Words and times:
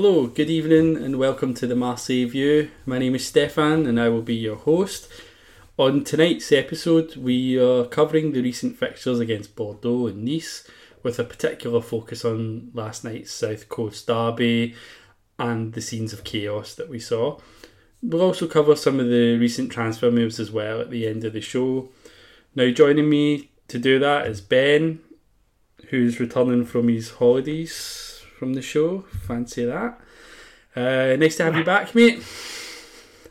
Hello, 0.00 0.28
good 0.28 0.48
evening, 0.48 0.96
and 0.96 1.18
welcome 1.18 1.54
to 1.54 1.66
the 1.66 1.74
Marseille 1.74 2.28
View. 2.28 2.70
My 2.86 2.98
name 2.98 3.16
is 3.16 3.26
Stefan, 3.26 3.84
and 3.84 4.00
I 4.00 4.08
will 4.08 4.22
be 4.22 4.36
your 4.36 4.54
host. 4.54 5.08
On 5.76 6.04
tonight's 6.04 6.52
episode, 6.52 7.16
we 7.16 7.58
are 7.58 7.84
covering 7.84 8.30
the 8.30 8.40
recent 8.40 8.76
fixtures 8.76 9.18
against 9.18 9.56
Bordeaux 9.56 10.06
and 10.06 10.24
Nice, 10.24 10.68
with 11.02 11.18
a 11.18 11.24
particular 11.24 11.80
focus 11.80 12.24
on 12.24 12.70
last 12.74 13.04
night's 13.04 13.32
South 13.32 13.68
Coast 13.68 14.06
derby 14.06 14.74
and 15.38 15.72
the 15.72 15.80
scenes 15.80 16.12
of 16.12 16.24
chaos 16.24 16.74
that 16.74 16.88
we 16.88 16.98
saw. 16.98 17.38
We'll 18.02 18.22
also 18.22 18.46
cover 18.46 18.76
some 18.76 19.00
of 19.00 19.08
the 19.08 19.36
recent 19.38 19.72
transfer 19.72 20.10
moves 20.10 20.38
as 20.38 20.50
well 20.50 20.80
at 20.80 20.90
the 20.90 21.06
end 21.06 21.24
of 21.24 21.32
the 21.32 21.40
show. 21.40 21.88
Now, 22.54 22.70
joining 22.70 23.08
me 23.08 23.50
to 23.68 23.78
do 23.78 23.98
that 23.98 24.26
is 24.26 24.40
Ben, 24.40 25.00
who's 25.90 26.20
returning 26.20 26.64
from 26.64 26.88
his 26.88 27.10
holidays 27.12 28.22
from 28.38 28.54
the 28.54 28.62
show. 28.62 29.02
Fancy 29.26 29.64
that. 29.64 30.00
Uh, 30.76 31.16
nice 31.16 31.36
to 31.36 31.44
have 31.44 31.56
you 31.56 31.64
back, 31.64 31.94
mate. 31.94 32.22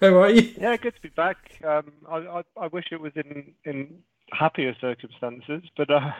How 0.02 0.22
are 0.22 0.30
you? 0.30 0.54
Yeah, 0.60 0.76
good 0.78 0.96
to 0.96 1.02
be 1.02 1.10
back. 1.10 1.38
Um, 1.64 1.92
I, 2.10 2.18
I, 2.18 2.44
I 2.58 2.68
wish 2.68 2.86
it 2.92 3.00
was 3.00 3.14
in, 3.16 3.54
in 3.64 4.00
happier 4.32 4.76
circumstances, 4.80 5.64
but 5.76 5.90
uh, 5.90 6.12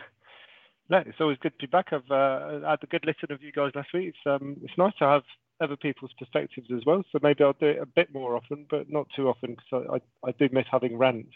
no, 0.90 0.98
it's 0.98 1.20
always 1.20 1.38
good 1.38 1.52
to 1.58 1.66
be 1.66 1.70
back. 1.70 1.92
I've 1.92 2.10
uh, 2.10 2.68
had 2.68 2.82
a 2.82 2.86
good 2.86 3.04
listen 3.04 3.32
of 3.32 3.42
you 3.42 3.52
guys 3.52 3.72
last 3.74 3.92
week. 3.92 4.14
It's, 4.14 4.26
um, 4.26 4.56
it's 4.62 4.76
nice 4.78 4.94
to 4.98 5.04
have 5.04 5.22
other 5.60 5.76
people's 5.76 6.12
perspectives 6.18 6.68
as 6.74 6.84
well. 6.86 7.02
So 7.12 7.18
maybe 7.22 7.44
I'll 7.44 7.52
do 7.52 7.66
it 7.66 7.82
a 7.82 7.86
bit 7.86 8.12
more 8.12 8.36
often, 8.36 8.66
but 8.70 8.90
not 8.90 9.06
too 9.14 9.28
often 9.28 9.56
because 9.56 9.86
I, 9.90 9.96
I, 9.96 10.28
I 10.28 10.32
do 10.32 10.48
miss 10.52 10.66
having 10.70 10.96
rants. 10.96 11.32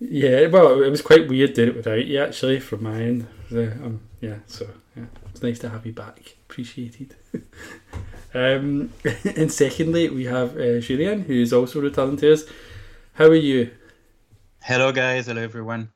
Yeah, 0.00 0.46
well, 0.46 0.80
it 0.82 0.90
was 0.90 1.02
quite 1.02 1.28
weird 1.28 1.54
doing 1.54 1.70
it 1.70 1.76
without 1.76 2.06
you, 2.06 2.22
actually, 2.22 2.60
from 2.60 2.84
my 2.84 3.02
end. 3.02 3.26
The, 3.50 3.72
um, 3.72 4.00
yeah, 4.20 4.36
so 4.46 4.68
yeah, 4.96 5.06
it's 5.30 5.42
nice 5.42 5.58
to 5.60 5.68
have 5.68 5.84
you 5.84 5.92
back. 5.92 6.36
Appreciated. 6.48 7.16
um, 8.34 8.92
and 9.36 9.52
secondly, 9.52 10.08
we 10.08 10.24
have 10.26 10.56
uh, 10.56 10.78
Julien, 10.78 11.22
who 11.22 11.34
is 11.34 11.52
also 11.52 11.80
returning 11.80 12.16
to 12.18 12.32
us. 12.32 12.44
How 13.14 13.26
are 13.26 13.34
you? 13.34 13.72
Hello, 14.62 14.92
guys. 14.92 15.26
Hello, 15.26 15.42
everyone. 15.42 15.90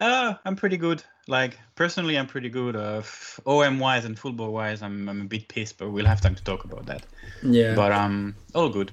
Uh, 0.00 0.34
I'm 0.44 0.54
pretty 0.54 0.76
good. 0.76 1.02
Like 1.28 1.58
personally, 1.74 2.18
I'm 2.18 2.26
pretty 2.26 2.48
good. 2.48 2.74
of 2.74 3.38
OM 3.46 3.78
wise 3.78 4.04
and 4.06 4.18
football 4.18 4.50
wise, 4.52 4.82
I'm 4.82 5.08
I'm 5.08 5.20
a 5.20 5.24
bit 5.24 5.46
pissed, 5.46 5.78
but 5.78 5.90
we'll 5.90 6.06
have 6.06 6.20
time 6.22 6.34
to 6.34 6.42
talk 6.42 6.64
about 6.64 6.86
that. 6.86 7.04
Yeah, 7.42 7.74
But 7.74 7.92
um, 7.92 8.34
all 8.54 8.70
good. 8.70 8.92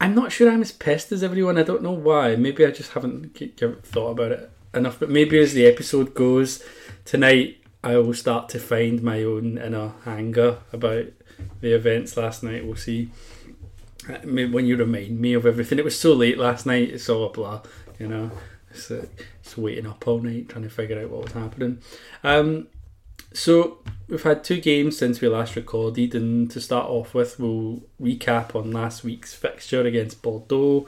I'm 0.00 0.14
not 0.14 0.32
sure 0.32 0.50
I'm 0.50 0.60
as 0.60 0.72
pissed 0.72 1.12
as 1.12 1.22
everyone. 1.22 1.56
I 1.56 1.62
don't 1.62 1.82
know 1.82 1.92
why. 1.92 2.34
Maybe 2.36 2.66
I 2.66 2.70
just 2.72 2.92
haven't 2.92 3.38
thought 3.86 4.10
about 4.10 4.32
it 4.32 4.50
enough. 4.74 4.98
But 4.98 5.08
maybe 5.08 5.38
as 5.38 5.52
the 5.54 5.66
episode 5.66 6.14
goes 6.14 6.62
tonight, 7.04 7.58
I 7.84 7.96
will 7.98 8.12
start 8.14 8.48
to 8.50 8.58
find 8.58 9.00
my 9.02 9.22
own 9.22 9.56
inner 9.56 9.92
anger 10.04 10.58
about 10.72 11.06
the 11.60 11.72
events 11.74 12.16
last 12.16 12.42
night. 12.42 12.66
We'll 12.66 12.74
see. 12.76 13.10
Uh, 14.08 14.18
when 14.26 14.66
you 14.66 14.76
remind 14.76 15.20
me 15.20 15.34
of 15.34 15.46
everything, 15.46 15.78
it 15.78 15.84
was 15.84 15.98
so 15.98 16.12
late 16.12 16.38
last 16.38 16.66
night. 16.66 16.90
It's 16.90 17.08
all 17.08 17.24
a 17.26 17.30
blur, 17.30 17.62
you 18.00 18.08
know. 18.08 18.32
It's, 18.76 18.90
uh, 18.90 19.06
it's 19.40 19.56
waiting 19.56 19.86
up 19.86 20.06
all 20.06 20.20
night 20.20 20.48
trying 20.48 20.64
to 20.64 20.70
figure 20.70 21.00
out 21.00 21.10
what 21.10 21.24
was 21.24 21.32
happening. 21.32 21.80
Um, 22.22 22.68
so 23.32 23.78
we've 24.08 24.22
had 24.22 24.44
two 24.44 24.60
games 24.60 24.96
since 24.98 25.20
we 25.20 25.28
last 25.28 25.56
recorded, 25.56 26.14
and 26.14 26.50
to 26.50 26.60
start 26.60 26.88
off 26.88 27.14
with, 27.14 27.38
we'll 27.40 27.82
recap 28.00 28.54
on 28.54 28.70
last 28.70 29.04
week's 29.04 29.34
fixture 29.34 29.82
against 29.82 30.22
Bordeaux. 30.22 30.86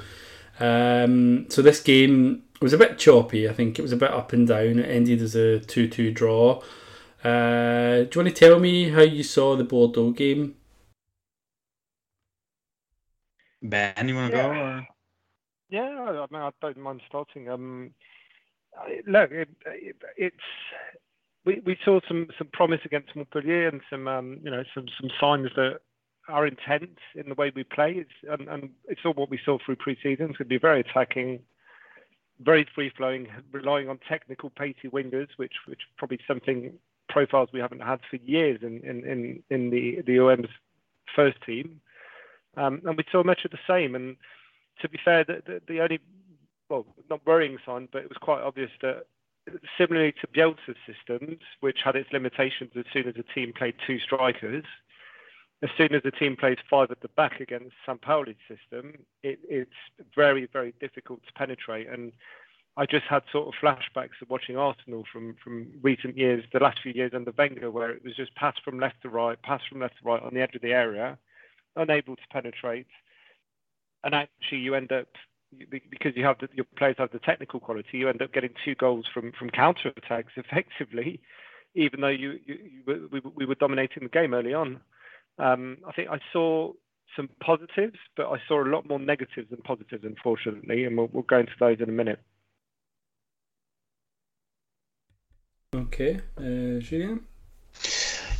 Um, 0.60 1.47
so 1.50 1.62
this 1.62 1.81
game 1.81 2.43
was 2.60 2.72
a 2.72 2.78
bit 2.78 2.99
choppy. 2.99 3.49
I 3.49 3.53
think 3.53 3.78
it 3.78 3.82
was 3.82 3.93
a 3.93 3.97
bit 3.97 4.10
up 4.10 4.32
and 4.32 4.47
down. 4.47 4.78
It 4.78 4.88
ended 4.91 5.22
as 5.22 5.34
a 5.34 5.60
two-two 5.60 6.10
draw. 6.12 6.62
Uh, 7.25 8.05
do 8.05 8.10
you 8.15 8.22
want 8.25 8.28
to 8.28 8.31
tell 8.32 8.59
me 8.60 8.91
how 8.91 9.03
you 9.03 9.22
saw 9.22 9.56
the 9.56 9.65
Bordeaux 9.65 10.10
game? 10.10 10.55
Ben, 13.62 14.09
you 14.09 14.15
want 14.15 14.31
to 14.32 14.37
Yeah. 14.37 14.43
go? 14.55 14.60
Or? 14.60 14.87
Yeah, 15.71 15.83
I, 15.83 16.27
mean, 16.33 16.43
I 16.43 16.51
don't 16.62 16.79
mind 16.79 17.03
starting. 17.06 17.49
Um, 17.49 17.91
look, 19.06 19.31
it, 19.31 19.49
it, 19.67 19.97
it's 20.17 20.37
we, 21.45 21.61
we 21.65 21.77
saw 21.84 22.01
some, 22.06 22.29
some 22.37 22.49
promise 22.53 22.81
against 22.84 23.15
Montpellier 23.15 23.69
and 23.69 23.81
some 23.91 24.09
um, 24.09 24.41
you 24.43 24.51
know 24.51 24.65
some 24.75 24.87
some 25.01 25.11
signs 25.21 25.49
that 25.56 25.81
are 26.29 26.47
intent 26.47 26.99
in 27.15 27.29
the 27.29 27.34
way 27.34 27.51
we 27.55 27.65
play. 27.65 27.93
It's, 27.93 28.11
and, 28.41 28.49
and 28.49 28.71
it's 28.87 29.01
all 29.05 29.15
what 29.15 29.31
we 29.31 29.41
saw 29.43 29.59
through 29.65 29.77
pre-season. 29.77 30.27
It's 30.29 30.37
going 30.37 30.45
to 30.45 30.45
be 30.45 30.59
very 30.59 30.81
attacking, 30.81 31.41
very 32.41 32.67
free-flowing, 32.75 33.29
relying 33.50 33.89
on 33.89 33.99
technical, 34.06 34.50
pacey 34.50 34.89
wingers, 34.93 35.29
which 35.37 35.55
which 35.67 35.81
probably 35.97 36.19
something 36.27 36.73
profiles 37.09 37.49
we 37.53 37.61
haven't 37.61 37.83
had 37.83 38.00
for 38.11 38.17
years 38.17 38.61
in 38.62 38.81
in 38.85 39.05
in, 39.05 39.43
in 39.50 39.71
the 39.71 40.03
the 40.06 40.19
OM's 40.21 40.49
first 41.15 41.39
team. 41.45 41.81
Um, 42.56 42.83
and 42.85 42.97
we 42.97 43.05
saw 43.12 43.23
much 43.23 43.45
of 43.45 43.50
the 43.50 43.59
same. 43.69 43.95
And 43.95 44.17
to 44.81 44.89
be 44.89 44.99
fair, 45.05 45.25
the, 45.25 45.43
the, 45.47 45.62
the 45.66 45.81
only, 45.81 46.00
well, 46.69 46.87
not 47.11 47.27
worrying 47.27 47.59
sign, 47.65 47.89
but 47.93 48.03
it 48.03 48.09
was 48.09 48.19
quite 48.19 48.43
obvious 48.43 48.71
that 48.83 49.06
similarly 49.77 50.12
to 50.21 50.27
Bielsa's 50.28 50.77
systems, 50.87 51.39
which 51.61 51.78
had 51.84 51.97
its 51.97 52.12
limitations 52.12 52.71
as 52.77 52.84
soon 52.93 53.09
as 53.09 53.15
a 53.17 53.34
team 53.34 53.53
played 53.56 53.75
two 53.87 53.99
strikers, 53.99 54.65
as 55.62 55.71
soon 55.77 55.94
as 55.94 56.03
a 56.05 56.11
team 56.11 56.37
plays 56.37 56.59
five 56.71 56.91
at 56.91 57.00
the 57.00 57.09
back 57.09 57.41
against 57.41 57.75
Sampaoli's 57.87 58.37
system, 58.47 58.94
it, 59.22 59.41
it's 59.49 59.71
very, 60.15 60.49
very 60.53 60.72
difficult 60.81 61.21
to 61.27 61.33
penetrate. 61.33 61.88
And 61.88 62.12
I 62.77 62.87
just 62.87 63.06
had 63.06 63.25
sort 63.33 63.49
of 63.49 63.55
flashbacks 63.61 64.22
of 64.22 64.31
watching 64.31 64.56
Arsenal 64.56 65.05
from, 65.12 65.34
from 65.43 65.69
recent 65.83 66.17
years, 66.17 66.44
the 66.53 66.61
last 66.61 66.81
few 66.81 66.93
years 66.93 67.12
under 67.12 67.33
Wenger, 67.37 67.72
where 67.72 67.91
it 67.91 68.05
was 68.05 68.15
just 68.15 68.34
pass 68.37 68.55
from 68.65 68.78
left 68.78 69.03
to 69.03 69.09
right, 69.09 69.41
pass 69.43 69.61
from 69.69 69.81
left 69.81 69.99
to 69.99 70.05
right 70.05 70.22
on 70.22 70.33
the 70.33 70.41
edge 70.41 70.55
of 70.55 70.62
the 70.62 70.72
area, 70.72 71.19
unable 71.75 72.15
to 72.15 72.22
penetrate 72.31 72.87
and 74.05 74.15
actually 74.15 74.59
you 74.59 74.75
end 74.75 74.93
up 74.93 75.09
because 75.71 76.13
you 76.15 76.25
have 76.25 76.39
the, 76.41 76.49
your 76.53 76.67
players 76.77 76.97
have 76.99 77.11
the 77.11 77.19
technical 77.19 77.59
quality, 77.59 77.99
you 77.99 78.09
end 78.09 78.21
up 78.21 78.33
getting 78.33 78.51
two 78.65 78.75
goals 78.75 79.07
from 79.13 79.33
from 79.39 79.51
counter 79.51 79.93
attacks 79.97 80.33
effectively, 80.37 81.21
even 81.75 82.01
though 82.01 82.09
you, 82.09 82.39
you, 82.47 82.59
you 82.87 83.09
we, 83.11 83.21
we 83.35 83.47
were 83.47 83.55
dominating 83.55 84.03
the 84.03 84.09
game 84.09 84.35
early 84.35 84.55
on. 84.55 84.81
Um, 85.39 85.79
I 85.87 85.93
think 85.93 86.11
I 86.11 86.19
saw 86.33 86.73
some 87.17 87.29
positives, 87.41 87.97
but 88.17 88.27
I 88.27 88.37
saw 88.47 88.63
a 88.63 88.69
lot 88.69 88.87
more 88.89 88.99
negatives 88.99 89.51
than 89.51 89.63
positives, 89.63 90.05
unfortunately, 90.05 90.85
and 90.85 90.97
we'll, 90.97 91.09
we'll 91.13 91.23
go 91.23 91.39
into 91.39 91.53
those 91.59 91.81
in 91.81 91.89
a 91.89 91.93
minute. 91.93 92.21
Okay, 95.75 96.21
uh, 96.37 96.81
Julien. 96.81 97.25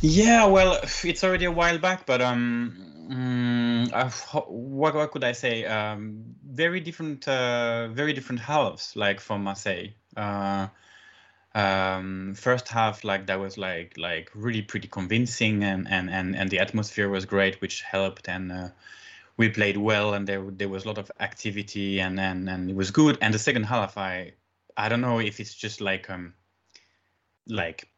Yeah, 0.01 0.45
well, 0.45 0.79
it's 1.03 1.23
already 1.23 1.45
a 1.45 1.51
while 1.51 1.77
back, 1.77 2.05
but 2.05 2.21
um, 2.21 2.77
mm, 3.09 3.93
uh, 3.93 4.09
what 4.47 4.95
what 4.95 5.11
could 5.11 5.23
I 5.23 5.33
say? 5.33 5.65
Um, 5.65 6.35
very 6.45 6.79
different, 6.79 7.27
uh, 7.27 7.89
very 7.89 8.13
different 8.13 8.41
halves, 8.41 8.95
like 8.95 9.19
from 9.19 9.43
Marseille. 9.43 9.89
Uh, 10.15 10.67
um, 11.53 12.33
first 12.35 12.69
half, 12.69 13.03
like 13.03 13.25
that 13.27 13.39
was 13.39 13.57
like 13.57 13.97
like 13.97 14.31
really 14.33 14.61
pretty 14.61 14.87
convincing, 14.87 15.63
and 15.63 15.87
and 15.89 16.09
and 16.09 16.35
and 16.35 16.49
the 16.49 16.59
atmosphere 16.59 17.09
was 17.09 17.25
great, 17.25 17.59
which 17.61 17.81
helped, 17.81 18.29
and 18.29 18.51
uh, 18.51 18.69
we 19.37 19.49
played 19.49 19.77
well, 19.77 20.13
and 20.13 20.27
there 20.27 20.41
there 20.51 20.69
was 20.69 20.85
a 20.85 20.87
lot 20.87 20.97
of 20.97 21.11
activity, 21.19 21.99
and 21.99 22.19
and 22.19 22.49
and 22.49 22.69
it 22.69 22.75
was 22.75 22.91
good. 22.91 23.17
And 23.21 23.33
the 23.33 23.39
second 23.39 23.63
half, 23.65 23.97
I 23.97 24.33
I 24.77 24.87
don't 24.89 25.01
know 25.01 25.19
if 25.19 25.39
it's 25.41 25.53
just 25.53 25.81
like 25.81 26.09
um 26.09 26.35
like 27.47 27.89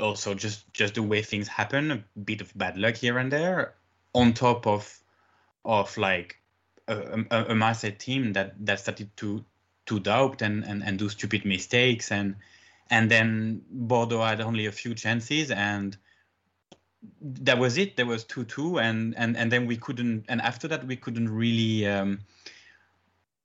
also 0.00 0.34
just 0.34 0.72
just 0.72 0.94
the 0.94 1.02
way 1.02 1.22
things 1.22 1.48
happen 1.48 1.90
a 1.90 2.04
bit 2.18 2.40
of 2.40 2.56
bad 2.56 2.76
luck 2.76 2.96
here 2.96 3.18
and 3.18 3.30
there 3.32 3.74
on 4.12 4.32
top 4.32 4.66
of 4.66 4.98
of 5.64 5.96
like 5.96 6.40
a, 6.88 7.24
a, 7.30 7.44
a 7.50 7.54
Marseille 7.54 7.92
team 7.92 8.32
that 8.32 8.54
that 8.66 8.80
started 8.80 9.16
to 9.16 9.44
to 9.86 10.00
doubt 10.00 10.42
and, 10.42 10.64
and 10.64 10.82
and 10.82 10.98
do 10.98 11.08
stupid 11.08 11.44
mistakes 11.44 12.10
and 12.10 12.36
and 12.90 13.10
then 13.10 13.62
Bordeaux 13.70 14.22
had 14.22 14.40
only 14.40 14.66
a 14.66 14.72
few 14.72 14.94
chances 14.94 15.50
and 15.50 15.96
that 17.20 17.58
was 17.58 17.78
it. 17.78 17.96
There 17.96 18.06
was 18.06 18.24
two 18.24 18.44
two, 18.44 18.78
and 18.78 19.14
and 19.16 19.36
and 19.36 19.50
then 19.50 19.66
we 19.66 19.76
couldn't. 19.76 20.24
And 20.28 20.40
after 20.40 20.68
that, 20.68 20.86
we 20.86 20.96
couldn't 20.96 21.28
really. 21.28 21.86
Um, 21.86 22.20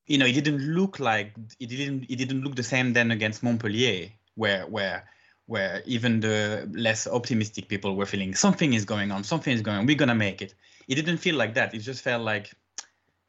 you 0.07 0.17
know, 0.17 0.25
it 0.25 0.33
didn't 0.33 0.61
look 0.61 0.99
like 0.99 1.33
it 1.59 1.67
didn't. 1.67 2.05
It 2.09 2.15
didn't 2.15 2.41
look 2.41 2.55
the 2.55 2.63
same 2.63 2.93
then 2.93 3.11
against 3.11 3.43
Montpellier, 3.43 4.09
where 4.35 4.65
where 4.67 5.07
where 5.49 5.81
even 5.87 6.19
the 6.19 6.69
less 6.71 7.07
optimistic 7.07 7.67
people 7.67 7.95
were 7.95 8.05
feeling 8.05 8.35
something 8.35 8.73
is 8.73 8.85
going 8.85 9.11
on, 9.11 9.23
something 9.23 9.51
is 9.51 9.63
going 9.63 9.77
on. 9.77 9.87
We're 9.87 9.97
gonna 9.97 10.13
make 10.13 10.43
it. 10.43 10.53
It 10.87 10.93
didn't 10.93 11.17
feel 11.17 11.35
like 11.35 11.55
that. 11.55 11.73
It 11.73 11.79
just 11.79 12.03
felt 12.03 12.23
like 12.23 12.53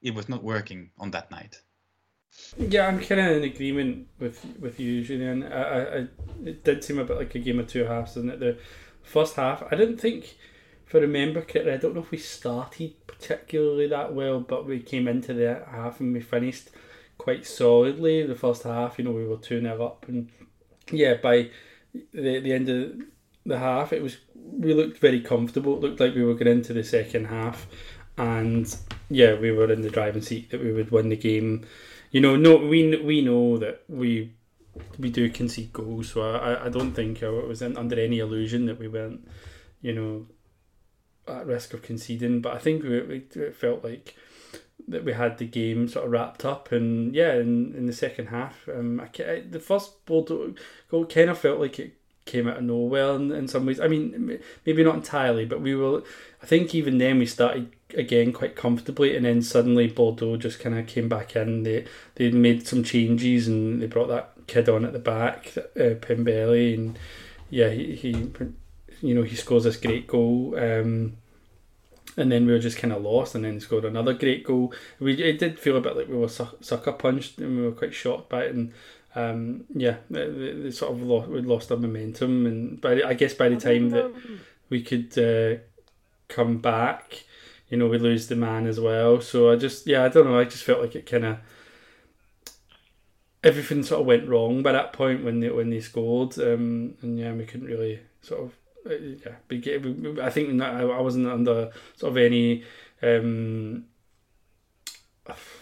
it 0.02 0.14
was 0.14 0.28
not 0.28 0.44
working 0.44 0.90
on 0.98 1.10
that 1.12 1.30
night. 1.30 1.62
Yeah, 2.58 2.88
I'm 2.88 3.00
kind 3.00 3.22
of 3.22 3.36
in 3.38 3.44
agreement 3.44 4.08
with 4.18 4.44
with 4.60 4.78
you, 4.78 5.02
Julien. 5.02 5.44
I, 5.44 5.62
I, 5.62 6.08
it 6.44 6.62
did 6.62 6.84
seem 6.84 6.98
a 6.98 7.04
bit 7.04 7.16
like 7.16 7.34
a 7.34 7.38
game 7.38 7.58
of 7.58 7.68
two 7.68 7.84
halves, 7.84 8.12
didn't 8.12 8.30
it? 8.30 8.40
The 8.40 8.58
first 9.02 9.36
half, 9.36 9.62
I 9.72 9.76
didn't 9.76 9.96
think, 9.96 10.36
if 10.86 10.94
I 10.94 10.98
remember 10.98 11.40
correctly, 11.40 11.72
I 11.72 11.78
don't 11.78 11.94
know 11.94 12.02
if 12.02 12.10
we 12.10 12.18
started 12.18 12.94
particularly 13.06 13.86
that 13.86 14.14
well, 14.14 14.40
but 14.40 14.66
we 14.66 14.80
came 14.80 15.08
into 15.08 15.32
the 15.32 15.64
half 15.70 16.00
and 16.00 16.12
we 16.12 16.20
finished 16.20 16.68
quite 17.16 17.46
solidly. 17.46 18.26
The 18.26 18.34
first 18.34 18.64
half, 18.64 18.98
you 18.98 19.06
know, 19.06 19.12
we 19.12 19.26
were 19.26 19.38
2 19.38 19.62
0 19.62 19.82
up, 19.82 20.04
and 20.06 20.28
yeah, 20.92 21.14
by 21.14 21.48
the, 21.92 22.40
the 22.40 22.52
end 22.52 22.68
of 22.68 22.92
the 23.46 23.58
half, 23.58 23.92
it 23.92 24.02
was 24.02 24.18
we 24.34 24.74
looked 24.74 24.98
very 24.98 25.20
comfortable. 25.20 25.76
It 25.76 25.80
looked 25.80 26.00
like 26.00 26.14
we 26.14 26.24
were 26.24 26.34
going 26.34 26.48
into 26.48 26.72
the 26.72 26.84
second 26.84 27.26
half, 27.26 27.66
and 28.16 28.74
yeah, 29.08 29.34
we 29.34 29.50
were 29.50 29.70
in 29.72 29.82
the 29.82 29.90
driving 29.90 30.22
seat 30.22 30.50
that 30.50 30.60
we 30.60 30.72
would 30.72 30.90
win 30.90 31.08
the 31.08 31.16
game. 31.16 31.66
You 32.10 32.20
know, 32.20 32.36
no, 32.36 32.56
we 32.56 32.96
we 33.02 33.22
know 33.22 33.56
that 33.58 33.82
we 33.88 34.32
we 34.98 35.10
do 35.10 35.30
concede 35.30 35.72
goals, 35.72 36.12
so 36.12 36.22
I, 36.22 36.66
I 36.66 36.68
don't 36.68 36.92
think 36.92 37.22
I 37.22 37.28
was 37.28 37.62
in, 37.62 37.76
under 37.76 37.98
any 37.98 38.18
illusion 38.18 38.66
that 38.66 38.78
we 38.78 38.88
weren't, 38.88 39.26
you 39.80 39.92
know, 39.92 40.26
at 41.26 41.46
risk 41.46 41.74
of 41.74 41.82
conceding. 41.82 42.40
But 42.40 42.54
I 42.54 42.58
think 42.58 42.82
we, 42.82 43.00
we 43.00 43.16
it 43.34 43.56
felt 43.56 43.84
like 43.84 44.16
that 44.88 45.04
we 45.04 45.12
had 45.12 45.38
the 45.38 45.46
game 45.46 45.88
sort 45.88 46.06
of 46.06 46.12
wrapped 46.12 46.44
up, 46.44 46.72
and 46.72 47.14
yeah, 47.14 47.34
in, 47.34 47.74
in 47.74 47.86
the 47.86 47.92
second 47.92 48.26
half, 48.26 48.68
um, 48.68 49.00
I, 49.00 49.42
the 49.48 49.60
first 49.60 50.04
Bordeaux 50.06 50.54
goal 50.90 51.06
kind 51.06 51.30
of 51.30 51.38
felt 51.38 51.60
like 51.60 51.78
it 51.78 51.94
came 52.30 52.46
out 52.46 52.58
of 52.58 52.64
nowhere 52.64 53.16
in, 53.16 53.32
in 53.32 53.48
some 53.48 53.66
ways. 53.66 53.80
I 53.80 53.88
mean, 53.88 54.40
maybe 54.64 54.84
not 54.84 54.96
entirely, 54.96 55.44
but 55.44 55.60
we 55.60 55.74
were. 55.74 56.02
I 56.42 56.46
think 56.46 56.74
even 56.74 56.98
then 56.98 57.18
we 57.18 57.26
started 57.26 57.72
again 57.96 58.32
quite 58.32 58.56
comfortably, 58.56 59.16
and 59.16 59.24
then 59.24 59.42
suddenly 59.42 59.88
Bordeaux 59.88 60.36
just 60.36 60.60
kind 60.60 60.78
of 60.78 60.86
came 60.86 61.08
back 61.08 61.36
in. 61.36 61.64
They 61.64 61.86
they 62.14 62.30
made 62.30 62.66
some 62.66 62.84
changes 62.84 63.48
and 63.48 63.82
they 63.82 63.86
brought 63.86 64.08
that 64.08 64.32
kid 64.46 64.68
on 64.68 64.84
at 64.84 64.92
the 64.92 64.98
back, 64.98 65.52
uh, 65.56 65.94
Pembele, 66.00 66.74
and 66.74 66.98
yeah, 67.50 67.70
he, 67.70 67.94
he 67.94 68.30
you 69.00 69.14
know 69.14 69.22
he 69.22 69.36
scores 69.36 69.64
this 69.64 69.76
great 69.76 70.06
goal. 70.06 70.54
Um, 70.58 71.16
and 72.16 72.30
then 72.30 72.46
we 72.46 72.52
were 72.52 72.58
just 72.58 72.78
kind 72.78 72.92
of 72.92 73.02
lost, 73.02 73.34
and 73.34 73.44
then 73.44 73.60
scored 73.60 73.84
another 73.84 74.14
great 74.14 74.44
goal. 74.44 74.72
We 74.98 75.14
it 75.22 75.38
did 75.38 75.58
feel 75.58 75.76
a 75.76 75.80
bit 75.80 75.96
like 75.96 76.08
we 76.08 76.16
were 76.16 76.28
sucker 76.28 76.92
punched, 76.92 77.38
and 77.38 77.56
we 77.56 77.64
were 77.64 77.72
quite 77.72 77.94
shocked 77.94 78.28
by 78.28 78.44
it. 78.44 78.54
And 78.54 78.72
um, 79.14 79.64
yeah, 79.74 79.96
they, 80.08 80.28
they 80.28 80.70
sort 80.70 80.92
of 80.92 81.02
lost, 81.02 81.28
we 81.28 81.40
lost 81.40 81.70
our 81.70 81.78
momentum, 81.78 82.46
and 82.46 82.80
by 82.80 83.02
I 83.02 83.14
guess 83.14 83.34
by 83.34 83.48
the 83.48 83.56
time 83.56 83.90
that 83.90 84.12
we 84.68 84.82
could 84.82 85.18
uh, 85.18 85.60
come 86.28 86.58
back, 86.58 87.24
you 87.68 87.76
know, 87.76 87.88
we 87.88 87.98
lose 87.98 88.28
the 88.28 88.36
man 88.36 88.66
as 88.66 88.80
well. 88.80 89.20
So 89.20 89.50
I 89.50 89.56
just 89.56 89.86
yeah, 89.86 90.04
I 90.04 90.08
don't 90.08 90.26
know. 90.26 90.38
I 90.38 90.44
just 90.44 90.64
felt 90.64 90.80
like 90.80 90.96
it 90.96 91.06
kind 91.06 91.24
of 91.24 91.38
everything 93.42 93.82
sort 93.82 94.00
of 94.00 94.06
went 94.06 94.28
wrong 94.28 94.62
by 94.62 94.72
that 94.72 94.92
point 94.92 95.24
when 95.24 95.40
they 95.40 95.50
when 95.50 95.70
they 95.70 95.80
scored, 95.80 96.38
um, 96.38 96.94
and 97.02 97.18
yeah, 97.18 97.32
we 97.32 97.46
couldn't 97.46 97.68
really 97.68 98.00
sort 98.22 98.42
of 98.42 98.54
yeah. 98.86 100.24
I 100.24 100.30
think 100.30 100.60
I 100.60 101.00
wasn't 101.00 101.26
under 101.26 101.70
sort 101.96 102.12
of 102.12 102.16
any 102.16 102.64
um, 103.02 103.84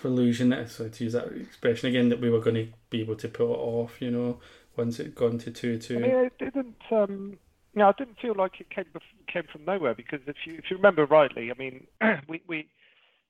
illusion, 0.05 0.67
so 0.69 0.89
to 0.89 1.05
use 1.05 1.13
that 1.13 1.33
expression 1.33 1.89
again, 1.89 2.09
that 2.09 2.21
we 2.21 2.31
were 2.31 2.41
going 2.41 2.57
to 2.57 2.69
be 2.91 3.01
able 3.01 3.17
to 3.17 3.29
pull 3.29 3.55
it 3.55 3.59
off. 3.59 4.01
You 4.01 4.11
know, 4.11 4.41
once 4.77 5.01
it 5.01 5.15
gone 5.15 5.39
to 5.39 5.51
two 5.51 5.79
two. 5.79 5.97
I 5.97 6.01
mean, 6.01 6.11
it 6.11 6.39
didn't. 6.39 6.77
Um, 6.91 7.39
you 7.75 7.81
know, 7.81 7.89
I 7.89 7.93
didn't 7.93 8.19
feel 8.21 8.35
like 8.35 8.61
it 8.61 8.71
came 8.71 8.87
came 9.33 9.45
from 9.51 9.65
nowhere 9.65 9.95
because 9.95 10.21
if 10.27 10.37
you 10.47 10.55
if 10.55 10.65
you 10.71 10.77
remember 10.77 11.05
rightly, 11.07 11.51
I 11.51 11.55
mean, 11.59 11.87
we 12.29 12.43
we. 12.47 12.69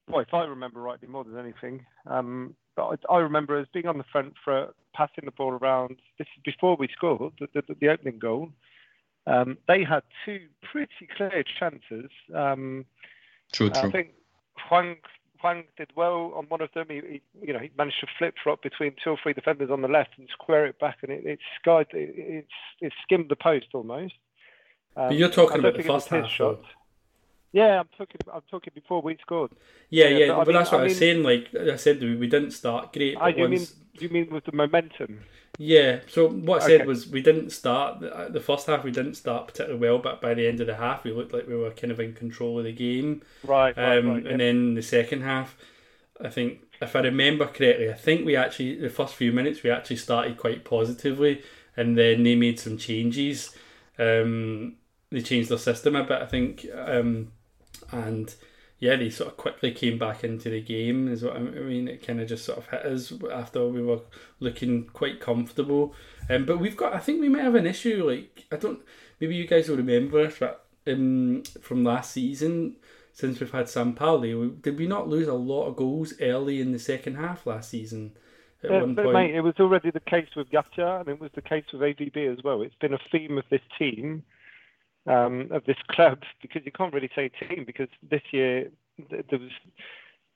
Well, 0.08 0.20
if 0.20 0.32
I 0.32 0.44
remember 0.44 0.81
rightly, 0.81 1.06
more 1.06 1.25
than 1.25 1.38
anything, 1.38 1.84
um, 2.06 2.55
but 2.76 2.99
I, 3.11 3.17
I 3.17 3.19
remember 3.19 3.58
as 3.58 3.67
being 3.75 3.87
on 3.87 3.99
the 3.99 4.05
front 4.11 4.32
foot, 4.43 4.75
passing 4.94 5.25
the 5.26 5.32
ball 5.32 5.52
around. 5.52 5.96
This 6.19 6.29
is 6.37 6.43
before 6.44 6.76
we 6.76 6.88
scored 6.88 7.32
the, 7.38 7.49
the, 7.52 7.75
the 7.79 7.88
opening 7.88 8.19
goal. 8.19 8.50
Um, 9.29 9.59
they 9.69 9.85
had 9.85 10.03
two 10.25 10.41
pretty 10.73 11.09
clear 11.17 11.45
chances. 11.59 12.11
Um, 12.35 12.87
true, 13.53 13.71
true. 13.71 13.89
I 13.89 13.91
think 13.91 14.09
Huang 14.69 14.97
Hwang 15.41 15.65
did 15.77 15.91
well 15.95 16.33
on 16.35 16.47
one 16.47 16.61
of 16.61 16.71
them. 16.75 16.87
He, 16.89 16.97
he, 16.97 17.23
you 17.43 17.53
know, 17.53 17.59
he 17.59 17.71
managed 17.77 18.01
to 18.01 18.07
flip 18.19 18.35
flop 18.43 18.63
between 18.63 18.95
two 19.03 19.11
or 19.11 19.19
three 19.23 19.33
defenders 19.33 19.71
on 19.71 19.83
the 19.83 19.89
left 19.89 20.11
and 20.19 20.29
square 20.33 20.67
it 20.67 20.79
back, 20.79 20.99
and 21.03 21.13
it, 21.13 21.25
it 21.25 21.39
skied, 21.61 21.87
it, 21.93 22.15
it's 22.17 22.49
it 22.81 22.93
skimmed 23.03 23.29
the 23.29 23.37
post 23.37 23.67
almost. 23.75 24.15
Um, 24.97 25.09
but 25.09 25.17
you're 25.17 25.31
talking 25.31 25.59
about 25.59 25.77
the 25.77 25.83
first 25.83 26.09
half. 26.09 26.29
Shot. 26.29 26.61
Yeah, 27.53 27.81
I'm 27.81 27.89
talking. 27.97 28.21
I'm 28.33 28.43
talking 28.51 28.73
before 28.75 29.01
we 29.01 29.17
scored. 29.21 29.53
Yeah, 29.91 30.09
yeah, 30.09 30.19
yeah 30.19 30.27
but, 30.29 30.39
but 30.39 30.47
mean, 30.49 30.57
that's 30.57 30.73
what 30.73 30.81
I, 30.81 30.85
I 30.85 30.85
was 30.85 30.99
saying. 30.99 31.23
Like 31.23 31.55
I 31.55 31.77
said, 31.77 32.01
we 32.01 32.27
didn't 32.27 32.53
start 32.53 32.93
great. 32.93 33.17
I, 33.17 33.29
you 33.29 33.49
once... 33.49 33.51
mean 33.51 34.03
you 34.03 34.09
mean 34.09 34.31
with 34.31 34.45
the 34.45 34.53
momentum? 34.53 35.21
Yeah. 35.58 36.00
So 36.08 36.28
what 36.28 36.62
I 36.62 36.64
okay. 36.64 36.78
said 36.78 36.87
was 36.87 37.08
we 37.08 37.20
didn't 37.20 37.50
start 37.50 38.00
the, 38.00 38.28
the 38.31 38.40
first 38.40 38.69
half. 38.69 38.84
We 38.84 38.93
didn't 38.93 39.14
start 39.14 39.49
particularly 39.49 39.81
well, 39.81 39.99
but 39.99 40.20
by 40.20 40.32
the 40.34 40.46
end 40.46 40.60
of 40.60 40.69
the 40.69 40.76
half, 40.76 41.02
we 41.02 41.12
looked 41.12 41.34
like 41.34 41.49
we 41.49 41.56
were 41.56 41.72
kind 41.72 41.90
of 41.90 41.99
in 41.99 42.14
control 42.14 42.58
of 42.58 42.64
the 42.64 42.72
game. 42.72 43.22
Right. 43.43 43.76
right, 43.76 43.99
um, 43.99 44.08
right 44.08 44.26
And 44.26 44.40
then 44.40 44.75
the 44.75 44.82
second 44.82 45.22
half, 45.22 45.56
I 46.20 46.31
think 46.31 46.60
if 46.81 46.94
I 46.94 47.00
remember 47.00 47.46
correctly, 47.46 47.90
I 47.90 47.94
think 47.94 48.25
we 48.25 48.37
actually 48.37 48.81
the 48.81 48.88
first 48.88 49.14
few 49.14 49.32
minutes 49.32 49.64
we 49.64 49.70
actually 49.70 49.96
started 49.96 50.38
quite 50.38 50.64
positively, 50.64 51.43
and 51.76 51.99
then 51.99 52.22
they 52.22 52.37
made 52.37 52.60
some 52.60 52.78
changes. 52.78 53.55
Um, 53.99 54.76
they 55.10 55.22
changed 55.22 55.50
their 55.50 55.58
system 55.58 55.96
a 55.96 56.05
bit, 56.05 56.22
I 56.22 56.26
think. 56.26 56.66
Um, 56.72 57.32
and 57.90 58.32
yeah, 58.81 58.97
they 58.97 59.11
sort 59.11 59.31
of 59.31 59.37
quickly 59.37 59.73
came 59.73 59.99
back 59.99 60.23
into 60.23 60.51
the 60.51 60.61
game. 60.61 61.09
Is 61.09 61.25
what 61.25 61.37
I 61.37 61.41
mean. 61.41 61.89
It 61.89 62.07
kind 62.07 62.21
of 62.21 62.29
just 62.29 62.45
sort 62.45 62.59
of 62.59 62.69
hit 62.69 62.83
us 62.83 63.13
after 63.33 63.67
we 63.67 63.83
were 63.83 64.01
looking 64.41 64.85
quite 64.87 65.21
comfortable. 65.21 65.95
Um, 66.31 66.45
but 66.45 66.61
we've 66.61 66.77
got, 66.77 66.95
I 66.95 66.99
think 66.99 67.21
we 67.21 67.29
might 67.29 67.43
have 67.43 67.55
an 67.55 67.67
issue. 67.67 68.09
Like 68.09 68.45
I 68.53 68.57
don't, 68.57 68.81
maybe 69.21 69.35
you 69.35 69.47
guys 69.47 69.69
will 69.69 69.77
remember 69.77 70.31
but 70.39 70.67
um, 70.87 71.43
from 71.61 71.85
last 71.85 72.13
season 72.13 72.77
since 73.13 73.41
we've 73.41 73.51
had 73.51 73.67
Sampaoli, 73.67 74.63
did 74.63 74.79
we 74.79 74.87
not 74.87 75.08
lose 75.08 75.27
a 75.27 75.35
lot 75.35 75.67
of 75.67 75.75
goals 75.75 76.15
early 76.20 76.61
in 76.61 76.70
the 76.70 76.79
second 76.79 77.17
half 77.17 77.49
last 77.49 77.70
season? 77.70 78.13
At 78.63 78.70
yeah, 78.70 78.81
one 78.81 78.94
point? 78.94 79.13
Mate, 79.13 79.35
it 79.35 79.41
was 79.41 79.55
already 79.58 79.91
the 79.91 79.99
case 79.99 80.29
with 80.37 80.49
Yatia, 80.51 81.01
and 81.01 81.08
it 81.08 81.20
was 81.20 81.32
the 81.35 81.43
case 81.43 81.65
with 81.73 81.82
AVB 81.82 82.32
as 82.32 82.44
well. 82.44 82.63
It's 82.63 82.77
been 82.77 82.94
a 82.94 82.99
theme 83.11 83.37
of 83.37 83.44
this 83.51 83.61
team 83.77 84.23
um, 85.08 85.48
of 85.50 85.65
this 85.65 85.77
club 85.91 86.22
because 86.43 86.62
you 86.65 86.72
can't 86.72 86.93
really 86.93 87.10
say 87.15 87.31
team 87.31 87.65
because 87.67 87.88
this 88.08 88.22
year 88.31 88.70
there 89.08 89.38
was, 89.38 89.50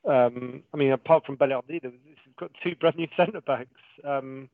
um, 0.09 0.62
I 0.73 0.76
mean, 0.76 0.93
apart 0.93 1.26
from 1.26 1.37
Balerdi, 1.37 1.83
there 1.83 1.91
was, 1.91 2.00
got 2.38 2.50
two 2.62 2.75
brand 2.76 2.97
new 2.97 3.09
centre 3.17 3.41
backs. 3.41 3.71
Um, 4.05 4.49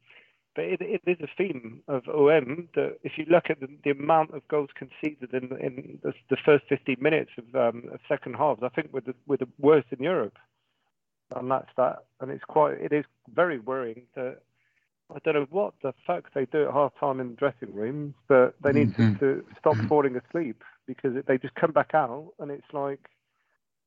but 0.54 0.64
it, 0.64 0.80
it 0.80 1.02
is 1.06 1.18
a 1.20 1.28
theme 1.36 1.82
of 1.86 2.08
OM 2.08 2.68
that 2.74 2.98
if 3.04 3.12
you 3.16 3.26
look 3.30 3.44
at 3.48 3.60
the, 3.60 3.68
the 3.84 3.90
amount 3.90 4.34
of 4.34 4.46
goals 4.48 4.70
conceded 4.74 5.32
in, 5.32 5.56
in 5.60 5.98
the, 6.02 6.12
the 6.30 6.36
first 6.44 6.64
15 6.68 6.96
minutes 7.00 7.30
of, 7.38 7.54
um, 7.54 7.84
of 7.92 8.00
second 8.08 8.34
halves, 8.34 8.62
I 8.64 8.68
think 8.70 8.88
we're 8.92 9.02
the, 9.02 9.14
we're 9.26 9.36
the 9.36 9.48
worst 9.60 9.86
in 9.96 10.02
Europe. 10.02 10.36
And 11.36 11.50
that's 11.50 11.68
that. 11.76 12.06
And 12.20 12.30
it's 12.30 12.44
quite, 12.44 12.80
it 12.80 12.92
is 12.92 13.04
very 13.32 13.60
worrying 13.60 14.02
that 14.16 14.40
I 15.14 15.18
don't 15.24 15.34
know 15.34 15.46
what 15.50 15.74
the 15.82 15.94
fuck 16.06 16.32
they 16.34 16.44
do 16.46 16.66
at 16.66 16.74
half 16.74 16.92
time 17.00 17.18
in 17.20 17.30
the 17.30 17.36
dressing 17.36 17.72
room, 17.72 18.14
but 18.28 18.54
they 18.62 18.72
need 18.72 18.92
mm-hmm. 18.92 19.14
to, 19.14 19.36
to, 19.36 19.44
stop 19.58 19.74
mm-hmm. 19.76 19.88
falling 19.88 20.16
asleep 20.16 20.62
because 20.86 21.14
they 21.26 21.38
just 21.38 21.54
come 21.54 21.72
back 21.72 21.92
out 21.94 22.32
and 22.38 22.50
it's 22.50 22.66
like 22.72 23.08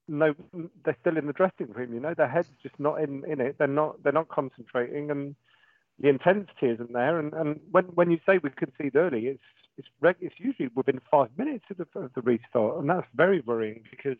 no, 0.07 0.35
they're 0.83 0.97
still 0.99 1.17
in 1.17 1.27
the 1.27 1.33
dressing 1.33 1.71
room. 1.71 1.93
You 1.93 1.99
know, 1.99 2.13
their 2.13 2.27
head's 2.27 2.49
just 2.61 2.79
not 2.79 3.01
in, 3.01 3.23
in 3.25 3.39
it. 3.39 3.55
They're 3.57 3.67
not 3.67 4.03
they're 4.03 4.11
not 4.11 4.29
concentrating, 4.29 5.09
and 5.09 5.35
the 5.99 6.09
intensity 6.09 6.67
isn't 6.67 6.91
there. 6.91 7.19
And, 7.19 7.33
and 7.33 7.59
when 7.71 7.85
when 7.85 8.11
you 8.11 8.19
say 8.25 8.37
we 8.37 8.49
concede 8.49 8.95
early, 8.95 9.27
it's 9.27 9.43
it's 9.77 9.87
reg- 10.01 10.17
it's 10.19 10.35
usually 10.37 10.69
within 10.75 10.99
five 11.09 11.29
minutes 11.37 11.65
of 11.69 11.77
the, 11.77 11.99
of 11.99 12.13
the 12.13 12.21
restart, 12.21 12.79
and 12.79 12.89
that's 12.89 13.07
very 13.15 13.41
worrying 13.41 13.83
because 13.89 14.17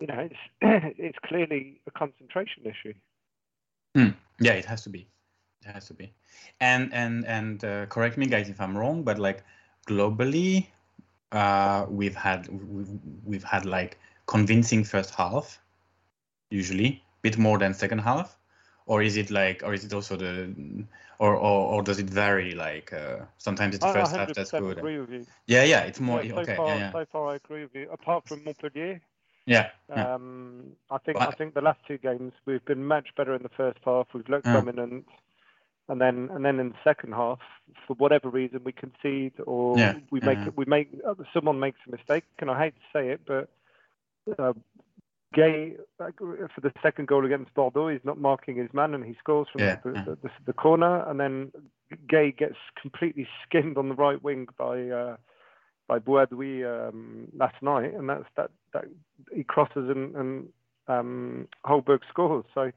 you 0.00 0.06
know 0.06 0.28
it's 0.28 0.36
it's 0.98 1.18
clearly 1.24 1.80
a 1.86 1.90
concentration 1.90 2.64
issue. 2.64 2.94
Mm. 3.96 4.14
Yeah, 4.40 4.52
it 4.52 4.64
has 4.64 4.82
to 4.84 4.90
be. 4.90 5.06
It 5.64 5.72
has 5.72 5.86
to 5.88 5.94
be. 5.94 6.12
And 6.60 6.92
and 6.92 7.24
and 7.26 7.64
uh, 7.64 7.86
correct 7.86 8.16
me, 8.16 8.26
guys, 8.26 8.48
if 8.48 8.60
I'm 8.60 8.76
wrong, 8.76 9.02
but 9.04 9.18
like 9.18 9.44
globally, 9.86 10.66
uh, 11.30 11.86
we've 11.88 12.14
had 12.16 12.48
we've, 12.48 12.88
we've 13.24 13.44
had 13.44 13.64
like 13.64 13.98
convincing 14.26 14.84
first 14.84 15.14
half, 15.14 15.60
usually 16.50 16.86
a 16.88 17.20
bit 17.22 17.38
more 17.38 17.58
than 17.58 17.74
second 17.74 17.98
half, 18.00 18.36
or 18.86 19.02
is 19.02 19.16
it 19.16 19.30
like, 19.30 19.62
or 19.64 19.74
is 19.74 19.84
it 19.84 19.92
also 19.92 20.16
the, 20.16 20.52
or 21.18 21.34
or, 21.36 21.74
or 21.74 21.82
does 21.82 21.98
it 21.98 22.10
vary? 22.10 22.54
Like 22.54 22.92
uh, 22.92 23.18
sometimes 23.38 23.74
it's 23.76 23.84
the 23.84 23.92
first 23.92 24.16
half 24.16 24.32
that's 24.34 24.50
good. 24.50 24.78
agree 24.78 24.98
with 24.98 25.10
you. 25.10 25.26
Yeah, 25.46 25.64
yeah, 25.64 25.80
it's 25.82 26.00
more 26.00 26.22
Yeah, 26.22 26.34
so 26.34 26.40
okay. 26.42 26.56
far, 26.56 26.66
yeah, 26.68 26.78
yeah, 26.78 26.92
so 26.92 27.04
far 27.12 27.28
I 27.28 27.34
agree 27.36 27.62
with 27.62 27.74
you. 27.74 27.88
Apart 27.90 28.26
from 28.28 28.42
Montpellier, 28.44 29.00
yeah, 29.46 29.70
yeah. 29.88 30.14
um, 30.14 30.72
I 30.90 30.98
think 30.98 31.18
But- 31.18 31.28
I 31.28 31.32
think 31.32 31.54
the 31.54 31.60
last 31.60 31.80
two 31.86 31.98
games 31.98 32.32
we've 32.46 32.64
been 32.64 32.84
much 32.84 33.14
better 33.16 33.34
in 33.34 33.42
the 33.42 33.48
first 33.50 33.78
half. 33.84 34.08
We've 34.12 34.28
looked 34.28 34.46
Yeah. 34.46 34.54
dominant, 34.54 35.06
and 35.88 36.00
then 36.00 36.30
and 36.32 36.44
then 36.44 36.60
in 36.60 36.70
the 36.70 36.78
second 36.84 37.12
half, 37.12 37.40
for 37.86 37.94
whatever 37.94 38.28
reason, 38.28 38.62
we 38.64 38.72
concede 38.72 39.32
or 39.46 39.78
Yeah, 39.78 39.94
we 40.10 40.20
make 40.20 40.38
yeah. 40.38 40.50
we 40.56 40.64
make 40.64 40.88
someone 41.34 41.58
makes 41.58 41.78
a 41.86 41.90
mistake. 41.90 42.24
And 42.38 42.50
I 42.50 42.58
hate 42.58 42.74
to 42.74 42.98
say 42.98 43.08
it, 43.10 43.20
but 43.26 43.48
uh, 44.38 44.52
Gay 45.34 45.76
for 45.98 46.60
the 46.60 46.72
second 46.82 47.08
goal 47.08 47.24
against 47.24 47.54
Bordeaux, 47.54 47.88
he's 47.88 48.04
not 48.04 48.18
marking 48.18 48.56
his 48.56 48.72
man, 48.72 48.94
and 48.94 49.04
he 49.04 49.14
scores 49.18 49.48
from 49.50 49.62
Yeah, 49.62 49.76
the, 49.82 49.92
the, 49.92 50.18
the, 50.22 50.30
the 50.46 50.52
corner, 50.52 51.08
and 51.08 51.18
then 51.18 51.52
Gay 52.08 52.32
gets 52.32 52.56
completely 52.80 53.26
skinned 53.44 53.78
on 53.78 53.88
the 53.88 53.94
right 53.94 54.22
wing 54.22 54.48
by. 54.58 54.88
Uh, 54.88 55.16
by 55.88 55.98
Boadouis 55.98 56.64
um, 56.64 57.28
last 57.36 57.60
night, 57.60 57.92
and 57.92 58.08
that's 58.08 58.24
that 58.36 58.50
that 58.72 58.84
he 59.34 59.42
crosses 59.42 59.90
and, 59.90 60.14
and 60.14 60.48
um, 60.88 61.48
Dolberg 61.66 62.00
scores. 62.08 62.44
So 62.54 62.70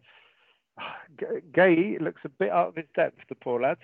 Gay 1.54 1.98
looks 2.00 2.22
a 2.26 2.30
bit 2.30 2.52
out 2.52 2.70
of 2.70 2.76
his 2.76 2.86
depth, 2.96 3.20
the 3.30 3.36
poor 3.36 3.62
lad. 3.62 3.78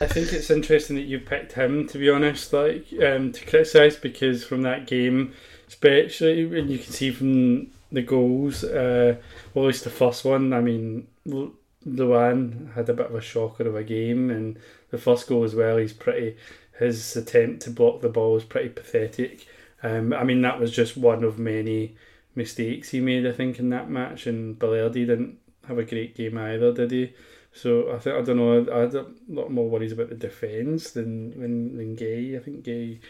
I 0.00 0.06
think 0.06 0.32
it's 0.32 0.50
interesting 0.50 0.96
that 0.96 1.02
you 1.02 1.18
picked 1.18 1.52
him, 1.52 1.86
to 1.88 1.98
be 1.98 2.08
honest, 2.08 2.52
like 2.52 2.86
um, 3.04 3.32
to 3.32 3.44
criticise 3.44 3.96
because 3.96 4.44
from 4.44 4.62
that 4.62 4.86
game, 4.86 5.34
especially 5.66 6.42
and 6.58 6.70
you 6.70 6.78
can 6.78 6.92
see 6.92 7.10
from 7.10 7.72
the 7.90 8.02
goals, 8.02 8.62
uh, 8.62 9.16
well, 9.52 9.64
at 9.64 9.68
least 9.68 9.84
the 9.84 9.90
first 9.90 10.24
one. 10.24 10.52
I 10.52 10.60
mean, 10.60 11.08
Lu- 11.24 11.56
Luan 11.84 12.70
had 12.74 12.88
a 12.88 12.94
bit 12.94 13.06
of 13.06 13.14
a 13.14 13.20
shocker 13.20 13.66
of 13.66 13.74
a 13.74 13.82
game, 13.82 14.30
and 14.30 14.58
the 14.90 14.98
first 14.98 15.26
goal 15.26 15.44
as 15.44 15.54
well. 15.54 15.76
He's 15.78 15.92
pretty. 15.92 16.36
His 16.78 17.16
attempt 17.16 17.62
to 17.62 17.70
block 17.70 18.00
the 18.00 18.08
ball 18.08 18.34
was 18.34 18.44
pretty 18.44 18.68
pathetic. 18.68 19.48
Um, 19.82 20.12
I 20.12 20.22
mean, 20.22 20.42
that 20.42 20.60
was 20.60 20.70
just 20.70 20.96
one 20.96 21.24
of 21.24 21.36
many 21.36 21.96
mistakes 22.36 22.90
he 22.90 23.00
made. 23.00 23.26
I 23.26 23.32
think 23.32 23.58
in 23.58 23.70
that 23.70 23.90
match, 23.90 24.28
and 24.28 24.56
Balerdi 24.56 25.04
didn't 25.06 25.38
have 25.68 25.78
a 25.78 25.84
great 25.84 26.16
game 26.16 26.38
either, 26.38 26.72
did 26.72 26.90
he? 26.90 27.14
So 27.52 27.92
I 27.92 27.98
think 27.98 28.16
I 28.16 28.22
don't 28.22 28.36
know. 28.36 28.66
I 28.72 28.80
had 28.80 28.94
a 28.94 29.06
lot 29.28 29.50
more 29.50 29.68
worries 29.68 29.92
about 29.92 30.08
the 30.08 30.14
defence 30.14 30.90
than 30.90 31.30
than, 31.40 31.76
than 31.76 31.94
Gay. 31.94 32.36
I 32.36 32.40
think 32.40 32.64
Gay. 32.64 33.00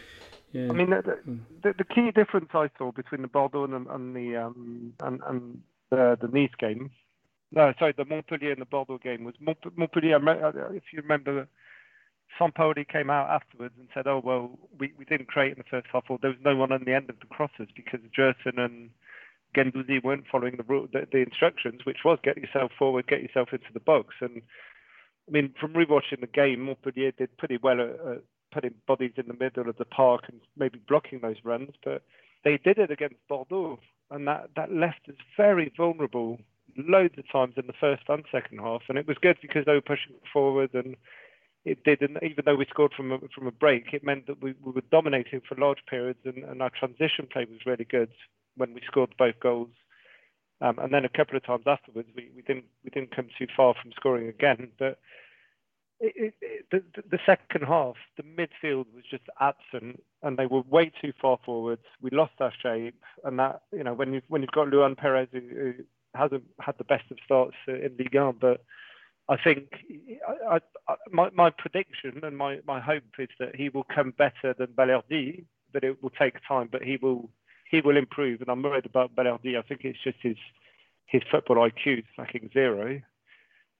Yeah. 0.51 0.69
I 0.69 0.73
mean, 0.73 0.89
the, 0.89 1.19
the, 1.61 1.73
the 1.77 1.83
key 1.83 2.09
difference 2.11 2.49
I 2.55 2.71
saw 2.77 2.91
between 2.91 3.21
the 3.21 3.27
Bordeaux 3.27 3.65
and, 3.65 3.85
and 3.87 4.15
the 4.15 4.35
um, 4.37 4.93
and, 5.01 5.21
and 5.27 5.61
the, 5.91 6.17
the 6.19 6.27
Nice 6.27 6.49
game, 6.59 6.89
no, 7.51 7.73
sorry, 7.77 7.93
the 7.95 8.05
Montpellier 8.05 8.51
and 8.51 8.61
the 8.61 8.65
Bordeaux 8.65 8.97
game 8.97 9.23
was 9.23 9.35
Mont- 9.39 9.77
Montpellier. 9.77 10.17
If 10.73 10.83
you 10.91 11.01
remember, 11.01 11.47
Sampaoli 12.39 12.87
came 12.87 13.09
out 13.09 13.29
afterwards 13.29 13.75
and 13.77 13.89
said, 13.93 14.07
"Oh 14.07 14.21
well, 14.23 14.57
we, 14.79 14.93
we 14.97 15.05
didn't 15.05 15.27
create 15.27 15.51
in 15.51 15.57
the 15.57 15.69
first 15.69 15.87
half, 15.91 16.05
or 16.09 16.17
there 16.21 16.31
was 16.31 16.39
no 16.43 16.55
one 16.55 16.71
on 16.71 16.83
the 16.83 16.93
end 16.93 17.09
of 17.09 17.19
the 17.19 17.27
crosses 17.27 17.67
because 17.75 17.99
Gerson 18.15 18.57
and 18.57 18.89
Guendouzi 19.55 20.03
weren't 20.03 20.27
following 20.31 20.57
the, 20.57 20.63
ru- 20.63 20.89
the 20.91 21.07
the 21.11 21.19
instructions, 21.19 21.81
which 21.85 21.99
was 22.05 22.19
get 22.23 22.37
yourself 22.37 22.71
forward, 22.77 23.07
get 23.07 23.21
yourself 23.21 23.49
into 23.51 23.71
the 23.73 23.79
box." 23.79 24.15
And 24.21 24.41
I 25.27 25.31
mean, 25.31 25.53
from 25.59 25.73
rewatching 25.73 26.21
the 26.21 26.27
game, 26.27 26.61
Montpellier 26.61 27.11
did 27.11 27.37
pretty 27.37 27.57
well 27.61 27.79
at, 27.81 27.89
at 27.89 28.23
putting 28.51 28.73
bodies 28.87 29.13
in 29.17 29.27
the 29.27 29.33
middle 29.33 29.69
of 29.69 29.77
the 29.77 29.85
park 29.85 30.23
and 30.27 30.39
maybe 30.57 30.79
blocking 30.87 31.19
those 31.19 31.37
runs, 31.43 31.71
but 31.83 32.03
they 32.43 32.57
did 32.57 32.79
it 32.79 32.91
against 32.91 33.27
Bordeaux, 33.27 33.79
and 34.11 34.27
that 34.27 34.49
that 34.55 34.71
left 34.71 35.07
us 35.07 35.15
very 35.37 35.71
vulnerable 35.75 36.39
loads 36.77 37.17
of 37.17 37.29
times 37.31 37.55
in 37.57 37.67
the 37.67 37.73
first 37.73 38.03
and 38.07 38.23
second 38.31 38.59
half. 38.59 38.83
And 38.89 38.97
it 38.97 39.07
was 39.07 39.17
good 39.21 39.37
because 39.41 39.65
they 39.65 39.73
were 39.73 39.81
pushing 39.81 40.13
forward 40.31 40.73
and 40.73 40.95
it 41.65 41.83
did, 41.83 42.01
and 42.01 42.17
even 42.23 42.45
though 42.45 42.55
we 42.55 42.65
scored 42.69 42.93
from 42.93 43.11
a, 43.11 43.19
from 43.35 43.45
a 43.45 43.51
break, 43.51 43.93
it 43.93 44.03
meant 44.03 44.27
that 44.27 44.41
we, 44.41 44.53
we 44.63 44.71
were 44.71 44.83
dominating 44.91 45.41
for 45.47 45.55
large 45.55 45.85
periods, 45.89 46.19
and, 46.23 46.37
and 46.45 46.61
our 46.61 46.69
transition 46.69 47.27
play 47.31 47.45
was 47.49 47.65
really 47.65 47.85
good 47.85 48.09
when 48.55 48.73
we 48.73 48.81
scored 48.85 49.13
both 49.17 49.39
goals. 49.39 49.69
Um, 50.61 50.77
and 50.79 50.93
then 50.93 51.05
a 51.05 51.09
couple 51.09 51.37
of 51.37 51.45
times 51.45 51.63
afterwards, 51.67 52.09
we, 52.15 52.29
we 52.35 52.41
didn't 52.41 52.65
we 52.83 52.89
didn't 52.89 53.15
come 53.15 53.29
too 53.37 53.47
far 53.55 53.73
from 53.81 53.91
scoring 53.95 54.27
again. 54.27 54.71
But 54.77 54.99
it, 56.01 56.33
it, 56.41 56.65
the, 56.71 56.83
the 57.09 57.19
second 57.25 57.65
half, 57.65 57.95
the 58.17 58.23
midfield 58.23 58.85
was 58.93 59.05
just 59.09 59.23
absent, 59.39 60.03
and 60.21 60.37
they 60.37 60.45
were 60.45 60.61
way 60.61 60.91
too 61.01 61.13
far 61.21 61.37
forwards. 61.45 61.83
We 62.01 62.09
lost 62.11 62.33
our 62.41 62.53
shape, 62.61 63.01
and 63.23 63.39
that 63.39 63.61
you 63.71 63.85
know 63.85 63.93
when 63.93 64.13
you 64.13 64.21
when 64.27 64.41
you've 64.41 64.51
got 64.51 64.67
Luan 64.67 64.95
Peres 64.95 65.29
who, 65.31 65.39
who 65.39 65.73
hasn't 66.13 66.43
had 66.59 66.77
the 66.77 66.83
best 66.83 67.09
of 67.11 67.17
starts 67.23 67.55
uh, 67.67 67.73
in 67.73 67.95
Ligue 67.97 68.15
1, 68.15 68.35
but 68.41 68.63
I 69.29 69.37
think 69.37 69.67
I, 70.27 70.59
I, 70.87 70.95
my, 71.11 71.29
my 71.33 71.51
prediction 71.51 72.19
and 72.23 72.35
my, 72.35 72.59
my 72.65 72.79
hope 72.79 73.03
is 73.19 73.29
that 73.39 73.55
he 73.55 73.69
will 73.69 73.83
come 73.83 74.11
better 74.17 74.55
than 74.57 74.67
Balerdi, 74.67 75.45
but 75.71 75.83
it 75.83 76.01
will 76.01 76.09
take 76.09 76.35
time. 76.47 76.67
But 76.71 76.81
he 76.81 76.97
will 76.97 77.29
he 77.69 77.81
will 77.81 77.97
improve, 77.97 78.41
and 78.41 78.49
I'm 78.49 78.63
worried 78.63 78.85
about 78.85 79.15
Balerdi. 79.15 79.57
I 79.57 79.61
think 79.61 79.81
it's 79.83 80.03
just 80.03 80.17
his 80.21 80.37
his 81.05 81.21
football 81.31 81.57
IQ 81.57 81.99
is 81.99 82.05
lacking 82.17 82.49
zero. 82.53 83.01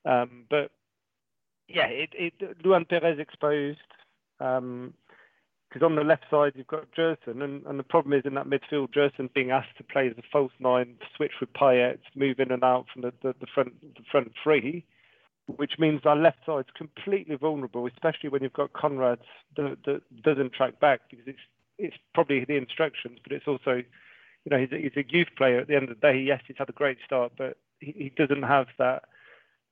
Um, 0.05 0.45
but 0.49 0.71
yeah, 1.67 1.87
it, 1.87 2.09
it 2.13 2.33
Luan 2.63 2.85
Peres 2.85 3.19
exposed. 3.19 3.79
Um, 4.39 4.93
because 5.69 5.85
on 5.85 5.95
the 5.95 6.03
left 6.03 6.23
side 6.31 6.53
you've 6.55 6.65
got 6.65 6.91
Gerson, 6.95 7.43
and, 7.43 7.63
and 7.67 7.77
the 7.77 7.83
problem 7.83 8.13
is 8.13 8.23
in 8.25 8.33
that 8.33 8.47
midfield, 8.47 8.91
Gerson 8.91 9.29
being 9.35 9.51
asked 9.51 9.77
to 9.77 9.83
play 9.83 10.07
as 10.07 10.17
a 10.17 10.23
false 10.31 10.51
nine, 10.59 10.95
switch 11.15 11.33
with 11.39 11.53
Payet, 11.53 11.99
move 12.15 12.39
in 12.39 12.51
and 12.51 12.63
out 12.63 12.87
from 12.91 13.03
the, 13.03 13.13
the, 13.21 13.35
the 13.39 13.45
front 13.53 13.79
the 13.81 14.01
front 14.09 14.31
three, 14.43 14.83
which 15.45 15.73
means 15.77 16.01
our 16.05 16.15
left 16.15 16.39
side's 16.45 16.69
completely 16.75 17.35
vulnerable, 17.35 17.85
especially 17.85 18.29
when 18.29 18.41
you've 18.41 18.53
got 18.53 18.73
Konrad 18.73 19.19
that 19.57 20.01
doesn't 20.23 20.53
track 20.53 20.79
back 20.79 21.01
because 21.09 21.27
it's 21.27 21.39
it's 21.79 21.97
probably 22.13 22.45
the 22.45 22.57
instructions, 22.57 23.19
but 23.23 23.31
it's 23.31 23.47
also, 23.47 23.75
you 23.75 24.49
know, 24.49 24.57
he's 24.57 24.71
a, 24.71 24.77
he's 24.77 24.97
a 24.97 25.11
youth 25.11 25.29
player. 25.37 25.59
At 25.59 25.67
the 25.67 25.75
end 25.75 25.89
of 25.89 25.99
the 25.99 26.07
day, 26.07 26.19
yes, 26.19 26.41
he's 26.47 26.57
had 26.57 26.69
a 26.69 26.73
great 26.73 26.97
start, 27.05 27.31
but 27.37 27.57
he, 27.79 27.91
he 27.91 28.11
doesn't 28.15 28.43
have 28.43 28.67
that. 28.77 29.03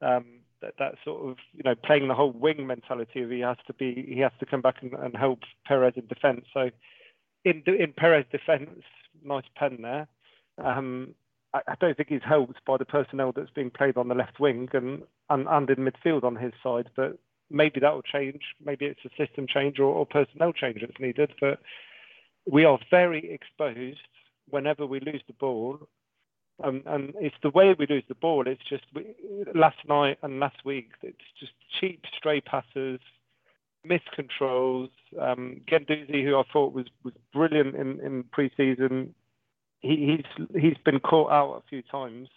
Um, 0.01 0.39
that, 0.61 0.73
that 0.79 0.95
sort 1.05 1.29
of 1.29 1.37
you 1.53 1.63
know 1.63 1.75
playing 1.75 2.07
the 2.07 2.15
whole 2.15 2.31
wing 2.31 2.65
mentality 2.65 3.21
of 3.21 3.29
he 3.29 3.41
has 3.41 3.57
to 3.67 3.73
be 3.73 4.07
he 4.11 4.19
has 4.21 4.31
to 4.39 4.45
come 4.45 4.61
back 4.61 4.77
and, 4.81 4.93
and 4.93 5.15
help 5.15 5.39
Peres 5.65 5.93
in 5.95 6.07
defence. 6.07 6.45
So 6.53 6.71
in 7.45 7.63
in 7.67 7.93
Peres 7.93 8.25
defence, 8.31 8.81
nice 9.23 9.45
pen 9.55 9.79
there. 9.81 10.07
Um, 10.63 11.13
I, 11.53 11.61
I 11.67 11.75
don't 11.79 11.95
think 11.95 12.09
he's 12.09 12.23
helped 12.23 12.63
by 12.65 12.77
the 12.77 12.85
personnel 12.85 13.31
that's 13.31 13.51
being 13.51 13.69
played 13.69 13.97
on 13.97 14.07
the 14.07 14.15
left 14.15 14.39
wing 14.39 14.69
and, 14.73 15.03
and 15.29 15.47
and 15.47 15.69
in 15.69 15.77
midfield 15.77 16.23
on 16.23 16.35
his 16.35 16.53
side. 16.63 16.89
But 16.95 17.19
maybe 17.49 17.79
that 17.79 17.93
will 17.93 18.01
change. 18.01 18.41
Maybe 18.63 18.85
it's 18.85 19.05
a 19.05 19.09
system 19.15 19.47
change 19.47 19.79
or, 19.79 19.85
or 19.85 20.05
personnel 20.05 20.53
change 20.53 20.81
that's 20.81 20.99
needed. 20.99 21.33
But 21.39 21.59
we 22.50 22.66
are 22.66 22.80
very 22.89 23.32
exposed 23.32 24.00
whenever 24.50 24.86
we 24.86 25.00
lose 25.00 25.22
the 25.27 25.34
ball 25.34 25.88
um, 26.63 26.82
and 26.86 27.13
it's 27.20 27.36
the 27.44 27.51
way 27.51 27.75
we 27.77 27.86
lose 27.88 28.04
the 28.08 28.16
ball. 28.16 28.48
It's 28.48 28.63
just 28.68 28.84
we, 28.94 29.13
last 29.54 29.77
night 29.88 30.18
and 30.24 30.39
last 30.39 30.66
week. 30.66 30.92
It's 31.04 31.18
just 31.39 31.51
cheap 31.80 32.04
stray 32.18 32.42
passes, 32.42 33.00
miscontrols. 33.88 34.89
Um, 35.20 35.62
Guendouzi, 35.68 36.24
who 36.24 36.38
I 36.38 36.44
thought 36.51 36.74
was, 36.74 36.88
was 37.04 37.13
brilliant 37.32 37.75
in, 37.75 38.00
in 38.00 38.24
pre-season, 38.32 39.13
he, 39.80 40.18
he's 40.18 40.48
he's 40.60 40.77
been 40.84 41.00
caught 41.00 41.32
out 41.32 41.54
a 41.63 41.70
few 41.70 41.84
times. 41.84 42.30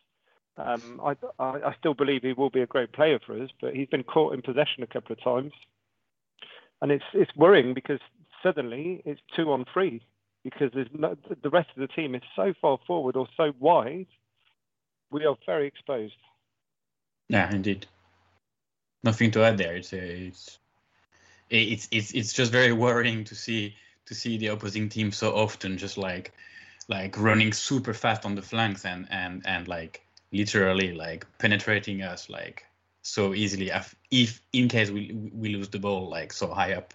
Um, 0.59 1.00
I, 1.02 1.17
I, 1.43 1.69
I 1.69 1.75
still 1.79 1.95
believe 1.95 2.21
he 2.23 2.35
will 2.35 2.50
be 2.50 2.61
a 2.61 2.67
great 2.67 2.93
player 2.93 3.19
for 3.25 3.40
us, 3.43 3.49
but 3.62 3.75
he's 3.75 3.88
been 3.88 4.02
caught 4.02 4.35
in 4.35 4.43
possession 4.43 4.83
a 4.83 4.87
couple 4.87 5.14
of 5.14 5.23
times, 5.25 5.52
and 6.83 6.93
it's 6.93 7.05
it's 7.14 7.35
worrying 7.35 7.73
because 7.73 8.00
suddenly 8.42 9.02
it's 9.04 9.20
two 9.37 9.52
on 9.52 9.64
three 9.73 10.02
because 10.44 10.70
there's 10.75 10.88
no, 10.92 11.16
the 11.42 11.50
rest 11.50 11.68
of 11.76 11.80
the 11.80 11.88
team 11.88 12.14
is 12.14 12.23
so 12.35 12.52
far 12.61 12.78
forward 12.87 13.16
or 13.16 13.26
so 13.37 13.52
wide, 13.59 14.06
we 15.11 15.25
are 15.25 15.37
very 15.47 15.66
exposed. 15.66 16.14
Yeah, 17.28 17.50
indeed. 17.52 17.87
Nothing 19.02 19.30
to 19.32 19.44
add 19.44 19.59
there. 19.59 19.76
It's 19.76 19.92
uh, 19.92 19.99
it's 20.00 20.59
it's 21.49 21.88
it's 21.90 22.12
it's 22.12 22.32
just 22.32 22.52
very 22.52 22.73
worrying 22.73 23.25
to 23.25 23.35
see 23.35 23.75
to 24.06 24.14
see 24.14 24.38
the 24.38 24.49
opposing 24.49 24.88
team 24.88 25.12
so 25.12 25.35
often 25.35 25.78
just 25.78 25.97
like 25.97 26.32
like 26.88 27.16
running 27.18 27.52
super 27.52 27.94
fast 27.94 28.25
on 28.25 28.35
the 28.35 28.42
flanks 28.42 28.85
and 28.85 29.06
and 29.11 29.42
and 29.47 29.68
like 29.68 30.04
literally 30.32 30.92
like 30.92 31.26
penetrating 31.38 32.02
us 32.02 32.28
like 32.28 32.64
so 33.02 33.35
easily 33.35 33.70
if, 33.70 33.94
if 34.11 34.40
in 34.52 34.68
case 34.68 34.90
we 34.90 35.12
we 35.32 35.54
lose 35.54 35.68
the 35.68 35.78
ball 35.78 36.09
like 36.09 36.32
so 36.32 36.52
high 36.52 36.75
up 36.75 36.92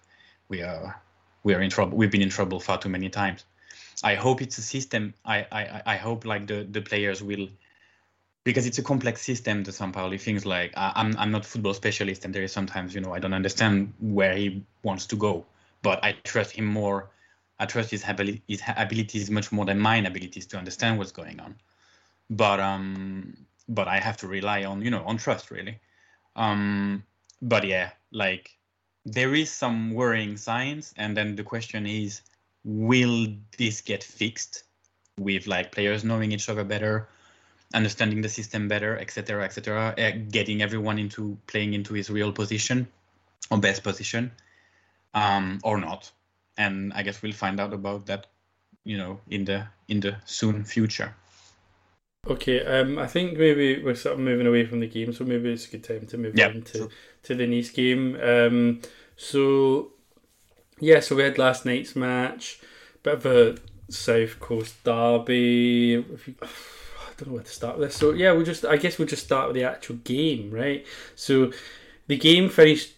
we 0.49 0.61
are 0.61 1.01
we 1.45 1.53
are 1.53 1.61
in 1.61 1.69
trouble 1.69 1.97
we've 1.97 2.11
been 2.11 2.21
in 2.21 2.29
trouble 2.29 2.59
far 2.59 2.77
too 2.77 2.89
many 2.89 3.09
times. 3.09 3.45
I 4.03 4.15
hope 4.15 4.41
it's 4.41 4.57
a 4.57 4.61
system 4.61 5.13
i 5.23 5.37
i 5.59 5.81
i 5.93 5.95
hope 5.95 6.25
like 6.25 6.47
the 6.47 6.67
the 6.69 6.81
players 6.81 7.23
will 7.23 7.47
because 8.43 8.65
it's 8.65 8.79
a 8.79 8.83
complex 8.83 9.21
system 9.21 9.63
the 9.63 9.71
Sampaoli 9.71 10.19
things 10.19 10.45
like. 10.45 10.73
I, 10.75 10.91
i'm 10.95 11.15
i'm 11.17 11.31
not 11.31 11.45
football 11.45 11.73
specialist 11.73 12.25
and 12.25 12.33
there 12.35 12.43
is 12.43 12.51
sometimes 12.51 12.93
you 12.93 13.01
know 13.01 13.13
i 13.13 13.19
don't 13.19 13.33
understand 13.41 13.93
where 14.01 14.35
he 14.35 14.63
wants 14.83 15.05
to 15.07 15.15
go. 15.15 15.45
But 15.81 16.03
i 16.03 16.13
trust 16.23 16.51
him 16.51 16.65
more 16.65 17.09
i 17.59 17.65
trust 17.65 17.91
his 17.91 18.03
ability 18.07 18.41
his 18.47 18.61
abilities 18.75 19.29
much 19.29 19.51
more 19.51 19.65
than 19.65 19.79
mine 19.79 20.05
abilities 20.05 20.45
to 20.47 20.57
understand 20.57 20.97
what's 20.97 21.13
going 21.13 21.39
on. 21.39 21.55
But 22.29 22.59
um 22.59 23.37
but 23.67 23.87
I 23.87 23.99
have 23.99 24.17
to 24.17 24.27
rely 24.27 24.63
on 24.65 24.81
you 24.81 24.89
know 24.89 25.03
on 25.05 25.17
trust 25.17 25.51
really. 25.51 25.79
Um, 26.35 27.03
but 27.41 27.63
yeah, 27.65 27.91
like 28.11 28.54
there 29.05 29.35
is 29.35 29.51
some 29.51 29.91
worrying 29.91 30.35
signs, 30.35 30.93
and 30.97 31.15
then 31.15 31.35
the 31.35 31.43
question 31.43 31.85
is, 31.85 32.21
will 32.63 33.27
this 33.57 33.81
get 33.81 34.03
fixed 34.03 34.63
with 35.17 35.47
like 35.47 35.71
players 35.71 36.03
knowing 36.03 36.31
each 36.31 36.49
other 36.49 36.63
better, 36.63 37.07
understanding 37.73 38.21
the 38.21 38.29
system 38.29 38.67
better, 38.67 38.97
etc., 38.97 39.43
etc., 39.45 39.93
uh, 39.97 40.11
getting 40.31 40.61
everyone 40.61 40.97
into 40.97 41.37
playing 41.45 41.73
into 41.73 41.93
his 41.93 42.09
real 42.09 42.31
position 42.31 42.87
or 43.51 43.59
best 43.59 43.83
position, 43.83 44.31
um, 45.13 45.59
or 45.63 45.77
not? 45.79 46.11
And 46.57 46.91
I 46.93 47.03
guess 47.03 47.21
we'll 47.21 47.33
find 47.33 47.59
out 47.59 47.73
about 47.73 48.07
that, 48.07 48.27
you 48.83 48.97
know, 48.97 49.19
in 49.29 49.45
the 49.45 49.67
in 49.87 49.99
the 49.99 50.17
soon 50.25 50.63
future. 50.63 51.13
Okay, 52.27 52.65
um, 52.65 52.97
I 52.97 53.05
think 53.05 53.37
maybe 53.37 53.83
we're 53.83 53.93
sort 53.95 54.13
of 54.15 54.19
moving 54.19 54.47
away 54.47 54.65
from 54.65 54.79
the 54.79 54.87
game, 54.87 55.13
so 55.13 55.23
maybe 55.23 55.51
it's 55.53 55.67
a 55.67 55.71
good 55.71 55.83
time 55.83 56.07
to 56.07 56.17
move 56.17 56.37
Yeah, 56.37 56.47
on 56.47 56.63
to, 56.63 56.79
sure. 56.79 56.91
to 57.23 57.35
the 57.35 57.45
Nice 57.45 57.69
game. 57.69 58.19
Um, 58.19 58.81
so, 59.15 59.91
yeah, 60.79 61.01
so 61.01 61.15
we 61.15 61.23
had 61.23 61.37
last 61.37 61.65
night's 61.65 61.95
match, 61.95 62.59
bit 63.03 63.15
of 63.15 63.25
a 63.27 63.57
South 63.89 64.39
Coast 64.39 64.83
derby. 64.83 65.35
You, 65.37 66.19
I 66.43 66.47
don't 67.17 67.27
know 67.29 67.33
where 67.35 67.43
to 67.43 67.51
start 67.51 67.77
with 67.77 67.89
this. 67.89 67.97
So, 67.97 68.11
yeah, 68.13 68.31
we'll 68.33 68.45
just, 68.45 68.65
I 68.65 68.77
guess 68.77 68.97
we'll 68.99 69.07
just 69.07 69.25
start 69.25 69.47
with 69.49 69.55
the 69.55 69.63
actual 69.65 69.97
game, 69.97 70.51
right? 70.51 70.85
So, 71.15 71.51
the 72.07 72.17
game 72.17 72.49
finished 72.49 72.93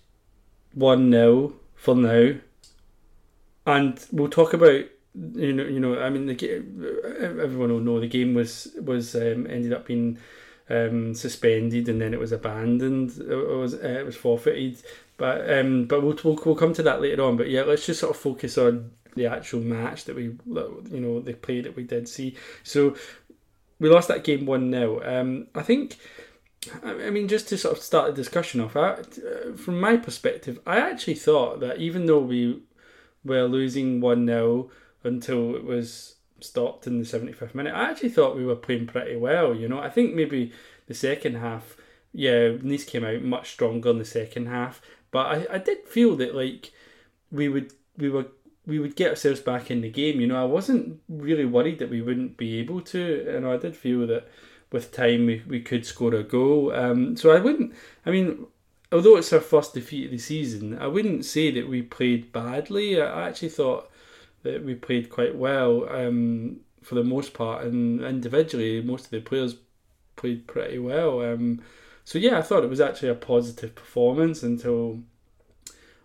1 0.73 1.11
0 1.11 1.53
for 1.75 1.95
now, 1.95 2.35
and 3.65 4.05
we'll 4.11 4.29
talk 4.29 4.53
about 4.53 4.85
you 5.33 5.53
know, 5.53 5.63
you 5.63 5.79
know, 5.79 5.99
I 5.99 6.09
mean, 6.09 6.27
the 6.27 6.33
everyone 7.19 7.71
will 7.71 7.79
know 7.79 7.99
the 7.99 8.07
game 8.07 8.33
was 8.33 8.69
was 8.81 9.15
um, 9.15 9.47
ended 9.49 9.73
up 9.73 9.87
being 9.87 10.19
um, 10.69 11.13
suspended 11.13 11.89
and 11.89 11.99
then 11.99 12.13
it 12.13 12.19
was 12.19 12.31
abandoned. 12.31 13.17
It 13.17 13.35
was 13.35 13.73
uh, 13.73 13.99
it 13.99 14.05
was 14.05 14.15
forfeited, 14.15 14.81
but 15.17 15.49
um, 15.51 15.85
but 15.85 16.03
we'll, 16.03 16.17
we'll 16.23 16.39
we'll 16.45 16.55
come 16.55 16.73
to 16.73 16.83
that 16.83 17.01
later 17.01 17.23
on. 17.23 17.37
But 17.37 17.49
yeah, 17.49 17.63
let's 17.63 17.85
just 17.85 17.99
sort 17.99 18.15
of 18.15 18.21
focus 18.21 18.57
on 18.57 18.91
the 19.15 19.25
actual 19.25 19.61
match 19.61 20.05
that 20.05 20.15
we 20.15 20.23
you 20.45 20.99
know 20.99 21.19
the 21.19 21.33
play 21.33 21.61
that 21.61 21.75
we 21.75 21.83
did 21.83 22.07
see. 22.07 22.35
So 22.63 22.95
we 23.79 23.89
lost 23.89 24.07
that 24.09 24.23
game 24.23 24.45
one 24.45 24.71
0 24.71 25.01
Um, 25.03 25.47
I 25.55 25.63
think. 25.63 25.97
I 26.83 27.11
mean, 27.11 27.29
just 27.29 27.47
to 27.49 27.57
sort 27.57 27.77
of 27.77 27.83
start 27.83 28.07
the 28.09 28.21
discussion 28.21 28.59
off, 28.59 28.75
I, 28.75 28.89
uh, 28.89 29.55
from 29.55 29.79
my 29.79 29.95
perspective, 29.95 30.59
I 30.67 30.79
actually 30.79 31.13
thought 31.13 31.61
that 31.61 31.77
even 31.77 32.07
though 32.07 32.19
we 32.19 32.61
were 33.23 33.43
losing 33.43 34.01
1 34.01 34.27
0 34.27 34.69
until 35.03 35.55
it 35.55 35.63
was 35.63 36.15
stopped 36.39 36.87
in 36.87 36.99
the 36.99 37.05
75th 37.05 37.55
minute, 37.55 37.73
I 37.73 37.89
actually 37.89 38.09
thought 38.09 38.35
we 38.35 38.45
were 38.45 38.55
playing 38.55 38.87
pretty 38.87 39.15
well. 39.15 39.55
You 39.55 39.67
know, 39.67 39.79
I 39.79 39.89
think 39.89 40.13
maybe 40.13 40.51
the 40.87 40.93
second 40.93 41.35
half, 41.35 41.77
yeah, 42.13 42.53
Nice 42.61 42.83
came 42.83 43.03
out 43.03 43.21
much 43.21 43.51
stronger 43.51 43.89
in 43.89 43.99
the 43.99 44.05
second 44.05 44.47
half, 44.47 44.81
but 45.11 45.25
I, 45.27 45.55
I 45.55 45.57
did 45.57 45.87
feel 45.87 46.15
that 46.17 46.35
like 46.35 46.71
we 47.31 47.49
would 47.49 47.73
we 47.97 48.09
were 48.09 48.27
we 48.65 48.79
would 48.79 48.95
get 48.95 49.11
ourselves 49.11 49.39
back 49.39 49.71
in 49.71 49.81
the 49.81 49.89
game. 49.89 50.19
You 50.19 50.27
know, 50.27 50.41
I 50.41 50.45
wasn't 50.45 50.99
really 51.07 51.45
worried 51.45 51.79
that 51.79 51.89
we 51.89 52.01
wouldn't 52.01 52.37
be 52.37 52.59
able 52.59 52.81
to. 52.81 53.25
You 53.31 53.39
know, 53.39 53.53
I 53.53 53.57
did 53.57 53.75
feel 53.75 54.05
that 54.07 54.27
with 54.71 54.91
time 54.91 55.25
we, 55.25 55.41
we 55.47 55.61
could 55.61 55.85
score 55.85 56.13
a 56.13 56.23
goal. 56.23 56.73
Um, 56.73 57.15
so 57.15 57.31
I 57.31 57.39
wouldn't. 57.39 57.73
I 58.05 58.11
mean, 58.11 58.45
although 58.91 59.17
it's 59.17 59.31
our 59.33 59.39
first 59.39 59.73
defeat 59.73 60.05
of 60.05 60.11
the 60.11 60.17
season, 60.17 60.77
I 60.77 60.87
wouldn't 60.87 61.25
say 61.25 61.51
that 61.51 61.69
we 61.69 61.81
played 61.81 62.31
badly. 62.33 63.01
I 63.01 63.29
actually 63.29 63.49
thought 63.49 63.89
that 64.43 64.63
we 64.63 64.75
played 64.75 65.09
quite 65.09 65.35
well 65.35 65.87
um, 65.89 66.61
for 66.83 66.95
the 66.95 67.03
most 67.03 67.33
part, 67.33 67.65
and 67.65 68.01
individually, 68.01 68.81
most 68.81 69.05
of 69.05 69.11
the 69.11 69.19
players 69.21 69.55
played 70.15 70.47
pretty 70.47 70.79
well. 70.79 71.21
Um, 71.21 71.61
so 72.03 72.17
yeah, 72.17 72.37
I 72.37 72.41
thought 72.41 72.63
it 72.63 72.69
was 72.69 72.81
actually 72.81 73.09
a 73.09 73.15
positive 73.15 73.75
performance 73.75 74.43
until 74.43 74.99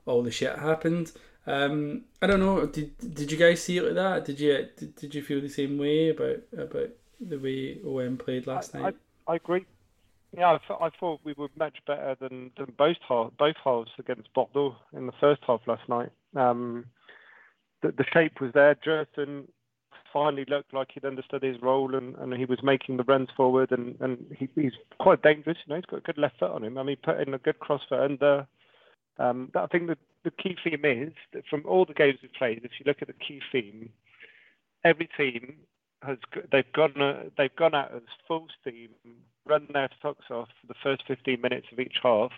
all 0.07 0.23
the 0.23 0.31
shit 0.31 0.59
happened. 0.59 1.13
Um, 1.47 2.03
I 2.21 2.27
don't 2.27 2.41
know. 2.41 2.67
Did 2.67 2.97
did 2.99 3.33
you 3.33 3.39
guys 3.39 3.63
see 3.63 3.79
it 3.79 3.85
like 3.85 3.95
that? 3.95 4.25
Did 4.25 4.41
you 4.41 4.69
did, 4.77 4.95
did 4.95 5.15
you 5.15 5.23
feel 5.23 5.41
the 5.41 5.49
same 5.49 5.79
way 5.79 6.11
about 6.11 6.43
about 6.57 6.91
the 7.21 7.39
way 7.39 7.79
OM 7.85 8.17
played 8.17 8.47
last 8.47 8.75
I, 8.75 8.81
night? 8.81 8.97
I, 9.27 9.33
I 9.33 9.37
agree. 9.37 9.65
Yeah, 10.37 10.53
I, 10.53 10.59
th- 10.67 10.81
I 10.81 10.89
thought 10.99 11.21
we 11.25 11.35
were 11.35 11.49
much 11.59 11.77
better 11.87 12.17
than, 12.19 12.53
than 12.57 12.73
both 12.79 12.97
half, 13.07 13.33
both 13.39 13.57
halves 13.63 13.91
against 13.99 14.33
Bordeaux 14.33 14.77
in 14.95 15.07
the 15.07 15.13
first 15.21 15.43
half 15.47 15.61
last 15.67 15.87
night. 15.89 16.09
Um, 16.35 16.87
the, 17.83 17.93
the 17.93 18.05
shape 18.13 18.41
was 18.41 18.53
there. 18.55 18.77
Gerson 18.83 19.49
finally 20.13 20.45
looked 20.47 20.75
like 20.75 20.91
he'd 20.93 21.05
understood 21.05 21.43
his 21.43 21.61
role 21.63 21.95
and, 21.95 22.15
and 22.17 22.35
he 22.35 22.45
was 22.45 22.63
making 22.63 22.97
the 22.97 23.05
runs 23.05 23.29
forward 23.37 23.71
and, 23.71 23.97
and 24.01 24.19
he, 24.39 24.49
he's 24.55 24.73
quite 25.01 25.23
dangerous. 25.23 25.57
You 25.65 25.71
know, 25.71 25.77
he's 25.77 25.87
got 25.87 25.99
a 25.99 26.03
good 26.03 26.19
left 26.19 26.39
foot 26.39 26.51
on 26.51 26.65
him. 26.65 26.79
I 26.79 26.83
mean, 26.83 26.97
put 27.03 27.21
in 27.21 27.35
a 27.35 27.39
good 27.39 27.59
cross 27.59 27.81
foot 27.89 28.01
and 28.03 28.23
uh, 28.23 28.43
um, 29.19 29.51
I 29.55 29.67
think 29.67 29.87
the, 29.89 29.97
the 30.25 30.31
key 30.31 30.57
theme 30.63 30.85
is 30.85 31.13
that 31.33 31.45
from 31.49 31.63
all 31.67 31.85
the 31.85 31.95
games 31.95 32.19
we've 32.23 32.33
played, 32.33 32.61
if 32.65 32.73
you 32.79 32.85
look 32.87 33.03
at 33.03 33.09
the 33.09 33.15
key 33.15 33.41
theme, 33.51 33.91
every 34.85 35.09
team 35.17 35.57
has 36.03 36.19
they've 36.51 36.73
gone 36.73 37.01
uh, 37.01 37.25
they've 37.39 37.55
gone 37.57 37.75
out 37.75 37.95
as 37.95 38.03
full 38.27 38.47
steam, 38.61 38.89
run 39.47 39.69
their 39.73 39.89
socks 40.01 40.27
off 40.31 40.49
for 40.61 40.67
the 40.67 40.75
first 40.83 41.03
15 41.07 41.41
minutes 41.41 41.67
of 41.73 41.79
each 41.79 41.97
half, 42.03 42.33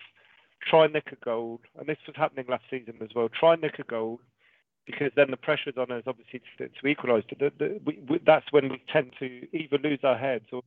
try 0.68 0.84
and 0.84 0.92
nick 0.92 1.12
a 1.12 1.24
goal, 1.24 1.60
and 1.78 1.88
this 1.88 1.98
was 2.06 2.16
happening 2.16 2.46
last 2.48 2.64
season 2.70 2.94
as 3.02 3.10
well. 3.14 3.28
Try 3.28 3.54
and 3.54 3.62
nick 3.62 3.78
a 3.78 3.84
goal, 3.84 4.20
because 4.86 5.10
then 5.16 5.30
the 5.30 5.36
pressure's 5.36 5.76
on 5.76 5.90
us 5.90 6.04
obviously 6.06 6.42
to, 6.58 6.68
to 6.68 6.86
equalise. 6.86 7.24
That's 8.26 8.46
when 8.50 8.68
we 8.68 8.82
tend 8.92 9.12
to 9.18 9.46
either 9.56 9.78
lose 9.78 10.00
our 10.02 10.16
heads 10.16 10.46
or 10.52 10.62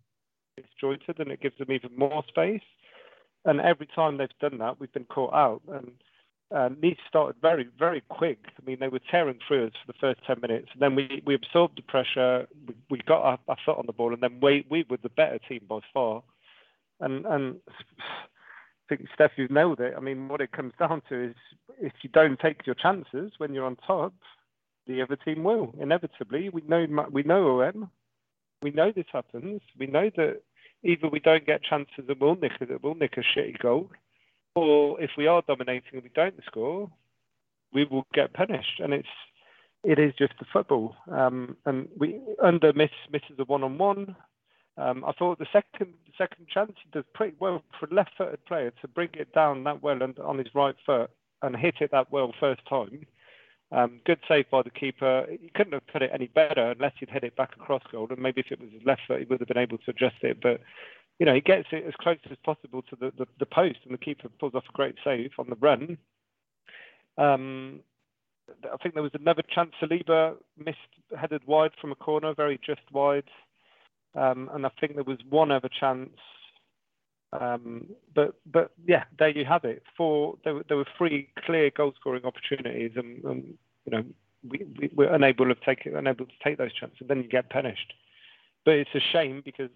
disjointed, 0.58 1.20
and 1.20 1.32
it 1.32 1.42
gives 1.42 1.58
them 1.58 1.72
even 1.72 1.92
more 1.96 2.24
space. 2.28 2.62
And 3.46 3.62
every 3.62 3.88
time 3.88 4.18
they've 4.18 4.30
done 4.42 4.58
that, 4.60 4.80
we've 4.80 4.92
been 4.92 5.06
caught 5.06 5.34
out. 5.34 5.62
And 5.72 5.92
uh, 6.54 6.70
Nice 6.82 6.98
started 7.08 7.36
very, 7.42 7.68
very 7.78 8.02
quick. 8.10 8.40
I 8.60 8.66
mean, 8.66 8.78
they 8.80 8.88
were 8.88 9.00
tearing 9.12 9.40
through 9.48 9.68
us 9.68 9.74
for 9.86 9.92
the 9.92 10.00
first 10.00 10.20
10 10.26 10.42
minutes. 10.42 10.70
And 10.74 10.82
then 10.82 10.96
we, 10.96 11.22
we 11.26 11.36
absorbed 11.36 11.78
the 11.78 11.84
pressure. 11.84 12.48
We, 12.68 12.76
we 12.90 13.02
got 13.06 13.22
our, 13.22 13.40
our 13.48 13.58
foot 13.66 13.78
on 13.78 13.86
the 13.86 13.94
ball. 13.94 14.14
And 14.14 14.22
then 14.22 14.40
we, 14.42 14.66
we 14.70 14.86
were 14.90 14.98
the 15.02 15.10
better 15.10 15.40
team 15.48 15.62
by 15.70 15.80
far. 15.94 16.24
And, 17.00 17.26
and 17.26 17.58
I 18.90 18.96
think, 18.96 19.10
Steph, 19.14 19.32
you've 19.36 19.52
nailed 19.52 19.80
it. 19.80 19.94
I 19.98 20.00
mean, 20.00 20.28
what 20.28 20.42
it 20.42 20.52
comes 20.52 20.74
down 20.80 21.02
to 21.10 21.30
is 21.30 21.36
if 21.82 21.94
you 22.02 22.10
don't 22.10 22.40
take 22.40 22.66
your 22.66 22.76
chances 22.76 23.34
when 23.38 23.54
you're 23.54 23.66
on 23.66 23.76
top, 23.86 24.14
the 24.88 25.02
other 25.02 25.18
team 25.18 25.44
will, 25.44 25.74
inevitably. 25.80 26.50
We 26.50 26.62
know, 26.68 26.86
we 27.12 27.24
know 27.24 27.62
OM. 27.62 27.90
We 28.62 28.72
know 28.72 28.92
this 28.96 29.06
happens. 29.12 29.62
We 29.78 29.88
know 29.88 30.10
that 30.16 30.42
either 30.84 31.10
we 31.10 31.20
don't 31.20 31.46
get 31.46 31.64
chances 31.64 32.06
and 32.08 32.20
we'll 32.20 32.36
nick, 32.36 32.54
a- 32.62 32.80
we'll 32.82 32.96
nick 32.96 33.18
a 33.18 33.22
shitty 33.22 33.60
goal, 33.60 33.92
or 34.56 35.00
if 35.02 35.12
we 35.18 35.28
are 35.28 35.44
dominating 35.46 35.90
and 35.94 36.04
we 36.04 36.10
don't 36.16 36.36
score, 36.46 36.90
we 37.74 37.84
will 37.86 38.08
get 38.14 38.34
punished. 38.34 38.80
And 38.80 38.94
it's 38.94 39.08
it 39.84 40.00
is 40.00 40.14
just 40.18 40.34
the 40.40 40.46
football. 40.52 40.96
Um, 41.12 41.58
and 41.66 41.88
we 41.98 42.20
under 42.42 42.74
miss 42.74 42.90
misses 43.12 43.38
a 43.40 43.44
one 43.44 43.64
on 43.64 43.78
one. 43.78 44.16
Um, 44.78 45.04
I 45.06 45.12
thought 45.14 45.40
the 45.40 45.48
second 45.52 45.94
second 46.18 46.48
chance 46.48 46.74
he 46.84 46.90
does 46.92 47.04
pretty 47.14 47.36
well 47.40 47.64
for 47.80 47.88
a 47.88 47.94
left-footed 47.94 48.46
player 48.46 48.72
to 48.82 48.88
bring 48.88 49.10
it 49.14 49.34
down 49.34 49.64
that 49.64 49.82
well 49.82 50.02
and 50.02 50.18
on 50.20 50.38
his 50.38 50.54
right 50.54 50.76
foot 50.86 51.10
and 51.42 51.56
hit 51.56 51.76
it 51.80 51.92
that 51.92 52.12
well 52.12 52.34
first 52.40 52.62
time. 52.68 53.06
Um, 53.72 54.00
good 54.06 54.20
save 54.28 54.50
by 54.50 54.62
the 54.62 54.70
keeper. 54.70 55.26
He 55.30 55.50
couldn't 55.54 55.74
have 55.74 55.88
put 55.88 56.02
it 56.02 56.12
any 56.14 56.28
better 56.28 56.72
unless 56.72 56.94
he'd 57.00 57.10
hit 57.10 57.24
it 57.24 57.36
back 57.36 57.54
across 57.60 57.82
goal. 57.92 58.08
And 58.10 58.20
maybe 58.20 58.42
if 58.42 58.52
it 58.52 58.62
was 58.62 58.72
his 58.72 58.86
left 58.86 59.02
foot, 59.08 59.20
he 59.20 59.26
would 59.26 59.42
have 59.42 59.48
been 59.48 59.58
able 59.58 59.78
to 59.80 59.92
adjust 59.92 60.16
it. 60.22 60.38
But 60.42 60.62
you 61.20 61.26
know, 61.26 61.34
he 61.34 61.42
gets 61.42 61.68
it 61.72 61.84
as 61.88 61.94
close 62.00 62.18
as 62.30 62.38
possible 62.46 62.84
to 62.84 62.96
the, 62.96 63.12
the, 63.18 63.26
the 63.40 63.46
post, 63.46 63.80
and 63.86 63.94
the 63.94 63.98
keeper 63.98 64.30
pulls 64.40 64.54
off 64.54 64.64
a 64.70 64.74
great 64.74 64.96
save 65.04 65.32
on 65.40 65.50
the 65.50 65.58
run. 65.60 65.98
Um, 67.18 67.80
I 68.72 68.78
think 68.78 68.94
there 68.94 69.04
was 69.04 69.12
another 69.16 69.44
chance. 69.54 69.72
Saliba 69.82 70.36
missed, 70.64 70.78
headed 71.20 71.42
wide 71.46 71.72
from 71.82 71.92
a 71.92 71.96
corner, 71.96 72.34
very 72.34 72.60
just 72.66 72.82
wide. 72.92 73.24
Um, 74.18 74.50
and 74.54 74.66
I 74.66 74.70
think 74.80 74.96
there 74.96 75.04
was 75.04 75.20
one 75.30 75.52
other 75.52 75.70
chance. 75.70 76.10
Um, 77.40 77.88
but 78.16 78.36
but 78.52 78.72
yeah, 78.86 79.04
there 79.20 79.30
you 79.30 79.46
have 79.46 79.64
it. 79.64 79.84
Four 79.96 80.38
there, 80.44 80.56
were- 80.56 80.66
there 80.68 80.78
were 80.78 80.88
three 80.98 81.30
clear 81.46 81.70
goal 81.70 81.94
scoring 82.00 82.26
opportunities, 82.26 82.92
and, 82.96 83.24
and 83.26 83.54
you 83.86 83.92
know 83.92 84.04
we, 84.50 84.66
we 84.80 84.90
were 84.96 85.14
unable 85.14 85.52
of 85.52 85.62
take 85.62 85.86
unable 85.86 86.26
to 86.26 86.32
take 86.44 86.58
those 86.58 86.74
chances. 86.74 87.06
Then 87.08 87.22
you 87.22 87.28
get 87.28 87.50
punished. 87.50 87.94
But 88.66 88.76
it's 88.76 88.96
a 88.96 89.00
shame 89.00 89.42
because 89.46 89.70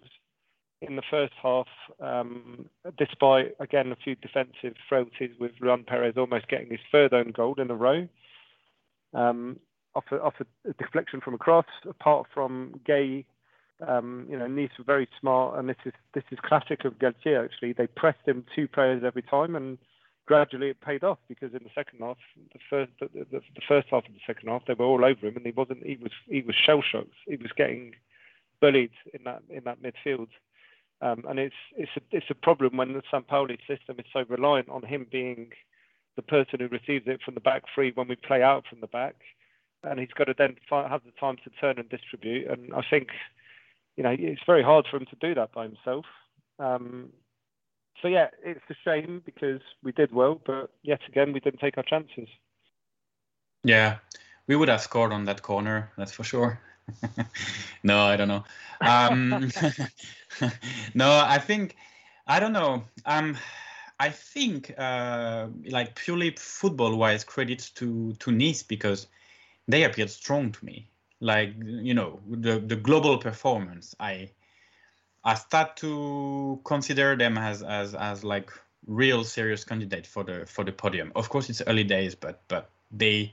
in 0.80 0.96
the 0.96 1.02
first 1.10 1.34
half, 1.40 1.68
um, 2.00 2.66
despite 2.98 3.54
again 3.60 3.92
a 3.92 3.96
few 3.96 4.16
defensive 4.16 4.74
frailties 4.88 5.30
with 5.38 5.52
Luan 5.60 5.84
Peres 5.84 6.14
almost 6.16 6.48
getting 6.48 6.70
his 6.70 6.80
third 6.90 7.12
own 7.14 7.30
goal 7.30 7.54
in 7.58 7.70
a 7.70 7.76
row, 7.76 8.08
um, 9.14 9.60
off, 9.94 10.04
a, 10.10 10.20
off 10.20 10.34
a 10.40 10.72
deflection 10.82 11.20
from 11.20 11.34
across, 11.34 11.66
apart 11.88 12.26
from 12.34 12.80
Gay 12.84 13.24
um, 13.86 14.26
you 14.28 14.38
know, 14.38 14.46
Nice 14.46 14.70
were 14.78 14.84
very 14.84 15.08
smart, 15.20 15.58
and 15.58 15.68
this 15.68 15.76
is 15.84 15.92
this 16.14 16.24
is 16.30 16.38
classic 16.42 16.84
of 16.84 16.98
Galtier. 16.98 17.44
Actually, 17.44 17.72
they 17.72 17.86
pressed 17.86 18.26
him 18.26 18.44
two 18.54 18.68
players 18.68 19.02
every 19.04 19.22
time, 19.22 19.56
and 19.56 19.78
gradually 20.26 20.68
it 20.68 20.80
paid 20.80 21.04
off 21.04 21.18
because 21.28 21.52
in 21.52 21.62
the 21.62 21.70
second 21.74 22.00
half, 22.00 22.16
the 22.52 22.60
first 22.70 22.92
the, 23.00 23.08
the, 23.14 23.40
the 23.40 23.62
first 23.66 23.88
half 23.90 24.06
of 24.06 24.12
the 24.12 24.20
second 24.26 24.48
half, 24.48 24.64
they 24.66 24.74
were 24.74 24.84
all 24.84 25.04
over 25.04 25.26
him, 25.26 25.36
and 25.36 25.46
he 25.46 25.52
wasn't. 25.52 25.84
He 25.84 25.96
was 26.00 26.12
he 26.28 26.42
was 26.42 26.54
shell 26.56 26.82
shocked. 26.82 27.14
He 27.26 27.36
was 27.36 27.52
getting 27.56 27.94
bullied 28.60 28.92
in 29.12 29.24
that 29.24 29.42
in 29.50 29.64
that 29.64 29.82
midfield. 29.82 30.28
Um, 31.02 31.24
and 31.28 31.38
it's 31.38 31.56
it's 31.76 31.90
a 31.96 32.00
it's 32.12 32.30
a 32.30 32.34
problem 32.34 32.76
when 32.76 32.92
the 32.92 33.02
Sampaoli 33.12 33.58
system 33.66 33.96
is 33.98 34.06
so 34.12 34.24
reliant 34.28 34.68
on 34.68 34.84
him 34.84 35.06
being 35.10 35.50
the 36.16 36.22
person 36.22 36.60
who 36.60 36.68
receives 36.68 37.06
it 37.06 37.20
from 37.22 37.34
the 37.34 37.40
back 37.40 37.64
free 37.74 37.92
when 37.94 38.08
we 38.08 38.16
play 38.16 38.42
out 38.42 38.64
from 38.68 38.80
the 38.80 38.86
back, 38.86 39.16
and 39.82 39.98
he's 39.98 40.12
got 40.16 40.24
to 40.24 40.34
then 40.36 40.56
have 40.70 41.02
the 41.04 41.12
time 41.18 41.36
to 41.42 41.50
turn 41.60 41.78
and 41.78 41.88
distribute. 41.88 42.48
And 42.48 42.72
I 42.72 42.82
think, 42.88 43.08
you 43.96 44.02
know, 44.02 44.14
it's 44.18 44.42
very 44.46 44.62
hard 44.62 44.86
for 44.90 44.96
him 44.96 45.06
to 45.06 45.16
do 45.20 45.34
that 45.34 45.52
by 45.52 45.64
himself. 45.64 46.06
Um, 46.58 47.10
so 48.00 48.08
yeah, 48.08 48.28
it's 48.44 48.64
a 48.70 48.74
shame 48.84 49.22
because 49.24 49.60
we 49.82 49.92
did 49.92 50.12
well, 50.12 50.40
but 50.44 50.70
yet 50.82 51.00
again 51.08 51.32
we 51.32 51.40
didn't 51.40 51.60
take 51.60 51.76
our 51.76 51.84
chances. 51.84 52.28
Yeah, 53.64 53.98
we 54.46 54.56
would 54.56 54.68
have 54.68 54.80
scored 54.80 55.12
on 55.12 55.24
that 55.26 55.42
corner, 55.42 55.90
that's 55.96 56.12
for 56.12 56.24
sure. 56.24 56.58
no, 57.82 58.00
I 58.00 58.16
don't 58.16 58.28
know. 58.28 58.44
Um, 58.80 59.52
no, 60.94 61.22
I 61.24 61.38
think 61.38 61.76
I 62.26 62.40
don't 62.40 62.52
know. 62.52 62.84
Um, 63.06 63.36
I 64.00 64.08
think 64.08 64.74
uh, 64.78 65.46
like 65.66 65.94
purely 65.94 66.30
football-wise, 66.30 67.24
credits 67.24 67.70
to 67.70 68.14
to 68.14 68.32
Nice 68.32 68.62
because 68.62 69.06
they 69.68 69.84
appeared 69.84 70.10
strong 70.10 70.50
to 70.52 70.64
me. 70.64 70.88
Like 71.22 71.54
you 71.62 71.94
know, 71.94 72.20
the 72.28 72.58
the 72.58 72.74
global 72.74 73.16
performance. 73.18 73.94
I 74.00 74.30
I 75.22 75.34
start 75.34 75.76
to 75.76 76.60
consider 76.64 77.14
them 77.14 77.38
as 77.38 77.62
as 77.62 77.94
as 77.94 78.24
like 78.24 78.50
real 78.86 79.22
serious 79.22 79.62
candidate 79.64 80.04
for 80.04 80.24
the 80.24 80.46
for 80.46 80.64
the 80.64 80.72
podium. 80.72 81.12
Of 81.14 81.28
course, 81.28 81.48
it's 81.48 81.62
early 81.64 81.84
days, 81.84 82.16
but 82.16 82.42
but 82.48 82.70
they 82.90 83.32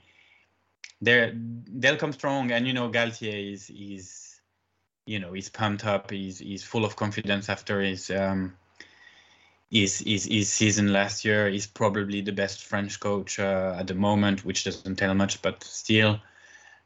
they 1.01 1.33
they'll 1.33 1.97
come 1.97 2.13
strong, 2.13 2.51
and 2.51 2.67
you 2.67 2.73
know 2.73 2.89
Galtier 2.91 3.53
is 3.53 3.71
is 3.71 4.39
you 5.07 5.19
know 5.19 5.33
he's 5.33 5.49
pumped 5.49 5.83
up, 5.83 6.11
he's 6.11 6.37
he's 6.37 6.63
full 6.63 6.85
of 6.85 6.95
confidence 6.95 7.49
after 7.49 7.81
his 7.81 8.11
um 8.11 8.55
his 9.71 9.97
his, 9.99 10.25
his 10.25 10.51
season 10.51 10.93
last 10.93 11.25
year. 11.25 11.49
He's 11.49 11.65
probably 11.65 12.21
the 12.21 12.33
best 12.33 12.65
French 12.65 12.99
coach 12.99 13.39
uh, 13.39 13.75
at 13.79 13.87
the 13.87 13.95
moment, 13.95 14.45
which 14.45 14.63
doesn't 14.63 14.97
tell 14.97 15.15
much, 15.15 15.41
but 15.41 15.63
still, 15.63 16.19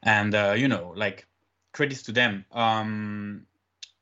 and 0.03 0.35
uh, 0.35 0.53
you 0.57 0.67
know 0.67 0.93
like 0.95 1.27
credits 1.71 2.03
to 2.03 2.11
them. 2.11 2.45
Um, 2.51 3.45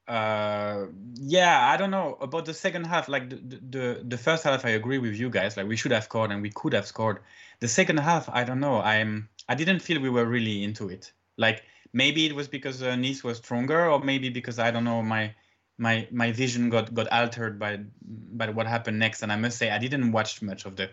uh, 0.07 0.87
yeah, 1.15 1.69
I 1.71 1.77
don't 1.77 1.91
know 1.91 2.17
about 2.19 2.45
the 2.45 2.53
second 2.53 2.85
half. 2.85 3.07
Like 3.07 3.29
the, 3.29 3.59
the 3.69 4.03
the 4.03 4.17
first 4.17 4.43
half, 4.43 4.65
I 4.65 4.69
agree 4.71 4.97
with 4.97 5.15
you 5.15 5.29
guys. 5.29 5.55
Like 5.57 5.67
we 5.67 5.77
should 5.77 5.91
have 5.91 6.03
scored 6.03 6.31
and 6.31 6.41
we 6.41 6.49
could 6.49 6.73
have 6.73 6.85
scored. 6.85 7.19
The 7.59 7.67
second 7.67 7.97
half, 7.97 8.27
I 8.29 8.43
don't 8.43 8.59
know. 8.59 8.81
I'm 8.81 9.29
I 9.47 9.55
didn't 9.55 9.79
feel 9.79 10.01
we 10.01 10.09
were 10.09 10.25
really 10.25 10.63
into 10.63 10.89
it. 10.89 11.13
Like 11.37 11.63
maybe 11.93 12.25
it 12.25 12.35
was 12.35 12.47
because 12.47 12.81
uh, 12.83 12.95
Nice 12.95 13.23
was 13.23 13.37
stronger, 13.37 13.89
or 13.89 13.99
maybe 13.99 14.29
because 14.29 14.59
I 14.59 14.71
don't 14.71 14.83
know 14.83 15.01
my 15.01 15.33
my 15.77 16.07
my 16.11 16.31
vision 16.31 16.69
got 16.69 16.93
got 16.93 17.07
altered 17.11 17.59
by 17.59 17.79
by 18.01 18.49
what 18.49 18.67
happened 18.67 18.99
next. 18.99 19.21
And 19.23 19.31
I 19.31 19.35
must 19.37 19.57
say 19.57 19.69
I 19.69 19.77
didn't 19.77 20.11
watch 20.11 20.41
much 20.41 20.65
of 20.65 20.75
the 20.75 20.89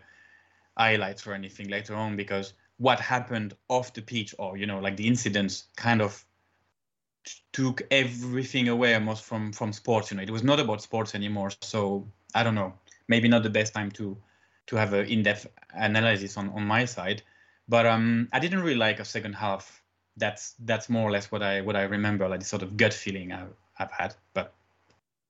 highlights 0.77 1.27
or 1.27 1.35
anything 1.35 1.69
later 1.69 1.95
on 1.95 2.17
because 2.17 2.53
what 2.79 3.01
happened 3.01 3.55
off 3.69 3.93
the 3.93 4.03
pitch 4.03 4.35
or 4.39 4.57
you 4.57 4.67
know 4.67 4.79
like 4.79 4.97
the 4.97 5.07
incidents 5.07 5.65
kind 5.77 6.01
of 6.01 6.25
took 7.53 7.83
everything 7.91 8.69
away 8.69 8.95
almost 8.95 9.25
from 9.25 9.53
from 9.53 9.73
sports 9.73 10.11
you 10.11 10.17
know. 10.17 10.23
It 10.23 10.31
was 10.31 10.45
not 10.45 10.61
about 10.61 10.81
sports 10.81 11.15
anymore 11.15 11.51
so 11.61 12.07
i 12.35 12.43
don't 12.43 12.55
know. 12.55 12.73
Maybe 13.09 13.29
not 13.29 13.43
the 13.43 13.51
best 13.51 13.75
time 13.75 13.91
to 13.93 14.17
to 14.67 14.77
have 14.77 14.93
an 14.93 15.07
in-depth 15.07 15.47
analysis 15.75 16.37
on 16.37 16.51
on 16.51 16.65
my 16.65 16.85
side. 16.85 17.23
But 17.69 17.87
um 17.87 18.29
i 18.33 18.39
didn't 18.39 18.61
really 18.61 18.77
like 18.77 19.01
a 19.01 19.05
second 19.05 19.35
half. 19.35 19.83
That's 20.17 20.55
that's 20.61 20.89
more 20.89 21.09
or 21.09 21.11
less 21.13 21.31
what 21.31 21.43
i 21.43 21.61
what 21.61 21.77
i 21.77 21.83
remember 21.83 22.29
like 22.29 22.41
the 22.41 22.47
sort 22.47 22.63
of 22.63 22.77
gut 22.77 22.95
feeling 22.95 23.33
I, 23.33 23.45
i've 23.79 23.91
had. 23.91 24.15
But 24.35 24.55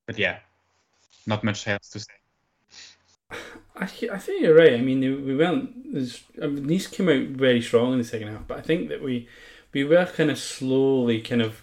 but 0.07 0.19
yeah 0.19 0.39
not 1.27 1.45
much 1.45 1.67
else 1.69 1.91
to 1.91 2.01
say 2.01 2.15
I, 3.81 3.85
I 3.85 4.19
think 4.19 4.43
you're 4.43 4.57
right. 4.57 4.75
I 4.75 4.81
mean, 4.81 5.01
we 5.01 5.37
went. 5.37 5.71
I 6.43 6.47
mean, 6.47 6.67
Nice 6.67 6.87
came 6.87 7.09
out 7.09 7.29
very 7.37 7.63
strong 7.63 7.93
in 7.93 7.99
the 7.99 8.05
second 8.05 8.29
half, 8.29 8.47
but 8.47 8.59
I 8.59 8.63
think 8.63 8.89
that 8.89 9.03
we 9.03 9.29
we 9.73 9.85
were 9.85 10.07
kind 10.07 10.31
of 10.31 10.39
slowly 10.39 11.21
kind 11.21 11.43
of 11.43 11.63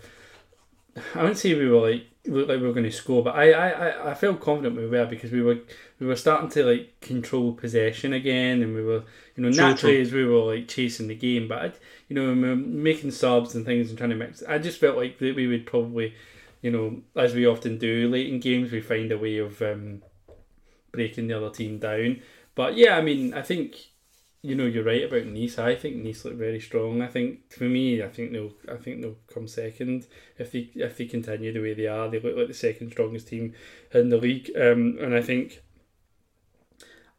I 1.13 1.19
wouldn't 1.19 1.37
say 1.37 1.53
we 1.53 1.67
were 1.67 1.89
like 1.91 2.05
looked 2.25 2.49
like 2.49 2.59
we 2.59 2.67
were 2.67 2.73
going 2.73 2.85
to 2.85 2.91
score, 2.91 3.23
but 3.23 3.35
I, 3.35 3.51
I, 3.51 4.11
I 4.11 4.13
felt 4.15 4.39
confident 4.39 4.77
we 4.77 4.87
were 4.87 5.05
because 5.05 5.31
we 5.31 5.41
were 5.41 5.59
we 5.99 6.07
were 6.07 6.15
starting 6.15 6.49
to 6.51 6.63
like 6.63 6.99
control 7.01 7.53
possession 7.53 8.13
again, 8.13 8.61
and 8.61 8.73
we 8.73 8.81
were 8.83 9.03
you 9.35 9.43
know 9.43 9.49
naturally 9.49 10.01
as 10.01 10.11
we 10.11 10.25
were 10.25 10.55
like 10.55 10.67
chasing 10.67 11.07
the 11.07 11.15
game, 11.15 11.47
but 11.47 11.61
I, 11.61 11.71
you 12.07 12.15
know 12.15 12.33
we 12.33 12.49
were 12.49 12.55
making 12.55 13.11
subs 13.11 13.55
and 13.55 13.65
things 13.65 13.89
and 13.89 13.97
trying 13.97 14.11
to 14.11 14.15
mix. 14.15 14.41
I 14.43 14.57
just 14.57 14.79
felt 14.79 14.97
like 14.97 15.19
that 15.19 15.35
we 15.35 15.47
would 15.47 15.65
probably, 15.65 16.13
you 16.61 16.71
know, 16.71 17.01
as 17.15 17.33
we 17.33 17.45
often 17.45 17.77
do 17.77 18.07
late 18.07 18.29
in 18.29 18.39
games, 18.39 18.71
we 18.71 18.81
find 18.81 19.11
a 19.11 19.17
way 19.17 19.37
of 19.37 19.61
um, 19.61 20.01
breaking 20.95 21.27
the 21.27 21.37
other 21.37 21.49
team 21.49 21.79
down. 21.79 22.21
But 22.55 22.75
yeah, 22.77 22.97
I 22.97 23.01
mean, 23.01 23.33
I 23.33 23.41
think 23.41 23.75
you 24.45 24.53
know, 24.53 24.65
you're 24.65 24.83
right 24.83 25.03
about 25.03 25.25
Nice. 25.25 25.57
I 25.57 25.73
think 25.73 25.95
Nice 25.97 26.23
look 26.23 26.35
very 26.35 26.59
strong. 26.59 27.01
I 27.01 27.07
think 27.07 27.51
for 27.51 27.63
me, 27.63 28.03
I 28.03 28.09
think 28.09 28.31
they'll, 28.31 28.53
I 28.71 28.75
think 28.75 29.01
they'll 29.01 29.17
come 29.33 29.47
second 29.47 30.05
if 30.37 30.51
they 30.51 30.69
if 30.75 30.97
they 30.97 31.05
continue 31.05 31.51
the 31.51 31.61
way 31.61 31.73
they 31.73 31.87
are. 31.87 32.07
They 32.07 32.19
look 32.19 32.37
like 32.37 32.47
the 32.47 32.53
second 32.53 32.91
strongest 32.91 33.27
team 33.27 33.55
in 33.91 34.09
the 34.09 34.17
league. 34.17 34.51
Um, 34.55 34.99
and 35.01 35.15
I 35.15 35.23
think, 35.23 35.63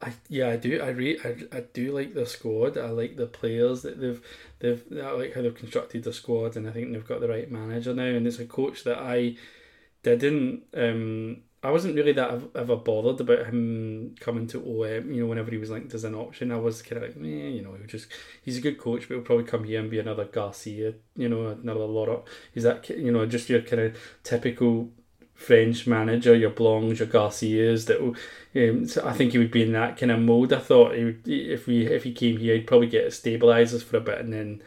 I 0.01 0.13
yeah, 0.29 0.51
I 0.51 0.57
do, 0.57 0.81
I 0.81 0.91
re, 0.91 1.19
I, 1.25 1.57
I 1.57 1.61
do 1.73 1.91
like 1.93 2.15
the 2.15 2.27
squad. 2.27 2.79
I 2.79 2.91
like 2.91 3.17
the 3.17 3.27
players 3.27 3.83
that 3.83 4.01
they've, 4.01 4.23
they've, 4.61 4.85
I 5.03 5.11
like 5.11 5.35
how 5.35 5.43
they've 5.43 5.53
constructed 5.53 6.05
the 6.05 6.13
squad, 6.13 6.55
and 6.55 6.69
I 6.69 6.71
think 6.71 6.93
they've 6.93 7.09
got 7.09 7.21
the 7.21 7.29
right 7.29 7.51
manager 7.51 7.93
now. 7.93 8.05
And 8.05 8.25
it's 8.25 8.39
a 8.39 8.47
coach 8.47 8.85
that 8.85 8.99
I 8.99 9.35
didn't 10.05 10.63
um 10.77 11.39
I 11.67 11.71
wasn't 11.71 11.97
really 11.97 12.13
that 12.13 12.43
ever 12.55 12.77
bothered 12.77 13.21
about 13.21 13.47
him 13.47 14.15
coming 14.21 14.47
to 14.49 14.59
OM. 14.59 15.13
You 15.13 15.23
know, 15.23 15.27
whenever 15.27 15.51
he 15.51 15.59
was 15.59 15.69
linked 15.69 15.95
as 15.95 16.05
an 16.05 16.15
option, 16.15 16.53
I 16.53 16.59
was 16.59 16.81
kind 16.81 17.03
of 17.03 17.09
like, 17.09 17.17
eh, 17.17 17.49
you 17.49 17.63
know, 17.63 17.75
he 17.75 17.87
just 17.89 18.07
he's 18.41 18.57
a 18.57 18.61
good 18.61 18.79
coach, 18.79 19.09
but 19.09 19.15
he'll 19.15 19.25
probably 19.25 19.47
come 19.47 19.65
here 19.65 19.81
and 19.81 19.91
be 19.91 19.99
another 19.99 20.27
Garcia. 20.27 20.95
You 21.17 21.29
know, 21.29 21.49
another 21.49 21.81
Lorop. 21.81 22.27
He's 22.55 22.63
that 22.63 22.89
you 22.89 23.11
know 23.11 23.27
just 23.27 23.49
your 23.49 23.63
kind 23.63 23.83
of 23.83 23.99
typical 24.23 24.91
French 25.35 25.89
manager, 25.89 26.37
your 26.37 26.51
Blancs, 26.51 27.01
your 27.01 27.09
Garcias. 27.09 27.87
That 27.87 28.01
um, 28.01 28.87
so 28.87 29.05
I 29.05 29.13
think 29.13 29.33
he 29.33 29.39
would 29.39 29.51
be 29.51 29.65
in 29.65 29.73
that 29.73 29.97
kind 29.97 30.13
of 30.13 30.21
mode. 30.21 30.53
I 30.53 30.61
thought 30.61 30.95
he 30.95 31.05
would, 31.05 31.27
if 31.27 31.67
we 31.67 31.87
if 31.87 32.05
he 32.05 32.13
came 32.13 32.37
here, 32.37 32.55
he'd 32.55 32.69
probably 32.69 32.87
get 32.87 33.13
stabilizers 33.13 33.83
for 33.83 33.97
a 33.97 34.01
bit 34.01 34.21
and 34.21 34.33
then 34.33 34.63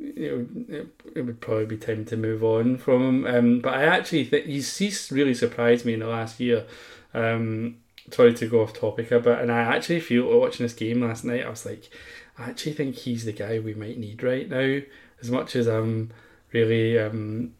it 0.00 0.32
would, 0.36 0.90
it 1.14 1.22
would 1.22 1.40
probably 1.40 1.66
be 1.66 1.76
time 1.76 2.04
to 2.06 2.16
move 2.16 2.44
on 2.44 2.78
from 2.78 3.02
him. 3.02 3.26
Um, 3.26 3.60
but 3.60 3.74
I 3.74 3.84
actually 3.84 4.24
think 4.24 4.46
he's, 4.46 4.76
he's 4.76 5.10
really 5.10 5.34
surprised 5.34 5.84
me 5.84 5.94
in 5.94 6.00
the 6.00 6.06
last 6.06 6.38
year. 6.40 6.66
Um, 7.14 7.76
sorry 8.10 8.34
to 8.34 8.48
go 8.48 8.62
off 8.62 8.72
topic 8.72 9.10
a 9.10 9.20
bit, 9.20 9.38
and 9.38 9.50
I 9.50 9.60
actually 9.60 10.00
feel 10.00 10.38
watching 10.38 10.64
this 10.64 10.74
game 10.74 11.02
last 11.02 11.24
night, 11.24 11.44
I 11.44 11.48
was 11.48 11.66
like, 11.66 11.90
I 12.38 12.50
actually 12.50 12.74
think 12.74 12.96
he's 12.96 13.24
the 13.24 13.32
guy 13.32 13.58
we 13.58 13.74
might 13.74 13.98
need 13.98 14.22
right 14.22 14.48
now. 14.48 14.80
As 15.20 15.30
much 15.30 15.56
as 15.56 15.66
I'm 15.66 16.12
really, 16.52 16.98
um, 16.98 17.54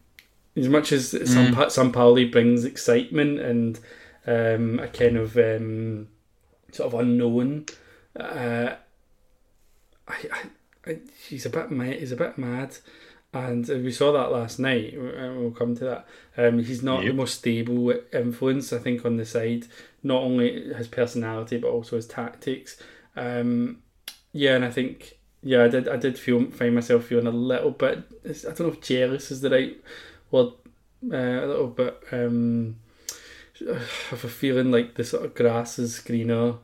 as 0.55 0.69
much 0.69 0.91
as 0.91 1.13
mm. 1.13 1.27
some 1.27 1.55
Sampaoli 1.55 2.31
brings 2.31 2.65
excitement 2.65 3.39
and 3.39 3.79
um, 4.27 4.79
a 4.79 4.87
kind 4.87 5.17
of 5.17 5.35
um, 5.37 6.07
sort 6.71 6.93
of 6.93 6.99
unknown. 6.99 7.65
Uh, 8.15 8.75
I, 10.07 10.15
I 10.31 10.41
he's 11.27 11.45
a 11.45 11.49
bit 11.49 11.71
mad. 11.71 11.99
He's 11.99 12.11
a 12.11 12.17
bit 12.17 12.37
mad, 12.37 12.77
and 13.33 13.67
we 13.67 13.91
saw 13.91 14.11
that 14.13 14.31
last 14.31 14.59
night. 14.59 14.93
We'll 14.95 15.51
come 15.51 15.75
to 15.75 15.83
that. 15.85 16.07
Um, 16.37 16.59
he's 16.59 16.83
not 16.83 17.03
yep. 17.03 17.11
the 17.11 17.17
most 17.17 17.39
stable 17.39 17.93
influence, 18.13 18.73
I 18.73 18.79
think, 18.79 19.05
on 19.05 19.17
the 19.17 19.25
side. 19.25 19.67
Not 20.03 20.23
only 20.23 20.73
his 20.73 20.87
personality, 20.87 21.57
but 21.57 21.69
also 21.69 21.95
his 21.95 22.07
tactics. 22.07 22.81
Um, 23.15 23.79
yeah, 24.31 24.55
and 24.55 24.65
I 24.65 24.71
think 24.71 25.17
yeah, 25.41 25.63
I 25.63 25.67
did. 25.67 25.87
I 25.87 25.97
did 25.97 26.17
feel 26.17 26.49
find 26.51 26.75
myself 26.75 27.05
feeling 27.05 27.27
a 27.27 27.31
little 27.31 27.71
bit. 27.71 28.03
I 28.25 28.31
don't 28.31 28.59
know 28.59 28.67
if 28.67 28.81
jealous 28.81 29.31
is 29.31 29.41
the 29.41 29.49
right 29.49 29.77
word. 30.31 30.53
Uh, 31.11 31.15
a 31.15 31.45
little 31.45 31.67
bit 31.67 31.95
um, 32.11 32.77
of 33.67 34.23
a 34.23 34.27
feeling 34.27 34.71
like 34.71 34.95
the 34.95 35.03
sort 35.03 35.25
of 35.25 35.35
grass 35.35 35.79
is 35.79 35.99
greener. 35.99 36.55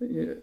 Yeah, 0.00 0.34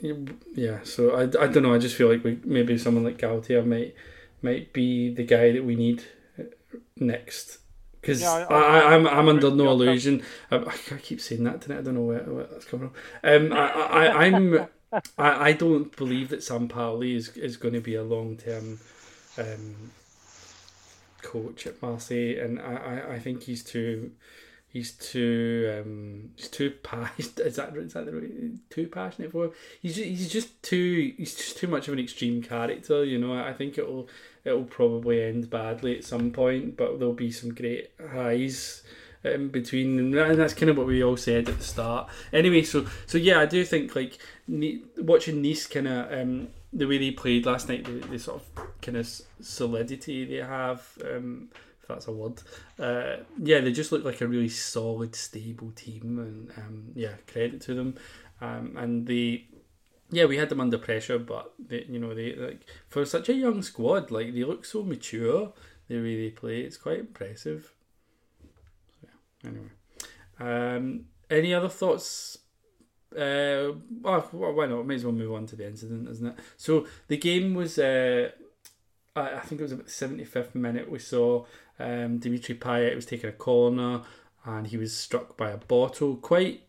yeah, 0.00 0.78
so 0.82 1.16
I, 1.16 1.22
I 1.22 1.46
don't 1.46 1.62
know. 1.62 1.74
I 1.74 1.78
just 1.78 1.96
feel 1.96 2.08
like 2.08 2.24
we 2.24 2.38
maybe 2.44 2.76
someone 2.78 3.04
like 3.04 3.18
Galtier 3.18 3.64
might 3.64 3.94
might 4.42 4.72
be 4.72 5.12
the 5.12 5.24
guy 5.24 5.52
that 5.52 5.64
we 5.64 5.76
need 5.76 6.04
uh, 6.38 6.44
next. 6.96 7.58
Because 8.00 8.20
yeah, 8.20 8.46
I, 8.50 8.94
am 8.94 9.06
I'm, 9.06 9.18
I'm 9.18 9.28
under 9.28 9.50
no 9.50 9.70
illusion. 9.70 10.22
I, 10.50 10.56
I, 10.56 10.96
keep 11.02 11.22
saying 11.22 11.44
that 11.44 11.62
tonight. 11.62 11.78
I 11.78 11.82
don't 11.82 11.94
know 11.94 12.02
where, 12.02 12.20
where 12.24 12.44
that's 12.44 12.66
coming 12.66 12.90
from. 12.90 13.46
Um, 13.46 13.52
I, 13.54 13.70
I, 13.70 14.24
I'm 14.26 14.68
I, 15.18 15.48
I 15.48 15.52
don't 15.52 15.94
believe 15.96 16.28
that 16.28 16.40
Sampaoli 16.40 17.16
is 17.16 17.28
is 17.36 17.56
going 17.56 17.74
to 17.74 17.80
be 17.80 17.94
a 17.94 18.04
long 18.04 18.36
term 18.36 18.78
um, 19.38 19.92
coach 21.22 21.66
at 21.66 21.80
Marseille, 21.82 22.38
and 22.38 22.60
I, 22.60 22.74
I, 22.74 23.14
I 23.14 23.18
think 23.18 23.44
he's 23.44 23.64
too 23.64 24.12
he's 24.74 24.92
too 24.92 25.80
um, 25.80 26.30
he's 26.36 26.48
too 26.48 26.72
passionate. 26.82 27.38
Is 27.46 27.56
that 27.56 27.74
is 27.76 27.94
that 27.94 28.04
the 28.04 28.58
too 28.68 28.88
passionate 28.88 29.32
for 29.32 29.46
him? 29.46 29.52
He's 29.80 29.94
just, 29.94 30.08
he's 30.08 30.28
just 30.30 30.62
too 30.62 31.14
he's 31.16 31.34
just 31.34 31.56
too 31.56 31.68
much 31.68 31.88
of 31.88 31.94
an 31.94 32.00
extreme 32.00 32.42
character. 32.42 33.02
You 33.04 33.18
know, 33.18 33.32
I 33.32 33.54
think 33.54 33.78
it'll 33.78 34.08
it'll 34.44 34.64
probably 34.64 35.22
end 35.22 35.48
badly 35.48 35.96
at 35.96 36.04
some 36.04 36.32
point, 36.32 36.76
but 36.76 36.98
there'll 36.98 37.14
be 37.14 37.30
some 37.30 37.54
great 37.54 37.92
highs. 38.12 38.82
in 39.22 39.48
between, 39.48 40.14
and 40.16 40.38
that's 40.38 40.52
kind 40.52 40.68
of 40.68 40.76
what 40.76 40.86
we 40.86 41.02
all 41.02 41.16
said 41.16 41.48
at 41.48 41.58
the 41.58 41.64
start. 41.64 42.10
Anyway, 42.32 42.62
so 42.62 42.86
so 43.06 43.16
yeah, 43.16 43.40
I 43.40 43.46
do 43.46 43.64
think 43.64 43.94
like 43.94 44.18
watching 44.98 45.40
Nice 45.40 45.66
kind 45.66 45.88
of 45.88 46.12
um, 46.12 46.48
the 46.72 46.86
way 46.86 46.98
they 46.98 47.12
played 47.12 47.46
last 47.46 47.68
night, 47.68 47.84
the, 47.84 47.92
the 48.08 48.18
sort 48.18 48.42
of 48.42 48.80
kind 48.82 48.98
of 48.98 49.08
solidity 49.40 50.24
they 50.24 50.44
have. 50.44 50.98
Um, 51.08 51.48
if 51.84 51.88
that's 51.88 52.08
a 52.08 52.12
word. 52.12 52.42
Uh, 52.78 53.22
yeah, 53.38 53.60
they 53.60 53.72
just 53.72 53.92
look 53.92 54.04
like 54.04 54.20
a 54.20 54.26
really 54.26 54.48
solid, 54.48 55.14
stable 55.14 55.70
team, 55.72 56.18
and 56.18 56.50
um, 56.58 56.84
yeah, 56.94 57.12
credit 57.26 57.60
to 57.62 57.74
them. 57.74 57.94
Um, 58.40 58.76
and 58.76 59.06
they, 59.06 59.46
yeah, 60.10 60.24
we 60.24 60.38
had 60.38 60.48
them 60.48 60.60
under 60.60 60.78
pressure, 60.78 61.18
but 61.18 61.52
they, 61.58 61.84
you 61.88 61.98
know, 61.98 62.14
they 62.14 62.34
like 62.34 62.62
for 62.88 63.04
such 63.04 63.28
a 63.28 63.34
young 63.34 63.62
squad, 63.62 64.10
like 64.10 64.32
they 64.32 64.44
look 64.44 64.64
so 64.64 64.82
mature. 64.82 65.52
The 65.88 66.00
way 66.00 66.16
they 66.16 66.30
play, 66.30 66.60
it's 66.60 66.78
quite 66.78 67.00
impressive. 67.00 67.74
So, 69.00 69.08
yeah, 69.42 69.50
anyway, 69.50 69.68
um, 70.40 71.04
any 71.30 71.52
other 71.52 71.68
thoughts? 71.68 72.38
Uh, 73.12 73.76
well, 74.00 74.20
why 74.32 74.66
not? 74.66 74.86
May 74.86 74.94
as 74.94 75.04
well 75.04 75.12
move 75.12 75.34
on 75.34 75.46
to 75.46 75.56
the 75.56 75.66
incident, 75.66 76.08
isn't 76.08 76.26
it? 76.26 76.38
So 76.56 76.86
the 77.08 77.18
game 77.18 77.54
was. 77.54 77.78
Uh, 77.78 78.30
I 79.16 79.38
think 79.40 79.60
it 79.60 79.64
was 79.64 79.72
about 79.72 79.86
the 79.86 79.92
75th 79.92 80.56
minute. 80.56 80.90
We 80.90 80.98
saw 80.98 81.44
um, 81.78 82.18
Dimitri 82.18 82.54
Payet 82.54 82.94
was 82.94 83.06
taking 83.06 83.28
a 83.28 83.32
corner 83.32 84.02
and 84.44 84.66
he 84.66 84.76
was 84.76 84.96
struck 84.96 85.36
by 85.36 85.50
a 85.50 85.56
bottle. 85.56 86.16
Quite, 86.16 86.62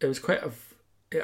it 0.00 0.06
was 0.06 0.18
quite 0.18 0.42
a. 0.42 0.50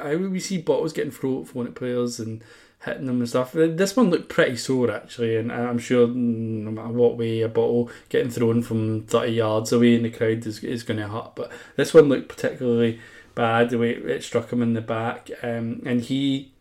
I 0.01 0.15
we 0.15 0.39
see 0.39 0.57
bottles 0.57 0.91
getting 0.91 1.11
thrown 1.11 1.47
at 1.65 1.75
players 1.75 2.19
and 2.19 2.43
hitting 2.85 3.05
them 3.05 3.19
and 3.19 3.29
stuff. 3.29 3.53
This 3.53 3.95
one 3.95 4.09
looked 4.09 4.29
pretty 4.29 4.57
sore 4.57 4.91
actually, 4.91 5.37
and 5.37 5.51
I'm 5.51 5.79
sure 5.79 6.07
no 6.07 6.71
matter 6.71 6.89
what 6.89 7.17
way 7.17 7.41
a 7.41 7.49
bottle 7.49 7.89
getting 8.09 8.29
thrown 8.29 8.61
from 8.61 9.03
30 9.03 9.31
yards 9.31 9.71
away 9.71 9.95
in 9.95 10.03
the 10.03 10.09
crowd 10.09 10.45
is, 10.45 10.63
is 10.63 10.83
going 10.83 10.99
to 10.99 11.07
hurt. 11.07 11.35
But 11.35 11.51
this 11.75 11.93
one 11.93 12.09
looked 12.09 12.29
particularly 12.29 12.99
bad 13.33 13.69
the 13.69 13.77
way 13.77 13.91
it 13.91 14.23
struck 14.23 14.51
him 14.51 14.61
in 14.61 14.73
the 14.73 14.81
back, 14.81 15.29
um, 15.41 15.81
and 15.85 16.01
he, 16.01 16.53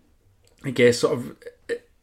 I 0.64 0.70
guess, 0.70 0.98
sort 0.98 1.18
of 1.18 1.36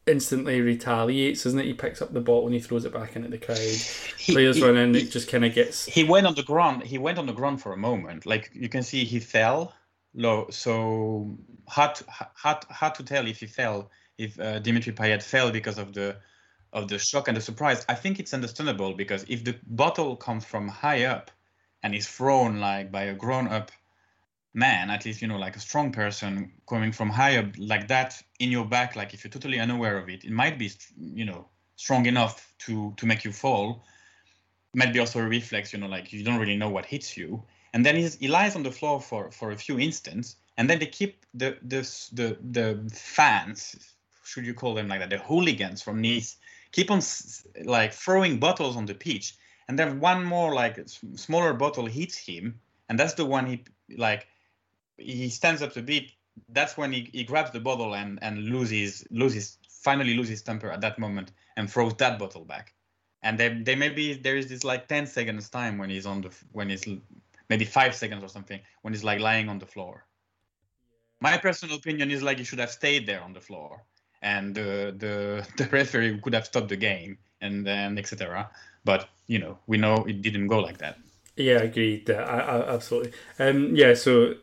instantly 0.06 0.60
retaliates, 0.60 1.46
isn't 1.46 1.60
it? 1.60 1.66
He 1.66 1.74
picks 1.74 2.02
up 2.02 2.12
the 2.12 2.20
ball 2.20 2.44
and 2.46 2.54
he 2.54 2.60
throws 2.60 2.84
it 2.84 2.92
back 2.92 3.16
into 3.16 3.28
the 3.28 3.38
crowd. 3.38 3.58
He, 3.58 4.32
Players 4.32 4.56
he, 4.56 4.62
run 4.62 4.76
in, 4.76 4.94
he, 4.94 5.02
it 5.02 5.10
just 5.10 5.28
kind 5.28 5.44
of 5.44 5.54
gets. 5.54 5.86
He 5.86 6.04
went 6.04 6.26
on 6.26 6.34
the 6.34 6.42
ground. 6.42 6.82
He 6.84 6.98
went 6.98 7.18
on 7.18 7.26
the 7.26 7.32
ground 7.32 7.62
for 7.62 7.72
a 7.72 7.76
moment. 7.76 8.26
Like 8.26 8.50
you 8.52 8.68
can 8.68 8.82
see, 8.82 9.04
he 9.04 9.20
fell 9.20 9.74
low. 10.14 10.48
So 10.50 11.36
hard, 11.68 11.98
hard, 12.08 12.64
hard 12.70 12.94
to 12.96 13.02
tell 13.02 13.26
if 13.26 13.40
he 13.40 13.46
fell, 13.46 13.90
if 14.18 14.38
uh, 14.38 14.58
Dimitri 14.58 14.92
Payet 14.92 15.22
fell 15.22 15.50
because 15.50 15.78
of 15.78 15.92
the 15.92 16.16
of 16.72 16.88
the 16.88 16.98
shock 16.98 17.28
and 17.28 17.36
the 17.36 17.40
surprise. 17.40 17.84
I 17.88 17.94
think 17.94 18.18
it's 18.18 18.34
understandable 18.34 18.94
because 18.94 19.24
if 19.28 19.44
the 19.44 19.56
bottle 19.66 20.16
comes 20.16 20.44
from 20.44 20.68
high 20.68 21.04
up 21.04 21.30
and 21.82 21.94
is 21.94 22.08
thrown 22.08 22.58
like 22.58 22.90
by 22.90 23.02
a 23.02 23.14
grown 23.14 23.46
up 23.46 23.70
man, 24.54 24.88
at 24.88 25.04
least, 25.04 25.20
you 25.20 25.28
know, 25.28 25.36
like 25.36 25.56
a 25.56 25.60
strong 25.60 25.90
person 25.90 26.52
coming 26.68 26.92
from 26.92 27.10
higher 27.10 27.52
like 27.58 27.88
that 27.88 28.22
in 28.38 28.50
your 28.50 28.64
back, 28.64 28.96
like 28.96 29.12
if 29.12 29.24
you're 29.24 29.30
totally 29.30 29.58
unaware 29.58 29.98
of 29.98 30.08
it, 30.08 30.24
it 30.24 30.30
might 30.30 30.58
be, 30.58 30.70
you 30.96 31.24
know, 31.24 31.48
strong 31.76 32.06
enough 32.06 32.54
to 32.60 32.94
to 32.96 33.06
make 33.06 33.24
you 33.24 33.32
fall. 33.32 33.84
Might 34.74 34.92
be 34.92 35.00
also 35.00 35.20
a 35.20 35.28
reflex, 35.28 35.72
you 35.72 35.78
know, 35.80 35.88
like 35.88 36.12
you 36.12 36.24
don't 36.24 36.38
really 36.38 36.56
know 36.56 36.70
what 36.70 36.86
hits 36.86 37.16
you. 37.16 37.42
And 37.72 37.84
then 37.84 37.96
he 37.96 38.28
lies 38.28 38.54
on 38.54 38.62
the 38.62 38.70
floor 38.70 39.00
for 39.00 39.30
for 39.32 39.50
a 39.50 39.56
few 39.56 39.78
instants, 39.78 40.36
and 40.56 40.70
then 40.70 40.78
they 40.78 40.86
keep 40.86 41.26
the 41.34 41.58
the 41.62 41.80
the 42.12 42.38
the 42.52 42.90
fans, 42.92 43.94
should 44.24 44.46
you 44.46 44.54
call 44.54 44.74
them 44.74 44.86
like 44.86 45.00
that, 45.00 45.10
the 45.10 45.18
hooligans 45.18 45.82
from 45.82 46.00
Nice, 46.00 46.36
keep 46.70 46.90
on 46.92 47.00
like 47.64 47.92
throwing 47.92 48.38
bottles 48.38 48.76
on 48.76 48.86
the 48.86 48.94
pitch, 48.94 49.34
and 49.68 49.76
then 49.76 49.98
one 49.98 50.24
more 50.24 50.54
like 50.54 50.78
smaller 51.16 51.52
bottle 51.54 51.86
hits 51.86 52.16
him, 52.16 52.60
and 52.88 52.98
that's 52.98 53.14
the 53.14 53.24
one 53.24 53.46
he 53.46 53.64
like 53.96 54.28
he 54.96 55.28
stands 55.28 55.62
up 55.62 55.76
a 55.76 55.82
bit. 55.82 56.10
That's 56.48 56.76
when 56.76 56.92
he, 56.92 57.08
he 57.12 57.24
grabs 57.24 57.50
the 57.52 57.60
bottle 57.60 57.94
and 57.94 58.18
and 58.22 58.44
loses 58.44 59.06
loses 59.10 59.58
finally 59.68 60.16
loses 60.16 60.42
temper 60.42 60.70
at 60.70 60.80
that 60.80 60.98
moment 60.98 61.30
and 61.56 61.70
throws 61.70 61.94
that 61.94 62.18
bottle 62.18 62.44
back. 62.44 62.74
And 63.22 63.38
they 63.38 63.48
they 63.48 63.74
maybe 63.74 64.14
there 64.14 64.36
is 64.36 64.48
this 64.48 64.64
like 64.64 64.88
ten 64.88 65.06
seconds 65.06 65.48
time 65.48 65.78
when 65.78 65.90
he's 65.90 66.06
on 66.06 66.22
the 66.22 66.30
when 66.52 66.68
he's 66.70 66.84
maybe 67.48 67.64
five 67.64 67.94
seconds 67.94 68.22
or 68.22 68.28
something 68.28 68.60
when 68.82 68.92
he's 68.92 69.04
like 69.04 69.20
lying 69.20 69.48
on 69.48 69.58
the 69.58 69.66
floor. 69.66 70.06
My 71.20 71.38
personal 71.38 71.76
opinion 71.76 72.10
is 72.10 72.22
like 72.22 72.38
he 72.38 72.44
should 72.44 72.58
have 72.58 72.70
stayed 72.70 73.06
there 73.06 73.22
on 73.22 73.32
the 73.32 73.40
floor, 73.40 73.82
and 74.20 74.54
the 74.54 74.94
the 74.96 75.46
the 75.56 75.68
referee 75.70 76.20
could 76.20 76.34
have 76.34 76.46
stopped 76.46 76.68
the 76.68 76.76
game 76.76 77.18
and 77.40 77.66
then 77.66 77.98
etc. 77.98 78.50
But 78.84 79.08
you 79.26 79.38
know 79.38 79.58
we 79.66 79.78
know 79.78 80.04
it 80.04 80.20
didn't 80.20 80.48
go 80.48 80.58
like 80.58 80.78
that. 80.78 80.98
Yeah, 81.36 81.62
agreed. 81.62 82.10
I, 82.10 82.14
I, 82.14 82.74
absolutely. 82.74 83.12
Um, 83.40 83.74
yeah, 83.74 83.94
so 83.94 84.34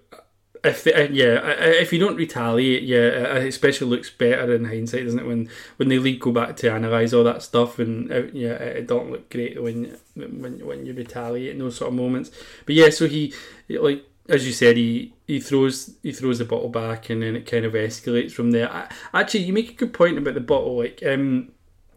if 0.63 0.85
uh, 0.85 1.07
yeah, 1.11 1.39
if 1.57 1.91
you 1.91 1.99
don't 1.99 2.15
retaliate, 2.15 2.83
yeah, 2.83 2.97
it 2.97 3.47
especially 3.47 3.87
looks 3.87 4.09
better 4.09 4.53
in 4.53 4.65
hindsight, 4.65 5.05
doesn't 5.05 5.19
it? 5.19 5.25
When 5.25 5.49
when 5.77 5.89
the 5.89 5.99
league 5.99 6.19
go 6.19 6.31
back 6.31 6.55
to 6.57 6.71
analyze 6.71 7.13
all 7.13 7.23
that 7.23 7.41
stuff, 7.41 7.79
and 7.79 8.11
uh, 8.11 8.23
yeah, 8.33 8.53
it 8.53 8.87
don't 8.87 9.11
look 9.11 9.29
great 9.29 9.61
when 9.61 9.97
when 10.15 10.65
when 10.65 10.85
you 10.85 10.93
retaliate 10.93 11.51
in 11.51 11.59
those 11.59 11.77
sort 11.77 11.89
of 11.89 11.95
moments. 11.95 12.31
But 12.65 12.75
yeah, 12.75 12.89
so 12.89 13.07
he 13.07 13.33
like 13.69 14.05
as 14.29 14.45
you 14.45 14.53
said, 14.53 14.77
he 14.77 15.13
he 15.25 15.39
throws 15.39 15.95
he 16.03 16.11
throws 16.11 16.37
the 16.37 16.45
bottle 16.45 16.69
back, 16.69 17.09
and 17.09 17.23
then 17.23 17.35
it 17.35 17.47
kind 17.47 17.65
of 17.65 17.73
escalates 17.73 18.31
from 18.31 18.51
there. 18.51 18.71
I, 18.71 18.87
actually, 19.13 19.43
you 19.43 19.53
make 19.53 19.71
a 19.71 19.75
good 19.75 19.93
point 19.93 20.17
about 20.17 20.35
the 20.35 20.41
bottle, 20.41 20.77
like 20.77 21.01
um, 21.05 21.51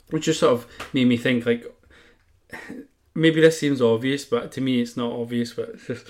which 0.09 0.25
just 0.25 0.41
sort 0.41 0.55
of 0.55 0.67
made 0.95 1.07
me 1.07 1.19
think 1.19 1.45
like 1.45 1.65
maybe 3.15 3.43
this 3.43 3.61
seems 3.61 3.83
obvious, 3.83 4.25
but 4.25 4.53
to 4.53 4.63
me, 4.63 4.81
it's 4.81 4.97
not 4.97 5.13
obvious. 5.13 5.53
But 5.53 5.71
it's 5.71 5.87
just 5.87 6.07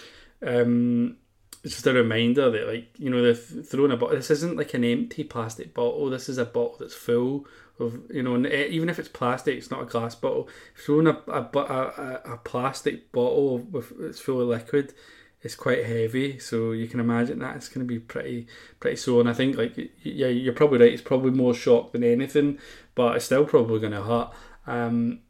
um 0.47 1.17
it's 1.65 1.75
just 1.75 1.87
a 1.87 1.95
reminder 1.95 2.51
that 2.51 2.69
like 2.69 2.89
you 2.99 3.09
know 3.09 3.23
they're 3.23 3.35
throwing 3.35 3.91
a 3.91 3.97
bottle. 3.97 4.17
This 4.17 4.31
isn't 4.31 4.57
like 4.57 4.75
an 4.75 4.85
empty 4.85 5.25
plastic 5.25 5.73
bottle. 5.73 6.11
This 6.11 6.29
is 6.29 6.37
a 6.37 6.45
bottle 6.45 6.77
that's 6.79 6.95
full 6.95 7.47
of 7.81 8.03
you 8.13 8.23
know, 8.23 8.35
and 8.35 8.47
even 8.47 8.91
if 8.91 8.99
it's 8.99 9.09
plastic, 9.09 9.57
it's 9.57 9.71
not 9.71 9.83
a 9.83 9.87
glass 9.87 10.15
bottle. 10.15 10.47
Throwing 10.77 11.07
a 11.07 11.19
a, 11.27 11.41
a, 11.41 12.21
a 12.35 12.37
plastic 12.45 13.11
bottle 13.13 13.59
with 13.59 13.93
it's 13.99 14.21
full 14.21 14.43
of 14.43 14.49
liquid, 14.49 14.93
it's 15.41 15.55
quite 15.55 15.87
heavy. 15.87 16.39
So 16.39 16.73
you 16.73 16.87
can 16.87 17.01
imagine 17.01 17.39
that 17.39 17.57
it's 17.57 17.69
going 17.69 17.87
to 17.87 17.93
be 17.93 17.99
pretty 17.99 18.47
pretty 18.79 18.97
sore. 18.97 19.21
And 19.21 19.31
I 19.31 19.33
think 19.33 19.57
like 19.57 19.75
yeah, 20.03 20.29
you're 20.29 20.53
probably 20.53 20.81
right. 20.81 20.93
It's 20.93 21.01
probably 21.01 21.31
more 21.31 21.55
shock 21.55 21.93
than 21.93 22.05
anything, 22.05 22.59
but 22.95 23.17
it's 23.17 23.25
still 23.25 23.47
probably 23.47 23.81
going 23.81 23.93
to 23.93 24.03
hurt. 24.03 24.33
Um, 24.67 25.21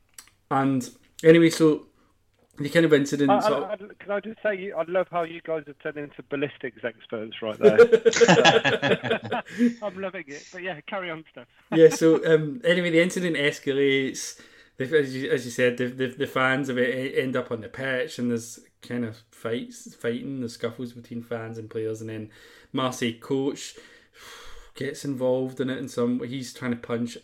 and 0.51 0.91
anyway, 1.23 1.51
so 1.51 1.87
the 2.57 2.69
kind 2.69 2.85
of 2.85 2.93
incident. 2.93 3.31
I, 3.31 3.37
I, 3.37 3.73
I, 3.73 3.77
can 3.77 4.11
I 4.11 4.21
just 4.21 4.43
say, 4.43 4.73
I 4.73 4.85
love 4.87 5.09
how 5.11 5.23
you 5.25 5.41
guys 5.45 5.65
have 5.67 5.79
turned 5.81 5.97
into 5.97 6.23
ballistics 6.31 6.85
experts 6.85 7.43
right 7.43 7.59
there. 7.59 7.79
I'm 9.83 10.01
loving 10.01 10.25
it. 10.29 10.47
But 10.53 10.63
yeah, 10.63 10.81
carry 10.83 11.11
on, 11.11 11.25
Steph. 11.33 11.47
yeah. 11.73 11.89
So 11.89 12.25
um, 12.33 12.61
anyway, 12.65 12.91
the 12.91 13.03
incident 13.03 13.37
escalates. 13.37 14.41
As 14.77 15.15
you, 15.15 15.31
as 15.31 15.45
you 15.45 15.53
said, 15.53 15.77
the, 15.77 15.87
the, 15.87 16.09
the 16.09 16.27
fans 16.27 16.69
of 16.69 16.79
it 16.79 17.17
end 17.17 17.37
up 17.37 17.53
on 17.53 17.61
the 17.61 17.69
pitch, 17.69 18.19
and 18.19 18.29
there's 18.29 18.59
kind 18.83 19.05
of 19.05 19.23
fights, 19.31 19.95
fighting, 19.95 20.41
the 20.41 20.49
scuffles 20.49 20.93
between 20.93 21.23
fans 21.23 21.59
and 21.59 21.71
players, 21.71 22.01
and 22.01 22.11
then 22.11 22.29
Marseille 22.73 23.13
coach 23.21 23.77
gets 24.75 25.05
involved 25.05 25.61
in 25.61 25.71
it, 25.71 25.79
and 25.79 25.89
some 25.89 26.21
he's 26.25 26.53
trying 26.53 26.73
to 26.73 26.77
punch 26.77 27.17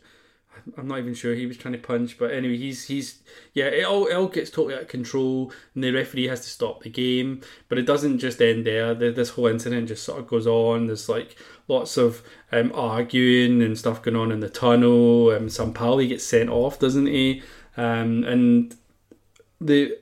I'm 0.77 0.89
not 0.89 0.99
even 0.99 1.15
sure 1.15 1.35
he 1.35 1.47
was 1.47 1.57
trying 1.57 1.73
to 1.73 1.79
punch, 1.79 2.19
but 2.19 2.33
anyway, 2.33 2.57
he's 2.57 2.87
he's 2.87 3.21
yeah, 3.55 3.67
it 3.67 3.85
all 3.85 4.07
it 4.07 4.15
all 4.15 4.29
gets 4.29 4.51
totally 4.51 4.75
out 4.75 4.83
of 4.83 4.89
control, 4.89 5.53
and 5.75 5.83
the 5.83 5.93
referee 5.93 6.29
has 6.29 6.41
to 6.41 6.49
stop 6.49 6.83
the 6.83 6.91
game. 6.91 7.41
But 7.69 7.79
it 7.79 7.87
doesn't 7.87 8.19
just 8.19 8.41
end 8.41 8.67
there. 8.67 8.95
The, 8.95 9.11
this 9.11 9.31
whole 9.31 9.47
incident 9.47 9.89
just 9.89 10.03
sort 10.03 10.19
of 10.19 10.27
goes 10.27 10.47
on. 10.47 10.87
There's 10.87 11.09
like 11.09 11.37
lots 11.69 11.97
of 11.97 12.23
um, 12.53 12.73
arguing 12.75 13.63
and 13.63 13.79
stuff 13.79 14.03
going 14.03 14.17
on 14.17 14.33
in 14.33 14.41
the 14.41 14.51
tunnel. 14.51 15.31
Um, 15.31 15.47
Sampaoli 15.47 16.09
gets 16.09 16.25
sent 16.25 16.51
off, 16.51 16.79
doesn't 16.79 17.07
he? 17.07 17.43
Um, 17.77 18.25
and 18.25 18.77
the 19.61 19.99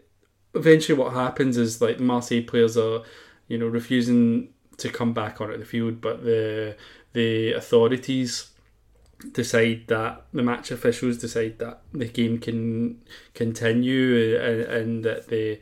eventually 0.55 0.99
what 0.99 1.13
happens 1.13 1.57
is 1.57 1.81
like 1.81 1.99
the 1.99 2.05
Marseille 2.05 2.43
players 2.43 2.77
are, 2.77 3.03
you 3.49 3.59
know, 3.59 3.67
refusing 3.67 4.49
to 4.79 4.89
come 4.89 5.13
back 5.13 5.41
onto 5.41 5.57
the 5.57 5.65
field, 5.65 6.01
but 6.01 6.25
the 6.25 6.77
the 7.13 7.53
authorities 7.53 8.51
decide 9.33 9.85
that 9.89 10.25
the 10.33 10.43
match 10.43 10.71
officials 10.71 11.19
decide 11.19 11.59
that 11.59 11.81
the 11.93 12.07
game 12.07 12.39
can 12.39 13.01
continue 13.35 14.37
uh, 14.37 14.45
and, 14.45 14.61
and 14.61 15.05
that 15.05 15.29
the 15.29 15.61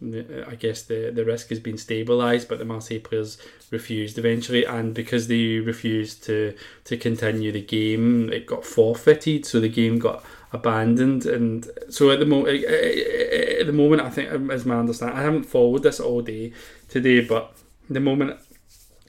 I 0.00 0.54
guess 0.54 0.82
the, 0.82 1.10
the 1.12 1.24
risk 1.24 1.48
has 1.48 1.58
been 1.58 1.74
stabilised, 1.74 2.48
but 2.48 2.60
the 2.60 2.64
Marseille 2.64 3.00
players 3.00 3.36
refused 3.72 4.16
eventually, 4.16 4.64
and 4.64 4.94
because 4.94 5.26
they 5.26 5.58
refused 5.58 6.22
to 6.24 6.54
to 6.84 6.96
continue 6.96 7.50
the 7.50 7.62
game, 7.62 8.32
it 8.32 8.46
got 8.46 8.64
forfeited, 8.64 9.44
so 9.44 9.58
the 9.58 9.68
game 9.68 9.98
got 9.98 10.24
abandoned. 10.52 11.26
And 11.26 11.68
so 11.90 12.12
at 12.12 12.20
the 12.20 12.26
moment, 12.26 12.64
at 12.64 13.66
the 13.66 13.72
moment, 13.72 14.02
I 14.02 14.10
think, 14.10 14.30
um, 14.30 14.52
as 14.52 14.64
my 14.64 14.76
understanding, 14.76 15.18
I 15.18 15.22
haven't 15.22 15.44
followed 15.44 15.82
this 15.82 15.98
all 15.98 16.20
day 16.20 16.52
today, 16.88 17.20
but 17.20 17.56
the 17.90 18.00
moment 18.00 18.38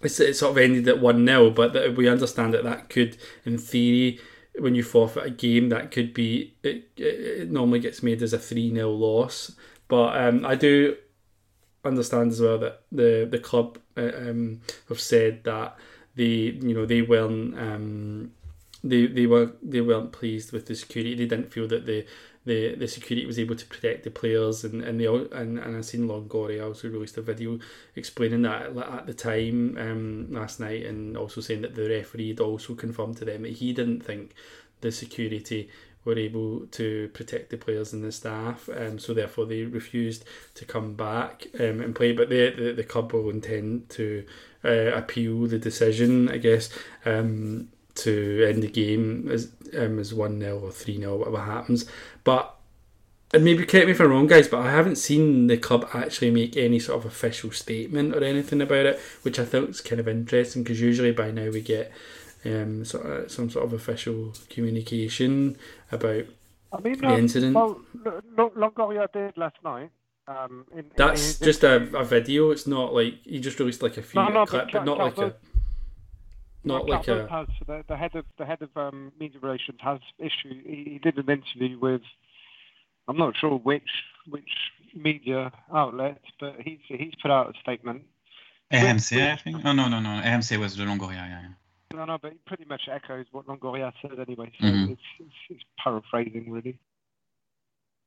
it's, 0.01 0.19
it 0.19 0.35
sort 0.35 0.51
of 0.51 0.57
ended 0.57 0.87
at 0.87 0.99
1 0.99 1.25
0, 1.25 1.49
but 1.51 1.95
we 1.95 2.07
understand 2.07 2.53
that 2.53 2.63
that 2.63 2.89
could, 2.89 3.17
in 3.45 3.57
theory, 3.57 4.19
when 4.57 4.75
you 4.75 4.83
forfeit 4.83 5.25
a 5.25 5.29
game, 5.29 5.69
that 5.69 5.91
could 5.91 6.13
be, 6.13 6.55
it, 6.63 6.89
it 6.97 7.51
normally 7.51 7.79
gets 7.79 8.03
made 8.03 8.21
as 8.21 8.33
a 8.33 8.39
3 8.39 8.73
0 8.73 8.89
loss. 8.91 9.55
But 9.87 10.17
um, 10.17 10.45
I 10.45 10.55
do 10.55 10.95
understand 11.83 12.31
as 12.31 12.41
well 12.41 12.57
that 12.59 12.81
the 12.91 13.27
the 13.29 13.39
club 13.39 13.79
uh, 13.97 14.11
um, 14.15 14.61
have 14.89 14.99
said 14.99 15.43
that 15.45 15.77
they 16.15 16.23
you 16.23 16.73
know 16.73 16.85
they 16.85 17.01
weren't 17.01 17.57
um, 17.57 18.31
they 18.83 19.07
they 19.07 19.25
were 19.25 19.53
they 19.61 19.81
weren't 19.81 20.11
pleased 20.11 20.51
with 20.51 20.67
the 20.67 20.75
security. 20.75 21.15
They 21.15 21.25
didn't 21.25 21.51
feel 21.51 21.67
that 21.67 21.85
the 21.85 22.05
the, 22.49 22.73
the 22.73 22.87
security 22.87 23.27
was 23.27 23.37
able 23.37 23.55
to 23.55 23.65
protect 23.67 24.03
the 24.03 24.09
players 24.09 24.63
and 24.63 24.81
and 24.83 24.99
they 24.99 25.05
and, 25.05 25.59
and 25.59 25.77
I 25.77 25.81
seen 25.81 26.07
Longoria 26.07 26.65
also 26.65 26.89
released 26.89 27.17
a 27.17 27.21
video 27.21 27.59
explaining 27.95 28.41
that 28.41 28.75
at 28.75 29.05
the 29.05 29.13
time 29.13 29.77
um, 29.77 30.27
last 30.31 30.59
night 30.59 30.83
and 30.85 31.15
also 31.15 31.41
saying 31.41 31.61
that 31.61 31.75
the 31.75 31.87
referee 31.87 32.29
had 32.29 32.39
also 32.39 32.73
confirmed 32.73 33.17
to 33.17 33.25
them 33.25 33.43
that 33.43 33.51
he 33.51 33.71
didn't 33.71 34.01
think 34.01 34.33
the 34.81 34.91
security 34.91 35.69
were 36.05 36.17
able 36.17 36.65
to 36.67 37.09
protect 37.09 37.51
the 37.51 37.57
players 37.57 37.93
and 37.93 38.03
the 38.03 38.11
staff, 38.11 38.69
um, 38.75 38.97
so 38.97 39.13
therefore 39.13 39.45
they 39.45 39.63
refused 39.63 40.23
to 40.55 40.65
come 40.65 40.93
back 40.93 41.45
um, 41.59 41.81
and 41.81 41.93
play. 41.93 42.13
But 42.13 42.29
the, 42.29 42.49
the, 42.49 42.71
the 42.71 42.83
club 42.83 43.11
will 43.11 43.29
intend 43.29 43.89
to 43.89 44.25
uh, 44.63 44.91
appeal 44.95 45.45
the 45.45 45.59
decision, 45.59 46.29
I 46.29 46.37
guess, 46.37 46.69
um, 47.05 47.67
to 47.99 48.45
end 48.49 48.63
the 48.63 48.67
game 48.67 49.29
as 49.31 49.51
um, 49.77 49.99
as 49.99 50.13
one 50.13 50.39
0 50.39 50.59
or 50.59 50.71
three 50.71 50.97
0 50.97 51.17
whatever 51.17 51.39
happens. 51.39 51.85
But 52.23 52.55
and 53.33 53.43
maybe 53.43 53.65
correct 53.65 53.85
me 53.85 53.91
if 53.91 53.99
I'm 53.99 54.09
wrong, 54.09 54.25
guys, 54.25 54.47
but 54.47 54.61
I 54.61 54.71
haven't 54.71 54.95
seen 54.95 55.47
the 55.47 55.57
club 55.57 55.87
actually 55.93 56.31
make 56.31 56.57
any 56.57 56.79
sort 56.79 56.99
of 56.99 57.05
official 57.05 57.51
statement 57.51 58.15
or 58.15 58.23
anything 58.23 58.59
about 58.59 58.87
it, 58.87 58.99
which 59.21 59.37
I 59.37 59.45
thought 59.45 59.67
was 59.67 59.81
kind 59.81 59.99
of 59.99 60.07
interesting 60.07 60.63
because 60.63 60.81
usually 60.81 61.11
by 61.11 61.29
now 61.29 61.49
we 61.51 61.61
get 61.61 61.91
um, 62.43 62.85
sort 62.85 63.05
of, 63.05 63.31
some 63.31 63.49
sort 63.51 63.65
of 63.65 63.73
official 63.73 64.33
communication 64.49 65.57
about 65.91 66.25
I 66.73 66.81
mean, 66.81 66.97
the 66.97 67.07
um, 67.07 67.19
incident. 67.19 67.55
Well, 67.55 67.81
L- 68.37 68.51
Longoria 68.51 69.11
did 69.11 69.37
last 69.37 69.57
night. 69.63 69.91
Um, 70.27 70.65
in, 70.71 70.79
in 70.79 70.91
That's 70.95 71.37
his 71.37 71.39
just 71.39 71.63
a, 71.63 71.75
a 71.97 72.03
video. 72.03 72.51
It's 72.51 72.67
not 72.67 72.93
like 72.93 73.15
he 73.23 73.39
just 73.39 73.59
released 73.59 73.83
like 73.83 73.97
a 73.97 74.03
few 74.03 74.21
No, 74.21 74.29
no, 74.29 74.45
clip, 74.45 74.65
but 74.65 74.73
but, 74.73 74.85
not 74.85 74.97
like 74.97 75.17
a 75.17 75.35
not 76.63 76.87
Well, 76.87 76.97
like 76.97 77.07
a 77.07 77.27
has, 77.29 77.47
the, 77.65 77.83
the 77.87 77.97
head 77.97 78.15
of 78.15 78.25
the 78.37 78.45
head 78.45 78.61
of 78.61 78.69
um, 78.75 79.11
media 79.19 79.39
relations 79.41 79.79
has 79.81 79.99
issued. 80.17 80.65
He, 80.65 80.83
he 80.91 80.99
did 80.99 81.17
an 81.17 81.29
interview 81.29 81.79
with. 81.79 82.01
I'm 83.07 83.17
not 83.17 83.35
sure 83.37 83.57
which 83.57 83.89
which 84.29 84.49
media 84.95 85.51
outlet, 85.73 86.21
but 86.39 86.55
he's 86.61 86.79
he's 86.87 87.13
put 87.21 87.31
out 87.31 87.55
a 87.55 87.59
statement. 87.59 88.03
AMC, 88.71 89.31
I 89.31 89.35
think. 89.37 89.57
Oh 89.65 89.71
no, 89.71 89.87
no, 89.87 89.99
no. 89.99 90.21
AMC 90.21 90.59
was 90.59 90.75
the 90.75 90.83
Longoria. 90.83 91.13
Yeah, 91.15 91.41
yeah. 91.41 91.47
No, 91.91 92.05
no, 92.05 92.17
but 92.21 92.33
it 92.33 92.45
pretty 92.45 92.65
much 92.65 92.81
echoes 92.91 93.25
what 93.31 93.47
Longoria 93.47 93.91
said 94.01 94.19
anyway. 94.19 94.51
So 94.59 94.67
Mhm. 94.67 94.91
it's, 94.91 95.01
it's 95.19 95.33
it's 95.49 95.63
paraphrasing 95.83 96.51
really. 96.51 96.77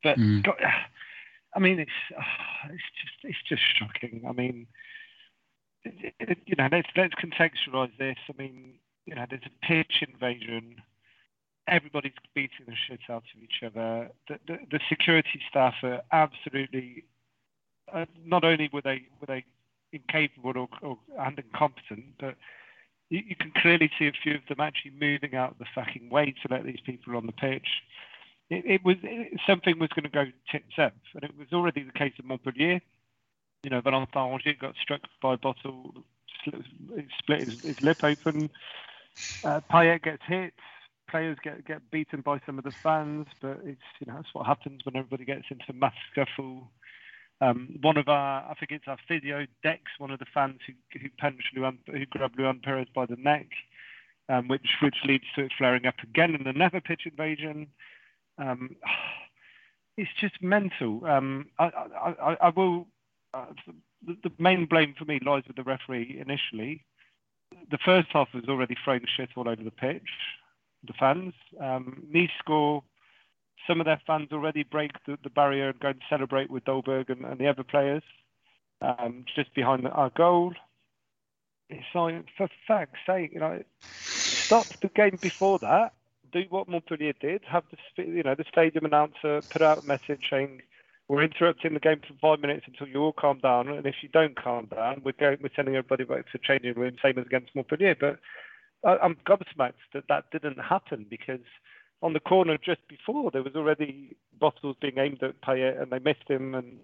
But 0.04 0.18
Mhm. 0.18 0.44
God, 0.44 0.54
I 1.54 1.58
mean, 1.58 1.80
it's 1.80 1.90
it's 2.70 2.82
just 3.00 3.24
it's 3.24 3.42
just 3.48 3.62
shocking. 3.76 4.24
I 4.28 4.32
mean, 4.32 4.54
it, 4.56 4.66
it, 4.66 4.68
you 5.84 6.54
know, 6.56 6.68
let's 6.70 6.88
let's 6.96 7.14
contextualize 7.14 7.96
this. 7.98 8.16
I 8.28 8.40
mean, 8.40 8.74
you 9.06 9.14
know, 9.14 9.26
there's 9.28 9.42
a 9.46 9.66
pitch 9.66 10.02
invasion. 10.08 10.76
Everybody's 11.68 12.12
beating 12.34 12.66
the 12.66 12.74
shit 12.88 13.00
out 13.08 13.24
of 13.34 13.42
each 13.42 13.62
other. 13.64 14.10
The 14.28 14.38
the, 14.46 14.58
the 14.70 14.80
security 14.88 15.40
staff 15.48 15.74
are 15.82 16.02
absolutely. 16.12 17.04
Uh, 17.92 18.06
not 18.24 18.44
only 18.44 18.70
were 18.72 18.80
they 18.80 19.02
were 19.20 19.26
they 19.26 19.44
incapable 19.92 20.56
or, 20.56 20.68
or 20.82 20.98
and 21.18 21.38
incompetent, 21.38 22.04
but 22.18 22.36
you, 23.10 23.22
you 23.28 23.36
can 23.36 23.52
clearly 23.56 23.90
see 23.98 24.06
a 24.06 24.12
few 24.22 24.36
of 24.36 24.40
them 24.48 24.60
actually 24.60 24.92
moving 24.98 25.34
out 25.34 25.52
of 25.52 25.58
the 25.58 25.66
fucking 25.74 26.08
way 26.08 26.34
to 26.42 26.48
let 26.52 26.64
these 26.64 26.80
people 26.84 27.16
on 27.16 27.26
the 27.26 27.32
pitch. 27.32 27.68
It, 28.50 28.64
it 28.66 28.84
was 28.84 28.96
it, 29.02 29.38
something 29.46 29.78
was 29.78 29.90
going 29.90 30.04
to 30.04 30.08
go 30.08 30.24
tits 30.50 30.78
up, 30.78 30.94
and 31.14 31.24
it 31.24 31.36
was 31.38 31.48
already 31.52 31.82
the 31.82 31.92
case 31.92 32.14
of 32.18 32.24
Montpellier. 32.24 32.80
You 33.62 33.70
know, 33.70 33.80
Valentin 33.80 34.14
Rongier 34.14 34.58
got 34.58 34.74
struck 34.80 35.02
by 35.20 35.34
a 35.34 35.36
bottle, 35.36 35.94
split, 37.18 37.40
his, 37.40 37.60
his 37.60 37.82
lip 37.82 38.02
open. 38.02 38.50
Uh, 39.44 39.60
Payet 39.70 40.02
gets 40.02 40.22
hit. 40.26 40.54
Players 41.08 41.36
get 41.42 41.64
get 41.66 41.90
beaten 41.90 42.22
by 42.22 42.40
some 42.46 42.58
of 42.58 42.64
the 42.64 42.70
fans, 42.70 43.26
but 43.40 43.60
it's 43.64 43.82
you 44.00 44.06
know 44.06 44.14
that's 44.14 44.32
what 44.32 44.46
happens 44.46 44.84
when 44.84 44.96
everybody 44.96 45.24
gets 45.24 45.44
into 45.50 45.72
mass 45.74 45.94
scuffle. 46.10 46.70
Um, 47.42 47.78
one 47.80 47.96
of 47.96 48.08
our, 48.08 48.48
I 48.48 48.54
think 48.54 48.70
it's 48.70 48.86
our 48.86 48.98
physio, 49.08 49.46
Dex, 49.64 49.82
one 49.98 50.12
of 50.12 50.20
the 50.20 50.26
fans 50.32 50.60
who, 50.64 50.74
who 50.98 51.08
punched 51.18 51.48
Luan, 51.56 51.78
who 51.86 52.06
grabbed 52.06 52.38
Luan 52.38 52.60
Peres 52.60 52.86
by 52.94 53.04
the 53.04 53.16
neck, 53.16 53.48
um, 54.28 54.46
which 54.46 54.76
which 54.80 54.94
leads 55.04 55.24
to 55.34 55.44
it 55.44 55.52
flaring 55.58 55.84
up 55.84 55.96
again 56.02 56.34
in 56.36 56.46
another 56.46 56.80
pitch 56.80 57.02
invasion. 57.04 57.66
Um, 58.38 58.76
it's 59.96 60.10
just 60.20 60.40
mental. 60.40 61.04
Um, 61.04 61.48
I, 61.58 61.64
I, 61.64 62.36
I 62.40 62.48
will. 62.50 62.86
Uh, 63.34 63.46
the, 64.06 64.16
the 64.24 64.32
main 64.38 64.66
blame 64.66 64.94
for 64.98 65.04
me 65.04 65.20
lies 65.24 65.44
with 65.46 65.56
the 65.56 65.62
referee 65.62 66.18
initially. 66.20 66.84
The 67.70 67.78
first 67.78 68.08
half 68.12 68.32
was 68.34 68.44
already 68.48 68.76
throwing 68.82 69.04
shit 69.16 69.30
all 69.36 69.48
over 69.48 69.62
the 69.62 69.70
pitch. 69.70 70.08
The 70.86 70.94
fans. 70.94 71.34
Um, 71.60 72.08
score 72.38 72.82
some 73.66 73.80
of 73.80 73.86
their 73.86 74.00
fans 74.06 74.28
already 74.32 74.64
break 74.64 74.92
the, 75.06 75.18
the 75.22 75.30
barrier 75.30 75.68
and 75.68 75.80
go 75.80 75.88
and 75.88 76.02
celebrate 76.08 76.50
with 76.50 76.64
Dolberg 76.64 77.10
and, 77.10 77.24
and 77.24 77.38
the 77.38 77.46
other 77.46 77.62
players 77.62 78.02
um, 78.80 79.24
just 79.34 79.54
behind 79.54 79.86
our 79.86 80.10
goal. 80.10 80.52
It's 81.68 81.86
like, 81.94 82.26
for 82.36 82.48
fuck's 82.66 82.98
sake, 83.06 83.32
you 83.32 83.40
know, 83.40 83.62
stop 83.80 84.66
the 84.80 84.88
game 84.88 85.18
before 85.20 85.58
that. 85.60 85.94
Do 86.32 86.44
what 86.48 86.68
Montpellier 86.68 87.14
did. 87.20 87.42
Have 87.46 87.64
the 87.70 88.04
you 88.04 88.22
know 88.22 88.34
the 88.34 88.44
stadium 88.50 88.86
announcer 88.86 89.42
put 89.50 89.60
out 89.60 89.84
a 89.84 89.86
message 89.86 90.28
saying 90.30 90.62
we're 91.12 91.24
interrupting 91.24 91.74
the 91.74 91.80
game 91.80 92.00
for 92.00 92.14
five 92.22 92.40
minutes 92.40 92.64
until 92.66 92.88
you 92.88 93.02
all 93.02 93.12
calm 93.12 93.38
down, 93.38 93.68
and 93.68 93.84
if 93.84 93.96
you 94.00 94.08
don't 94.08 94.34
calm 94.34 94.64
down, 94.74 95.02
we're 95.04 95.12
going 95.12 95.36
we're 95.42 95.50
sending 95.54 95.76
everybody 95.76 96.04
back 96.04 96.24
to 96.24 96.32
the 96.32 96.38
changing 96.38 96.72
room, 96.72 96.96
same 97.02 97.18
as 97.18 97.26
against 97.26 97.54
Montpellier. 97.54 97.94
But 98.00 98.18
I, 98.82 98.96
I'm 98.96 99.16
gobsmacked 99.26 99.74
that 99.92 100.04
that 100.08 100.30
didn't 100.32 100.56
happen 100.56 101.04
because 101.10 101.44
on 102.00 102.14
the 102.14 102.20
corner 102.20 102.56
just 102.56 102.80
before 102.88 103.30
there 103.30 103.42
was 103.42 103.54
already 103.54 104.16
bottles 104.40 104.74
being 104.80 104.96
aimed 104.96 105.22
at 105.22 105.42
Payet 105.42 105.82
and 105.82 105.92
they 105.92 105.98
missed 105.98 106.30
him 106.30 106.54
and 106.54 106.78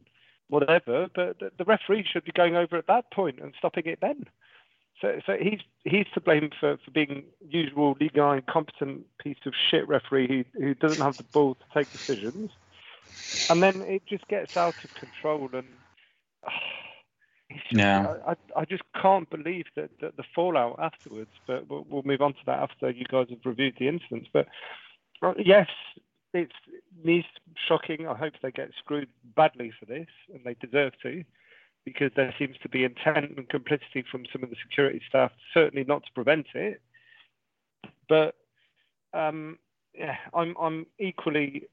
whatever. 0.51 1.09
But 1.15 1.39
the, 1.39 1.51
the 1.57 1.65
referee 1.65 2.07
should 2.13 2.27
be 2.27 2.33
going 2.33 2.55
over 2.55 2.77
at 2.77 2.87
that 2.87 3.11
point 3.11 3.39
and 3.41 3.55
stopping 3.57 3.87
it 3.87 4.01
then. 4.03 4.27
So, 5.01 5.23
so 5.25 5.39
he's 5.41 5.61
he's 5.85 6.07
to 6.13 6.21
blame 6.21 6.51
for, 6.61 6.77
for 6.85 6.91
being 6.91 7.25
usual 7.49 7.97
Ligue 7.99 8.19
1 8.19 8.37
incompetent 8.37 9.07
piece 9.17 9.39
of 9.47 9.55
shit 9.71 9.89
referee 9.89 10.45
who, 10.55 10.61
who 10.61 10.75
doesn't 10.75 11.03
have 11.03 11.17
the 11.17 11.23
ball 11.23 11.55
to 11.55 11.65
take 11.73 11.91
decisions. 11.91 12.51
And 13.51 13.63
then 13.63 13.83
it 13.83 14.03
just 14.07 14.27
gets 14.29 14.57
out 14.57 14.75
of 14.85 14.95
control 14.95 15.49
and 15.53 15.67
it's 17.51 17.61
Yeah. 17.71 18.17
I, 18.27 18.37
I, 18.57 18.65
just 18.65 18.83
can't 19.01 19.29
believe 19.31 19.67
that, 19.77 19.91
that 20.01 20.17
the 20.17 20.25
fallout 20.35 20.79
afterwards. 20.79 21.31
But 21.47 21.69
we'll, 21.69 21.87
we'll 21.89 22.03
move 22.03 22.23
on 22.23 22.35
to 22.35 22.41
that 22.47 22.61
after 22.63 22.91
you 22.91 23.05
guys 23.05 23.27
have 23.31 23.39
reviewed 23.45 23.77
the 23.79 23.89
incidents. 23.89 24.29
But 24.33 24.49
yes, 25.39 25.69
it's 26.35 26.53
Nice 27.05 27.25
shocking. 27.69 28.09
I 28.09 28.15
hope 28.15 28.35
they 28.43 28.51
get 28.51 28.71
screwed 28.79 29.09
badly 29.37 29.73
for 29.79 29.87
this, 29.87 30.09
and 30.33 30.41
they 30.45 30.55
deserve 30.55 30.95
to, 31.03 31.23
because 31.85 32.11
there 32.17 32.35
seems 32.39 32.57
to 32.63 32.69
be 32.69 32.85
intent 32.85 33.37
and 33.37 33.49
complicity 33.49 34.05
from 34.11 34.25
some 34.33 34.43
of 34.43 34.51
the 34.51 34.57
security 34.63 35.01
staff, 35.09 35.31
certainly 35.55 35.85
not 35.85 36.05
to 36.05 36.13
prevent 36.15 36.47
it. 36.55 36.81
But 38.09 38.35
um, 39.15 39.59
yeah, 39.95 40.17
I'm 40.35 40.57
I'm 40.61 40.87
equally 40.99 41.69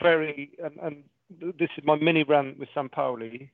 very, 0.00 0.50
and, 0.62 0.78
and 0.82 1.04
this 1.58 1.70
is 1.76 1.84
my 1.84 1.96
mini 1.96 2.22
rant 2.22 2.58
with 2.58 2.68
Sampaoli. 2.74 3.50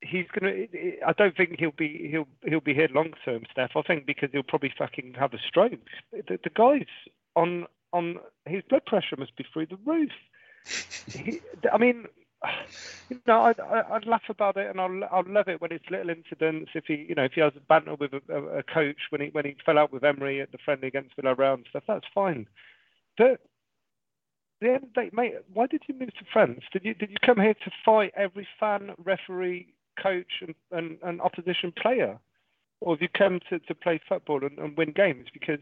He's 0.00 0.26
gonna. 0.32 0.66
I 1.06 1.12
don't 1.16 1.36
think 1.36 1.58
he'll 1.58 1.72
be 1.72 2.08
he'll 2.10 2.28
he'll 2.48 2.60
be 2.60 2.74
here 2.74 2.88
long 2.94 3.14
term, 3.24 3.42
Steph. 3.50 3.72
I 3.74 3.82
think 3.82 4.06
because 4.06 4.30
he'll 4.32 4.44
probably 4.44 4.72
fucking 4.78 5.14
have 5.18 5.34
a 5.34 5.38
stroke. 5.38 5.72
The, 6.12 6.38
the 6.42 6.50
guy's 6.54 6.86
on 7.34 7.66
on 7.92 8.18
his 8.46 8.62
blood 8.68 8.86
pressure 8.86 9.16
must 9.16 9.36
be 9.36 9.44
through 9.52 9.66
the 9.66 9.78
roof. 9.84 10.12
he, 11.12 11.40
I 11.72 11.78
mean, 11.78 12.06
you 13.08 13.20
know, 13.26 13.42
I'd, 13.42 13.58
I'd 13.58 14.06
laugh 14.06 14.22
about 14.28 14.56
it, 14.56 14.70
and 14.70 14.80
I'll 14.80 15.02
I'll 15.10 15.24
love 15.26 15.48
it 15.48 15.60
when 15.60 15.72
it's 15.72 15.90
little 15.90 16.10
incidents. 16.10 16.70
If 16.74 16.84
he, 16.86 17.06
you 17.08 17.14
know, 17.14 17.24
if 17.24 17.32
he 17.32 17.40
has 17.40 17.54
a 17.56 17.60
banter 17.60 17.96
with 17.96 18.12
a, 18.12 18.34
a, 18.34 18.62
coach 18.62 18.98
when 19.10 19.20
he 19.20 19.28
when 19.28 19.44
he 19.44 19.56
fell 19.66 19.78
out 19.78 19.92
with 19.92 20.04
Emery 20.04 20.40
at 20.40 20.52
the 20.52 20.58
friendly 20.64 20.88
against 20.88 21.16
Villarreal 21.16 21.54
and 21.54 21.66
stuff, 21.70 21.84
that's 21.88 22.06
fine. 22.14 22.46
But 23.16 23.40
the 24.60 24.68
end 24.68 24.84
of 24.84 24.88
the 24.94 25.00
day, 25.02 25.10
mate, 25.12 25.34
why 25.52 25.66
did 25.66 25.82
you 25.86 25.94
move 25.94 26.14
to 26.14 26.24
France? 26.32 26.60
Did 26.72 26.84
you 26.84 26.94
did 26.94 27.10
you 27.10 27.16
come 27.24 27.38
here 27.40 27.54
to 27.54 27.70
fight 27.84 28.12
every 28.16 28.46
fan, 28.58 28.92
referee, 29.04 29.72
coach, 30.02 30.42
and, 30.42 30.54
and, 30.70 30.98
and 31.02 31.20
opposition 31.20 31.72
player, 31.72 32.18
or 32.80 32.94
have 32.94 33.02
you 33.02 33.08
come 33.08 33.40
to, 33.50 33.58
to 33.60 33.74
play 33.74 34.00
football 34.08 34.44
and, 34.44 34.58
and 34.58 34.76
win 34.76 34.92
games? 34.92 35.26
Because 35.32 35.60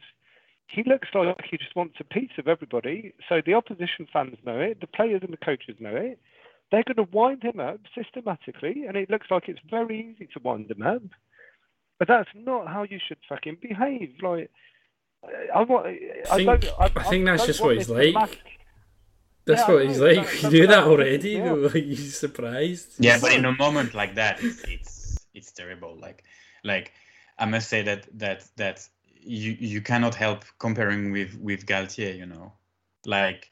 he 0.68 0.82
looks 0.84 1.09
like 1.14 1.36
he 1.49 1.57
just 1.57 1.76
wants 1.76 1.97
a 2.01 2.05
piece 2.05 2.30
of 2.38 2.49
everybody. 2.49 3.14
So 3.28 3.40
the 3.44 3.55
opposition 3.55 4.07
fans 4.12 4.36
know 4.44 4.59
it, 4.59 4.80
the 4.80 4.86
players 4.86 5.22
and 5.22 5.32
the 5.32 5.44
coaches 5.44 5.76
know 5.78 5.94
it. 5.94 6.18
They're 6.72 6.82
going 6.82 6.97
to 7.07 7.16
wind 7.16 7.44
him 7.44 7.61
up 7.61 7.78
systematically, 7.94 8.86
and 8.88 8.97
it 8.97 9.09
looks 9.09 9.28
like 9.30 9.44
it's 9.49 9.61
very 9.70 10.01
easy 10.16 10.28
to 10.34 10.40
wind 10.42 10.68
him 10.70 10.82
up. 10.82 11.03
But 11.99 12.09
that's 12.09 12.28
not 12.34 12.66
how 12.66 12.82
you 12.82 12.99
should 13.07 13.18
fucking 13.28 13.59
behave. 13.62 14.14
Like, 14.20 14.51
I 15.55 15.62
want. 15.62 15.86
I, 15.86 16.36
think- 16.36 16.47
don't, 16.62 16.80
I, 16.80 16.90
I 16.97 17.03
think 17.05 17.24
that's 17.24 17.47
just 17.47 17.61
what 17.61 17.76
he's 17.76 17.88
like. 17.88 18.14
mask- 18.14 18.38
That's 19.47 19.62
Yeah, 19.68 19.74
what 19.74 19.86
he's 19.86 20.01
like. 20.01 20.16
that- 20.16 20.34
you 20.42 20.42
that- 20.42 20.53
knew 20.53 20.66
that 20.66 20.80
that- 20.80 20.84
already. 20.88 21.30
yeah. 21.30 21.44
though. 21.55 21.68
He's 21.68 22.18
surprised. 22.18 22.88
Yeah, 22.99 23.18
but 23.20 23.32
in 23.32 23.44
a 23.44 23.53
moment 23.53 23.94
like 23.94 24.14
that, 24.16 24.42
it's 24.42 24.62
it's, 24.64 25.18
it's 25.34 25.53
terrible. 25.53 25.97
Like 26.01 26.24
like 26.64 26.92
I 27.38 27.47
must 27.47 27.68
say 27.68 27.82
that 27.82 28.07
that 28.18 28.44
that 28.57 28.88
you 29.20 29.57
you 29.59 29.80
cannot 29.80 30.14
help 30.14 30.44
comparing 30.59 31.12
with 31.12 31.38
with 31.38 31.66
Galtier. 31.66 32.16
You 32.16 32.26
know, 32.26 32.53
like 33.07 33.51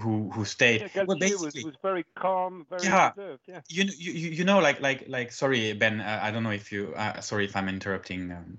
who 0.00 0.28
who 0.30 0.44
stayed. 0.44 0.90
Yeah, 0.94 1.04
well, 1.04 1.16
Galtier 1.16 1.40
was, 1.44 1.54
was 1.64 1.76
very 1.82 2.04
calm, 2.16 2.66
very 2.68 2.82
Yeah. 2.84 3.12
reserved. 3.16 3.42
Yeah. 3.46 3.60
you, 3.68 3.84
you 3.96 4.12
you 4.12 4.30
you 4.38 4.44
know 4.44 4.58
like 4.58 4.80
like 4.80 5.04
like 5.08 5.32
sorry 5.32 5.72
Ben 5.72 6.00
uh, 6.00 6.18
I 6.22 6.30
don't 6.32 6.42
know 6.42 6.50
if 6.62 6.72
you 6.72 6.92
uh, 6.96 7.20
sorry 7.20 7.44
if 7.44 7.54
I'm 7.56 7.68
interrupting 7.68 8.30
um, 8.32 8.58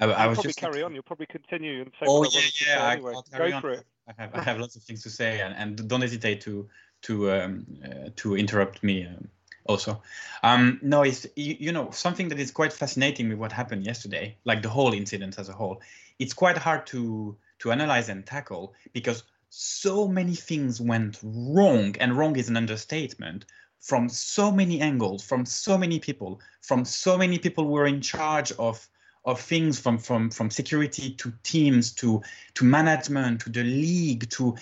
I, 0.00 0.04
I 0.04 0.06
You'll 0.06 0.28
was 0.30 0.36
probably 0.36 0.48
just 0.48 0.58
carry 0.60 0.82
on. 0.82 0.94
You'll 0.94 1.02
probably 1.02 1.26
continue 1.26 1.82
and 1.82 1.90
say 2.00 2.06
Oh, 2.08 2.24
yeah, 2.24 2.30
yeah, 2.40 2.48
say 2.48 2.72
I- 2.74 2.92
anyway. 2.94 3.12
I'll 3.14 3.22
carry 3.22 3.50
Go 3.50 3.56
on. 3.56 3.62
for 3.62 3.70
it. 3.72 3.84
I 4.08 4.12
have, 4.18 4.34
I 4.34 4.42
have 4.42 4.58
lots 4.58 4.76
of 4.76 4.82
things 4.82 5.02
to 5.04 5.10
say, 5.10 5.40
and, 5.40 5.54
and 5.54 5.88
don't 5.88 6.00
hesitate 6.00 6.40
to 6.42 6.68
to 7.02 7.32
um, 7.32 7.66
uh, 7.84 8.10
to 8.16 8.36
interrupt 8.36 8.82
me 8.82 9.06
um, 9.06 9.28
also. 9.66 10.02
Um, 10.42 10.80
no, 10.82 11.02
it's 11.02 11.26
you, 11.36 11.56
you 11.58 11.72
know 11.72 11.90
something 11.90 12.28
that 12.28 12.38
is 12.38 12.50
quite 12.50 12.72
fascinating 12.72 13.28
with 13.28 13.38
what 13.38 13.52
happened 13.52 13.84
yesterday, 13.84 14.36
like 14.44 14.62
the 14.62 14.68
whole 14.68 14.92
incident 14.92 15.38
as 15.38 15.48
a 15.48 15.52
whole. 15.52 15.80
It's 16.18 16.34
quite 16.34 16.58
hard 16.58 16.86
to 16.88 17.36
to 17.60 17.72
analyze 17.72 18.08
and 18.08 18.26
tackle 18.26 18.74
because 18.92 19.22
so 19.50 20.08
many 20.08 20.34
things 20.34 20.80
went 20.80 21.18
wrong, 21.22 21.94
and 22.00 22.16
wrong 22.16 22.36
is 22.36 22.48
an 22.48 22.56
understatement. 22.56 23.44
From 23.80 24.08
so 24.08 24.52
many 24.52 24.80
angles, 24.80 25.24
from 25.24 25.44
so 25.44 25.76
many 25.76 25.98
people, 25.98 26.40
from 26.60 26.84
so 26.84 27.18
many 27.18 27.36
people 27.36 27.64
who 27.64 27.70
were 27.70 27.86
in 27.86 28.00
charge 28.00 28.52
of 28.52 28.88
of 29.24 29.40
things 29.40 29.78
from 29.78 29.98
from 29.98 30.30
from 30.30 30.50
security 30.50 31.14
to 31.14 31.32
teams 31.42 31.92
to 31.92 32.22
to 32.54 32.64
management 32.64 33.40
to 33.40 33.50
the 33.50 33.62
league 33.62 34.28
to 34.30 34.56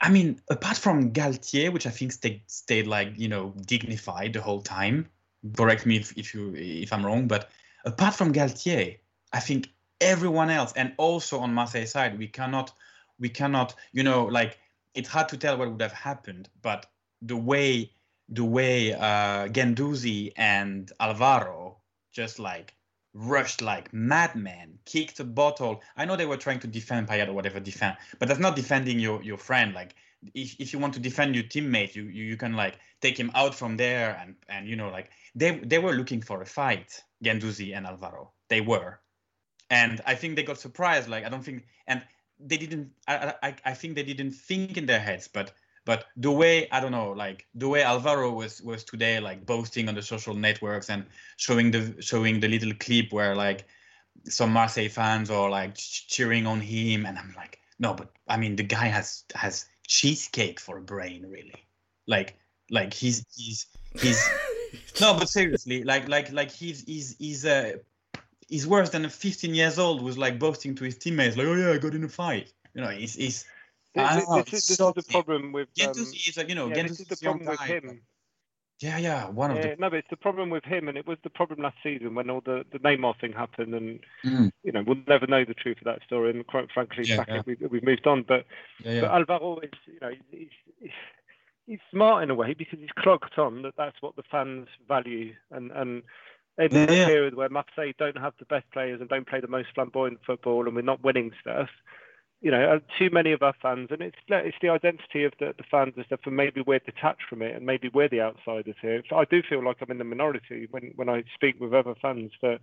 I 0.00 0.08
mean, 0.08 0.40
apart 0.48 0.78
from 0.78 1.12
Galtier, 1.12 1.72
which 1.72 1.86
I 1.86 1.90
think 1.90 2.12
stayed 2.12 2.42
stayed 2.46 2.86
like 2.86 3.12
you 3.16 3.28
know 3.28 3.54
dignified 3.66 4.32
the 4.32 4.40
whole 4.40 4.62
time. 4.62 5.08
Correct 5.56 5.86
me 5.86 5.96
if, 5.96 6.16
if 6.16 6.34
you 6.34 6.54
if 6.56 6.92
I'm 6.92 7.04
wrong, 7.04 7.28
but 7.28 7.50
apart 7.84 8.14
from 8.14 8.32
Galtier, 8.32 8.98
I 9.32 9.40
think 9.40 9.68
everyone 10.00 10.50
else, 10.50 10.72
and 10.74 10.94
also 10.96 11.40
on 11.40 11.52
Marseille 11.52 11.86
side, 11.86 12.18
we 12.18 12.28
cannot 12.28 12.72
we 13.18 13.28
cannot 13.28 13.74
you 13.92 14.02
know 14.02 14.24
like 14.24 14.58
it's 14.94 15.08
hard 15.08 15.28
to 15.28 15.36
tell 15.36 15.58
what 15.58 15.70
would 15.70 15.82
have 15.82 15.92
happened, 15.92 16.48
but 16.62 16.86
the 17.20 17.36
way 17.36 17.90
the 18.30 18.44
way 18.44 18.94
uh, 18.94 19.48
Guendouzi 19.48 20.32
and 20.36 20.90
Alvaro 20.98 21.76
just 22.12 22.38
like 22.38 22.74
rushed 23.12 23.60
like 23.60 23.92
madmen, 23.92 24.78
kicked 24.84 25.20
a 25.20 25.24
bottle. 25.24 25.82
I 25.96 26.04
know 26.04 26.16
they 26.16 26.26
were 26.26 26.36
trying 26.36 26.60
to 26.60 26.66
defend 26.66 27.08
Payet 27.08 27.28
or 27.28 27.32
whatever 27.32 27.60
defend, 27.60 27.96
but 28.18 28.28
that's 28.28 28.40
not 28.40 28.56
defending 28.56 28.98
your 28.98 29.22
your 29.22 29.38
friend. 29.38 29.74
Like 29.74 29.94
if, 30.34 30.56
if 30.58 30.72
you 30.72 30.78
want 30.78 30.94
to 30.94 31.00
defend 31.00 31.34
your 31.34 31.44
teammate, 31.44 31.94
you, 31.94 32.04
you 32.04 32.24
you 32.24 32.36
can 32.36 32.54
like 32.54 32.78
take 33.00 33.18
him 33.18 33.30
out 33.34 33.54
from 33.54 33.76
there 33.76 34.18
and 34.20 34.36
and 34.48 34.68
you 34.68 34.76
know 34.76 34.90
like 34.90 35.10
they 35.34 35.58
they 35.58 35.78
were 35.78 35.92
looking 35.92 36.20
for 36.20 36.40
a 36.42 36.46
fight, 36.46 37.02
Guendouzi 37.24 37.76
and 37.76 37.86
Alvaro. 37.86 38.30
They 38.48 38.60
were, 38.60 39.00
and 39.70 40.00
I 40.06 40.14
think 40.14 40.36
they 40.36 40.42
got 40.42 40.58
surprised. 40.58 41.08
Like 41.08 41.24
I 41.24 41.28
don't 41.28 41.44
think 41.44 41.66
and 41.86 42.02
they 42.38 42.56
didn't. 42.56 42.92
I 43.08 43.34
I 43.42 43.54
I 43.64 43.74
think 43.74 43.94
they 43.94 44.02
didn't 44.02 44.32
think 44.32 44.76
in 44.76 44.86
their 44.86 45.00
heads, 45.00 45.28
but 45.28 45.52
but 45.84 46.04
the 46.16 46.30
way 46.30 46.68
I 46.70 46.80
don't 46.80 46.92
know, 46.92 47.10
like 47.10 47.46
the 47.54 47.68
way 47.68 47.82
Alvaro 47.82 48.32
was 48.32 48.60
was 48.62 48.84
today, 48.84 49.18
like 49.20 49.46
boasting 49.46 49.88
on 49.88 49.94
the 49.94 50.02
social 50.02 50.34
networks 50.34 50.90
and 50.90 51.06
showing 51.36 51.70
the 51.70 51.94
showing 52.00 52.40
the 52.40 52.48
little 52.48 52.74
clip 52.74 53.12
where 53.12 53.34
like 53.34 53.66
some 54.24 54.52
Marseille 54.52 54.88
fans 54.88 55.30
are 55.30 55.48
like 55.48 55.74
cheering 55.76 56.46
on 56.46 56.60
him, 56.60 57.06
and 57.06 57.18
I'm 57.18 57.34
like, 57.36 57.60
no, 57.78 57.94
but 57.94 58.10
I 58.28 58.36
mean 58.36 58.56
the 58.56 58.62
guy 58.62 58.86
has 58.86 59.24
has 59.34 59.66
cheesecake 59.86 60.60
for 60.60 60.78
a 60.78 60.82
brain, 60.82 61.26
really. 61.28 61.66
Like 62.06 62.38
like 62.70 62.92
he's 62.92 63.24
he's 63.34 63.66
he's 64.00 64.28
no, 65.00 65.14
but 65.14 65.28
seriously, 65.28 65.82
like 65.84 66.08
like 66.08 66.30
like 66.32 66.50
he's 66.50 66.84
he's 66.84 67.16
he's 67.18 67.44
uh 67.46 67.72
he's 68.48 68.66
worse 68.66 68.90
than 68.90 69.04
a 69.04 69.10
15 69.10 69.54
years 69.54 69.78
old 69.78 70.00
who's 70.00 70.18
like 70.18 70.38
boasting 70.38 70.74
to 70.74 70.84
his 70.84 70.98
teammates 70.98 71.36
like, 71.36 71.46
oh 71.46 71.54
yeah, 71.54 71.70
I 71.70 71.78
got 71.78 71.94
in 71.94 72.04
a 72.04 72.08
fight. 72.08 72.52
You 72.74 72.82
know, 72.82 72.90
he's 72.90 73.14
he's 73.14 73.46
This, 73.94 74.02
know, 74.16 74.36
this, 74.36 74.46
is, 74.46 74.52
it's 74.54 74.66
this 74.68 74.76
so 74.76 74.88
is 74.88 74.94
the 74.94 75.02
problem 75.12 75.52
with 75.52 75.68
um, 75.68 75.94
Guendouzi 75.94 76.28
is 76.28 76.44
you 76.48 76.54
know, 76.54 76.68
yeah, 76.68 76.82
this 76.82 77.00
is 77.00 77.06
the 77.08 77.14
is 77.14 77.22
a 77.22 77.24
young 77.24 77.38
problem 77.38 77.50
with 77.50 77.58
guy, 77.58 77.66
but- 77.80 77.90
him. 77.90 78.00
Yeah, 78.80 78.96
yeah, 78.96 79.28
one 79.28 79.50
of 79.50 79.58
Yeah, 79.58 79.74
the 79.74 79.80
no, 79.80 79.90
but 79.90 79.96
it's 79.98 80.08
the 80.08 80.16
problem 80.16 80.48
with 80.48 80.64
him, 80.64 80.88
and 80.88 80.96
it 80.96 81.06
was 81.06 81.18
the 81.22 81.28
problem 81.28 81.60
last 81.60 81.76
season 81.82 82.14
when 82.14 82.30
all 82.30 82.40
the, 82.40 82.64
the 82.72 82.78
Neymar 82.78 83.20
thing 83.20 83.32
happened, 83.32 83.74
and 83.74 84.00
Mm, 84.24 84.50
you 84.62 84.72
know 84.72 84.82
we'll 84.86 84.96
never 85.06 85.26
know 85.26 85.44
the 85.44 85.52
truth 85.52 85.76
of 85.78 85.84
that 85.84 86.02
story. 86.06 86.30
And 86.30 86.46
quite 86.46 86.70
frankly, 86.72 87.04
Yeah, 87.06 87.16
fuck 87.18 87.28
yeah. 87.28 87.40
it, 87.40 87.46
we, 87.46 87.56
we've 87.68 87.82
moved 87.82 88.06
on. 88.06 88.22
But 88.26 88.46
yeah, 88.82 89.02
but. 89.02 89.10
Alvaro 89.10 89.58
is, 89.60 89.70
you 89.86 89.98
know, 90.00 90.12
he's, 90.30 90.48
he's 90.80 90.90
he's 91.66 91.78
smart 91.90 92.22
in 92.22 92.30
a 92.30 92.34
way 92.34 92.54
because 92.54 92.78
he's 92.78 92.88
clocked 92.98 93.36
on 93.38 93.60
that 93.62 93.74
that's 93.76 94.00
what 94.00 94.16
the 94.16 94.22
fans 94.30 94.66
value, 94.88 95.34
and 95.50 95.72
and 95.72 96.02
in 96.56 96.74
Yeah, 96.74 96.84
a 96.84 96.92
yeah. 96.92 97.06
period 97.06 97.34
where 97.34 97.50
Marseille 97.50 97.92
don't 97.98 98.16
have 98.16 98.32
the 98.38 98.46
best 98.46 98.64
players 98.72 99.00
and 99.02 99.10
don't 99.10 99.28
play 99.28 99.40
the 99.40 99.46
most 99.48 99.68
flamboyant 99.74 100.20
football, 100.24 100.66
and 100.66 100.74
we're 100.74 100.80
not 100.80 101.04
winning 101.04 101.32
stuff. 101.42 101.68
You 102.40 102.50
know, 102.50 102.80
too 102.98 103.10
many 103.12 103.32
of 103.32 103.42
our 103.42 103.54
fans, 103.60 103.88
and 103.90 104.00
it's 104.00 104.16
it's 104.28 104.56
the 104.62 104.70
identity 104.70 105.24
of 105.24 105.32
the, 105.38 105.54
the 105.58 105.64
fans 105.70 105.92
and 105.96 106.06
stuff, 106.06 106.20
and 106.24 106.36
maybe 106.36 106.62
we're 106.66 106.78
detached 106.78 107.24
from 107.28 107.42
it, 107.42 107.54
and 107.54 107.66
maybe 107.66 107.90
we're 107.92 108.08
the 108.08 108.22
outsiders 108.22 108.76
here. 108.80 109.02
So 109.10 109.16
I 109.16 109.26
do 109.26 109.42
feel 109.46 109.62
like 109.62 109.76
I'm 109.82 109.90
in 109.90 109.98
the 109.98 110.04
minority 110.04 110.66
when, 110.70 110.92
when 110.96 111.10
I 111.10 111.22
speak 111.34 111.60
with 111.60 111.74
other 111.74 111.94
fans 112.00 112.30
that 112.40 112.60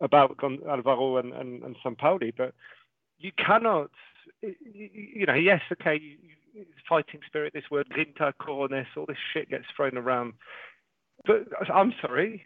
about 0.00 0.38
Alvaro 0.42 1.16
and, 1.16 1.32
and, 1.32 1.62
and 1.62 1.76
Sampaoli, 1.84 2.32
but 2.36 2.54
you 3.18 3.32
cannot, 3.44 3.90
you, 4.42 5.26
know, 5.26 5.34
yes, 5.34 5.60
okay, 5.72 5.98
you, 6.00 6.64
fighting 6.88 7.20
spirit, 7.26 7.52
this 7.52 7.70
word, 7.70 7.88
grinta, 7.90 8.32
coroness, 8.38 8.86
all 8.96 9.06
this 9.06 9.16
shit 9.32 9.50
gets 9.50 9.64
thrown 9.76 9.96
around. 9.96 10.34
But 11.26 11.48
I'm 11.72 11.94
sorry, 12.00 12.44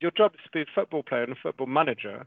your 0.00 0.10
job 0.12 0.32
is 0.34 0.40
to 0.44 0.50
be 0.52 0.62
a 0.62 0.74
football 0.74 1.02
player 1.02 1.24
and 1.24 1.32
a 1.32 1.36
football 1.42 1.66
manager, 1.66 2.26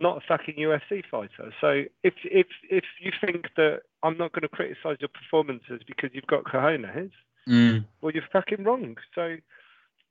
not 0.00 0.18
a 0.18 0.20
fucking 0.26 0.54
UFC 0.56 1.02
fighter. 1.10 1.52
So 1.60 1.84
if 2.02 2.14
if 2.24 2.46
if 2.70 2.84
you 3.00 3.12
think 3.24 3.46
that 3.56 3.82
I'm 4.02 4.16
not 4.16 4.32
going 4.32 4.42
to 4.42 4.48
criticize 4.48 4.96
your 5.00 5.08
performances 5.08 5.82
because 5.86 6.10
you've 6.12 6.26
got 6.26 6.44
cojones, 6.44 7.12
Mm, 7.48 7.84
well, 8.00 8.12
you're 8.12 8.22
fucking 8.32 8.64
wrong. 8.64 8.96
So 9.14 9.36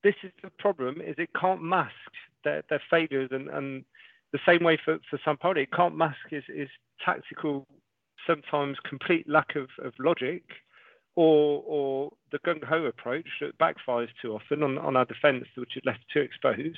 this 0.03 0.15
is 0.23 0.31
the 0.43 0.49
problem: 0.49 1.01
is 1.01 1.15
it 1.17 1.29
can't 1.39 1.63
mask 1.63 1.93
their, 2.43 2.63
their 2.69 2.81
failures, 2.89 3.29
and, 3.31 3.49
and 3.49 3.85
the 4.33 4.39
same 4.45 4.63
way 4.63 4.77
for 4.83 4.99
for 5.09 5.17
Sampaoli, 5.19 5.63
it 5.63 5.71
can't 5.71 5.95
mask 5.95 6.17
his, 6.29 6.43
his 6.47 6.69
tactical, 7.03 7.67
sometimes 8.27 8.77
complete 8.87 9.29
lack 9.29 9.55
of, 9.55 9.69
of 9.83 9.93
logic, 9.99 10.43
or 11.15 11.63
or 11.65 12.11
the 12.31 12.39
gung 12.39 12.63
ho 12.63 12.85
approach 12.85 13.27
that 13.39 13.57
backfires 13.57 14.09
too 14.21 14.33
often 14.33 14.63
on, 14.63 14.77
on 14.77 14.97
our 14.97 15.05
defence, 15.05 15.45
which 15.55 15.77
is 15.77 15.83
left 15.85 16.03
too 16.13 16.21
exposed. 16.21 16.77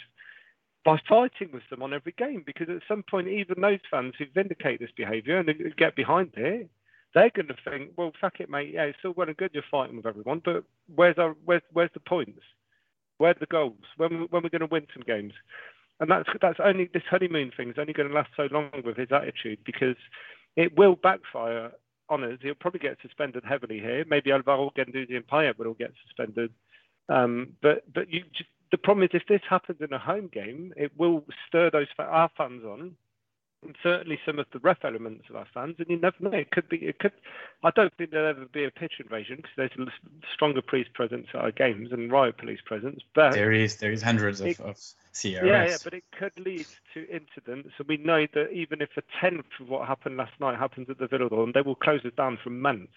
By 0.86 1.00
fighting 1.08 1.50
with 1.54 1.64
them 1.70 1.82
on 1.82 1.94
every 1.94 2.14
game, 2.18 2.44
because 2.46 2.68
at 2.70 2.82
some 2.88 3.04
point, 3.04 3.30
even 3.30 3.62
those 3.62 3.80
fans 3.90 4.16
who 4.18 4.26
vindicate 4.34 4.80
this 4.80 4.92
behaviour 4.96 5.38
and 5.38 5.76
get 5.78 5.96
behind 5.96 6.32
it, 6.36 6.70
they're 7.14 7.30
going 7.30 7.48
to 7.48 7.56
think, 7.64 7.92
well, 7.96 8.12
fuck 8.20 8.40
it, 8.40 8.50
mate. 8.50 8.72
Yeah, 8.74 8.84
it's 8.84 8.98
all 9.06 9.14
well 9.16 9.28
and 9.28 9.38
good 9.38 9.52
you're 9.54 9.64
fighting 9.70 9.96
with 9.96 10.06
everyone, 10.06 10.42
but 10.44 10.64
where's 10.94 11.18
our 11.18 11.36
where's 11.46 11.62
where's 11.72 11.92
the 11.94 12.00
points? 12.00 12.42
Where 13.18 13.32
are 13.32 13.36
the 13.40 13.46
goals? 13.46 13.84
When 13.98 14.28
when 14.30 14.44
we're 14.44 14.50
going 14.50 14.62
to 14.62 14.66
win 14.66 14.88
some 14.94 15.04
games? 15.06 15.34
And 16.00 16.10
that's 16.10 16.28
that's 16.42 16.60
only 16.64 16.90
this 16.94 17.04
honeymoon 17.10 17.52
thing 17.56 17.70
is 17.70 17.76
only 17.78 17.94
going 17.94 18.10
to 18.10 18.16
last 18.16 18.32
so 18.36 18.48
long 18.52 18.70
with 18.84 18.98
his 18.98 19.12
attitude 19.12 19.60
because 19.64 19.96
it 20.56 20.78
will 20.78 20.96
backfire 20.96 21.72
on 22.10 22.24
us. 22.24 22.40
He'll 22.42 22.56
probably 22.56 22.80
get 22.80 22.98
suspended 23.02 23.44
heavily 23.48 23.80
here. 23.80 24.04
Maybe 24.08 24.32
Alvaro 24.32 24.72
Guendouzi 24.76 25.16
and 25.16 25.28
Payet 25.28 25.58
will 25.58 25.68
all 25.68 25.74
get 25.76 25.94
suspended. 26.06 26.52
Um, 27.10 27.54
but 27.62 27.84
but 27.94 28.12
you 28.12 28.24
just, 28.36 28.50
the 28.74 28.78
problem 28.80 29.04
is 29.04 29.12
if 29.14 29.28
this 29.30 29.42
happens 29.48 29.78
in 29.82 29.94
a 29.94 30.00
home 30.00 30.32
game, 30.34 30.74
it 30.76 30.92
will 30.98 31.24
stir 31.48 31.70
those 31.70 31.86
our 32.00 32.28
fans 32.36 32.66
on 32.66 32.96
and 33.64 33.76
certainly 33.84 34.20
some 34.26 34.40
of 34.40 34.48
the 34.52 34.58
ref 34.60 34.84
elements 34.84 35.26
of 35.30 35.36
our 35.36 35.46
fans, 35.54 35.76
and 35.78 35.88
you 35.90 36.00
never 36.00 36.16
know. 36.20 36.32
It 36.32 36.50
could 36.50 36.68
be. 36.68 36.78
It 36.78 36.98
could. 36.98 37.12
I 37.64 37.70
don't 37.70 37.94
think 37.98 38.10
there'll 38.10 38.30
ever 38.32 38.46
be 38.46 38.66
a 38.66 38.72
pitch 38.72 38.94
invasion 39.00 39.38
because 39.38 39.52
there's 39.56 39.88
a 39.88 39.92
stronger 40.34 40.64
police 40.64 40.88
presence 40.92 41.28
at 41.36 41.40
our 41.40 41.52
games 41.52 41.92
and 41.92 42.12
riot 42.12 42.40
police 42.40 42.62
presence. 42.66 43.02
But 43.14 43.34
there 43.34 43.52
is 43.52 43.78
there 43.78 43.92
is 43.92 44.02
hundreds 44.02 44.42
of, 44.42 44.48
It- 44.48 44.60
of 44.60 44.76
yeah, 45.24 45.42
CRS. 45.42 45.70
yeah, 45.70 45.78
but 45.84 45.94
it 45.94 46.04
could 46.18 46.34
lead 46.44 46.66
to 46.96 47.08
incidents, 47.10 47.70
and 47.78 47.88
we 47.88 47.98
know 47.98 48.26
that 48.34 48.52
even 48.52 48.82
if 48.82 48.90
a 48.98 49.04
tenth 49.22 49.46
of 49.62 49.70
what 49.70 49.88
happened 49.88 50.18
last 50.18 50.34
night 50.40 50.58
happens 50.58 50.90
at 50.90 50.98
the 50.98 51.08
Velodrome, 51.08 51.54
they 51.54 51.62
will 51.62 51.76
close 51.76 52.02
it 52.04 52.16
down 52.16 52.40
for 52.44 52.50
months. 52.50 52.94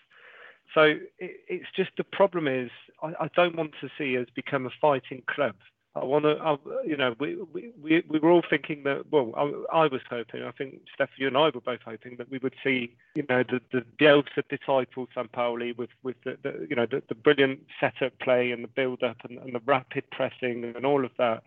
So 0.74 0.82
it, 1.18 1.40
it's 1.48 1.66
just 1.74 1.90
the 1.96 2.04
problem 2.04 2.48
is 2.48 2.70
I, 3.02 3.12
I 3.20 3.28
don't 3.34 3.56
want 3.56 3.72
to 3.80 3.88
see 3.98 4.16
us 4.18 4.26
become 4.34 4.66
a 4.66 4.70
fighting 4.80 5.22
club. 5.26 5.54
I 5.96 6.04
want 6.04 6.24
to, 6.24 6.58
you 6.86 6.96
know, 6.96 7.14
we, 7.18 7.36
we 7.54 7.72
we 7.82 8.02
we 8.06 8.18
were 8.18 8.30
all 8.30 8.42
thinking 8.48 8.82
that. 8.84 9.10
Well, 9.10 9.32
I, 9.34 9.84
I 9.84 9.86
was 9.86 10.02
hoping. 10.10 10.42
I 10.42 10.50
think 10.50 10.80
Steph, 10.94 11.08
you 11.16 11.26
and 11.26 11.38
I 11.38 11.44
were 11.44 11.62
both 11.62 11.80
hoping 11.84 12.16
that 12.18 12.30
we 12.30 12.38
would 12.38 12.54
see, 12.62 12.94
you 13.14 13.24
know, 13.28 13.42
the 13.42 13.62
the 13.72 13.82
Bielsa 13.98 14.42
disciple 14.50 15.08
Sampaoli 15.16 15.76
with 15.76 15.88
with 16.02 16.16
the, 16.24 16.36
the 16.42 16.66
you 16.68 16.76
know 16.76 16.84
the, 16.84 17.02
the 17.08 17.14
brilliant 17.14 17.60
setup 17.80 18.18
play 18.18 18.50
and 18.50 18.62
the 18.62 18.68
build 18.68 19.02
up 19.02 19.16
and, 19.24 19.38
and 19.38 19.54
the 19.54 19.62
rapid 19.64 20.04
pressing 20.10 20.64
and 20.64 20.84
all 20.84 21.04
of 21.04 21.12
that. 21.16 21.44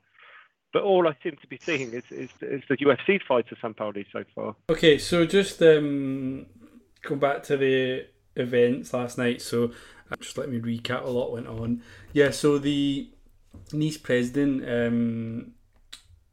But 0.74 0.84
all 0.84 1.08
I 1.08 1.16
seem 1.22 1.38
to 1.42 1.48
be 1.48 1.60
seeing 1.62 1.94
is 1.94 2.04
is, 2.10 2.32
is 2.42 2.64
the 2.68 2.78
UFC 2.78 3.22
fighter 3.22 3.56
Sampaoli 3.62 4.06
so 4.12 4.24
far. 4.34 4.56
Okay, 4.70 4.98
so 4.98 5.26
just 5.28 5.62
um, 5.62 6.48
go 7.04 7.16
back 7.16 7.44
to 7.44 7.58
the 7.58 8.08
events 8.36 8.94
last 8.94 9.18
night, 9.18 9.42
so 9.42 9.72
uh, 10.12 10.16
just 10.20 10.38
let 10.38 10.50
me 10.50 10.60
recap 10.60 11.04
a 11.04 11.10
lot 11.10 11.32
went 11.32 11.48
on. 11.48 11.82
Yeah, 12.14 12.32
so 12.32 12.58
the 12.58 13.10
Nice 13.72 13.98
president, 13.98 14.64
um, 14.68 15.54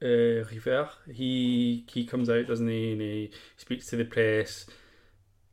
uh, 0.02 0.44
Rivère, 0.48 0.90
he 1.12 1.84
he 1.90 2.04
comes 2.04 2.30
out, 2.30 2.46
doesn't 2.46 2.68
he, 2.68 2.92
and 2.92 3.00
he 3.00 3.30
speaks 3.56 3.86
to 3.88 3.96
the 3.96 4.04
press. 4.04 4.66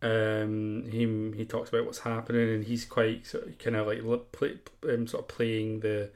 Um, 0.02 0.86
he 0.92 1.00
he 1.38 1.46
talks 1.46 1.70
about 1.70 1.86
what's 1.86 2.00
happening, 2.00 2.50
and 2.50 2.64
he's 2.64 2.86
quite 2.86 3.26
sort 3.26 3.48
of, 3.48 3.58
kind 3.58 3.76
of 3.76 3.88
like 3.88 4.32
play, 4.32 4.60
um, 4.90 5.08
sort 5.08 5.24
of 5.24 5.28
playing 5.30 5.80
the 5.80 6.10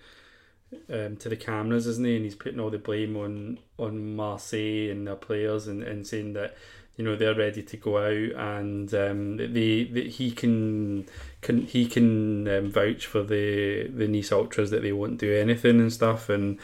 um, 0.90 1.16
to 1.18 1.30
the 1.30 1.38
cameras, 1.38 1.88
isn't 1.88 2.06
he? 2.06 2.16
And 2.16 2.26
he's 2.26 2.36
putting 2.36 2.60
all 2.60 2.70
the 2.70 2.78
blame 2.78 3.18
on 3.18 3.60
on 3.78 4.16
Marseille 4.16 4.90
and 4.90 5.08
their 5.08 5.16
players, 5.16 5.68
and, 5.68 5.84
and 5.84 6.06
saying 6.06 6.34
that 6.34 6.56
you 6.98 7.06
know 7.06 7.16
they're 7.16 7.36
ready 7.36 7.62
to 7.62 7.78
go 7.78 7.98
out, 8.00 8.60
and 8.60 8.94
um, 8.94 9.38
they, 9.38 9.84
they 9.84 10.10
he 10.10 10.32
can 10.32 11.06
can 11.42 11.62
he 11.62 11.86
can 11.86 12.48
um, 12.48 12.72
vouch 12.72 13.06
for 13.06 13.22
the 13.22 13.88
the 13.88 14.08
Nice 14.08 14.32
ultras 14.32 14.72
that 14.72 14.82
they 14.82 14.92
won't 14.92 15.20
do 15.20 15.34
anything 15.34 15.80
and 15.80 15.94
stuff, 15.94 16.28
and 16.28 16.58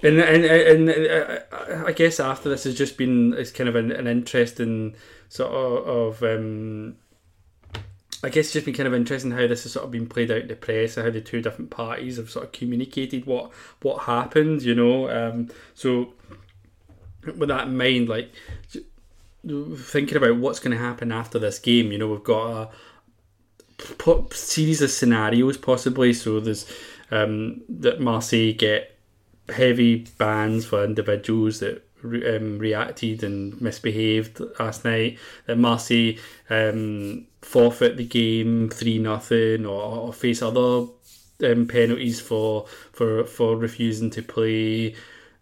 and 0.00 0.20
and, 0.20 0.44
and, 0.44 0.88
and 0.88 1.86
I 1.86 1.92
guess 1.92 2.20
after 2.20 2.48
this 2.48 2.64
has 2.64 2.76
just 2.76 2.96
been 2.96 3.34
it's 3.34 3.50
kind 3.50 3.68
of 3.68 3.74
an, 3.74 3.90
an 3.90 4.06
interesting 4.06 4.94
sort 5.28 5.50
of, 5.50 5.88
of 5.88 6.22
um, 6.22 6.96
I 8.22 8.28
guess 8.28 8.46
it's 8.46 8.52
just 8.52 8.66
been 8.66 8.74
kind 8.74 8.86
of 8.86 8.94
interesting 8.94 9.32
how 9.32 9.48
this 9.48 9.64
has 9.64 9.72
sort 9.72 9.84
of 9.84 9.90
been 9.90 10.06
played 10.06 10.30
out 10.30 10.42
in 10.42 10.48
the 10.48 10.54
press 10.54 10.96
and 10.96 11.04
how 11.04 11.12
the 11.12 11.20
two 11.20 11.42
different 11.42 11.70
parties 11.70 12.18
have 12.18 12.30
sort 12.30 12.44
of 12.44 12.52
communicated 12.52 13.26
what 13.26 13.50
what 13.80 14.04
happened, 14.04 14.62
you 14.62 14.76
know. 14.76 15.10
Um, 15.10 15.50
so 15.74 16.14
with 17.24 17.48
that 17.48 17.66
in 17.66 17.76
mind, 17.76 18.08
like 18.08 18.30
thinking 19.44 20.16
about 20.16 20.36
what's 20.36 20.60
going 20.60 20.76
to 20.76 20.82
happen 20.82 21.12
after 21.12 21.38
this 21.38 21.58
game, 21.58 21.92
you 21.92 21.98
know, 21.98 22.08
we've 22.08 22.24
got 22.24 22.70
a 23.78 24.34
series 24.34 24.82
of 24.82 24.90
scenarios 24.90 25.56
possibly. 25.56 26.12
So 26.12 26.40
there's 26.40 26.70
um, 27.10 27.62
that 27.68 28.00
Marseille 28.00 28.52
get 28.52 28.96
heavy 29.48 30.06
bans 30.18 30.64
for 30.64 30.84
individuals 30.84 31.60
that 31.60 31.84
um, 32.04 32.58
reacted 32.58 33.22
and 33.22 33.60
misbehaved 33.60 34.40
last 34.58 34.84
night. 34.84 35.18
That 35.46 35.58
Marseille 35.58 36.14
um, 36.50 37.26
forfeit 37.42 37.96
the 37.96 38.06
game 38.06 38.70
three 38.70 38.98
nothing, 38.98 39.66
or, 39.66 39.82
or, 39.82 40.12
face 40.12 40.42
other 40.42 40.86
um, 41.44 41.66
penalties 41.66 42.20
for 42.20 42.66
for 42.92 43.24
for 43.24 43.56
refusing 43.56 44.10
to 44.10 44.22
play. 44.22 44.94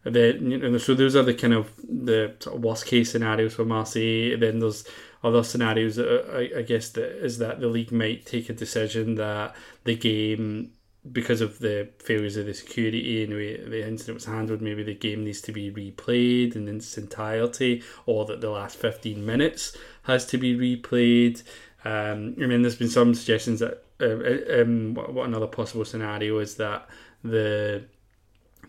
Then 0.04 0.50
you 0.50 0.58
know, 0.58 0.78
so 0.78 0.94
those 0.94 1.14
are 1.14 1.22
the 1.22 1.34
kind 1.34 1.52
of 1.52 1.72
the 1.76 2.34
worst 2.54 2.86
case 2.86 3.12
scenarios 3.12 3.54
for 3.54 3.64
Marseille. 3.64 4.36
Then 4.38 4.60
there's 4.60 4.84
other 5.22 5.42
scenarios. 5.42 5.96
That, 5.96 6.26
I, 6.32 6.60
I 6.60 6.62
guess 6.62 6.88
that 6.90 7.22
is 7.24 7.38
that 7.38 7.60
the 7.60 7.68
league 7.68 7.92
might 7.92 8.24
take 8.24 8.48
a 8.48 8.54
decision 8.54 9.16
that 9.16 9.54
the 9.84 9.96
game 9.96 10.72
because 11.12 11.40
of 11.40 11.60
the 11.60 11.88
failures 11.98 12.36
of 12.36 12.46
the 12.46 12.54
security 12.54 13.24
and 13.24 13.32
the 13.32 13.68
the 13.68 13.86
incident 13.86 14.16
was 14.16 14.24
handled, 14.24 14.60
maybe 14.60 14.82
the 14.82 14.94
game 14.94 15.24
needs 15.24 15.40
to 15.42 15.52
be 15.52 15.70
replayed 15.70 16.56
in 16.56 16.68
its 16.68 16.96
entirety, 16.96 17.82
or 18.06 18.24
that 18.26 18.40
the 18.40 18.50
last 18.50 18.76
15 18.76 19.24
minutes 19.24 19.76
has 20.04 20.24
to 20.26 20.38
be 20.38 20.56
replayed. 20.56 21.42
Um, 21.84 22.36
I 22.42 22.46
mean, 22.46 22.62
there's 22.62 22.76
been 22.76 22.90
some 22.90 23.14
suggestions 23.14 23.60
that 23.60 23.84
uh, 24.00 24.62
um, 24.62 24.94
what 24.94 25.26
another 25.26 25.46
possible 25.46 25.84
scenario 25.84 26.38
is 26.38 26.56
that 26.56 26.88
the 27.22 27.84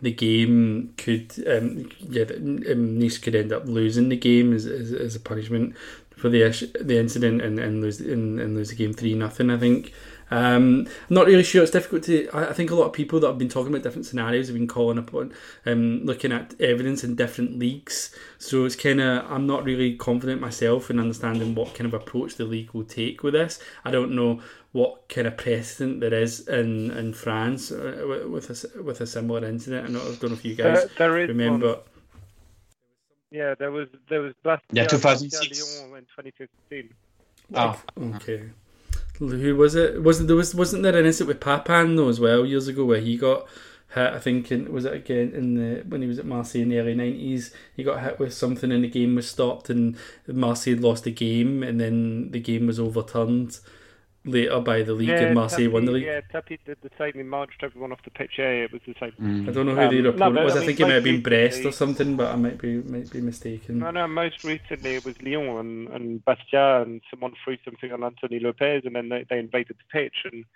the 0.02 0.12
game 0.12 0.92
could 0.98 1.32
um, 1.46 1.90
yeah 2.00 2.24
um, 2.24 2.98
Nice 2.98 3.18
could 3.18 3.34
end 3.34 3.52
up 3.52 3.66
losing 3.66 4.08
the 4.08 4.16
game 4.16 4.52
as, 4.52 4.66
as, 4.66 4.92
as 4.92 5.16
a 5.16 5.20
punishment 5.20 5.74
for 6.16 6.28
the 6.28 6.42
the 6.80 6.98
incident 6.98 7.40
and, 7.40 7.58
and 7.58 7.80
lose 7.80 8.00
and, 8.00 8.38
and 8.38 8.54
lose 8.54 8.70
the 8.70 8.76
game 8.76 8.92
three 8.92 9.14
nothing. 9.14 9.48
I 9.48 9.56
think. 9.56 9.92
Um, 10.32 10.86
I'm 11.10 11.14
not 11.14 11.26
really 11.26 11.42
sure. 11.42 11.62
It's 11.62 11.72
difficult 11.72 12.04
to. 12.04 12.28
I, 12.32 12.52
think 12.52 12.70
a 12.70 12.74
lot 12.74 12.86
of 12.86 12.92
people 12.92 13.20
that 13.20 13.26
have 13.26 13.38
been 13.38 13.48
talking 13.48 13.72
about 13.72 13.82
different 13.82 14.06
scenarios 14.06 14.48
have 14.48 14.56
been 14.56 14.66
calling 14.66 14.98
upon, 14.98 15.32
um, 15.66 16.04
looking 16.04 16.32
at 16.32 16.58
evidence 16.60 17.04
in 17.04 17.14
different 17.14 17.58
leagues. 17.58 18.14
So 18.38 18.64
it's 18.64 18.76
kind 18.76 19.00
of. 19.00 19.30
I'm 19.30 19.46
not 19.46 19.64
really 19.64 19.96
confident 19.96 20.40
myself 20.40 20.90
in 20.90 20.98
understanding 20.98 21.54
what 21.54 21.74
kind 21.74 21.86
of 21.86 21.94
approach 21.94 22.36
the 22.36 22.44
league 22.44 22.72
will 22.72 22.84
take 22.84 23.22
with 23.22 23.34
this. 23.34 23.60
I 23.84 23.90
don't 23.90 24.14
know 24.14 24.40
what 24.72 25.06
kind 25.08 25.26
of 25.26 25.36
precedent 25.36 26.00
there 26.00 26.14
is 26.14 26.48
in 26.48 26.90
in 26.92 27.12
France 27.12 27.70
uh, 27.70 28.26
with 28.28 28.50
a 28.50 28.82
with 28.82 29.00
a 29.00 29.06
similar 29.06 29.46
incident. 29.46 29.88
I 29.88 29.92
don't 29.92 30.22
know 30.22 30.32
if 30.32 30.44
you 30.44 30.54
guys 30.54 30.88
there, 30.96 31.10
there 31.10 31.28
remember. 31.28 31.74
One. 31.74 31.82
Yeah, 33.30 33.54
there 33.58 33.70
was 33.70 33.88
there 34.08 34.20
was 34.20 34.34
Bastia, 34.42 34.66
yeah 34.72 34.86
2006 34.86 35.80
Lyon 35.80 35.96
in 35.96 36.04
2015. 36.04 36.94
Oh, 37.54 37.80
okay. 38.16 38.50
Who 39.28 39.56
was 39.56 39.74
it? 39.74 40.02
Wasn't 40.02 40.26
there 40.26 40.36
was 40.36 40.54
wasn't 40.54 40.82
there 40.82 40.96
an 40.96 41.06
incident 41.06 41.28
with 41.28 41.40
Papin 41.40 41.96
though 41.96 42.08
as 42.08 42.18
well 42.18 42.44
years 42.44 42.66
ago 42.66 42.84
where 42.84 43.00
he 43.00 43.16
got 43.16 43.46
hit? 43.94 44.12
I 44.12 44.18
think 44.18 44.50
in, 44.50 44.72
was 44.72 44.84
it 44.84 44.94
again 44.94 45.32
in 45.32 45.54
the 45.54 45.82
when 45.82 46.02
he 46.02 46.08
was 46.08 46.18
at 46.18 46.26
Marseille 46.26 46.62
in 46.62 46.70
the 46.70 46.78
early 46.78 46.94
nineties. 46.94 47.54
He 47.76 47.84
got 47.84 48.02
hit 48.02 48.18
with 48.18 48.34
something 48.34 48.72
and 48.72 48.82
the 48.82 48.88
game 48.88 49.14
was 49.14 49.28
stopped 49.28 49.70
and 49.70 49.96
Marseille 50.26 50.76
lost 50.76 51.04
the 51.04 51.12
game 51.12 51.62
and 51.62 51.80
then 51.80 52.32
the 52.32 52.40
game 52.40 52.66
was 52.66 52.80
overturned 52.80 53.60
later 54.24 54.60
by 54.60 54.82
the 54.82 54.92
league 54.92 55.08
yeah, 55.08 55.20
and 55.20 55.34
Marseille 55.34 55.66
Tapie, 55.66 55.72
won 55.72 55.84
the 55.84 55.92
league. 55.92 56.04
Yeah, 56.04 56.20
Tapie 56.32 56.58
did 56.64 56.78
the 56.82 56.90
same. 56.98 57.12
He 57.14 57.22
marched 57.22 57.62
everyone 57.62 57.92
off 57.92 58.02
the 58.04 58.10
pitch. 58.10 58.32
Yeah, 58.38 58.44
it 58.44 58.72
was 58.72 58.80
the 58.86 58.94
same. 59.00 59.12
Mm. 59.20 59.48
I 59.48 59.52
don't 59.52 59.66
know 59.66 59.74
who 59.74 59.80
Um, 59.80 59.94
the 59.94 60.02
no, 60.02 60.08
opponent 60.10 60.34
but 60.34 60.44
was. 60.44 60.52
I 60.54 60.56
I, 60.56 60.58
mean, 60.60 60.66
think 60.66 60.80
it 60.80 60.82
might 60.84 60.94
have 60.94 61.04
been 61.04 61.22
Brest 61.22 61.64
or 61.64 61.72
something, 61.72 62.16
but 62.16 62.32
I 62.32 62.36
might 62.36 62.58
be 62.58 62.76
might 62.82 63.10
be 63.10 63.20
mistaken. 63.20 63.78
No, 63.78 63.90
no. 63.90 64.06
Most 64.06 64.44
recently, 64.44 64.96
it 64.96 65.04
was 65.04 65.20
Lyon 65.22 65.58
and, 65.58 65.88
and 65.88 66.24
Bastia, 66.24 66.82
and 66.82 67.00
someone 67.10 67.32
threw 67.44 67.56
something 67.64 67.92
on 67.92 68.04
Anthony 68.04 68.38
Lopes, 68.38 68.84
and 68.84 68.94
then 68.94 69.08
they, 69.08 69.26
they 69.28 69.38
invaded 69.38 69.76
the 69.78 69.98
pitch, 70.00 70.16
and 70.30 70.44
they, 70.44 70.46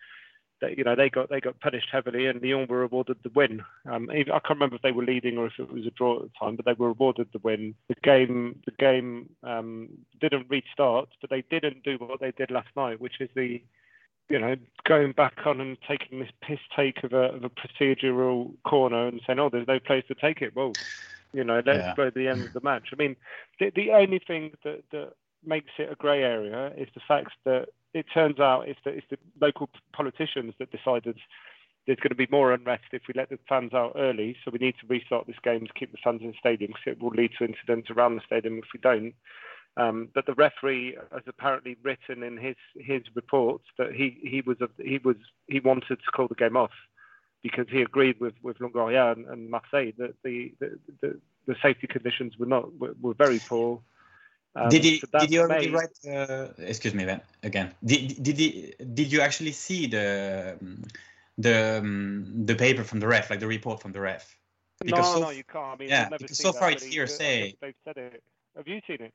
you 0.62 0.84
know 0.84 0.94
they 0.94 1.10
got 1.10 1.28
they 1.28 1.40
got 1.40 1.60
punished 1.60 1.88
heavily, 1.92 2.26
and 2.26 2.42
Lyon 2.42 2.66
were 2.68 2.82
awarded 2.82 3.18
the 3.22 3.30
win. 3.30 3.62
Um, 3.90 4.10
even- 4.12 4.32
I 4.32 4.38
can't 4.40 4.58
remember 4.58 4.76
if 4.76 4.82
they 4.82 4.92
were 4.92 5.04
leading 5.04 5.38
or 5.38 5.46
if 5.46 5.58
it 5.58 5.70
was 5.70 5.86
a 5.86 5.90
draw 5.90 6.16
at 6.16 6.22
the 6.22 6.30
time, 6.38 6.56
but 6.56 6.64
they 6.64 6.72
were 6.72 6.88
awarded 6.88 7.28
the 7.32 7.38
win. 7.40 7.74
The 7.88 7.94
game 8.02 8.60
the 8.64 8.72
game 8.72 9.30
um, 9.42 9.88
didn't 10.20 10.48
restart, 10.48 11.08
but 11.20 11.30
they 11.30 11.42
didn't 11.50 11.82
do 11.82 11.96
what 11.98 12.20
they 12.20 12.32
did 12.32 12.50
last 12.50 12.68
night, 12.76 13.00
which 13.00 13.20
is 13.20 13.28
the 13.34 13.62
you 14.28 14.38
know, 14.40 14.56
going 14.88 15.12
back 15.12 15.34
on 15.46 15.60
and 15.60 15.76
taking 15.88 16.18
this 16.18 16.30
piss 16.42 16.58
take 16.74 17.04
of 17.04 17.12
a, 17.12 17.34
of 17.34 17.44
a 17.44 17.50
procedural 17.50 18.52
corner 18.64 19.06
and 19.06 19.20
saying, 19.26 19.38
"Oh, 19.38 19.48
there's 19.48 19.68
no 19.68 19.78
place 19.78 20.04
to 20.08 20.14
take 20.14 20.42
it." 20.42 20.56
Well, 20.56 20.76
you 21.32 21.44
know, 21.44 21.62
let's 21.64 21.78
Yeah. 21.78 21.94
go 21.94 22.04
to 22.06 22.10
the 22.10 22.28
end 22.28 22.44
of 22.44 22.52
the 22.52 22.60
match. 22.60 22.88
I 22.92 22.96
mean, 22.96 23.16
the, 23.60 23.70
the 23.70 23.92
only 23.92 24.18
thing 24.18 24.52
that, 24.64 24.82
that 24.90 25.12
makes 25.44 25.70
it 25.78 25.92
a 25.92 25.94
grey 25.94 26.22
area 26.24 26.72
is 26.76 26.88
the 26.94 27.00
fact 27.06 27.32
that 27.44 27.68
it 27.96 28.06
turns 28.12 28.38
out 28.38 28.68
it's 28.68 28.80
the, 28.84 28.90
it's 28.90 29.06
the 29.10 29.18
local 29.40 29.68
politicians 29.92 30.54
that 30.58 30.70
decided 30.70 31.18
there's 31.86 31.98
going 31.98 32.10
to 32.10 32.14
be 32.16 32.28
more 32.30 32.52
unrest 32.52 32.84
if 32.92 33.02
we 33.08 33.14
let 33.16 33.30
the 33.30 33.38
fans 33.48 33.72
out 33.72 33.92
early. 33.96 34.36
So 34.44 34.50
we 34.50 34.58
need 34.58 34.74
to 34.80 34.86
restart 34.86 35.26
this 35.26 35.36
game 35.42 35.66
to 35.66 35.72
keep 35.72 35.92
the 35.92 35.98
fans 36.02 36.20
in 36.20 36.28
the 36.28 36.34
stadium 36.38 36.72
because 36.72 36.92
it 36.92 37.02
will 37.02 37.10
lead 37.10 37.30
to 37.38 37.44
incidents 37.44 37.90
around 37.90 38.16
the 38.16 38.22
stadium 38.26 38.58
if 38.58 38.64
we 38.74 38.80
don't. 38.80 39.14
Um, 39.78 40.08
but 40.14 40.26
the 40.26 40.34
referee 40.34 40.96
has 41.12 41.22
apparently 41.26 41.76
written 41.82 42.22
in 42.22 42.36
his 42.38 42.56
his 42.76 43.02
reports 43.14 43.64
that 43.78 43.92
he 43.92 44.18
he 44.22 44.40
was 44.40 44.56
a, 44.60 44.68
he 44.82 44.98
was 44.98 45.16
he 45.48 45.60
wanted 45.60 45.96
to 45.96 46.12
call 46.14 46.28
the 46.28 46.34
game 46.34 46.56
off 46.56 46.70
because 47.42 47.66
he 47.70 47.82
agreed 47.82 48.18
with 48.18 48.34
with 48.42 48.58
Longoria 48.58 49.12
and, 49.12 49.26
and 49.26 49.50
Marseille 49.50 49.92
that 49.98 50.14
the 50.24 50.54
the, 50.60 50.78
the 51.02 51.20
the 51.46 51.56
safety 51.62 51.86
conditions 51.86 52.38
were 52.38 52.46
not 52.46 52.74
were, 52.78 52.94
were 53.00 53.14
very 53.14 53.38
poor. 53.38 53.80
Um, 54.56 54.70
did 54.70 54.84
he 54.84 54.98
so 55.00 55.06
did 55.20 55.30
you 55.30 55.40
already 55.40 55.68
may- 55.68 55.74
write? 55.74 55.98
Uh, 56.06 56.48
excuse 56.58 56.94
me, 56.94 57.04
Ben. 57.04 57.20
Again, 57.42 57.74
did 57.84 58.22
did 58.22 58.38
he 58.38 58.74
did 58.94 59.12
you 59.12 59.20
actually 59.20 59.52
see 59.52 59.86
the 59.86 60.56
um, 60.60 60.82
the 61.36 61.78
um, 61.82 62.46
the 62.46 62.54
paper 62.54 62.82
from 62.84 63.00
the 63.00 63.06
ref, 63.06 63.28
like 63.30 63.40
the 63.40 63.46
report 63.46 63.82
from 63.82 63.92
the 63.92 64.00
ref? 64.00 64.36
No, 64.82 64.86
because 64.96 65.12
so 65.12 65.20
no, 65.20 65.30
you 65.30 65.44
can't. 65.44 65.74
I 65.74 65.76
mean, 65.76 65.88
yeah, 65.88 66.08
never 66.08 66.18
because 66.18 66.38
see 66.38 66.42
so 66.44 66.52
far 66.52 66.68
but 66.68 66.76
it's 66.76 66.84
he- 66.84 66.92
hearsay. 66.92 67.54
They've 67.60 67.74
said 67.84 67.96
it. 67.98 68.22
Have 68.56 68.66
you 68.66 68.80
seen 68.86 69.02
it? 69.02 69.14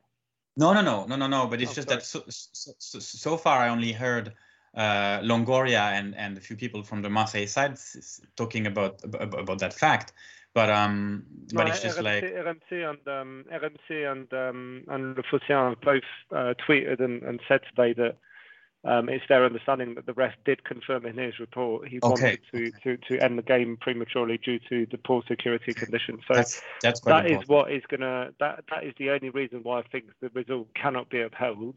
No, 0.57 0.73
no, 0.73 0.81
no, 0.81 1.05
no, 1.05 1.15
no, 1.15 1.27
no. 1.27 1.47
But 1.47 1.61
it's 1.61 1.71
Oh, 1.71 1.75
just 1.75 1.87
sorry. 1.87 1.99
that 1.99 2.05
so, 2.05 2.23
so, 2.27 2.71
so, 2.77 2.99
so 2.99 3.37
far 3.37 3.59
I 3.59 3.69
only 3.69 3.93
heard 3.93 4.33
uh, 4.75 5.19
Longoria 5.21 5.91
and, 5.93 6.15
and 6.15 6.37
a 6.37 6.41
few 6.41 6.55
people 6.55 6.83
from 6.83 7.01
the 7.01 7.09
Marseille 7.09 7.47
side 7.47 7.71
s- 7.71 7.95
s- 7.97 8.21
talking 8.35 8.67
about 8.67 9.03
about, 9.03 9.39
about 9.39 9.59
that 9.59 9.73
fact. 9.73 10.13
But 10.53 10.69
um, 10.69 11.25
but 11.53 11.67
No, 11.67 11.71
it's 11.71 11.81
just 11.81 11.97
RMC, 11.97 12.03
like 12.03 12.23
RMC 12.23 12.89
and 12.89 13.07
um, 13.07 13.45
RMC 13.51 14.11
and 14.11 14.33
um, 14.33 14.83
and 14.87 15.15
Le 15.15 15.23
Phocéen 15.23 15.69
have 15.69 15.81
both 15.81 16.03
uh, 16.35 16.53
tweeted 16.67 16.99
and, 16.99 17.23
and 17.23 17.39
said 17.47 17.61
today 17.73 17.93
that 17.93 18.17
um, 18.83 19.09
it's 19.09 19.23
their 19.29 19.45
understanding 19.45 19.95
that 19.95 20.05
the 20.07 20.13
ref 20.13 20.33
did 20.43 20.63
confirm 20.63 21.05
in 21.05 21.17
his 21.17 21.39
report 21.39 21.87
he 21.87 21.99
Okay, 22.03 22.39
wanted 22.53 22.71
to, 22.83 22.97
to, 22.97 22.97
to 23.07 23.23
end 23.23 23.37
the 23.37 23.43
game 23.43 23.77
prematurely 23.79 24.39
due 24.39 24.59
to 24.69 24.87
the 24.89 24.97
poor 24.97 25.21
security 25.27 25.73
conditions. 25.73 26.21
So 26.27 26.33
that's 26.33 26.59
that 27.01 27.27
is 27.27 27.47
what 27.47 27.71
is 27.71 27.83
gonna 27.89 28.31
that 28.39 28.63
that 28.69 28.83
is 28.83 28.93
the 28.97 29.11
only 29.11 29.29
reason 29.29 29.59
why 29.63 29.79
I 29.79 29.83
think 29.83 30.05
the 30.19 30.29
result 30.33 30.67
cannot 30.73 31.09
be 31.09 31.21
upheld. 31.21 31.75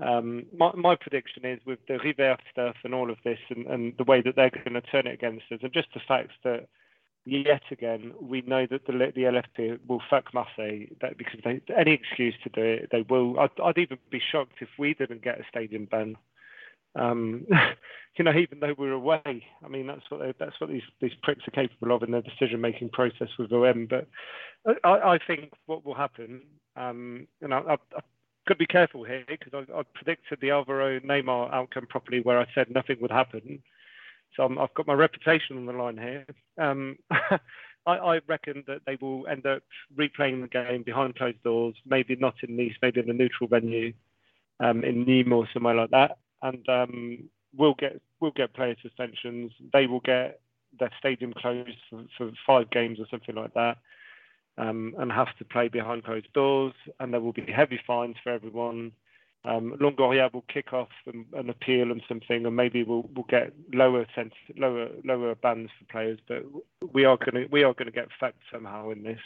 Um, 0.00 0.44
my, 0.56 0.70
my 0.74 0.96
prediction 0.96 1.44
is 1.44 1.60
with 1.66 1.80
the 1.86 1.94
Rivère 1.94 2.38
stuff 2.50 2.76
and 2.84 2.94
all 2.94 3.10
of 3.10 3.18
this 3.24 3.38
and, 3.50 3.66
and 3.66 3.92
the 3.98 4.04
way 4.04 4.22
that 4.22 4.34
they're 4.36 4.48
going 4.48 4.72
to 4.72 4.80
turn 4.80 5.06
it 5.06 5.12
against 5.12 5.44
us, 5.52 5.58
and 5.62 5.72
just 5.74 5.92
the 5.92 6.00
fact 6.08 6.30
that 6.44 6.68
yet 7.30 7.62
again 7.70 8.12
we 8.20 8.42
know 8.42 8.66
that 8.66 8.86
the 8.86 8.92
the 8.92 9.22
LFP 9.22 9.78
will 9.86 10.02
fuck 10.10 10.34
Marseille 10.34 10.86
that 11.00 11.16
because 11.16 11.40
they 11.44 11.60
any 11.76 11.92
excuse 11.92 12.34
to 12.42 12.50
do 12.50 12.62
it 12.62 12.88
they 12.90 13.02
will. 13.02 13.38
I'd, 13.38 13.50
I'd 13.62 13.78
even 13.78 13.98
be 14.10 14.20
shocked 14.20 14.58
if 14.60 14.68
we 14.78 14.94
didn't 14.94 15.22
get 15.22 15.40
a 15.40 15.44
stadium 15.48 15.86
ban. 15.86 16.16
Um, 16.96 17.46
you 18.18 18.24
know, 18.24 18.32
even 18.32 18.60
though 18.60 18.74
we're 18.76 18.92
away, 18.92 19.44
I 19.64 19.68
mean, 19.68 19.86
that's 19.86 20.10
what 20.10 20.36
that's 20.38 20.60
what 20.60 20.70
these 20.70 20.82
these 21.00 21.14
pricks 21.22 21.46
are 21.46 21.52
capable 21.52 21.94
of 21.94 22.02
in 22.02 22.10
their 22.10 22.22
decision 22.22 22.60
making 22.60 22.90
process 22.90 23.28
with 23.38 23.52
OM. 23.52 23.86
But 23.86 24.08
I, 24.84 25.14
I 25.14 25.18
think 25.26 25.52
what 25.66 25.84
will 25.84 25.94
happen, 25.94 26.42
um, 26.76 27.26
and 27.40 27.54
I, 27.54 27.58
I, 27.58 27.72
I 27.72 28.00
got 28.48 28.54
to 28.54 28.56
be 28.56 28.66
careful 28.66 29.04
here 29.04 29.24
because 29.28 29.52
I, 29.54 29.78
I 29.78 29.82
predicted 29.94 30.38
the 30.40 30.50
Alvaro 30.50 30.98
Neymar 31.00 31.52
outcome 31.52 31.86
properly, 31.86 32.20
where 32.20 32.38
I 32.38 32.46
said 32.54 32.70
nothing 32.70 32.96
would 33.00 33.12
happen. 33.12 33.62
So 34.36 34.44
i 34.44 34.60
have 34.60 34.74
got 34.74 34.86
my 34.86 34.94
reputation 34.94 35.56
on 35.56 35.66
the 35.66 35.72
line 35.72 35.98
here. 35.98 36.26
Um, 36.58 36.96
I, 37.86 37.96
I, 37.96 38.20
reckon 38.26 38.62
that 38.66 38.82
they 38.86 38.96
will 39.00 39.26
end 39.26 39.46
up 39.46 39.62
replaying 39.96 40.42
the 40.42 40.48
game 40.48 40.82
behind 40.82 41.16
closed 41.16 41.42
doors, 41.42 41.74
maybe 41.86 42.14
not 42.16 42.34
in 42.42 42.56
Nice, 42.56 42.74
maybe 42.82 43.00
in 43.00 43.10
a 43.10 43.14
neutral 43.14 43.48
venue, 43.48 43.92
um, 44.60 44.84
in 44.84 45.06
Nîmes 45.06 45.32
or 45.32 45.48
somewhere 45.52 45.74
like 45.74 45.90
that, 45.90 46.18
and 46.42 46.68
um, 46.68 47.24
we'll 47.56 47.74
get 47.74 48.00
we'll 48.20 48.32
get 48.32 48.52
player 48.52 48.76
suspensions. 48.82 49.52
They 49.72 49.86
will 49.86 50.00
get 50.00 50.40
their 50.78 50.90
stadium 50.98 51.32
closed 51.32 51.78
for, 51.88 52.04
for 52.16 52.30
five 52.46 52.70
games 52.70 53.00
or 53.00 53.06
something 53.10 53.34
like 53.34 53.54
that, 53.54 53.78
um, 54.58 54.94
and 54.98 55.10
have 55.10 55.34
to 55.38 55.44
play 55.44 55.68
behind 55.68 56.04
closed 56.04 56.32
doors. 56.34 56.74
And 57.00 57.12
there 57.12 57.20
will 57.20 57.32
be 57.32 57.50
heavy 57.50 57.80
fines 57.86 58.16
for 58.22 58.30
everyone. 58.30 58.92
Um, 59.44 59.74
Longoria 59.80 60.32
will 60.32 60.44
kick 60.52 60.74
off 60.74 60.90
an, 61.06 61.24
an, 61.32 61.48
appeal 61.48 61.90
and 61.90 62.02
something, 62.06 62.44
and 62.44 62.54
maybe 62.54 62.82
we'll 62.82 63.08
we'll 63.14 63.24
get 63.28 63.54
lower 63.72 64.06
sense, 64.14 64.34
lower 64.56 64.88
lower 65.02 65.34
bans 65.34 65.70
for 65.78 65.86
players. 65.86 66.18
But 66.28 66.44
we 66.92 67.04
are 67.06 67.16
gonna 67.16 67.46
we 67.50 67.64
are 67.64 67.72
gonna 67.72 67.90
get 67.90 68.08
fucked 68.18 68.42
somehow 68.52 68.90
in 68.90 69.02
this, 69.02 69.20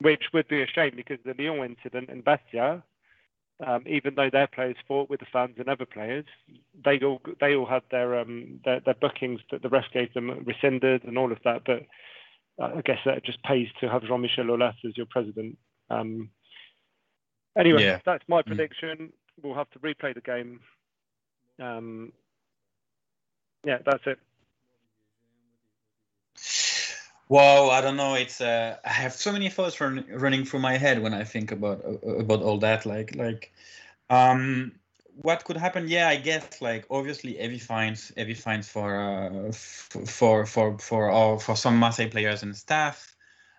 which 0.00 0.24
would 0.32 0.46
be 0.46 0.62
a 0.62 0.66
shame 0.68 0.92
because 0.94 1.18
the 1.24 1.34
Lyon 1.36 1.76
incident 1.76 2.10
in 2.10 2.20
Bastia 2.20 2.84
um, 3.64 3.84
even 3.86 4.14
though 4.14 4.28
their 4.30 4.46
players 4.46 4.76
fought 4.86 5.08
with 5.08 5.20
the 5.20 5.26
fans 5.32 5.54
and 5.58 5.68
other 5.68 5.86
players, 5.86 6.26
they 6.84 6.98
all 7.00 7.22
they 7.40 7.54
all 7.54 7.66
had 7.66 7.82
their 7.90 8.18
um, 8.18 8.60
their, 8.64 8.80
their 8.80 8.94
bookings 8.94 9.40
that 9.50 9.62
the 9.62 9.68
ref 9.68 9.84
gave 9.94 10.12
them 10.12 10.44
rescinded 10.44 11.04
and 11.04 11.16
all 11.16 11.32
of 11.32 11.38
that. 11.44 11.62
But 11.64 11.82
I 12.62 12.82
guess 12.82 12.98
that 13.06 13.24
just 13.24 13.42
pays 13.42 13.68
to 13.80 13.88
have 13.88 14.02
Jean-Michel 14.02 14.46
Aulas 14.46 14.74
as 14.86 14.96
your 14.96 15.06
president. 15.06 15.56
Um, 15.88 16.30
anyway, 17.56 17.84
yeah. 17.84 18.00
that's 18.04 18.24
my 18.28 18.42
mm. 18.42 18.46
prediction. 18.46 19.12
We'll 19.42 19.54
have 19.54 19.70
to 19.70 19.78
replay 19.80 20.14
the 20.14 20.20
game. 20.20 20.60
Um, 21.60 22.12
yeah, 23.64 23.78
that's 23.84 24.06
it. 24.06 24.18
Well, 27.28 27.70
I 27.70 27.80
don't 27.80 27.96
know. 27.96 28.14
It's 28.14 28.40
uh, 28.40 28.76
I 28.84 28.88
have 28.88 29.12
so 29.12 29.32
many 29.32 29.48
thoughts 29.48 29.80
run, 29.80 30.04
running 30.10 30.44
through 30.44 30.60
my 30.60 30.76
head 30.76 31.02
when 31.02 31.12
I 31.12 31.24
think 31.24 31.50
about 31.50 31.84
uh, 31.84 32.18
about 32.18 32.42
all 32.42 32.58
that. 32.58 32.86
Like 32.86 33.16
like, 33.16 33.52
um, 34.10 34.72
what 35.22 35.44
could 35.44 35.56
happen? 35.56 35.88
Yeah, 35.88 36.08
I 36.08 36.16
guess 36.16 36.62
like 36.62 36.86
obviously 36.88 37.36
heavy 37.36 37.58
fines, 37.58 38.12
heavy 38.16 38.34
fines 38.34 38.68
for 38.68 39.00
uh, 39.00 39.52
for 39.52 40.46
for 40.46 40.78
for 40.78 41.10
all 41.10 41.38
for 41.38 41.56
some 41.56 41.76
Marseille 41.76 42.10
players 42.10 42.44
and 42.44 42.54
staff. 42.54 43.15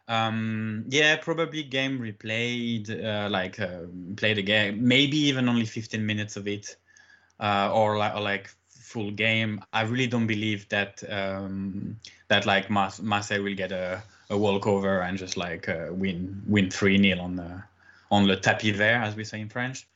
Um, 0.08 0.86
yeah, 0.88 1.18
probably 1.18 1.64
game 1.64 2.00
replayed, 2.00 2.90
uh, 2.90 3.30
like 3.30 3.60
uh, 3.60 3.82
play 4.16 4.34
game, 4.42 4.88
maybe 4.88 5.18
even 5.18 5.50
only 5.50 5.66
15 5.66 6.06
minutes 6.06 6.38
of 6.38 6.48
it, 6.48 6.78
uh, 7.40 7.72
or 7.74 7.98
like 7.98 8.16
or 8.16 8.22
like 8.22 8.50
full 8.70 9.12
game. 9.12 9.62
I 9.74 9.82
really 9.82 10.08
don't 10.08 10.28
believe 10.28 10.70
that 10.70 11.04
um, 11.10 12.00
that 12.30 12.46
like 12.46 12.70
Marseille 12.70 13.44
will 13.44 13.56
get 13.56 13.72
a, 13.72 14.02
a 14.30 14.38
walkover 14.38 15.02
and 15.02 15.18
just 15.18 15.36
like 15.36 15.68
uh, 15.68 15.88
win 15.92 16.42
win 16.48 16.72
three 16.72 16.98
0 16.98 17.20
on 17.22 17.36
the 17.36 17.64
on 18.10 18.28
the 18.28 18.38
tapis 18.38 18.78
vert, 18.78 19.04
as 19.04 19.16
we 19.16 19.26
say 19.26 19.42
in 19.42 19.50
French. 19.50 19.88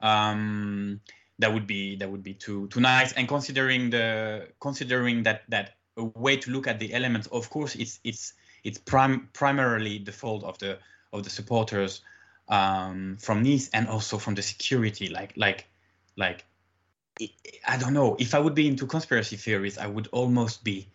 Um, 0.00 1.00
that 1.38 1.52
would 1.52 1.66
be 1.66 1.96
that 1.96 2.10
would 2.10 2.22
be 2.22 2.34
too 2.34 2.68
too 2.68 2.80
nice. 2.80 3.12
And 3.12 3.28
considering 3.28 3.90
the 3.90 4.48
considering 4.60 5.22
that 5.24 5.42
that 5.48 5.76
a 5.96 6.04
way 6.04 6.36
to 6.38 6.50
look 6.50 6.66
at 6.66 6.78
the 6.78 6.92
elements, 6.92 7.28
of 7.28 7.50
course, 7.50 7.74
it's 7.76 8.00
it's 8.04 8.34
it's 8.64 8.78
prim- 8.78 9.28
primarily 9.32 9.98
the 9.98 10.12
fault 10.12 10.44
of 10.44 10.58
the 10.58 10.78
of 11.12 11.24
the 11.24 11.30
supporters 11.30 12.02
um, 12.48 13.16
from 13.20 13.42
Nice 13.42 13.68
and 13.70 13.88
also 13.88 14.18
from 14.18 14.34
the 14.34 14.42
security. 14.42 15.08
Like 15.08 15.32
like 15.36 15.66
like 16.16 16.44
I 17.66 17.76
don't 17.76 17.94
know. 17.94 18.16
If 18.18 18.34
I 18.34 18.38
would 18.38 18.54
be 18.54 18.66
into 18.66 18.86
conspiracy 18.86 19.36
theories, 19.36 19.78
I 19.78 19.86
would 19.86 20.08
almost 20.12 20.64
be 20.64 20.88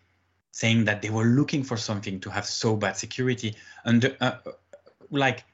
saying 0.52 0.86
that 0.86 1.02
they 1.02 1.10
were 1.10 1.24
looking 1.24 1.62
for 1.62 1.76
something 1.76 2.18
to 2.20 2.30
have 2.30 2.46
so 2.46 2.76
bad 2.76 2.96
security 2.96 3.54
and 3.84 4.16
uh, 4.20 4.38
like 5.10 5.44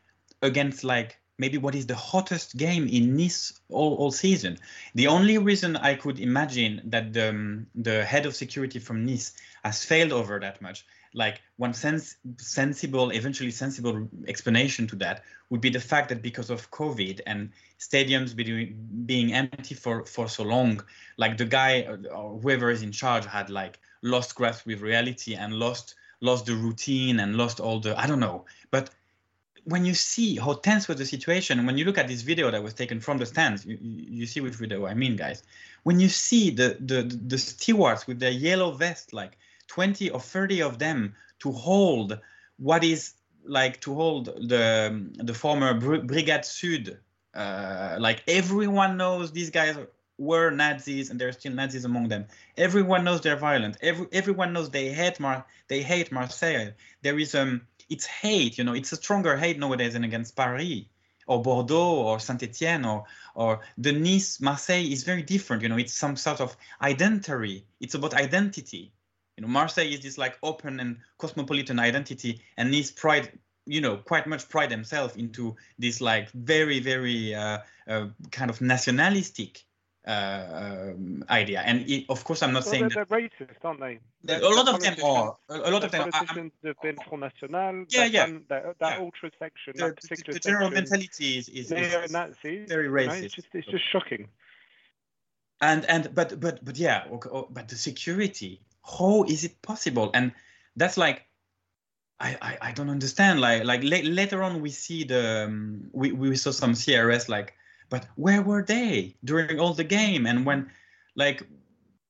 against 0.42 0.84
like 0.84 1.18
maybe 1.38 1.58
what 1.58 1.74
is 1.74 1.86
the 1.86 1.96
hottest 1.96 2.56
game 2.56 2.86
in 2.86 3.16
Nice 3.16 3.60
all, 3.68 3.96
all 3.96 4.12
season. 4.12 4.58
The 4.94 5.08
only 5.08 5.38
reason 5.38 5.76
I 5.76 5.96
could 5.96 6.20
imagine 6.20 6.82
that 6.84 7.12
the, 7.12 7.30
um, 7.30 7.66
the 7.74 8.04
head 8.04 8.26
of 8.26 8.36
security 8.36 8.78
from 8.78 9.04
Nice 9.04 9.32
has 9.64 9.84
failed 9.84 10.12
over 10.12 10.38
that 10.38 10.62
much 10.62 10.86
like 11.14 11.40
one 11.56 11.74
sens- 11.74 12.16
sensible, 12.38 13.10
eventually 13.10 13.50
sensible 13.50 14.08
explanation 14.26 14.86
to 14.88 14.96
that 14.96 15.22
would 15.50 15.60
be 15.60 15.70
the 15.70 15.80
fact 15.80 16.08
that 16.08 16.22
because 16.22 16.50
of 16.50 16.70
COVID 16.70 17.20
and 17.26 17.50
stadiums 17.78 18.34
being 18.34 19.04
being 19.06 19.32
empty 19.32 19.74
for 19.74 20.04
for 20.04 20.28
so 20.28 20.42
long, 20.42 20.82
like 21.16 21.36
the 21.36 21.44
guy 21.44 21.82
uh, 21.82 21.96
or 22.08 22.38
whoever 22.40 22.70
is 22.70 22.82
in 22.82 22.92
charge 22.92 23.26
had 23.26 23.50
like 23.50 23.78
lost 24.02 24.34
grasp 24.34 24.66
with 24.66 24.80
reality 24.80 25.34
and 25.34 25.54
lost 25.54 25.94
lost 26.20 26.46
the 26.46 26.54
routine 26.54 27.20
and 27.20 27.36
lost 27.36 27.60
all 27.60 27.80
the 27.80 27.98
I 27.98 28.06
don't 28.06 28.20
know, 28.20 28.44
but 28.70 28.90
when 29.64 29.84
you 29.84 29.94
see 29.94 30.36
how 30.36 30.54
tense 30.54 30.88
was 30.88 30.96
the 30.98 31.06
situation, 31.06 31.64
when 31.66 31.78
you 31.78 31.84
look 31.84 31.98
at 31.98 32.08
this 32.08 32.22
video 32.22 32.50
that 32.50 32.62
was 32.62 32.74
taken 32.74 32.98
from 33.00 33.18
the 33.18 33.26
stands, 33.26 33.64
you, 33.64 33.78
you 33.80 34.26
see 34.26 34.40
which 34.40 34.54
video 34.54 34.86
I 34.86 34.94
mean, 34.94 35.16
guys. 35.16 35.42
When 35.84 36.00
you 36.00 36.08
see 36.08 36.50
the 36.50 36.76
the 36.80 37.02
the 37.02 37.38
stewards 37.38 38.06
with 38.06 38.18
their 38.18 38.30
yellow 38.30 38.72
vest, 38.72 39.12
like 39.12 39.38
20 39.72 40.10
or 40.10 40.20
30 40.20 40.62
of 40.62 40.78
them 40.78 41.14
to 41.38 41.50
hold 41.50 42.20
what 42.58 42.84
is 42.84 43.14
like 43.44 43.80
to 43.80 43.94
hold 43.94 44.26
the 44.26 45.10
the 45.14 45.32
former 45.32 45.72
Brigade 45.72 46.44
Sud. 46.44 46.98
Uh, 47.34 47.96
like 47.98 48.22
everyone 48.28 48.98
knows 48.98 49.32
these 49.32 49.48
guys 49.48 49.76
were 50.18 50.50
Nazis 50.50 51.08
and 51.08 51.18
there 51.18 51.28
are 51.28 51.32
still 51.32 51.54
Nazis 51.54 51.86
among 51.86 52.08
them. 52.08 52.26
Everyone 52.58 53.02
knows 53.02 53.22
they're 53.22 53.44
violent. 53.50 53.78
Every 53.80 54.06
everyone 54.12 54.52
knows 54.52 54.68
they 54.68 54.90
hate 54.90 55.18
Mar 55.18 55.46
they 55.68 55.82
hate 55.82 56.12
Marseille. 56.12 56.72
There 57.00 57.18
is 57.18 57.34
um 57.34 57.62
it's 57.88 58.04
hate, 58.04 58.58
you 58.58 58.64
know, 58.64 58.74
it's 58.74 58.92
a 58.92 58.96
stronger 58.96 59.38
hate 59.38 59.58
nowadays 59.58 59.94
than 59.94 60.04
against 60.04 60.36
Paris 60.36 60.82
or 61.26 61.40
Bordeaux 61.40 61.94
or 62.08 62.20
Saint 62.20 62.42
Etienne 62.42 62.84
or 62.84 63.04
or 63.34 63.60
the 63.78 63.92
Nice 63.92 64.38
Marseille 64.38 64.92
is 64.92 65.02
very 65.02 65.22
different. 65.22 65.62
You 65.62 65.70
know, 65.70 65.78
it's 65.78 65.94
some 65.94 66.16
sort 66.16 66.42
of 66.42 66.54
identity. 66.82 67.64
It's 67.80 67.94
about 67.94 68.12
identity 68.12 68.92
you 69.42 69.48
know, 69.48 69.52
Marseille 69.52 69.92
is 69.92 70.00
this 70.00 70.18
like 70.18 70.38
open 70.42 70.78
and 70.78 70.98
cosmopolitan 71.18 71.80
identity, 71.80 72.40
and 72.56 72.70
Nice 72.70 72.92
pride, 72.92 73.38
you 73.66 73.80
know, 73.80 73.96
quite 73.96 74.26
much 74.26 74.48
pride 74.48 74.70
themselves 74.70 75.16
into 75.16 75.56
this 75.78 76.00
like 76.00 76.30
very, 76.30 76.78
very 76.80 77.34
uh, 77.34 77.58
uh, 77.88 78.06
kind 78.30 78.50
of 78.50 78.60
nationalistic 78.60 79.64
uh, 80.06 80.90
um, 80.92 81.24
idea. 81.28 81.60
And 81.60 81.88
it, 81.90 82.06
of 82.08 82.22
course, 82.22 82.42
I'm 82.42 82.52
not 82.52 82.64
well, 82.64 82.70
saying 82.70 82.90
they're, 82.94 83.04
they're 83.04 83.20
racist, 83.20 83.64
aren't 83.64 83.80
they? 83.80 83.98
They're, 84.22 84.42
a 84.42 84.48
lot 84.48 84.68
of 84.68 84.80
them 84.80 84.94
are. 85.04 85.36
A 85.48 85.70
lot 85.70 85.82
of 85.82 85.90
them. 85.90 86.10
Politicians 86.10 86.52
have 86.64 86.80
been 86.80 86.96
Front 87.08 87.20
National. 87.20 87.84
Yeah, 87.88 88.04
yeah. 88.04 88.26
that, 88.48 88.78
that 88.78 88.98
yeah. 88.98 88.98
ultra 89.00 89.30
section, 89.40 89.74
the, 89.76 89.86
that 89.86 90.00
the, 90.00 90.32
the 90.32 90.38
general 90.38 90.70
section, 90.70 90.84
mentality 90.84 91.38
is, 91.38 91.48
is, 91.48 91.72
is 91.72 92.12
Nazis, 92.12 92.68
very 92.68 92.88
racist. 92.88 93.22
It's, 93.24 93.34
just, 93.34 93.48
it's 93.54 93.66
just 93.66 93.84
shocking. 93.90 94.28
And 95.60 95.84
and 95.84 96.12
but 96.12 96.40
but 96.40 96.64
but 96.64 96.76
yeah, 96.76 97.04
but 97.50 97.68
the 97.68 97.76
security 97.76 98.60
how 98.84 99.24
is 99.24 99.44
it 99.44 99.60
possible? 99.62 100.10
And 100.14 100.32
that's 100.76 100.96
like 100.96 101.26
I, 102.20 102.36
I, 102.40 102.58
I 102.68 102.72
don't 102.72 102.90
understand. 102.90 103.40
Like 103.40 103.64
like 103.64 103.82
la- 103.82 104.08
later 104.08 104.42
on 104.42 104.60
we 104.60 104.70
see 104.70 105.04
the 105.04 105.44
um, 105.46 105.90
we, 105.92 106.12
we 106.12 106.36
saw 106.36 106.50
some 106.50 106.72
crs 106.72 107.28
like 107.28 107.54
but 107.90 108.06
where 108.16 108.40
were 108.42 108.62
they 108.62 109.16
during 109.24 109.60
all 109.60 109.74
the 109.74 109.84
game? 109.84 110.26
And 110.26 110.46
when 110.46 110.70
like 111.14 111.46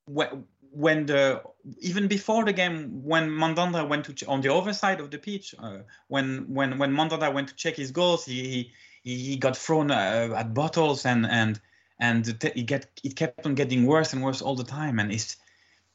when 0.05 0.45
when 0.71 1.07
the 1.07 1.43
even 1.81 2.09
before 2.09 2.45
the 2.45 2.53
game 2.53 3.03
when 3.05 3.31
Mandanda 3.31 3.87
went 3.87 4.05
to 4.07 4.15
ch- 4.15 4.25
on 4.25 4.41
the 4.41 4.55
other 4.55 4.73
side 4.73 5.01
of 5.01 5.11
the 5.11 5.19
pitch 5.19 5.55
uh, 5.59 5.79
when 6.09 6.47
when 6.49 6.79
when 6.79 6.93
Mandanda 6.93 7.33
went 7.33 7.49
to 7.49 7.55
check 7.55 7.77
his 7.77 7.91
goals 7.91 8.25
he 8.25 8.73
he, 9.03 9.17
he 9.17 9.37
got 9.37 9.57
thrown 9.57 9.91
uh, 9.91 10.35
at 10.37 10.55
bottles 10.55 11.05
and 11.05 11.27
and 11.27 11.61
and 11.99 12.29
it 12.29 12.67
get 12.67 13.01
it 13.05 13.17
kept 13.17 13.47
on 13.47 13.55
getting 13.55 13.87
worse 13.87 14.13
and 14.13 14.23
worse 14.23 14.43
all 14.43 14.57
the 14.57 14.65
time. 14.65 14.99
And 14.99 15.13
it's 15.13 15.37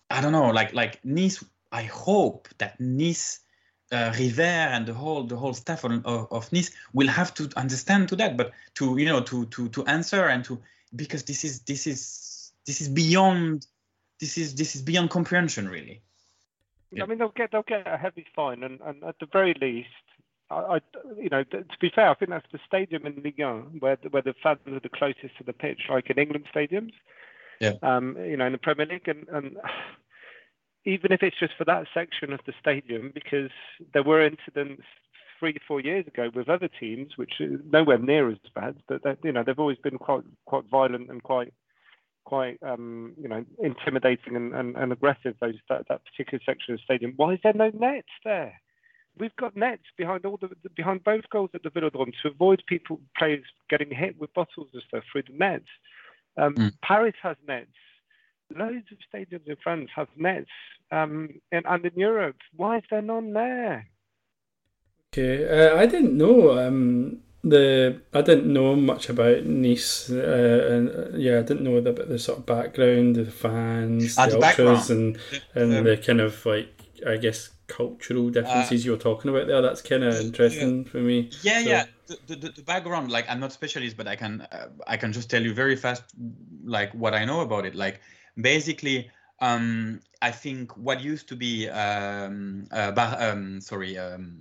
I 0.09 0.21
don't 0.21 0.31
know, 0.31 0.49
like 0.49 0.73
like 0.73 1.03
Nice. 1.03 1.43
I 1.71 1.83
hope 1.83 2.47
that 2.59 2.79
Nice, 2.79 3.41
uh, 3.91 4.11
Rivère, 4.11 4.69
and 4.71 4.85
the 4.85 4.93
whole 4.93 5.23
the 5.23 5.35
whole 5.35 5.53
staff 5.53 5.83
of, 5.83 6.05
of, 6.05 6.51
Nice 6.53 6.71
will 6.93 7.07
have 7.07 7.33
to 7.35 7.49
understand 7.57 8.09
to 8.09 8.15
that, 8.15 8.37
but 8.37 8.51
to 8.75 8.97
you 8.97 9.05
know 9.05 9.21
to 9.21 9.45
to 9.47 9.69
to 9.69 9.85
answer 9.85 10.27
and 10.27 10.45
to 10.45 10.61
because 10.95 11.23
this 11.23 11.43
is 11.43 11.61
this 11.61 11.87
is 11.87 12.53
this 12.65 12.81
is 12.81 12.87
beyond 12.89 13.67
this 14.19 14.37
is 14.37 14.55
this 14.55 14.75
is 14.75 14.81
beyond 14.81 15.09
comprehension 15.09 15.67
really. 15.67 16.01
I 17.01 17.05
mean, 17.05 17.17
they'll 17.17 17.29
get 17.29 17.51
they'll 17.51 17.63
get 17.63 17.85
a 17.85 17.97
heavy 17.97 18.25
fine, 18.35 18.63
and, 18.63 18.79
and 18.81 19.03
at 19.03 19.19
the 19.19 19.27
very 19.31 19.53
least, 19.61 19.89
I, 20.49 20.79
you 21.17 21.29
know, 21.29 21.43
to 21.43 21.65
be 21.81 21.91
fair, 21.93 22.09
I 22.09 22.13
think 22.13 22.31
that's 22.31 22.45
the 22.51 22.59
stadium 22.65 23.05
in 23.05 23.15
1 23.15 23.79
where 23.79 23.97
where 24.09 24.21
the 24.21 24.33
fans 24.41 24.59
are 24.67 24.79
the 24.79 24.89
closest 24.89 25.37
to 25.37 25.43
the 25.43 25.53
pitch, 25.53 25.81
like 25.89 26.09
in 26.09 26.17
England 26.17 26.45
stadiums. 26.53 26.93
Yeah. 27.59 27.73
Um, 27.81 28.15
you 28.19 28.37
know, 28.37 28.45
in 28.45 28.51
the 28.51 28.57
Premier 28.57 28.85
League, 28.85 29.07
and, 29.07 29.27
and 29.29 29.57
even 30.85 31.11
if 31.11 31.23
it's 31.23 31.39
just 31.39 31.53
for 31.57 31.65
that 31.65 31.87
section 31.93 32.33
of 32.33 32.39
the 32.45 32.53
stadium, 32.59 33.11
because 33.13 33.51
there 33.93 34.03
were 34.03 34.25
incidents 34.25 34.83
three 35.39 35.53
to 35.53 35.59
four 35.67 35.79
years 35.79 36.07
ago 36.07 36.29
with 36.33 36.49
other 36.49 36.69
teams, 36.79 37.17
which 37.17 37.33
is 37.39 37.59
nowhere 37.71 37.97
near 37.97 38.29
as 38.29 38.37
bad, 38.55 38.75
but 38.87 39.03
they, 39.03 39.15
you 39.23 39.31
know 39.31 39.43
they've 39.43 39.59
always 39.59 39.77
been 39.77 39.97
quite 39.97 40.23
quite 40.45 40.63
violent 40.69 41.09
and 41.09 41.23
quite 41.23 41.53
quite 42.25 42.57
um, 42.61 43.13
you 43.21 43.27
know 43.27 43.45
intimidating 43.59 44.35
and, 44.35 44.53
and, 44.53 44.75
and 44.75 44.91
aggressive. 44.91 45.35
Those 45.39 45.55
that, 45.69 45.87
that 45.89 46.01
particular 46.05 46.41
section 46.45 46.73
of 46.73 46.79
the 46.79 46.83
stadium. 46.83 47.13
Why 47.15 47.33
is 47.33 47.39
there 47.43 47.53
no 47.53 47.71
nets 47.73 48.07
there? 48.23 48.53
We've 49.19 49.35
got 49.35 49.55
nets 49.55 49.83
behind 49.97 50.25
all 50.25 50.37
the 50.37 50.49
behind 50.75 51.03
both 51.03 51.29
goals 51.31 51.49
at 51.53 51.63
the 51.63 51.69
Velodrome 51.69 52.13
to 52.21 52.29
avoid 52.29 52.63
people 52.67 52.99
players 53.17 53.43
getting 53.69 53.89
hit 53.91 54.19
with 54.19 54.33
bottles 54.33 54.69
and 54.73 54.83
stuff 54.87 55.03
through 55.11 55.23
the 55.23 55.37
nets. 55.37 55.69
Um, 56.37 56.55
Mm. 56.55 56.71
Paris 56.81 57.15
has 57.23 57.37
nets. 57.47 57.67
Loads 58.55 58.87
of 58.91 58.97
stadiums 59.13 59.47
in 59.47 59.57
France 59.63 59.89
have 59.95 60.07
nets, 60.15 60.49
um, 60.91 61.29
and, 61.51 61.65
and 61.67 61.85
in 61.85 61.93
Europe, 61.99 62.37
why 62.55 62.77
is 62.77 62.83
there 62.89 63.01
none 63.01 63.33
there? 63.33 63.87
Okay, 65.13 65.47
uh, 65.47 65.77
I 65.77 65.85
didn't 65.85 66.17
know 66.17 66.57
um, 66.59 67.21
the 67.43 68.01
I 68.13 68.21
didn't 68.21 68.51
know 68.51 68.75
much 68.75 69.09
about 69.09 69.45
Nice, 69.45 70.09
uh, 70.09 70.67
and 70.71 70.89
uh, 70.89 71.17
yeah, 71.17 71.39
I 71.39 71.43
didn't 71.43 71.63
know 71.63 71.81
the, 71.81 71.93
the 71.93 72.19
sort 72.19 72.39
of 72.39 72.45
background, 72.45 73.15
the 73.15 73.25
fans, 73.25 74.15
Ah, 74.17 74.27
the, 74.27 74.37
the 74.37 74.37
ultras, 74.37 74.89
and 74.89 75.17
and 75.55 75.73
Um, 75.73 75.83
the 75.83 75.97
kind 75.97 76.21
of 76.21 76.45
like 76.45 76.69
I 77.05 77.17
guess 77.17 77.49
cultural 77.67 78.29
differences 78.29 78.85
you're 78.85 78.97
talking 78.97 79.29
about 79.29 79.47
there. 79.47 79.61
That's 79.61 79.81
kind 79.81 80.03
of 80.03 80.15
interesting 80.19 80.85
for 80.85 80.97
me. 80.97 81.29
Yeah, 81.43 81.63
So- 81.63 81.69
yeah. 81.69 81.85
The, 82.25 82.35
the, 82.37 82.49
the 82.51 82.61
background, 82.61 83.11
like 83.11 83.25
I'm 83.29 83.41
not 83.41 83.51
specialist, 83.51 83.97
but 83.97 84.07
I 84.07 84.15
can 84.15 84.39
uh, 84.49 84.69
I 84.87 84.95
can 84.95 85.11
just 85.11 85.29
tell 85.29 85.43
you 85.43 85.53
very 85.53 85.75
fast, 85.75 86.03
like 86.63 86.93
what 86.93 87.13
I 87.13 87.25
know 87.25 87.41
about 87.41 87.65
it. 87.65 87.75
Like 87.75 87.99
basically, 88.39 89.11
um, 89.41 89.99
I 90.21 90.31
think 90.31 90.71
what 90.77 91.01
used 91.01 91.27
to 91.27 91.35
be 91.35 91.67
um, 91.67 92.65
uh, 92.71 92.91
bar, 92.91 93.17
um, 93.21 93.59
sorry, 93.59 93.97
um, 93.97 94.37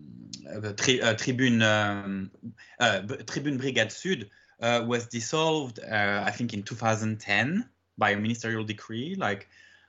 uh, 0.49 0.72
tri- 0.74 1.01
uh, 1.01 1.14
Tribune 1.14 1.61
um, 1.62 2.31
uh, 2.79 3.01
B- 3.01 3.16
Tribune 3.27 3.57
Brigade 3.59 3.91
Sud 3.91 4.31
uh, 4.62 4.85
was 4.87 5.09
dissolved. 5.09 5.81
Uh, 5.81 6.22
I 6.24 6.31
think 6.31 6.55
in 6.55 6.62
2010 6.62 7.68
by 7.99 8.11
a 8.11 8.16
ministerial 8.16 8.62
decree. 8.62 9.16
Like 9.16 9.49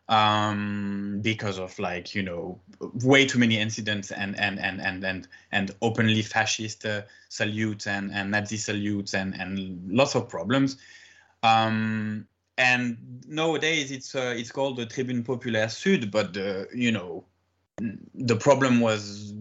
um, 0.10 1.20
because 1.22 1.60
of 1.60 1.78
like 1.80 2.16
you 2.16 2.24
know 2.24 2.60
way 3.04 3.26
too 3.26 3.40
many 3.40 3.60
incidents 3.60 4.12
and 4.12 4.40
and 4.40 4.60
and 4.60 4.82
and 4.82 5.04
and, 5.04 5.28
and 5.52 5.72
openly 5.82 6.22
fascist 6.22 6.86
uh, 6.86 7.02
salutes 7.30 7.88
and, 7.88 8.12
and 8.12 8.32
Nazi 8.32 8.58
salutes 8.58 9.14
and 9.14 9.34
and 9.36 9.92
lots 9.92 10.16
of 10.16 10.30
problems. 10.30 10.78
Um, 11.44 12.28
and 12.58 12.98
nowadays 13.28 13.92
it's 13.92 14.16
uh, 14.16 14.34
it's 14.36 14.52
called 14.52 14.78
the 14.78 14.86
Tribune 14.86 15.24
Populaire 15.24 15.70
Sud, 15.70 16.10
but 16.12 16.34
the 16.34 16.68
you 16.74 16.92
know 16.92 17.26
the 18.16 18.36
problem 18.36 18.80
was 18.80 19.34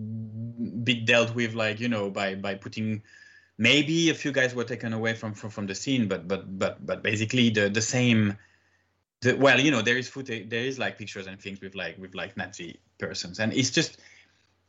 bit 0.82 1.06
dealt 1.06 1.34
with 1.34 1.54
like 1.54 1.80
you 1.80 1.88
know 1.88 2.10
by 2.10 2.34
by 2.34 2.54
putting 2.54 3.02
maybe 3.58 4.10
a 4.10 4.14
few 4.14 4.32
guys 4.32 4.54
were 4.54 4.64
taken 4.64 4.92
away 4.92 5.14
from 5.14 5.32
from, 5.32 5.50
from 5.50 5.66
the 5.66 5.74
scene, 5.74 6.08
but 6.08 6.26
but 6.26 6.58
but 6.58 6.84
but 6.84 7.02
basically 7.02 7.50
the 7.50 7.68
the 7.68 7.80
same 7.80 8.36
the, 9.22 9.34
well, 9.34 9.60
you 9.60 9.70
know, 9.70 9.82
there 9.82 9.96
is 9.96 10.08
footage, 10.08 10.48
there 10.48 10.64
is 10.64 10.78
like 10.78 10.98
pictures 10.98 11.26
and 11.26 11.40
things 11.40 11.60
with 11.60 11.74
like 11.74 11.96
with 11.98 12.14
like 12.14 12.36
Nazi 12.36 12.80
persons, 12.98 13.40
and 13.40 13.52
it's 13.52 13.70
just, 13.70 13.98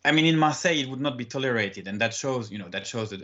I 0.06 0.12
mean, 0.12 0.26
in 0.26 0.38
Marseille 0.38 0.78
it 0.78 0.90
would 0.90 1.02
not 1.02 1.18
be 1.18 1.26
tolerated, 1.26 1.88
and 1.88 2.00
that 2.02 2.14
shows, 2.14 2.52
you 2.52 2.58
know, 2.58 2.70
that 2.70 2.88
shows 2.88 3.12
a, 3.12 3.18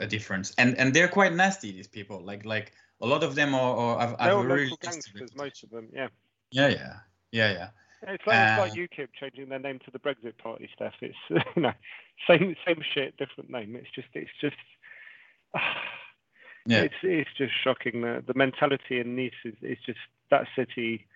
a, 0.00 0.04
a 0.04 0.06
difference, 0.06 0.52
and 0.58 0.76
and 0.78 0.94
they're 0.94 1.08
quite 1.08 1.34
nasty. 1.34 1.72
These 1.72 1.88
people, 1.88 2.20
like 2.22 2.44
like 2.44 2.72
a 3.00 3.06
lot 3.06 3.22
of 3.22 3.34
them 3.34 3.54
are, 3.54 3.76
are 3.76 4.00
have, 4.00 4.18
They're 4.18 4.28
have 4.28 4.36
all 4.36 4.40
a 4.40 4.42
local 4.42 4.56
really 4.56 4.76
gangsters, 4.80 5.34
most 5.36 5.62
of 5.62 5.70
them. 5.70 5.88
Yeah. 5.92 6.08
yeah, 6.50 6.68
yeah, 6.68 6.96
yeah, 7.32 7.52
yeah. 7.52 7.68
It's 8.02 8.26
like, 8.26 8.38
it's 8.38 8.58
like 8.58 8.72
Uh, 8.72 8.74
UKIP 8.74 9.08
changing 9.18 9.48
their 9.50 9.58
name 9.58 9.78
to 9.84 9.90
the 9.90 9.98
Brexit 9.98 10.38
Party 10.38 10.68
stuff. 10.74 10.94
It's 11.02 11.16
you 11.28 11.62
know 11.62 11.72
same 12.26 12.56
same 12.66 12.82
shit, 12.94 13.16
different 13.18 13.50
name. 13.50 13.76
It's 13.76 13.90
just 13.94 14.08
it's 14.14 14.30
just 14.40 14.56
Yeah. 16.66 16.82
it's 16.82 16.94
it's 17.02 17.30
just 17.36 17.52
shocking. 17.62 18.02
The 18.02 18.22
the 18.26 18.34
mentality 18.34 19.00
in 19.00 19.16
Nice 19.16 19.32
is, 19.44 19.54
is 19.62 19.78
just 19.84 19.98
that 20.30 20.46
city 20.56 21.06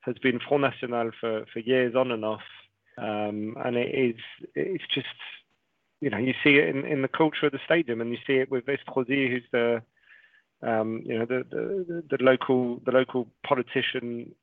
has 0.00 0.16
been 0.18 0.40
Front 0.40 0.62
National 0.62 1.10
for 1.20 1.46
for 1.52 1.58
years 1.60 1.94
on 1.94 2.10
and 2.10 2.24
off, 2.24 2.42
um, 2.98 3.56
and 3.64 3.76
it 3.76 3.94
is 3.94 4.20
it's 4.54 4.84
just 4.92 5.06
you 6.00 6.10
know 6.10 6.18
you 6.18 6.34
see 6.44 6.56
it 6.56 6.68
in, 6.68 6.84
in 6.84 7.02
the 7.02 7.08
culture 7.08 7.46
of 7.46 7.52
the 7.52 7.60
stadium, 7.64 8.00
and 8.00 8.10
you 8.10 8.18
see 8.26 8.34
it 8.34 8.50
with 8.50 8.66
Estrosi, 8.66 9.30
who's 9.30 9.48
the 9.52 9.82
um, 10.62 11.02
you 11.04 11.18
know 11.18 11.24
the, 11.24 11.44
the 11.50 12.16
the 12.16 12.22
local 12.22 12.80
the 12.84 12.92
local 12.92 13.28
politician 13.44 14.34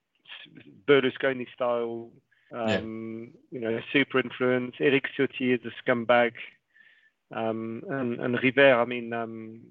Berlusconi 0.87 1.45
style, 1.53 2.09
um, 2.53 3.31
you 3.51 3.59
know, 3.59 3.79
super 3.93 4.19
influence. 4.19 4.75
Eric 4.79 5.05
Ciotti 5.17 5.53
is 5.53 5.61
a 5.65 5.71
scumbag, 5.83 6.33
um, 7.35 7.83
and 7.89 8.19
and 8.19 8.35
Rivère. 8.37 8.81
I 8.81 8.85
mean, 8.85 9.13
um, 9.13 9.61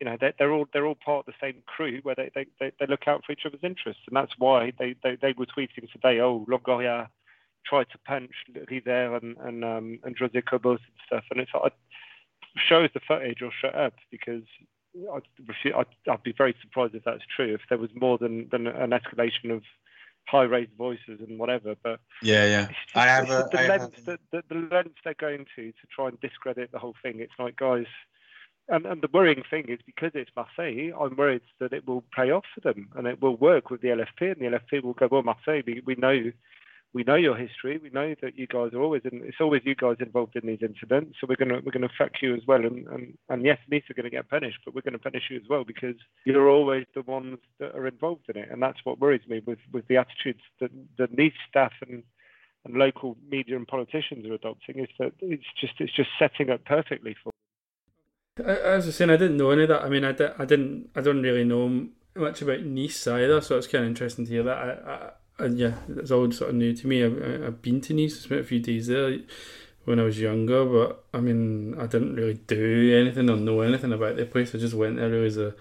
you 0.00 0.06
know, 0.06 0.16
they're, 0.20 0.34
they're 0.38 0.52
all 0.52 0.66
they're 0.72 0.86
all 0.86 0.96
part 0.96 1.26
of 1.26 1.26
the 1.26 1.46
same 1.46 1.62
crew 1.66 2.00
where 2.02 2.14
they, 2.14 2.30
they, 2.34 2.46
they, 2.60 2.72
they 2.78 2.86
look 2.86 3.06
out 3.06 3.24
for 3.24 3.32
each 3.32 3.46
other's 3.46 3.60
interests, 3.62 4.02
and 4.06 4.16
that's 4.16 4.32
why 4.38 4.72
they, 4.78 4.94
they, 5.02 5.16
they 5.20 5.34
were 5.36 5.46
tweeting 5.46 5.90
today. 5.92 6.20
Oh, 6.20 6.44
Longoria 6.48 7.08
tried 7.64 7.88
to 7.90 7.98
punch 7.98 8.32
Rivère 8.52 9.16
and 9.22 9.36
and 9.38 9.64
um, 9.64 9.98
and 10.02 10.16
Jose 10.18 10.40
Cobos 10.42 10.80
and 10.80 10.96
stuff, 11.06 11.24
and 11.30 11.40
it's 11.40 11.52
like 11.54 11.72
shows 12.56 12.90
the 12.94 13.00
footage 13.06 13.42
or 13.42 13.50
shut 13.60 13.74
up 13.74 13.94
because 14.10 14.42
I'd, 15.12 15.22
I'd, 15.74 15.86
I'd 16.10 16.22
be 16.22 16.34
very 16.36 16.54
surprised 16.60 16.94
if 16.94 17.04
that's 17.04 17.24
true. 17.34 17.54
If 17.54 17.62
there 17.68 17.78
was 17.78 17.90
more 17.94 18.18
than, 18.18 18.48
than 18.50 18.66
an 18.66 18.90
escalation 18.90 19.50
of 19.50 19.62
high 20.26 20.44
raised 20.44 20.72
voices 20.78 21.20
and 21.20 21.38
whatever, 21.38 21.74
but 21.82 22.00
Yeah, 22.22 22.46
yeah. 22.46 22.66
just, 22.66 22.96
I 22.96 23.06
have 23.06 23.30
a, 23.30 23.48
the 23.50 23.58
I 23.58 23.62
have, 23.62 23.92
that 24.06 24.20
the, 24.30 24.42
the 24.48 24.54
length 24.54 24.96
they're 25.04 25.14
going 25.14 25.46
to 25.56 25.72
to 25.72 25.86
try 25.94 26.08
and 26.08 26.20
discredit 26.20 26.70
the 26.72 26.78
whole 26.78 26.94
thing. 27.02 27.20
It's 27.20 27.32
like 27.38 27.56
guys, 27.56 27.86
and, 28.68 28.86
and 28.86 29.02
the 29.02 29.08
worrying 29.12 29.42
thing 29.48 29.66
is 29.68 29.78
because 29.84 30.12
it's 30.14 30.30
Marseille, 30.36 30.92
I'm 30.98 31.16
worried 31.16 31.42
that 31.60 31.72
it 31.72 31.86
will 31.86 32.04
pay 32.14 32.30
off 32.30 32.44
for 32.54 32.60
them 32.60 32.88
and 32.96 33.06
it 33.06 33.20
will 33.20 33.36
work 33.36 33.70
with 33.70 33.80
the 33.82 33.88
LFP, 33.88 34.32
and 34.32 34.40
the 34.40 34.58
LFP 34.58 34.82
will 34.82 34.94
go, 34.94 35.08
well, 35.10 35.22
Marseille, 35.22 35.62
we, 35.66 35.82
we 35.84 35.94
know. 35.96 36.32
We 36.92 37.02
know 37.02 37.16
your 37.16 37.36
history. 37.36 37.76
We 37.76 37.90
know 37.90 38.14
that 38.22 38.38
you 38.38 38.46
guys 38.46 38.72
are 38.72 38.80
always 38.80 39.02
in. 39.04 39.20
It's 39.24 39.40
always 39.40 39.62
you 39.64 39.74
guys 39.74 39.96
involved 39.98 40.36
in 40.36 40.46
these 40.46 40.62
incidents. 40.62 41.16
So 41.20 41.26
we're 41.28 41.34
gonna 41.34 41.60
we're 41.64 41.72
gonna 41.72 41.88
fuck 41.98 42.22
you 42.22 42.36
as 42.36 42.42
well. 42.46 42.64
And 42.64 42.86
and, 42.86 43.18
and 43.28 43.44
yes, 43.44 43.58
Nice 43.68 43.82
are 43.90 43.94
gonna 43.94 44.10
get 44.10 44.30
punished, 44.30 44.60
but 44.64 44.76
we're 44.76 44.82
gonna 44.82 45.00
punish 45.00 45.24
you 45.28 45.38
as 45.38 45.48
well 45.50 45.64
because 45.64 45.96
you're 46.24 46.48
always 46.48 46.86
the 46.94 47.02
ones 47.02 47.38
that 47.58 47.74
are 47.74 47.88
involved 47.88 48.26
in 48.28 48.36
it. 48.36 48.48
And 48.48 48.62
that's 48.62 48.78
what 48.84 49.00
worries 49.00 49.26
me 49.26 49.42
with 49.44 49.58
with 49.72 49.88
the 49.88 49.96
attitudes 49.96 50.42
that 50.60 50.70
the 50.96 51.08
Nice 51.10 51.32
staff 51.50 51.72
and 51.82 52.04
and 52.64 52.74
local 52.74 53.16
media 53.28 53.56
and 53.56 53.66
politicians 53.66 54.26
are 54.26 54.34
adopting 54.34 54.78
is 54.78 54.88
that 54.98 55.12
it's 55.20 55.44
just 55.60 55.74
it's 55.80 55.94
just 55.94 56.10
setting 56.16 56.50
up 56.50 56.64
perfectly 56.64 57.16
for. 57.22 57.32
I- 58.38 58.42
As 58.42 58.84
I 58.84 58.86
was 58.86 58.96
saying, 58.96 59.10
I 59.10 59.16
didn't 59.16 59.36
know 59.36 59.50
any 59.50 59.62
of 59.62 59.68
that. 59.68 59.82
I 59.82 59.88
mean, 59.88 60.04
I, 60.04 60.12
di- 60.12 60.34
I 60.38 60.44
didn't, 60.44 60.90
I 60.94 61.00
don't 61.00 61.22
really 61.22 61.44
know 61.44 61.88
much 62.16 62.42
about 62.42 62.62
Nice 62.62 63.06
either, 63.06 63.40
so 63.40 63.56
it's 63.58 63.66
kind 63.66 63.84
of 63.84 63.88
interesting 63.90 64.24
to 64.26 64.32
hear 64.32 64.42
that. 64.44 64.56
I, 64.58 64.90
I, 65.42 65.44
I, 65.44 65.46
yeah, 65.48 65.74
it's 65.88 66.10
all 66.10 66.30
sort 66.32 66.50
of 66.50 66.56
new 66.56 66.74
to 66.74 66.86
me. 66.86 67.04
I've, 67.04 67.44
I've 67.44 67.62
been 67.62 67.80
to 67.82 67.94
Nice, 67.94 68.16
I 68.18 68.20
spent 68.24 68.40
a 68.40 68.44
few 68.44 68.60
days 68.60 68.86
there 68.88 69.18
when 69.84 70.00
I 70.00 70.04
was 70.04 70.20
younger, 70.20 70.64
but 70.64 71.04
I 71.12 71.20
mean, 71.20 71.74
I 71.78 71.86
didn't 71.86 72.14
really 72.16 72.34
do 72.34 72.96
anything 73.00 73.28
or 73.30 73.36
know 73.36 73.60
anything 73.60 73.92
about 73.92 74.16
the 74.16 74.24
place. 74.24 74.54
I 74.54 74.58
just 74.58 74.74
went 74.74 74.96
there 74.96 75.10
really 75.10 75.26
as 75.26 75.36
a 75.36 75.54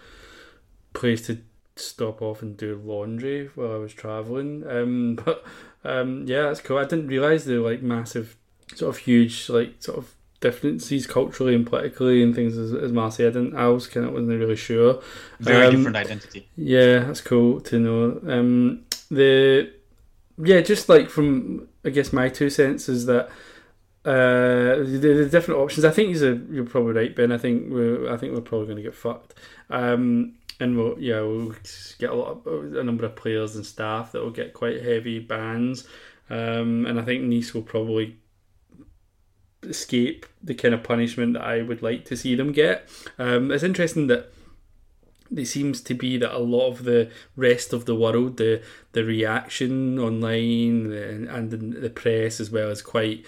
place 0.94 1.26
to 1.28 1.40
stop 1.76 2.22
off 2.22 2.42
and 2.42 2.56
do 2.56 2.80
laundry 2.84 3.50
while 3.56 3.74
I 3.74 3.78
was 3.78 3.94
traveling. 3.94 4.64
Um, 4.68 5.16
but 5.26 5.44
um, 5.84 6.26
yeah, 6.26 6.44
that's 6.44 6.62
cool. 6.62 6.78
I 6.78 6.86
didn't 6.86 7.08
realize 7.08 7.46
the 7.46 7.60
like 7.60 7.82
massive, 7.82 8.36
sort 8.76 8.96
of 8.96 9.02
huge, 9.02 9.50
like 9.50 9.76
sort 9.80 9.98
of 10.00 10.14
differences 10.44 11.08
culturally 11.08 11.56
and 11.56 11.66
politically 11.66 12.22
and 12.22 12.36
things 12.36 12.58
as, 12.58 12.74
as 12.74 12.92
Marseille. 12.92 13.28
I 13.28 13.32
didn't. 13.32 13.56
I 13.56 13.68
was 13.68 13.88
kind 13.88 14.06
of 14.06 14.14
wasn't 14.14 14.40
really 14.40 14.58
sure. 14.58 15.02
very 15.40 15.68
Um, 15.68 15.76
different 15.78 15.98
identity. 15.98 16.48
Yeah, 16.56 17.00
that's 17.06 17.22
cool 17.22 17.62
to 17.62 17.80
know. 17.80 18.22
Um, 18.28 18.86
the 19.10 19.72
yeah, 20.38 20.62
just 20.62 20.90
like 20.90 21.10
from 21.10 21.68
I 21.86 21.90
guess 21.90 22.12
my 22.14 22.30
two 22.30 22.50
cents 22.50 22.90
is 22.90 23.06
that 23.06 23.30
uh, 24.06 24.84
the, 24.84 25.24
the 25.24 25.30
different 25.30 25.62
options. 25.62 25.86
I 25.86 25.92
think 25.92 26.16
you're 26.52 26.66
probably 26.66 26.94
right, 26.94 27.16
Ben. 27.16 27.32
I 27.32 27.38
think 27.38 27.72
we're 27.72 28.14
I 28.14 28.18
think 28.18 28.34
we're 28.34 28.42
probably 28.42 28.68
going 28.68 28.78
to 28.78 28.84
get 28.84 28.96
fucked. 28.96 29.34
Um, 29.70 30.36
and 30.60 30.78
we'll 30.78 31.00
yeah 31.00 31.22
we'll 31.22 31.56
get 32.00 32.10
a 32.10 32.14
lot 32.14 32.46
of 32.46 32.76
a 32.76 32.84
number 32.84 33.06
of 33.06 33.16
players 33.16 33.56
and 33.56 33.66
staff 33.66 34.12
that 34.12 34.22
will 34.22 34.32
get 34.32 34.54
quite 34.54 34.84
heavy 34.84 35.20
bans. 35.20 35.88
Um, 36.30 36.86
and 36.86 37.00
I 37.00 37.04
think 37.04 37.24
Nice 37.24 37.54
will 37.54 37.64
probably 37.64 38.18
escape 39.66 40.26
the 40.44 40.54
kind 40.54 40.74
of 40.74 40.84
punishment 40.84 41.34
that 41.34 41.44
I 41.44 41.62
would 41.62 41.82
like 41.82 42.06
to 42.06 42.18
see 42.18 42.36
them 42.36 42.52
get. 42.52 42.90
Um, 43.18 43.52
it's 43.52 43.64
interesting 43.64 44.08
that 44.08 44.32
it 45.36 45.46
seems 45.46 45.82
to 45.82 45.94
be 45.94 46.18
that 46.18 46.36
a 46.36 46.40
lot 46.40 46.68
of 46.68 46.84
the 46.84 47.10
rest 47.36 47.74
of 47.74 47.86
the 47.86 47.96
world, 47.96 48.38
the 48.38 48.62
the 48.92 49.04
reaction 49.04 49.98
online 50.00 50.92
and, 50.92 51.28
and 51.28 51.54
in 51.54 51.82
the 51.82 51.90
press 51.90 52.40
as 52.40 52.52
well, 52.52 52.70
is 52.70 52.82
quite, 52.82 53.26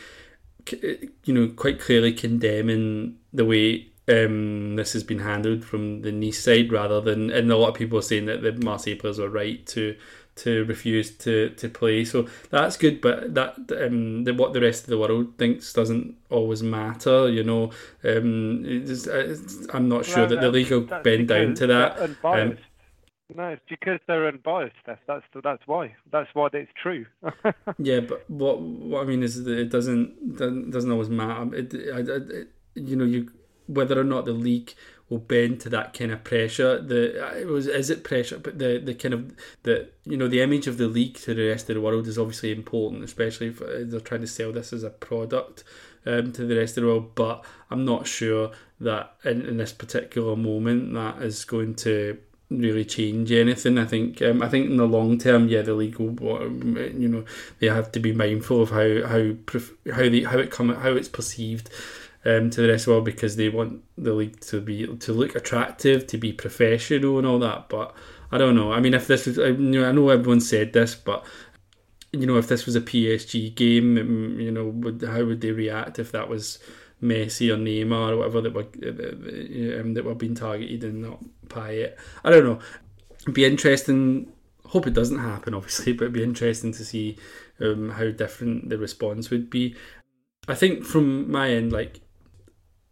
you 0.71 1.33
know, 1.33 1.47
quite 1.47 1.79
clearly 1.79 2.13
condemning 2.13 3.17
the 3.33 3.45
way 3.45 3.87
um, 4.07 4.75
this 4.75 4.93
has 4.93 5.03
been 5.03 5.19
handled 5.19 5.65
from 5.65 6.01
the 6.01 6.11
Nice 6.11 6.43
side 6.43 6.71
rather 6.71 7.01
than, 7.01 7.31
and 7.31 7.51
a 7.51 7.57
lot 7.57 7.69
of 7.69 7.75
people 7.75 7.97
are 7.97 8.03
saying 8.03 8.25
that 8.25 8.43
the 8.43 8.51
Marseille 8.51 8.95
players 8.95 9.19
were 9.19 9.29
right 9.29 9.65
to 9.67 9.95
to 10.35 10.65
refuse 10.65 11.11
to, 11.19 11.49
to 11.51 11.69
play. 11.69 12.05
So 12.05 12.27
that's 12.49 12.77
good, 12.77 13.01
but 13.01 13.33
that 13.35 13.55
um, 13.81 14.23
the, 14.25 14.33
what 14.33 14.53
the 14.53 14.61
rest 14.61 14.83
of 14.83 14.89
the 14.89 14.97
world 14.97 15.37
thinks 15.37 15.73
doesn't 15.73 16.15
always 16.29 16.63
matter. 16.63 17.29
You 17.29 17.43
know, 17.43 17.71
um, 18.03 18.63
it's, 18.65 19.07
it's, 19.07 19.67
I'm 19.73 19.87
not 19.89 20.05
sure 20.05 20.25
Well, 20.25 20.27
that 20.27 20.41
the 20.41 20.47
no, 20.47 20.49
league 20.49 20.71
will 20.71 20.89
that's 20.89 21.03
bend 21.03 21.27
down 21.29 21.53
to 21.55 21.67
that. 21.67 21.97
they're 22.31 22.57
no, 23.33 23.49
it's 23.49 23.61
because 23.69 23.99
they're 24.07 24.27
unbiased. 24.27 24.75
Steph. 24.83 24.99
That's 25.07 25.25
that's 25.43 25.63
why. 25.65 25.95
That's 26.11 26.29
why 26.33 26.49
it's 26.53 26.71
true. 26.81 27.05
Yeah, 27.77 27.99
but 28.01 28.29
what 28.29 28.61
what 28.61 29.03
I 29.03 29.05
mean 29.05 29.21
is 29.23 29.43
that 29.43 29.57
it 29.59 29.69
doesn't 29.69 30.37
doesn't, 30.37 30.71
doesn't 30.71 30.91
always 30.91 31.09
matter. 31.09 31.53
It, 31.55 31.73
I, 31.93 31.97
I, 31.99 32.39
it, 32.39 32.47
you 32.75 32.95
know, 32.95 33.03
you 33.03 33.31
whether 33.67 33.99
or 33.99 34.03
not 34.03 34.25
the 34.25 34.31
league 34.31 34.73
will 35.09 35.19
bend 35.19 35.59
to 35.61 35.69
that 35.69 35.93
kind 35.93 36.11
of 36.11 36.23
pressure. 36.23 36.81
The 36.81 37.39
it 37.39 37.47
was 37.47 37.67
is 37.67 37.89
it 37.89 38.03
pressure, 38.03 38.39
but 38.39 38.59
the 38.59 38.79
the 38.79 38.95
kind 38.95 39.13
of 39.13 39.33
the 39.63 39.89
you 40.03 40.17
know 40.17 40.27
the 40.27 40.41
image 40.41 40.67
of 40.67 40.77
the 40.77 40.87
league 40.87 41.15
to 41.17 41.33
the 41.33 41.47
rest 41.47 41.69
of 41.69 41.75
the 41.75 41.81
world 41.81 42.07
is 42.07 42.17
obviously 42.17 42.51
important, 42.51 43.03
especially 43.03 43.47
if 43.47 43.61
uh, 43.61 43.83
they're 43.83 43.99
trying 43.99 44.21
to 44.21 44.27
sell 44.27 44.51
this 44.51 44.73
as 44.73 44.83
a 44.83 44.89
product 44.89 45.63
um, 46.05 46.31
to 46.33 46.45
the 46.45 46.57
rest 46.57 46.77
of 46.77 46.83
the 46.83 46.89
world. 46.89 47.15
But 47.15 47.45
I'm 47.69 47.85
not 47.85 48.07
sure 48.07 48.51
that 48.79 49.15
in, 49.23 49.45
in 49.45 49.57
this 49.57 49.73
particular 49.73 50.35
moment 50.35 50.93
that 50.93 51.21
is 51.21 51.45
going 51.45 51.75
to 51.75 52.17
really 52.49 52.85
change 52.85 53.31
anything. 53.31 53.77
I 53.77 53.85
think 53.85 54.21
um, 54.21 54.41
I 54.41 54.49
think 54.49 54.69
in 54.69 54.77
the 54.77 54.87
long 54.87 55.17
term, 55.17 55.47
yeah, 55.47 55.61
the 55.61 55.73
league 55.73 55.97
will, 55.97 56.41
you 56.51 57.07
know, 57.07 57.25
they 57.59 57.67
have 57.67 57.91
to 57.93 57.99
be 57.99 58.11
mindful 58.11 58.61
of 58.61 58.71
how 58.71 59.05
how 59.07 59.33
how 59.93 60.09
they 60.09 60.23
how 60.23 60.39
it 60.39 60.51
come 60.51 60.69
how 60.69 60.91
it's 60.91 61.09
perceived 61.09 61.69
um, 62.25 62.49
to 62.49 62.61
the 62.61 62.69
rest 62.69 62.83
of 62.83 62.85
the 62.85 62.91
world 62.91 63.05
because 63.05 63.35
they 63.35 63.49
want 63.49 63.83
the 63.97 64.13
league 64.13 64.39
to 64.41 64.59
be 64.59 64.87
to 64.97 65.13
look 65.13 65.35
attractive, 65.35 66.07
to 66.07 66.17
be 66.17 66.33
professional 66.33 67.17
and 67.17 67.27
all 67.27 67.39
that. 67.39 67.69
But 67.69 67.93
I 68.31 68.37
don't 68.37 68.55
know. 68.55 68.71
I 68.71 68.79
mean, 68.79 68.93
if 68.93 69.07
this 69.07 69.27
was, 69.27 69.37
I, 69.37 69.47
you 69.47 69.81
know, 69.81 69.87
I 69.87 69.91
know 69.91 70.09
everyone 70.09 70.41
said 70.41 70.73
this, 70.73 70.95
but 70.95 71.25
you 72.11 72.25
know, 72.25 72.37
if 72.37 72.47
this 72.47 72.65
was 72.65 72.75
a 72.75 72.81
PSG 72.81 73.53
game, 73.53 74.39
you 74.39 74.51
know, 74.51 74.65
would 74.65 75.03
how 75.03 75.23
would 75.23 75.41
they 75.41 75.51
react 75.51 75.99
if 75.99 76.11
that 76.13 76.27
was 76.27 76.59
Messi 77.01 77.53
or 77.53 77.57
Neymar 77.57 78.11
or 78.11 78.17
whatever 78.17 78.41
that 78.41 78.53
were 78.53 79.79
um, 79.81 79.93
that 79.93 80.05
were 80.05 80.15
being 80.15 80.35
targeted 80.35 80.83
and 80.83 81.03
not 81.03 81.23
Payet? 81.47 81.95
I 82.23 82.31
don't 82.31 82.43
know. 82.43 82.59
It'd 83.21 83.33
be 83.33 83.45
interesting. 83.45 84.31
Hope 84.65 84.87
it 84.87 84.93
doesn't 84.93 85.19
happen, 85.19 85.53
obviously, 85.53 85.93
but 85.93 86.05
it'd 86.05 86.13
be 86.13 86.23
interesting 86.23 86.71
to 86.73 86.83
see 86.83 87.17
um, 87.61 87.91
how 87.91 88.09
different 88.09 88.69
the 88.69 88.79
response 88.79 89.29
would 89.29 89.49
be. 89.51 89.75
I 90.47 90.55
think 90.55 90.83
from 90.83 91.29
my 91.29 91.49
end, 91.51 91.71
like 91.71 92.01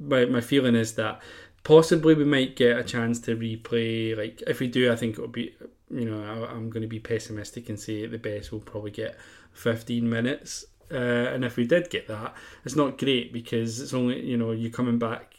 my 0.08 0.26
my 0.26 0.42
feeling 0.42 0.76
is 0.76 0.94
that 0.94 1.22
possibly 1.64 2.14
we 2.14 2.26
might 2.26 2.56
get 2.56 2.78
a 2.78 2.84
chance 2.84 3.20
to 3.22 3.36
replay. 3.36 4.16
Like 4.18 4.42
if 4.48 4.60
we 4.60 4.68
do, 4.68 4.92
I 4.92 4.96
think 4.96 5.16
it'll 5.16 5.28
be. 5.28 5.56
You 5.90 6.10
know, 6.10 6.24
I, 6.24 6.52
I'm 6.52 6.72
going 6.72 6.82
to 6.82 6.88
be 6.88 7.00
pessimistic 7.00 7.70
and 7.70 7.80
say 7.80 8.04
at 8.04 8.12
the 8.12 8.18
best 8.18 8.52
we'll 8.52 8.62
probably 8.62 8.90
get 8.90 9.16
15 9.54 10.10
minutes. 10.10 10.66
Uh, 10.92 10.96
and 10.96 11.46
if 11.46 11.56
we 11.56 11.68
did 11.68 11.92
get 11.92 12.08
that, 12.08 12.34
it's 12.66 12.76
not 12.76 12.98
great 12.98 13.32
because 13.32 13.80
it's 13.80 13.94
only 13.94 14.24
you 14.26 14.38
know 14.38 14.52
you're 14.52 14.72
coming 14.72 14.98
back 14.98 15.36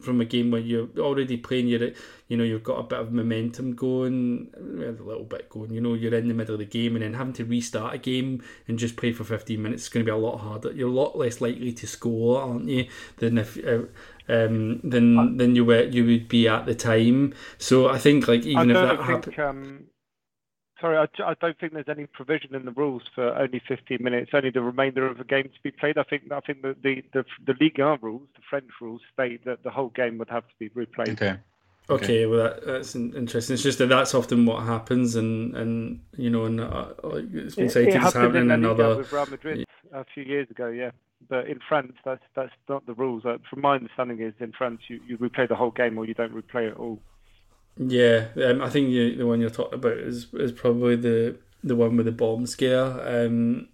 from 0.00 0.20
a 0.20 0.24
game 0.24 0.50
where 0.50 0.60
you're 0.60 0.88
already 0.98 1.36
playing. 1.36 1.68
You're 1.68 1.90
you 2.28 2.36
know 2.36 2.44
you've 2.44 2.64
got 2.64 2.78
a 2.78 2.82
bit 2.82 2.98
of 2.98 3.12
momentum 3.12 3.74
going, 3.74 4.48
a 4.56 5.02
little 5.02 5.24
bit 5.24 5.48
going. 5.48 5.72
You 5.72 5.80
know 5.80 5.94
you're 5.94 6.14
in 6.14 6.28
the 6.28 6.34
middle 6.34 6.54
of 6.54 6.60
the 6.60 6.66
game 6.66 6.96
and 6.96 7.04
then 7.04 7.14
having 7.14 7.32
to 7.34 7.44
restart 7.44 7.94
a 7.94 7.98
game 7.98 8.42
and 8.68 8.78
just 8.78 8.96
play 8.96 9.12
for 9.12 9.24
15 9.24 9.60
minutes 9.60 9.84
is 9.84 9.88
going 9.88 10.04
to 10.04 10.10
be 10.10 10.14
a 10.14 10.16
lot 10.16 10.38
harder. 10.38 10.72
You're 10.72 10.88
a 10.88 10.92
lot 10.92 11.16
less 11.16 11.40
likely 11.40 11.72
to 11.72 11.86
score, 11.86 12.40
aren't 12.42 12.68
you? 12.68 12.88
Than 13.18 13.38
if. 13.38 13.58
Uh, 13.64 13.84
um, 14.28 14.80
than 14.82 15.36
than 15.36 15.54
you 15.54 15.64
were 15.64 15.84
you 15.84 16.04
would 16.04 16.28
be 16.28 16.48
at 16.48 16.66
the 16.66 16.74
time. 16.74 17.32
So 17.58 17.88
I 17.88 17.98
think 17.98 18.26
like 18.26 18.44
even 18.44 18.70
if 18.70 18.74
that 18.76 19.00
happened, 19.00 19.38
Um, 19.38 19.84
sorry, 20.80 20.96
I, 20.96 21.22
I 21.22 21.34
don't 21.40 21.58
think 21.58 21.72
there's 21.72 21.88
any 21.88 22.06
provision 22.06 22.54
in 22.54 22.64
the 22.64 22.70
rules 22.72 23.02
for 23.14 23.34
only 23.36 23.60
15 23.66 23.98
minutes, 24.00 24.30
only 24.34 24.50
the 24.50 24.62
remainder 24.62 25.06
of 25.06 25.18
the 25.18 25.24
game 25.24 25.44
to 25.44 25.62
be 25.62 25.70
played. 25.70 25.98
I 25.98 26.02
think 26.02 26.30
I 26.30 26.40
think 26.40 26.62
the 26.62 26.76
the 26.82 27.02
the, 27.12 27.24
the 27.46 27.54
Ligue 27.60 27.78
1 27.78 27.98
rules, 28.02 28.28
the 28.34 28.42
French 28.48 28.70
rules, 28.80 29.00
state 29.12 29.44
that 29.44 29.62
the 29.62 29.70
whole 29.70 29.88
game 29.90 30.18
would 30.18 30.30
have 30.30 30.44
to 30.48 30.54
be 30.58 30.68
replayed. 30.70 31.10
Okay. 31.10 31.36
Okay, 31.88 32.26
well 32.26 32.42
that, 32.42 32.66
that's 32.66 32.96
interesting. 32.96 33.54
It's 33.54 33.62
just 33.62 33.78
that 33.78 33.86
that's 33.86 34.12
often 34.12 34.44
what 34.44 34.64
happens, 34.64 35.14
and 35.14 35.54
and 35.54 36.00
you 36.16 36.30
know, 36.30 36.46
and 36.46 36.60
uh, 36.60 36.88
it's 37.32 37.54
been 37.54 37.66
It, 37.66 37.70
cited 37.70 37.94
it 37.94 38.02
as 38.02 38.12
happening 38.12 38.46
in 38.46 38.50
in 38.50 38.62
La 38.62 38.70
Liga 38.70 38.84
other. 38.84 38.96
with 38.96 39.12
Real 39.12 39.26
Madrid 39.26 39.64
a 39.92 40.04
few 40.12 40.24
years 40.24 40.50
ago, 40.50 40.66
yeah. 40.66 40.90
But 41.28 41.46
in 41.46 41.60
France, 41.68 41.92
that's 42.04 42.24
that's 42.34 42.52
not 42.68 42.86
the 42.86 42.94
rules. 42.94 43.24
Uh, 43.24 43.38
from 43.48 43.60
my 43.60 43.76
understanding, 43.76 44.20
is 44.20 44.34
in 44.40 44.50
France 44.50 44.80
you, 44.88 45.00
you 45.06 45.16
replay 45.18 45.48
the 45.48 45.54
whole 45.54 45.70
game 45.70 45.96
or 45.96 46.04
you 46.04 46.14
don't 46.14 46.34
replay 46.34 46.68
it 46.70 46.76
all. 46.76 47.00
Yeah, 47.78 48.28
um, 48.42 48.62
I 48.62 48.70
think 48.70 48.88
you, 48.88 49.16
the 49.16 49.26
one 49.26 49.40
you're 49.40 49.50
talking 49.50 49.74
about 49.74 49.98
is 49.98 50.32
is 50.34 50.52
probably 50.52 50.96
the 50.96 51.36
the 51.62 51.76
one 51.76 51.96
with 51.96 52.06
the 52.06 52.12
bomb 52.12 52.46
scare. 52.46 53.24
Um, 53.24 53.68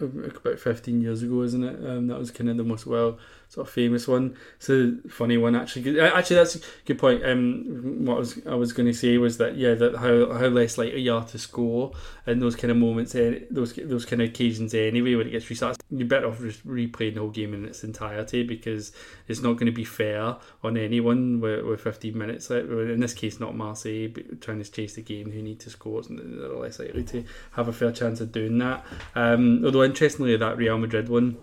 about 0.00 0.58
fifteen 0.58 1.00
years 1.00 1.22
ago, 1.22 1.42
isn't 1.42 1.62
it? 1.62 1.88
Um, 1.88 2.08
that 2.08 2.18
was 2.18 2.30
kind 2.32 2.50
of 2.50 2.56
the 2.56 2.64
most 2.64 2.86
well 2.86 3.18
sort 3.54 3.68
of 3.68 3.72
famous 3.72 4.08
one. 4.08 4.36
It's 4.56 4.68
a 4.68 4.96
funny 5.08 5.36
one 5.36 5.54
actually. 5.54 6.00
Uh, 6.00 6.12
Actually, 6.14 6.36
that's 6.36 6.56
a 6.56 6.60
good 6.84 6.98
point. 6.98 7.24
Um, 7.24 8.04
what 8.04 8.16
I 8.16 8.18
was 8.18 8.46
I 8.46 8.54
was 8.54 8.72
going 8.72 8.86
to 8.86 8.92
say 8.92 9.16
was 9.16 9.38
that 9.38 9.56
yeah, 9.56 9.74
that 9.74 9.96
how 9.96 10.32
how 10.32 10.46
less 10.46 10.76
likely 10.76 11.02
you 11.02 11.14
are 11.14 11.24
to 11.26 11.38
score 11.38 11.92
in 12.26 12.40
those 12.40 12.56
kind 12.56 12.72
of 12.72 12.76
moments, 12.76 13.14
eh, 13.14 13.40
those 13.50 13.74
those 13.74 14.04
kind 14.04 14.22
of 14.22 14.30
occasions 14.30 14.74
anyway 14.74 15.14
when 15.14 15.28
it 15.28 15.30
gets 15.30 15.48
restarted. 15.48 15.80
You're 15.90 16.08
better 16.08 16.26
off 16.26 16.40
just 16.40 16.66
replaying 16.66 17.14
the 17.14 17.20
whole 17.20 17.30
game 17.30 17.54
in 17.54 17.64
its 17.64 17.84
entirety 17.84 18.42
because 18.42 18.92
it's 19.28 19.40
not 19.40 19.52
going 19.52 19.66
to 19.66 19.72
be 19.72 19.84
fair 19.84 20.36
on 20.64 20.76
anyone 20.76 21.40
with, 21.40 21.64
with 21.64 21.80
15 21.80 22.18
minutes. 22.18 22.50
In 22.50 22.98
this 22.98 23.14
case, 23.14 23.38
not 23.38 23.56
Marseille, 23.56 24.08
but 24.08 24.40
trying 24.40 24.62
to 24.62 24.70
chase 24.70 24.94
the 24.94 25.02
game 25.02 25.30
who 25.30 25.40
need 25.42 25.60
to 25.60 25.70
score, 25.70 26.02
and 26.08 26.18
they're 26.18 26.48
less 26.48 26.80
likely 26.80 27.04
to 27.04 27.24
have 27.52 27.68
a 27.68 27.72
fair 27.72 27.92
chance 27.92 28.20
of 28.20 28.32
doing 28.32 28.58
that. 28.58 28.84
Um, 29.14 29.64
although 29.64 29.84
interestingly, 29.84 30.36
that 30.36 30.56
Real 30.56 30.78
Madrid 30.78 31.08
one 31.08 31.36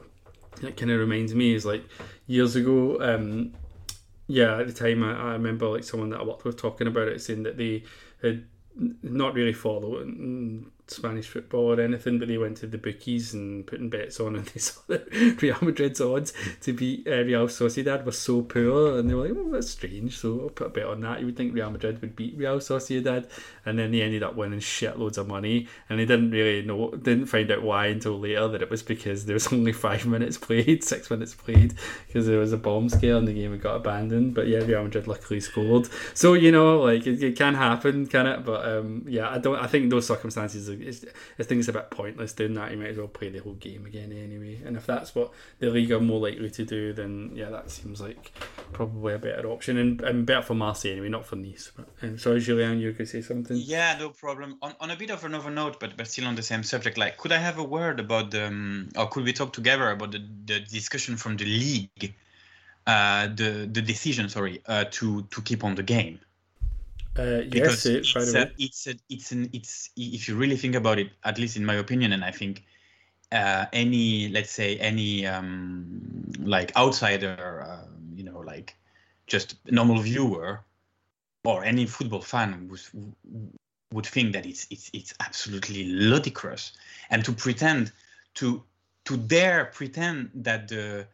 it 0.62 0.78
kind 0.78 0.92
of 0.92 1.00
reminds 1.00 1.34
me 1.34 1.54
is 1.54 1.66
like 1.66 1.84
years 2.28 2.56
ago. 2.56 2.98
Um, 3.02 3.54
yeah, 4.28 4.60
at 4.60 4.68
the 4.68 4.74
time, 4.74 5.04
I, 5.04 5.30
I 5.30 5.32
remember 5.34 5.68
like 5.68 5.84
someone 5.84 6.10
that 6.12 6.20
I 6.20 6.24
worked 6.24 6.46
with 6.46 6.58
talking 6.58 6.88
about 6.88 7.08
it, 7.08 7.22
saying 7.22 7.44
that 7.44 7.58
they 7.58 7.84
had 8.22 8.46
not 9.04 9.34
really 9.34 9.54
followed 9.54 10.08
Spanish 10.92 11.28
football 11.28 11.78
or 11.78 11.82
anything, 11.82 12.20
but 12.20 12.28
they 12.28 12.38
went 12.38 12.58
to 12.58 12.68
the 12.68 12.78
bookies 12.78 13.34
and 13.34 13.66
putting 13.66 13.90
bets 13.90 14.20
on, 14.20 14.36
and 14.36 14.46
they 14.54 14.60
saw 14.60 14.82
that 14.88 15.42
Real 15.42 15.58
Madrid's 15.62 16.02
odds 16.02 16.34
to 16.62 16.74
beat 16.74 17.08
uh, 17.08 17.24
Real 17.24 17.48
Sociedad 17.48 18.06
were 18.06 18.12
so 18.12 18.42
poor, 18.42 18.98
and 18.98 19.10
they 19.10 19.14
were 19.14 19.28
like, 19.28 19.38
"Oh, 19.38 19.52
that's 19.52 19.70
strange." 19.70 20.18
So 20.18 20.42
I'll 20.42 20.50
put 20.50 20.68
a 20.68 20.70
bet 20.70 20.86
on 20.86 21.02
that. 21.02 21.20
You 21.20 21.28
would 21.28 21.38
think 21.38 21.54
Real 21.54 21.72
Madrid 21.72 22.02
would 22.02 22.16
beat 22.16 22.38
Real 22.38 22.60
Sociedad, 22.60 23.30
and 23.66 23.78
then 23.78 23.92
they 23.92 24.02
ended 24.02 24.24
up 24.24 24.36
winning 24.36 24.60
shitloads 24.60 25.18
of 25.18 25.28
money, 25.28 25.68
and 25.90 26.00
they 26.00 26.06
didn't 26.06 26.32
really 26.32 26.66
know, 26.66 26.92
didn't 26.92 27.28
find 27.28 27.52
out 27.52 27.64
why 27.64 27.88
until 27.88 28.20
later 28.20 28.48
that 28.50 28.62
it 28.62 28.70
was 28.70 28.84
because 28.84 29.26
there 29.26 29.34
was 29.34 29.52
only 29.54 29.74
five 29.74 30.06
minutes 30.06 30.38
played, 30.38 30.84
six 30.84 31.10
minutes 31.10 31.34
played, 31.34 31.74
because 32.08 32.28
there 32.28 32.40
was 32.40 32.54
a 32.54 32.58
bomb 32.58 32.90
scare 32.90 33.16
and 33.16 33.28
the 33.28 33.34
game 33.34 33.52
had 33.52 33.62
got 33.62 33.76
abandoned. 33.76 34.34
But 34.34 34.48
yeah, 34.48 34.60
Real 34.60 34.84
Madrid 34.84 35.08
luckily 35.08 35.40
scored. 35.40 35.90
So 36.14 36.34
you 36.34 36.52
know, 36.52 36.82
like 36.82 37.08
it, 37.08 37.22
it 37.24 37.38
can 37.38 37.56
happen, 37.56 38.08
can 38.08 38.28
it? 38.28 38.46
But 38.46 38.68
um, 38.68 39.06
yeah, 39.08 39.30
I 39.30 39.38
don't. 39.38 39.58
I 39.58 39.68
think 39.68 39.90
those 39.90 40.08
circumstances, 40.08 40.70
are, 40.70 40.74
it's, 40.82 41.06
I 41.38 41.44
think 41.44 41.60
it's 41.60 41.68
a 41.68 41.74
bit 41.74 41.90
pointless 41.90 42.34
doing 42.34 42.54
that. 42.54 42.72
You 42.72 42.78
might 42.78 42.92
as 42.92 42.98
well 42.98 43.08
play 43.08 43.30
the 43.30 43.40
whole 43.40 43.54
game 43.54 43.86
again 43.86 44.14
anyway. 44.14 44.62
And 44.66 44.78
if 44.78 44.86
that's 44.86 45.14
what 45.14 45.32
the 45.60 45.70
league 45.70 45.92
are 45.92 46.00
more 46.00 46.20
likely 46.20 46.50
to 46.50 46.64
do, 46.64 46.94
then 46.94 47.32
yeah, 47.34 47.50
that 47.50 47.70
seems 47.72 48.00
like 48.00 48.32
probably 48.72 49.14
a 49.14 49.20
better 49.20 49.50
option 49.50 49.78
and, 49.78 50.02
and 50.02 50.26
better 50.26 50.44
for 50.44 50.54
Marseille 50.54 50.92
anyway, 50.92 51.10
not 51.10 51.26
for 51.26 51.36
Nice. 51.42 51.72
But, 51.76 51.88
um, 52.04 52.18
sorry, 52.18 52.40
Julian, 52.40 52.80
you 52.80 52.94
could 52.94 53.08
say 53.08 53.22
something. 53.22 53.58
Yeah, 53.58 53.98
no 54.00 54.10
problem. 54.10 54.58
On, 54.62 54.76
on 54.80 54.92
a 54.92 54.96
bit 54.96 55.10
of 55.10 55.24
another 55.24 55.50
note, 55.50 55.80
but 55.80 55.98
but 55.98 56.08
still 56.08 56.28
on 56.28 56.36
the 56.36 56.44
same 56.44 56.64
subject, 56.64 56.98
like, 56.98 57.18
could 57.18 57.32
I 57.32 57.38
have 57.38 57.58
a 57.58 57.64
word 57.64 58.00
about 58.00 58.32
the, 58.32 58.48
um, 58.48 58.90
or 58.96 59.08
could 59.08 59.24
we 59.24 59.34
talk 59.34 59.54
together 59.54 59.90
about 59.90 60.12
the, 60.12 60.24
the 60.46 60.60
discussion 60.60 61.18
from 61.18 61.38
the 61.38 61.46
league, 61.46 62.14
uh, 62.86 63.28
the 63.28 63.70
the 63.72 63.82
decision, 63.82 64.30
sorry, 64.30 64.62
uh, 64.68 64.86
to 64.92 65.24
to 65.24 65.42
keep 65.42 65.64
on 65.64 65.76
the 65.76 65.84
game 65.84 66.20
Uh, 67.18 67.42
because 67.50 67.86
yes, 67.86 67.86
it, 67.86 67.98
it's, 67.98 68.32
the 68.32 68.42
a, 68.42 68.52
it's 68.58 68.88
a, 68.88 68.96
it's 69.10 69.32
an 69.34 69.50
it's 69.52 69.90
if 69.98 70.30
you 70.30 70.36
really 70.36 70.56
think 70.56 70.76
about 70.76 70.98
it, 70.98 71.12
at 71.26 71.38
least 71.38 71.58
in 71.58 71.66
my 71.66 71.76
opinion, 71.76 72.14
and 72.14 72.24
I 72.24 72.32
think 72.32 72.64
uh, 73.34 73.66
any 73.74 74.30
let's 74.30 74.52
say 74.52 74.78
any 74.78 75.26
um, 75.28 76.32
like 76.40 76.76
outsider, 76.78 77.68
um, 77.68 78.14
you 78.16 78.24
know, 78.24 78.40
like 78.40 78.76
just 79.28 79.56
normal 79.70 80.02
viewer 80.02 80.62
or 81.44 81.66
any 81.66 81.86
football 81.86 82.22
fan 82.22 82.70
would 82.70 82.82
would 83.92 84.06
think 84.06 84.32
that 84.32 84.46
it's 84.46 84.68
it's 84.70 84.90
it's 84.94 85.14
absolutely 85.20 85.86
ludicrous, 85.86 86.72
and 87.10 87.26
to 87.26 87.34
pretend 87.34 87.92
to 88.36 88.64
to 89.04 89.18
dare 89.18 89.66
pretend 89.66 90.32
that 90.34 90.70
the 90.70 91.06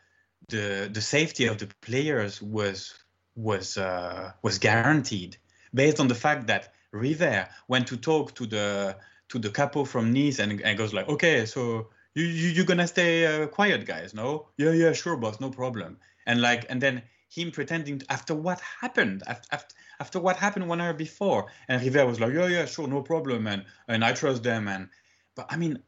the 0.50 0.90
the 0.94 1.02
safety 1.02 1.48
of 1.48 1.58
the 1.58 1.68
players 1.82 2.40
was 2.40 2.94
was 3.36 3.78
uh, 3.78 4.32
was 4.44 4.60
guaranteed 4.60 5.38
based 5.74 6.00
on 6.00 6.08
the 6.08 6.16
fact 6.16 6.48
that 6.48 6.74
Rivère 6.94 7.50
went 7.68 7.88
to 7.88 7.98
talk 7.98 8.36
to 8.36 8.46
the 8.46 8.98
to 9.30 9.40
the 9.40 9.50
capo 9.50 9.84
from 9.84 10.14
Nice 10.14 10.40
and, 10.40 10.62
and 10.62 10.78
goes 10.78 10.94
like, 10.94 11.10
okay, 11.10 11.46
so 11.46 11.90
you, 12.16 12.24
you 12.24 12.50
you're 12.50 12.66
gonna 12.66 12.88
stay 12.88 13.26
uh, 13.26 13.48
quiet, 13.48 13.86
guys, 13.86 14.14
no? 14.14 14.48
Yeah, 14.58 14.72
yeah, 14.72 14.94
sure, 14.94 15.18
boss, 15.18 15.40
no 15.40 15.50
problem. 15.50 15.98
And 16.26 16.42
like, 16.42 16.66
and 16.70 16.82
then 16.82 17.04
him 17.30 17.52
pretending 17.52 18.02
after 18.10 18.34
what 18.34 18.62
happened 18.82 19.24
after, 19.28 19.48
after 19.52 19.76
after 20.00 20.20
what 20.20 20.38
happened 20.38 20.68
one 20.68 20.80
hour 20.80 20.94
before 20.94 21.48
and 21.68 21.82
Rivère 21.82 22.08
was 22.08 22.20
like 22.20 22.34
yeah 22.34 22.48
yeah 22.48 22.66
sure 22.66 22.88
no 22.88 23.02
problem 23.02 23.48
and 23.48 23.66
and 23.88 24.04
I 24.04 24.14
trust 24.14 24.44
them 24.44 24.68
and 24.68 24.90
but 25.36 25.48
I 25.50 25.58
mean 25.58 25.80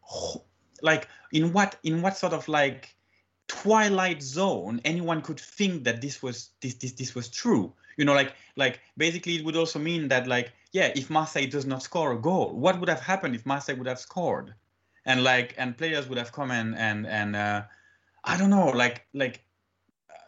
like 0.82 1.08
in 1.32 1.54
what 1.54 1.78
in 1.84 2.02
what 2.02 2.18
sort 2.18 2.34
of 2.34 2.48
like 2.48 2.96
twilight 3.48 4.22
zone 4.22 4.82
anyone 4.84 5.22
could 5.22 5.40
think 5.40 5.86
that 5.86 6.02
this 6.02 6.22
was 6.22 6.50
this 6.62 6.76
this 6.76 6.94
this 6.94 7.16
was 7.16 7.30
true 7.30 7.74
you 8.00 8.06
know 8.06 8.14
like 8.14 8.34
like 8.56 8.80
basically 8.98 9.36
it 9.36 9.44
would 9.46 9.58
also 9.58 9.78
mean 9.78 10.08
that 10.08 10.26
like 10.26 10.54
yeah 10.72 10.90
if 10.96 11.10
Marseille 11.10 11.48
does 11.56 11.66
not 11.66 11.84
score 11.84 12.14
a 12.14 12.20
goal 12.30 12.48
what 12.56 12.80
would 12.80 12.90
have 12.90 13.02
happened 13.02 13.36
if 13.36 13.46
Marseille 13.46 13.76
would 13.76 13.88
have 13.88 14.00
scored? 14.00 14.54
And 15.06 15.24
like 15.24 15.56
and 15.58 15.78
players 15.78 16.08
would 16.08 16.18
have 16.18 16.32
come 16.32 16.52
and 16.52 16.76
and 16.76 17.08
and 17.08 17.36
uh, 17.36 17.62
I 18.24 18.38
don't 18.38 18.50
know 18.50 18.70
like 18.84 19.06
like 19.14 19.44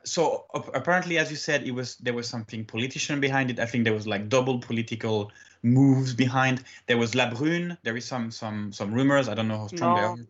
so 0.03 0.45
apparently 0.74 1.17
as 1.17 1.30
you 1.30 1.38
said 1.38 1.63
it 1.63 1.72
was 1.72 1.95
there 1.97 2.13
was 2.13 2.28
something 2.28 2.65
politician 2.65 3.19
behind 3.22 3.51
it. 3.51 3.59
I 3.59 3.65
think 3.65 3.84
there 3.84 3.93
was 3.93 4.07
like 4.07 4.30
double 4.30 4.59
political 4.59 5.32
moves 5.63 6.13
behind. 6.13 6.63
There 6.88 6.97
was 6.97 7.11
Labrune. 7.11 7.78
There 7.84 7.95
is 7.97 8.05
some 8.05 8.32
some 8.32 8.72
some 8.74 8.93
rumors. 8.93 9.30
I 9.30 9.34
don't 9.36 9.47
know 9.47 9.59
how 9.59 9.67
strong 9.67 9.95
No. 9.95 9.95
they 9.95 10.03
are 10.03 10.28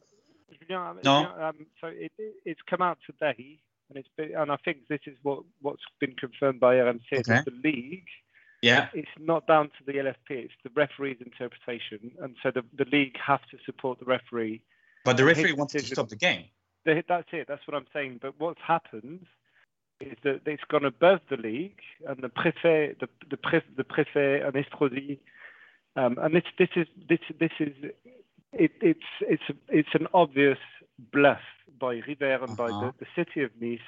Yeah, 0.70 0.94
No? 1.04 1.18
um, 1.48 1.66
so 1.80 1.88
it, 1.88 2.12
it's 2.46 2.62
come 2.70 2.82
out 2.82 2.98
today, 3.06 3.60
and 3.92 3.98
it's 4.00 4.10
been, 4.18 4.36
and 4.36 4.52
I 4.52 4.58
think 4.64 4.88
this 4.88 5.02
is 5.06 5.18
what 5.24 5.44
what's 5.62 5.84
been 6.00 6.16
confirmed 6.16 6.60
by 6.60 6.76
RMC 6.76 7.12
Okay. 7.14 7.22
that 7.28 7.46
the 7.46 7.52
league. 7.64 8.08
yeah 8.62 8.88
It's 8.94 9.10
not 9.20 9.46
down 9.48 9.66
to 9.78 9.82
the 9.86 9.94
LFP; 9.94 10.30
it's 10.30 10.54
the 10.64 10.72
referee's 10.76 11.18
interpretation, 11.30 12.12
and 12.22 12.36
so 12.42 12.52
the 12.52 12.64
the 12.82 12.86
league 12.92 13.18
have 13.26 13.42
to 13.52 13.58
support 13.66 14.00
the 14.00 14.06
referee. 14.06 14.62
but 15.04 15.18
the 15.18 15.26
referee 15.26 15.54
wanted 15.54 15.82
to 15.82 15.88
stop 15.96 16.10
the 16.10 16.16
game 16.16 16.46
They- 16.86 17.04
That's 17.08 17.28
it. 17.34 17.48
That's 17.50 17.66
what 17.68 17.76
I'm 17.76 17.88
saying. 17.94 18.20
But 18.22 18.34
what's 18.40 18.62
happened 18.76 19.26
is 20.00 20.18
that 20.24 20.42
it's 20.48 20.64
gone 20.74 20.86
above 20.86 21.20
the 21.30 21.38
league, 21.38 21.82
and 22.08 22.18
the 22.26 22.30
préfet, 22.30 23.00
the 23.02 23.10
the, 23.30 23.38
pref, 23.38 23.64
the 23.78 23.84
préfet 23.84 24.44
and 24.46 24.54
Estrosi, 24.62 25.20
um, 26.00 26.14
and 26.24 26.34
this 26.38 26.48
this 26.62 26.70
is 26.82 26.88
this 27.10 27.20
this 27.44 27.56
is 27.68 27.74
it, 28.54 28.72
it's 28.92 29.10
it's 29.34 29.48
it's 29.80 29.94
an 30.00 30.08
obvious 30.14 30.58
bluff 31.12 31.42
by 31.80 32.02
Rivère 32.02 32.44
and 32.44 32.56
by 32.58 32.66
Uh-huh. 32.66 32.92
the, 33.00 33.06
the 33.06 33.24
city 33.24 33.44
of 33.44 33.52
Nice 33.60 33.80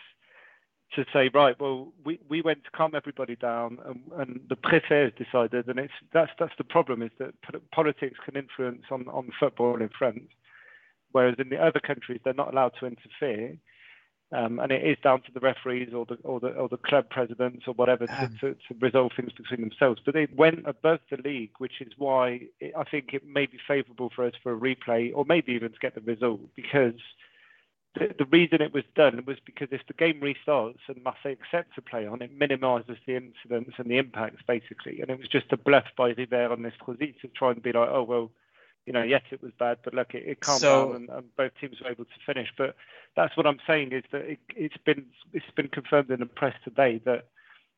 to 0.95 1.05
say 1.11 1.29
right. 1.33 1.59
Well, 1.59 1.91
we, 2.05 2.19
we 2.29 2.41
went 2.41 2.63
to 2.65 2.71
calm 2.71 2.93
everybody 2.93 3.35
down, 3.35 3.79
and, 3.85 4.01
and 4.19 4.41
the 4.47 4.55
préfet 4.55 5.05
has 5.05 5.13
decided, 5.25 5.67
and 5.67 5.79
it's 5.79 5.93
that's 6.13 6.31
that's 6.39 6.53
the 6.57 6.63
problem 6.63 7.01
is 7.01 7.11
that 7.19 7.33
politics 7.71 8.19
can 8.23 8.35
influence 8.35 8.83
on 8.91 9.07
on 9.07 9.31
football 9.39 9.81
in 9.81 9.89
France 9.89 10.29
whereas 11.13 11.35
in 11.39 11.49
the 11.49 11.57
other 11.63 11.79
countries 11.79 12.19
they're 12.23 12.33
not 12.33 12.51
allowed 12.51 12.73
to 12.79 12.85
interfere. 12.85 13.55
Um, 14.31 14.59
and 14.59 14.71
it 14.71 14.83
is 14.83 14.97
down 15.03 15.21
to 15.23 15.31
the 15.31 15.39
referees 15.39 15.93
or 15.93 16.05
the 16.07 16.15
or 16.23 16.39
the 16.39 16.47
or 16.47 16.67
the 16.67 16.77
club 16.77 17.09
presidents 17.09 17.65
or 17.67 17.75
whatever 17.75 18.07
to, 18.07 18.23
Um. 18.23 18.37
to, 18.41 18.53
to 18.53 18.75
resolve 18.79 19.11
things 19.15 19.31
between 19.31 19.61
themselves. 19.61 20.01
But 20.03 20.15
it 20.15 20.35
went 20.35 20.67
above 20.67 21.01
the 21.11 21.17
league, 21.17 21.51
which 21.59 21.81
is 21.81 21.93
why 21.97 22.47
it, 22.59 22.73
I 22.75 22.83
think 22.83 23.13
it 23.13 23.27
may 23.27 23.45
be 23.45 23.59
favourable 23.67 24.09
for 24.15 24.25
us 24.25 24.33
for 24.41 24.53
a 24.53 24.59
replay 24.59 25.11
or 25.13 25.23
maybe 25.25 25.51
even 25.51 25.71
to 25.71 25.79
get 25.79 25.93
the 25.93 26.01
result 26.01 26.41
because 26.55 26.99
the, 27.95 28.13
the 28.17 28.25
reason 28.25 28.61
it 28.61 28.73
was 28.73 28.83
done 28.95 29.23
was 29.27 29.37
because 29.45 29.67
if 29.71 29.81
the 29.87 29.93
game 29.93 30.19
restarts 30.19 30.79
and 30.87 31.03
Marseille 31.03 31.33
accepts 31.39 31.77
a 31.77 31.81
play 31.81 32.07
on, 32.07 32.21
it 32.21 32.35
minimises 32.35 32.97
the 33.05 33.15
incidents 33.15 33.73
and 33.77 33.89
the 33.89 33.97
impacts 33.97 34.41
basically. 34.47 34.99
And 35.01 35.09
it 35.09 35.19
was 35.19 35.27
just 35.27 35.51
a 35.51 35.57
bluff 35.57 35.85
by 35.95 36.13
Rivère 36.13 36.51
and 36.51 36.65
Estrosi 36.65 37.19
to 37.21 37.27
try 37.27 37.51
and 37.51 37.61
be 37.61 37.71
like, 37.71 37.89
oh 37.89 38.03
well, 38.03 38.31
you 38.85 38.93
know, 38.93 39.03
yes, 39.03 39.21
it 39.31 39.41
was 39.41 39.51
bad, 39.57 39.77
but 39.83 39.93
look, 39.93 40.13
it, 40.13 40.23
it 40.27 40.39
calmed 40.41 40.61
So- 40.61 40.87
down 40.87 40.95
and, 40.95 41.09
and 41.09 41.35
both 41.35 41.51
teams 41.59 41.79
were 41.81 41.89
able 41.89 42.05
to 42.05 42.19
finish. 42.25 42.49
But 42.57 42.75
that's 43.15 43.35
what 43.37 43.45
I'm 43.47 43.59
saying 43.65 43.91
is 43.93 44.03
that 44.11 44.21
it, 44.21 44.39
it's 44.55 44.77
been 44.85 45.05
it's 45.33 45.49
been 45.55 45.67
confirmed 45.69 46.09
in 46.11 46.19
the 46.19 46.25
press 46.25 46.55
today 46.63 47.01
that 47.05 47.27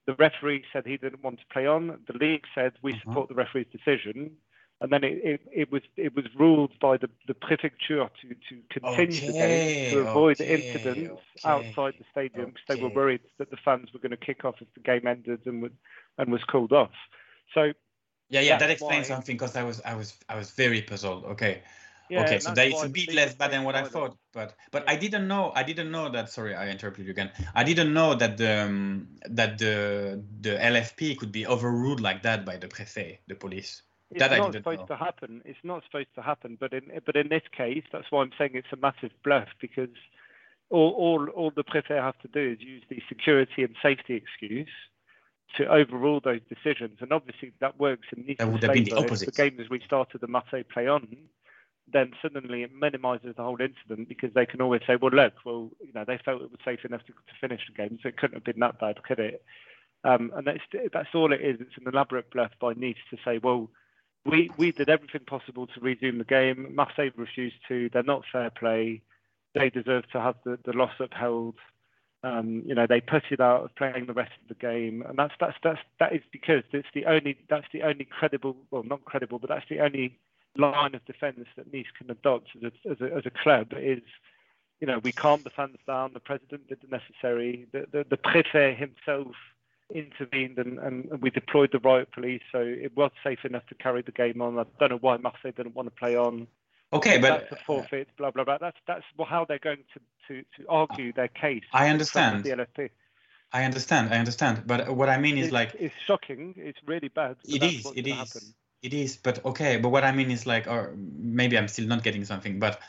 the 0.07 0.13
referee 0.15 0.63
said 0.71 0.85
he 0.85 0.97
didn't 0.97 1.23
want 1.23 1.39
to 1.39 1.45
play 1.51 1.65
on. 1.67 1.99
The 2.07 2.17
league 2.17 2.45
said 2.55 2.73
we 2.81 2.93
Uh-huh. 2.93 3.01
support 3.03 3.29
the 3.29 3.35
referee's 3.35 3.67
decision, 3.71 4.31
and 4.81 4.91
then 4.91 5.03
it, 5.03 5.19
it, 5.23 5.41
it 5.53 5.71
was 5.71 5.81
it 5.97 6.15
was 6.15 6.25
ruled 6.37 6.77
by 6.79 6.97
the, 6.97 7.09
the 7.27 7.33
prefecture 7.33 8.07
to, 8.21 8.27
to 8.49 8.79
continue 8.79 9.27
the 9.27 9.33
game 9.33 9.91
to 9.91 9.99
avoid 9.99 10.41
okay, 10.41 10.55
incidents 10.55 11.21
okay, 11.45 11.49
outside 11.53 11.93
the 11.99 12.05
stadium 12.11 12.47
because 12.51 12.65
they 12.67 12.75
were 12.75 12.89
worried 12.89 13.21
that 13.37 13.51
the 13.51 13.57
fans 13.57 13.91
were 13.93 13.99
going 13.99 14.11
to 14.11 14.17
kick 14.17 14.43
off 14.45 14.55
if 14.61 14.67
the 14.73 14.79
game 14.81 15.05
ended 15.07 15.41
and 15.45 15.61
would, 15.61 15.75
and 16.17 16.31
was 16.31 16.43
called 16.43 16.71
off. 16.71 16.91
So 17.53 17.73
yeah 18.29 18.41
yeah 18.41 18.57
that 18.57 18.69
explains 18.69 19.07
why- 19.09 19.15
something 19.15 19.35
because 19.35 19.55
I 19.55 19.63
was 19.63 19.81
I 19.81 19.95
was 19.95 20.13
I 20.29 20.35
was 20.35 20.51
very 20.51 20.81
puzzled 20.81 21.25
okay 21.25 21.61
yeah, 22.09 22.21
okay 22.21 22.39
so 22.39 22.49
that's 22.49 22.55
that 22.55 22.67
is 22.67 22.83
a 22.83 22.89
bit 22.89 23.13
less 23.13 23.33
bad 23.35 23.51
than 23.51 23.63
what 23.63 23.75
I 23.75 23.83
thought 23.83 24.17
but 24.33 24.55
but 24.71 24.83
I 24.87 24.95
didn't 24.95 25.27
know 25.27 25.51
I 25.55 25.63
didn't 25.63 25.91
know 25.91 26.09
that 26.09 26.29
sorry 26.29 26.53
I 26.55 26.69
interrupted 26.69 27.05
you 27.05 27.11
again 27.11 27.31
I 27.53 27.63
didn't 27.63 27.93
know 27.93 28.15
that 28.15 28.37
the 28.37 28.65
um, 28.65 29.07
that 29.29 29.57
the 29.57 30.23
the 30.41 30.51
LFP 30.51 31.17
could 31.17 31.31
be 31.31 31.45
overruled 31.47 32.01
like 32.01 32.23
that 32.23 32.45
by 32.45 32.57
the 32.57 32.67
préfet 32.67 33.19
the 33.27 33.35
police 33.35 33.81
It's 34.11 34.19
That 34.19 34.31
I 34.31 34.37
not 34.37 34.47
didn't 34.47 34.61
supposed 34.63 34.81
know. 34.81 34.85
to 34.87 34.95
happen. 34.95 35.41
It's 35.45 35.63
not 35.63 35.83
supposed 35.83 36.13
to 36.15 36.21
happen. 36.21 36.57
But 36.59 36.73
in 36.73 36.83
but 37.05 37.15
in 37.15 37.27
this 37.29 37.41
case, 37.51 37.83
that's 37.91 38.05
why 38.11 38.21
I'm 38.21 38.31
saying 38.37 38.51
it's 38.53 38.71
a 38.71 38.77
massive 38.77 39.11
bluff 39.23 39.49
because 39.59 39.95
all 40.69 40.91
all 40.91 41.27
all 41.29 41.51
the 41.51 41.63
préfet 41.63 41.99
have 42.01 42.19
to 42.19 42.27
do 42.27 42.53
is 42.53 42.61
use 42.61 42.83
the 42.89 43.01
security 43.09 43.63
and 43.63 43.75
safety 43.81 44.15
excuse 44.15 44.69
to 45.57 45.67
overrule 45.67 46.19
those 46.19 46.41
decisions. 46.49 46.97
And 47.01 47.11
obviously 47.11 47.53
that 47.59 47.79
works 47.79 48.07
in 48.15 48.23
Nice's 48.25 48.37
That 48.39 48.51
would 48.51 48.63
have 48.63 48.73
been 48.73 48.83
the. 48.85 48.97
If 48.97 49.05
opposite. 49.05 49.33
the 49.33 49.49
game 49.49 49.59
as 49.59 49.69
we 49.69 49.79
started 49.85 50.21
the 50.21 50.27
Marseille 50.27 50.63
play 50.71 50.87
on, 50.87 51.07
then 51.91 52.11
suddenly 52.21 52.63
it 52.63 52.73
minimises 52.73 53.35
the 53.35 53.43
whole 53.43 53.59
incident 53.61 54.09
because 54.09 54.33
they 54.33 54.45
can 54.45 54.61
always 54.61 54.81
say, 54.87 54.95
well, 54.95 55.11
look, 55.11 55.33
well, 55.45 55.69
you 55.81 55.93
know, 55.93 56.03
they 56.05 56.19
felt 56.23 56.41
it 56.41 56.51
was 56.51 56.59
safe 56.65 56.83
enough 56.83 57.01
to, 57.05 57.13
to 57.13 57.39
finish 57.39 57.61
the 57.67 57.73
game, 57.73 57.99
so 58.01 58.09
it 58.09 58.17
couldn't 58.17 58.35
have 58.35 58.43
been 58.43 58.59
that 58.59 58.79
bad, 58.79 59.01
could 59.03 59.19
it? 59.19 59.43
Um, 60.03 60.31
and 60.35 60.45
that's 60.45 60.59
that's 60.93 61.09
all 61.15 61.33
it 61.33 61.41
is. 61.41 61.59
It's 61.59 61.77
an 61.77 61.91
elaborate 61.91 62.29
bluff 62.31 62.51
by 62.59 62.73
Nice 62.73 62.95
to 63.09 63.17
say, 63.25 63.39
well, 63.39 63.69
we 64.23 64.51
we 64.57 64.71
did 64.71 64.89
everything 64.89 65.21
possible 65.25 65.67
to 65.67 65.79
resume 65.79 66.19
the 66.19 66.23
game. 66.23 66.73
Marseille 66.75 67.11
refused 67.15 67.57
to. 67.67 67.89
They're 67.89 68.03
not 68.03 68.23
fair 68.31 68.51
play. 68.51 69.01
They 69.53 69.69
deserve 69.69 70.03
to 70.11 70.19
have 70.19 70.35
the, 70.43 70.59
the 70.63 70.73
loss 70.73 70.91
upheld. 70.99 71.55
Um, 72.25 72.63
you 72.65 72.73
know, 72.73 72.87
they 72.87 73.01
put 73.01 73.23
it 73.29 73.39
out 73.39 73.75
playing 73.75 74.07
the 74.07 74.13
rest 74.13 74.31
of 74.41 74.47
the 74.47 74.55
game, 74.55 75.03
and 75.07 75.15
that's 75.15 75.35
that's 75.39 75.57
that's 75.63 75.79
that 75.99 76.11
is 76.11 76.23
because 76.31 76.63
it's 76.71 76.87
the 76.95 77.05
only 77.05 77.37
that's 77.49 77.67
the 77.71 77.83
only 77.83 78.05
credible, 78.05 78.57
well, 78.71 78.81
not 78.81 79.05
credible, 79.05 79.37
but 79.37 79.49
that's 79.49 79.69
the 79.69 79.79
only 79.79 80.17
line 80.57 80.95
of 80.95 81.05
defence 81.05 81.45
that 81.55 81.71
Nice 81.71 81.85
can 81.95 82.09
adopt 82.09 82.47
as 82.55 82.63
a, 82.63 82.89
as 82.89 83.01
a 83.01 83.15
as 83.17 83.25
a 83.27 83.29
club 83.29 83.73
is, 83.77 84.01
you 84.79 84.87
know, 84.87 84.97
we 85.03 85.11
calmed 85.11 85.43
the 85.43 85.51
fans 85.51 85.77
down. 85.85 86.13
The 86.13 86.19
president 86.19 86.67
did 86.67 86.79
the 86.81 86.87
necessary. 86.87 87.67
The 87.71 87.85
the, 87.91 88.05
the 88.09 88.17
préfet 88.17 88.75
himself 88.75 89.35
intervened 89.93 90.57
and, 90.57 90.79
and 90.79 91.21
we 91.21 91.29
deployed 91.29 91.71
the 91.73 91.79
riot 91.79 92.11
police, 92.11 92.41
so 92.51 92.59
it 92.59 92.97
was 92.97 93.11
safe 93.23 93.45
enough 93.45 93.67
to 93.67 93.75
carry 93.75 94.01
the 94.01 94.11
game 94.11 94.41
on. 94.41 94.57
I 94.57 94.65
don't 94.79 94.89
know 94.89 94.97
why 94.99 95.17
Marseille 95.17 95.51
didn't 95.55 95.75
want 95.75 95.89
to 95.89 95.95
play 95.95 96.15
on. 96.15 96.47
Okay 96.97 97.17
but 97.17 97.49
that's 97.49 97.51
a 97.51 97.63
forfeit, 97.65 98.07
blah 98.17 98.31
blah 98.31 98.43
blah. 98.43 98.57
That's 98.57 98.77
that's 98.87 99.03
how 99.27 99.45
they're 99.45 99.59
going 99.59 99.83
to, 99.93 99.99
to, 100.27 100.41
to 100.57 100.69
argue 100.69 101.13
their 101.13 101.27
case. 101.27 101.63
I 101.73 101.87
in 101.87 101.99
front 101.99 102.35
of 102.35 102.41
understand. 102.41 102.43
The 102.43 102.81
LFP. 102.81 102.89
I 103.53 103.63
understand 103.63 104.13
I 104.13 104.17
understand 104.17 104.63
but 104.65 104.93
what 104.93 105.07
I 105.07 105.17
mean 105.17 105.37
is 105.37 105.45
It's, 105.45 105.53
like 105.53 105.75
it's 105.79 105.95
shocking. 106.05 106.55
It's 106.57 106.79
really 106.85 107.07
bad. 107.09 107.37
It 107.45 107.63
is. 107.63 107.85
It 107.95 108.07
is. 108.07 108.13
happen. 108.13 108.41
It 108.81 108.93
is. 108.93 109.17
But 109.17 109.45
okay. 109.45 109.77
But 109.77 109.89
what 109.89 110.03
I 110.03 110.11
mean 110.11 110.29
is 110.29 110.45
like, 110.45 110.67
or 110.67 110.93
maybe 110.97 111.57
I'm 111.57 111.67
still 111.67 111.87
not 111.87 112.03
getting 112.03 112.25
something. 112.25 112.59
But 112.59 112.79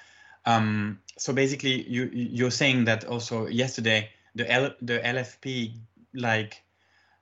um, 0.45 1.01
so 1.19 1.33
basically, 1.33 1.89
you 1.89 2.11
you're 2.13 2.51
saying 2.51 2.85
that 2.85 3.05
also 3.05 3.47
yesterday 3.47 4.11
the 4.35 4.51
L, 4.51 4.75
the 4.83 4.99
LFP 4.99 5.79
like 6.15 6.63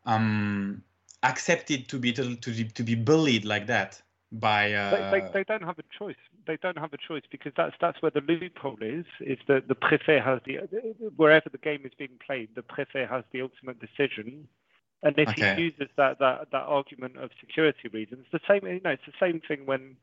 um 0.07 0.83
accepted 1.23 1.89
to 1.89 1.99
be 1.99 2.13
to 2.13 2.37
to, 2.37 2.65
to 2.65 2.83
be 2.83 2.95
bullied 2.95 3.45
like 3.45 3.67
that 3.67 4.01
by 4.31 4.73
uh, 4.73 5.11
They, 5.11 5.21
they, 5.21 5.29
they 5.33 5.45
don't 5.45 5.63
have 5.63 5.79
a 5.79 5.85
choice. 5.99 6.17
They 6.47 6.59
don't 6.59 6.79
have 6.79 6.93
a 6.93 6.99
choice 6.99 7.23
because 7.31 7.53
that's 7.57 7.75
that's 7.81 8.01
where 8.03 8.11
the 8.11 8.21
loophole 8.21 8.79
is. 8.81 9.07
Is 9.21 9.39
that 9.49 9.69
the 9.69 9.75
préfet 9.75 10.23
has 10.23 10.41
the 10.45 10.59
wherever 11.17 11.49
the 11.51 11.59
game 11.59 11.85
is 11.85 11.93
being 11.99 12.19
played, 12.25 12.51
the 12.55 12.63
préfet 12.63 13.09
has 13.09 13.25
the 13.33 13.41
ultimate 13.43 13.79
decision. 13.81 14.47
And 15.03 15.19
if 15.19 15.29
Okay. 15.29 15.55
he 15.57 15.63
uses 15.63 15.89
that, 15.97 16.19
that 16.19 16.51
that 16.53 16.63
argument 16.63 17.17
of 17.19 17.31
security 17.41 17.89
reasons, 17.89 18.27
the 18.33 18.41
same 18.49 18.67
you 18.67 18.81
know 18.83 18.91
it's 18.91 19.03
the 19.07 19.13
same 19.21 19.41
thing 19.47 19.67
when 19.67 19.97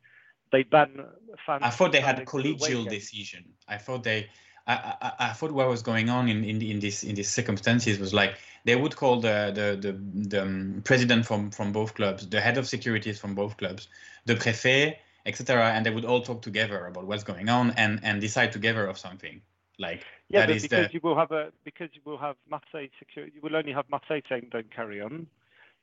they 0.52 0.64
ban 0.64 1.06
fans. 1.46 1.64
I 1.64 1.70
thought 1.70 1.92
they 1.92 2.02
had 2.02 2.20
a 2.20 2.26
travelling 2.26 2.28
to 2.28 2.52
away 2.52 2.70
collegial 2.70 2.90
decision. 2.90 3.46
I 3.68 3.78
thought 3.78 4.04
they, 4.04 4.30
I, 4.68 4.74
I, 5.02 5.12
I 5.20 5.34
thought 5.34 5.52
what 5.52 5.68
was 5.68 5.82
going 5.82 6.10
on 6.10 6.30
in, 6.30 6.44
in, 6.44 6.62
in 6.62 6.80
this 6.80 7.04
in 7.04 7.16
these 7.16 7.30
circumstances 7.30 8.00
was 8.00 8.14
like 8.14 8.36
they 8.66 8.76
would 8.76 8.96
call 8.96 9.20
the 9.20 9.52
the 9.54 9.92
the, 9.92 9.94
the 10.30 10.42
um, 10.42 10.82
president 10.84 11.26
from 11.26 11.52
from 11.52 11.72
both 11.72 11.96
clubs, 11.96 12.28
the 12.28 12.42
head 12.42 12.58
of 12.58 12.68
securities 12.68 13.20
from 13.20 13.36
both 13.36 13.58
clubs, 13.58 13.88
the 14.26 14.36
préfet, 14.36 14.98
etc., 15.26 15.72
and 15.72 15.86
they 15.86 15.92
would 15.92 16.06
all 16.06 16.22
talk 16.22 16.42
together 16.42 16.86
about 16.86 17.06
what's 17.06 17.24
going 17.24 17.50
on 17.50 17.72
and 17.72 18.00
and 18.04 18.22
decide 18.22 18.52
together 18.52 18.86
of 18.88 18.98
something. 18.98 19.42
Like 19.80 20.06
Yeah, 20.30 20.42
that 20.42 20.48
but 20.54 20.62
because 20.62 20.88
the 20.88 20.94
you 20.94 21.00
will 21.04 21.18
have 21.18 21.32
a 21.32 21.52
because 21.64 21.90
you 21.94 22.02
will 22.06 22.18
have 22.18 22.36
Marseille 22.50 22.90
security, 23.00 23.34
you 23.36 23.42
will 23.42 23.56
only 23.56 23.74
have 23.74 23.86
Marseille 23.90 24.22
saying 24.30 24.48
don't 24.52 24.74
carry 24.74 25.02
on, 25.02 25.28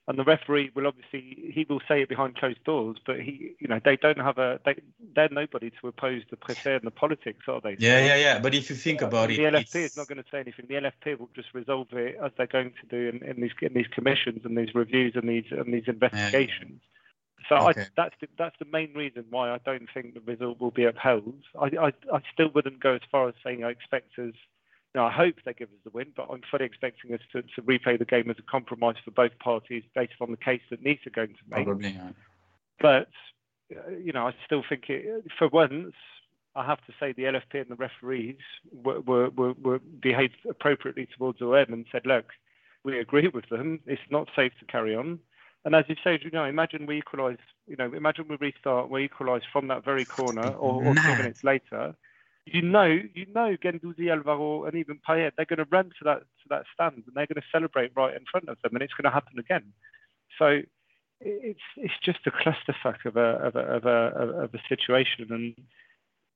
and 0.09 0.18
the 0.18 0.24
referee 0.24 0.70
will 0.74 0.86
obviously 0.86 1.51
he 1.55 1.66
will 1.68 1.80
say 1.86 2.03
it 2.03 2.09
behind 2.09 2.36
closed 2.36 2.62
doors, 2.64 2.97
but 3.05 3.20
he 3.20 3.55
you 3.59 3.68
know 3.68 3.80
they 3.84 3.97
don't 3.97 4.18
have 4.18 4.39
a 4.39 4.59
they 4.64 4.76
they're 5.14 5.28
nobody 5.30 5.70
to 5.80 5.89
oppose 5.89 6.22
the 6.30 6.36
préfet 6.36 6.76
and 6.76 6.84
the 6.84 6.91
politics, 6.91 7.45
are 7.47 7.61
they? 7.61 7.76
Yeah, 7.78 8.01
yeah, 8.01 8.16
yeah. 8.16 8.39
But 8.41 8.55
if 8.55 8.70
you 8.70 8.76
think 8.76 9.03
about 9.03 9.30
it, 9.30 9.36
the 9.36 9.45
LFP 9.45 9.61
it's- 9.61 9.91
is 9.91 9.97
not 9.97 10.09
going 10.09 10.22
to 10.22 10.30
say 10.30 10.41
anything. 10.41 10.66
The 10.68 10.76
LFP 10.76 11.18
will 11.18 11.30
just 11.34 11.53
resolve 11.53 11.89
it 11.93 12.16
as 12.24 12.32
they're 12.36 12.47
going 12.47 12.72
to 12.80 12.86
do 12.89 13.16
in, 13.16 13.28
in 13.28 13.41
these 13.43 13.53
in 13.61 13.74
these 13.74 13.89
commissions 13.89 14.41
and 14.45 14.57
these 14.57 14.74
reviews 14.74 15.14
and 15.14 15.28
these 15.28 15.47
and 15.51 15.72
these 15.74 15.89
investigations. 15.89 16.80
So 17.49 17.57
Okay. 17.57 17.82
I, 17.82 17.86
that's 17.97 18.14
the, 18.20 18.28
that's 18.36 18.57
the 18.59 18.64
main 18.64 18.93
reason 18.95 19.24
why 19.30 19.51
I 19.51 19.59
don't 19.64 19.89
think 19.93 20.14
the 20.14 20.20
result 20.20 20.61
will 20.61 20.70
be 20.70 20.84
upheld. 20.84 21.34
I, 21.61 21.66
I 21.66 21.93
I 22.12 22.20
still 22.32 22.51
wouldn't 22.55 22.80
go 22.80 22.95
as 22.95 23.01
far 23.11 23.28
as 23.28 23.34
saying 23.45 23.64
I 23.64 23.70
expect 23.70 24.18
us. 24.18 24.34
You 24.95 25.01
know, 25.03 25.05
I 25.05 25.12
hope 25.12 25.36
they 25.45 25.53
give 25.53 25.68
us 25.68 25.78
the 25.84 25.91
win, 25.91 26.12
but 26.16 26.28
I'm 26.30 26.41
fully 26.51 26.64
expecting 26.64 27.12
us 27.12 27.20
to, 27.32 27.43
to 27.43 27.62
replay 27.62 27.99
the 27.99 28.07
game 28.07 28.30
as 28.30 28.36
a 28.39 28.51
compromise 28.51 28.97
for 29.05 29.11
both 29.11 29.39
parties 29.39 29.82
based 29.95 30.14
on 30.20 30.30
the 30.30 30.36
case 30.39 30.62
that 30.70 30.82
Nice 30.82 30.99
are 31.07 31.11
going 31.11 31.28
to 31.28 31.57
make. 31.57 31.64
probably. 31.66 31.91
yeah. 31.91 32.11
But 32.80 33.09
uh, 33.70 33.91
you 33.91 34.12
know, 34.12 34.26
I 34.26 34.34
still 34.47 34.62
think 34.68 34.84
it, 34.89 35.24
for 35.39 35.49
once, 35.49 35.95
I 36.57 36.64
have 36.64 36.84
to 36.86 36.93
say 36.99 37.12
the 37.12 37.24
LFP 37.24 37.61
and 37.61 37.70
the 37.70 37.76
referees 37.76 38.36
were, 38.72 39.01
were, 39.01 39.30
were, 39.30 39.53
were 39.62 39.78
behaved 39.78 40.39
appropriately 40.49 41.07
towards 41.16 41.41
OM 41.41 41.72
and 41.72 41.86
said, 41.93 42.07
look, 42.07 42.26
we 42.84 42.99
agree 42.99 43.28
with 43.28 43.49
them. 43.49 43.80
It's 43.86 44.01
not 44.11 44.28
safe 44.34 44.53
to 44.61 44.64
carry 44.66 44.95
on. 44.97 45.18
And 45.65 45.75
as 45.75 45.85
you 45.89 45.97
say, 46.03 46.19
you 46.23 46.31
know, 46.31 46.45
imagine 46.45 46.87
we 46.87 46.99
equalise. 46.99 47.39
You 47.67 47.77
know, 47.77 47.93
imagine 47.93 48.27
we 48.29 48.37
restart, 48.37 48.91
we 48.91 49.05
equalise 49.05 49.43
from 49.53 49.69
that 49.69 49.85
very 49.85 50.05
corner, 50.05 50.51
or, 50.53 50.83
or 50.85 50.95
two 50.95 51.17
minutes 51.17 51.41
later. 51.43 51.95
You 52.47 52.63
know, 52.63 52.87
you 52.87 53.27
know, 53.35 53.57
Guendouzi, 53.63 54.11
Alvaro, 54.11 54.65
and 54.65 54.75
even 54.75 55.01
Payet, 55.07 55.33
they're 55.37 55.45
going 55.45 55.59
to 55.59 55.67
run 55.71 55.87
to 55.99 56.05
that 56.05 56.21
to 56.21 56.49
that 56.49 56.65
stand 56.73 57.03
and 57.07 57.15
they're 57.15 57.27
going 57.27 57.43
to 57.43 57.49
celebrate 57.53 57.93
right 57.95 58.15
in 58.15 58.25
front 58.31 58.49
of 58.49 58.57
them, 58.63 58.75
and 58.75 58.83
it's 58.83 58.95
going 58.95 59.05
to 59.05 59.15
happen 59.15 59.39
again. 59.39 59.65
So 60.39 60.63
it's 61.21 61.61
it's 61.77 61.99
just 62.03 62.21
a 62.27 62.31
clusterfuck 62.31 63.05
of 63.05 63.17
a 63.17 63.37
of 63.47 63.57
a 63.57 63.61
of 63.61 63.85
a 63.85 64.45
of 64.45 64.55
a 64.55 64.61
situation, 64.69 65.27
and 65.31 65.55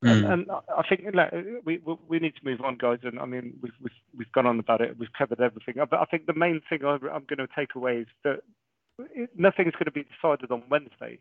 and, 0.03 0.25
Mm. 0.25 0.33
and 0.33 0.51
I 0.51 0.83
think 0.89 1.03
like, 1.15 1.33
we 1.65 1.79
we 1.79 1.97
we 2.09 2.19
need 2.19 2.35
to 2.35 2.45
move 2.45 2.61
on, 2.61 2.77
guys. 2.77 2.99
And 3.05 3.21
I 3.21 3.25
mean, 3.25 3.55
we've 3.63 3.73
we've 3.81 3.93
we've 4.19 4.33
gone 4.33 4.47
on 4.47 4.59
about 4.59 4.81
it. 4.81 4.99
We've 4.99 5.13
covered 5.17 5.41
everything. 5.41 5.77
But 5.77 6.01
I 6.01 6.05
think 6.07 6.27
the 6.27 6.35
main 6.35 6.61
thing 6.69 6.85
I'm 6.85 7.01
going 7.01 7.39
to 7.39 7.49
take 7.57 7.77
away 7.77 7.99
is 7.99 8.09
that 8.25 8.41
it, 8.99 9.31
nothing's 9.37 9.73
going 9.73 9.87
to 9.87 9.91
be 9.93 10.05
decided 10.05 10.51
on 10.51 10.63
Wednesday. 10.71 11.19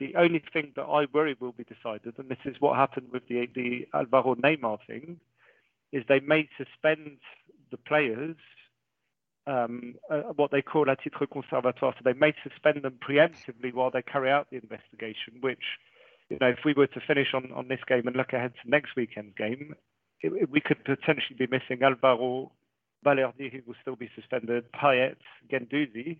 The 0.00 0.14
only 0.16 0.42
thing 0.52 0.72
that 0.76 0.82
I 0.82 1.06
worry 1.12 1.36
will 1.38 1.52
be 1.52 1.64
decided, 1.64 2.14
and 2.18 2.28
this 2.28 2.38
is 2.44 2.56
what 2.60 2.76
happened 2.76 3.08
with 3.12 3.28
the 3.28 3.46
the 3.54 3.86
Alvaro 3.94 4.34
Neymar 4.34 4.78
thing, 4.86 5.20
is 5.92 6.02
they 6.08 6.20
may 6.20 6.48
suspend 6.58 7.18
the 7.70 7.76
players 7.76 8.36
um, 9.46 9.94
uh, 10.10 10.22
what 10.36 10.50
they 10.50 10.62
call 10.62 10.88
a 10.88 10.96
titre 10.96 11.26
conservatoire. 11.26 11.94
So 11.96 12.00
they 12.04 12.18
may 12.18 12.34
suspend 12.42 12.82
them 12.82 12.98
preemptively 13.06 13.72
while 13.72 13.90
they 13.90 14.02
carry 14.02 14.30
out 14.30 14.48
the 14.50 14.56
investigation, 14.56 15.34
which, 15.40 15.62
you 16.30 16.38
know, 16.40 16.48
if 16.48 16.60
we 16.64 16.72
were 16.74 16.86
to 16.88 17.00
finish 17.06 17.28
on, 17.34 17.52
on 17.52 17.68
this 17.68 17.80
game 17.86 18.06
and 18.06 18.16
look 18.16 18.32
ahead 18.32 18.52
to 18.62 18.70
next 18.70 18.96
weekend's 18.96 19.34
game, 19.36 19.74
it, 20.22 20.32
it- 20.32 20.50
we 20.50 20.60
could 20.60 20.82
potentially 20.84 21.36
be 21.38 21.46
missing 21.46 21.82
Alvaro, 21.82 22.52
Balerdi, 23.04 23.52
who 23.52 23.60
will 23.66 23.76
still 23.82 23.96
be 23.96 24.08
suspended, 24.14 24.64
Payet, 24.72 25.16
Guendouzi. 25.52 26.18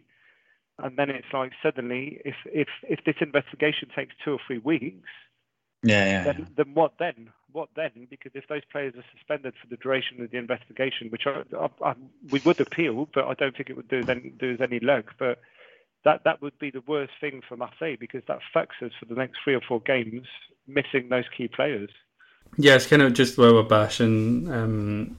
And 0.78 0.96
then 0.96 1.10
it's 1.10 1.32
like 1.32 1.52
suddenly, 1.62 2.20
if, 2.24 2.34
if, 2.46 2.68
if 2.88 3.04
this 3.04 3.16
investigation 3.20 3.88
takes 3.94 4.14
two 4.24 4.32
or 4.32 4.38
three 4.46 4.58
weeks, 4.58 5.08
Yeah, 5.82 6.04
yeah. 6.04 6.24
then, 6.24 6.48
then 6.56 6.74
what 6.74 6.94
then? 6.98 7.30
What 7.52 7.68
then? 7.76 8.08
Because 8.10 8.32
if 8.34 8.48
those 8.48 8.64
players 8.72 8.94
are 8.96 9.04
suspended 9.16 9.54
for 9.60 9.68
the 9.68 9.76
duration 9.76 10.20
of 10.20 10.30
the 10.32 10.38
investigation, 10.38 11.08
which 11.10 11.26
I, 11.26 11.42
I, 11.56 11.90
I, 11.90 11.94
we 12.30 12.40
would 12.44 12.60
appeal, 12.60 13.08
but 13.14 13.26
I 13.26 13.34
don't 13.34 13.56
think 13.56 13.70
it 13.70 13.76
would 13.76 13.88
do, 13.88 14.02
then, 14.02 14.32
do 14.40 14.54
us 14.54 14.60
any 14.60 14.80
luck. 14.80 15.14
But 15.18 15.38
that 16.04 16.24
that 16.24 16.42
would 16.42 16.58
be 16.58 16.70
the 16.70 16.82
worst 16.86 17.12
thing 17.20 17.42
for 17.48 17.56
Marseille 17.56 17.96
because 17.98 18.22
that 18.26 18.40
fucks 18.54 18.82
us 18.82 18.92
for 18.98 19.06
the 19.06 19.14
next 19.14 19.38
three 19.44 19.54
or 19.54 19.60
four 19.60 19.80
games, 19.80 20.26
missing 20.66 21.08
those 21.08 21.24
key 21.36 21.48
players. 21.48 21.90
Yeah, 22.56 22.74
it's 22.74 22.86
kind 22.86 23.02
of 23.02 23.14
just 23.14 23.38
where 23.38 23.52
we're 23.54 23.62
bashing 23.62 24.50
um, 24.52 25.18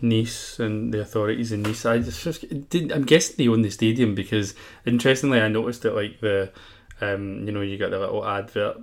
Nice 0.00 0.58
and 0.58 0.92
the 0.92 1.00
authorities 1.00 1.52
in 1.52 1.62
Nice. 1.62 1.86
I 1.86 1.98
just, 1.98 2.44
I'm 2.74 3.04
guessing 3.04 3.36
they 3.38 3.48
own 3.48 3.62
the 3.62 3.70
stadium 3.70 4.14
because 4.14 4.54
interestingly, 4.84 5.40
I 5.40 5.48
noticed 5.48 5.82
that 5.82 5.94
like 5.94 6.20
the 6.20 6.52
um, 7.00 7.46
you 7.46 7.52
know 7.52 7.60
you 7.60 7.78
got 7.78 7.90
the 7.90 7.98
little 7.98 8.26
advert 8.26 8.76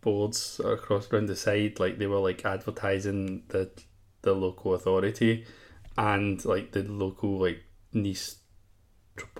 boards 0.00 0.60
across 0.64 1.10
around 1.10 1.26
the 1.26 1.36
side, 1.36 1.80
like 1.80 1.98
they 1.98 2.06
were 2.06 2.18
like 2.18 2.44
advertising 2.44 3.44
the 3.48 3.70
the 4.22 4.34
local 4.34 4.74
authority 4.74 5.46
and 5.96 6.44
like 6.44 6.72
the 6.72 6.82
local 6.82 7.38
like 7.38 7.62
Nice. 7.92 8.36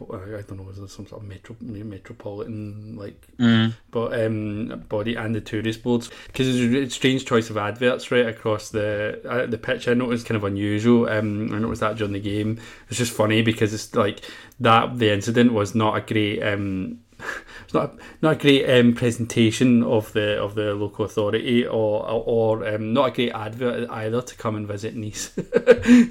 I 0.00 0.42
don't 0.42 0.56
know, 0.56 0.62
was 0.62 0.78
there 0.78 0.88
some 0.88 1.06
sort 1.06 1.22
of 1.22 1.28
metro, 1.28 1.56
metropolitan 1.60 2.96
like 2.96 3.26
Mm. 3.38 3.74
but 3.90 4.20
um, 4.20 4.84
body 4.88 5.14
and 5.14 5.34
the 5.34 5.40
tourist 5.40 5.82
boards 5.82 6.10
because 6.26 6.48
it's 6.48 6.92
a 6.92 6.94
strange 6.94 7.24
choice 7.24 7.50
of 7.50 7.56
adverts 7.56 8.10
right 8.10 8.26
across 8.26 8.70
the 8.70 9.20
uh, 9.28 9.46
the 9.46 9.58
pitch. 9.58 9.86
I 9.88 9.94
noticed 9.94 10.26
kind 10.26 10.36
of 10.36 10.44
unusual. 10.44 11.08
Um, 11.08 11.52
I 11.54 11.58
noticed 11.58 11.80
that 11.80 11.96
during 11.96 12.12
the 12.12 12.20
game. 12.20 12.58
It's 12.88 12.98
just 12.98 13.12
funny 13.12 13.42
because 13.42 13.72
it's 13.72 13.94
like 13.94 14.20
that. 14.60 14.98
The 14.98 15.12
incident 15.12 15.52
was 15.52 15.74
not 15.74 15.96
a 15.96 16.00
great. 16.00 16.42
Um, 16.42 17.00
it's 17.64 17.74
not 17.74 17.94
a, 17.94 17.98
not 18.22 18.32
a 18.32 18.36
great 18.36 18.68
um, 18.70 18.94
presentation 18.94 19.82
of 19.82 20.12
the 20.12 20.40
of 20.40 20.54
the 20.54 20.74
local 20.74 21.04
authority 21.04 21.66
or 21.66 22.08
or, 22.08 22.60
or 22.62 22.68
um, 22.74 22.92
not 22.92 23.08
a 23.08 23.10
great 23.10 23.32
advert 23.32 23.88
either 23.90 24.22
to 24.22 24.36
come 24.36 24.56
and 24.56 24.66
visit 24.66 24.94
Nice. 24.94 25.30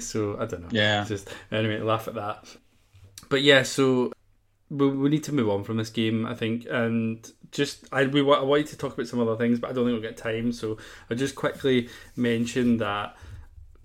so 0.00 0.36
I 0.38 0.46
don't 0.46 0.62
know. 0.62 0.68
Yeah. 0.70 1.04
Just 1.04 1.28
anyway, 1.50 1.80
laugh 1.80 2.08
at 2.08 2.14
that. 2.14 2.56
But 3.28 3.42
yeah, 3.42 3.62
so 3.62 4.12
we, 4.70 4.88
we 4.88 5.08
need 5.08 5.24
to 5.24 5.32
move 5.32 5.48
on 5.48 5.64
from 5.64 5.76
this 5.76 5.90
game, 5.90 6.26
I 6.26 6.34
think, 6.34 6.66
and 6.70 7.30
just 7.50 7.86
I 7.92 8.06
we 8.06 8.20
I 8.20 8.42
wanted 8.42 8.66
to 8.68 8.76
talk 8.76 8.94
about 8.94 9.06
some 9.06 9.20
other 9.20 9.36
things, 9.36 9.58
but 9.58 9.70
I 9.70 9.72
don't 9.72 9.86
think 9.86 10.00
we'll 10.00 10.10
get 10.10 10.16
time. 10.16 10.52
So 10.52 10.78
I'll 11.10 11.16
just 11.16 11.34
quickly 11.34 11.88
mention 12.16 12.78
that 12.78 13.16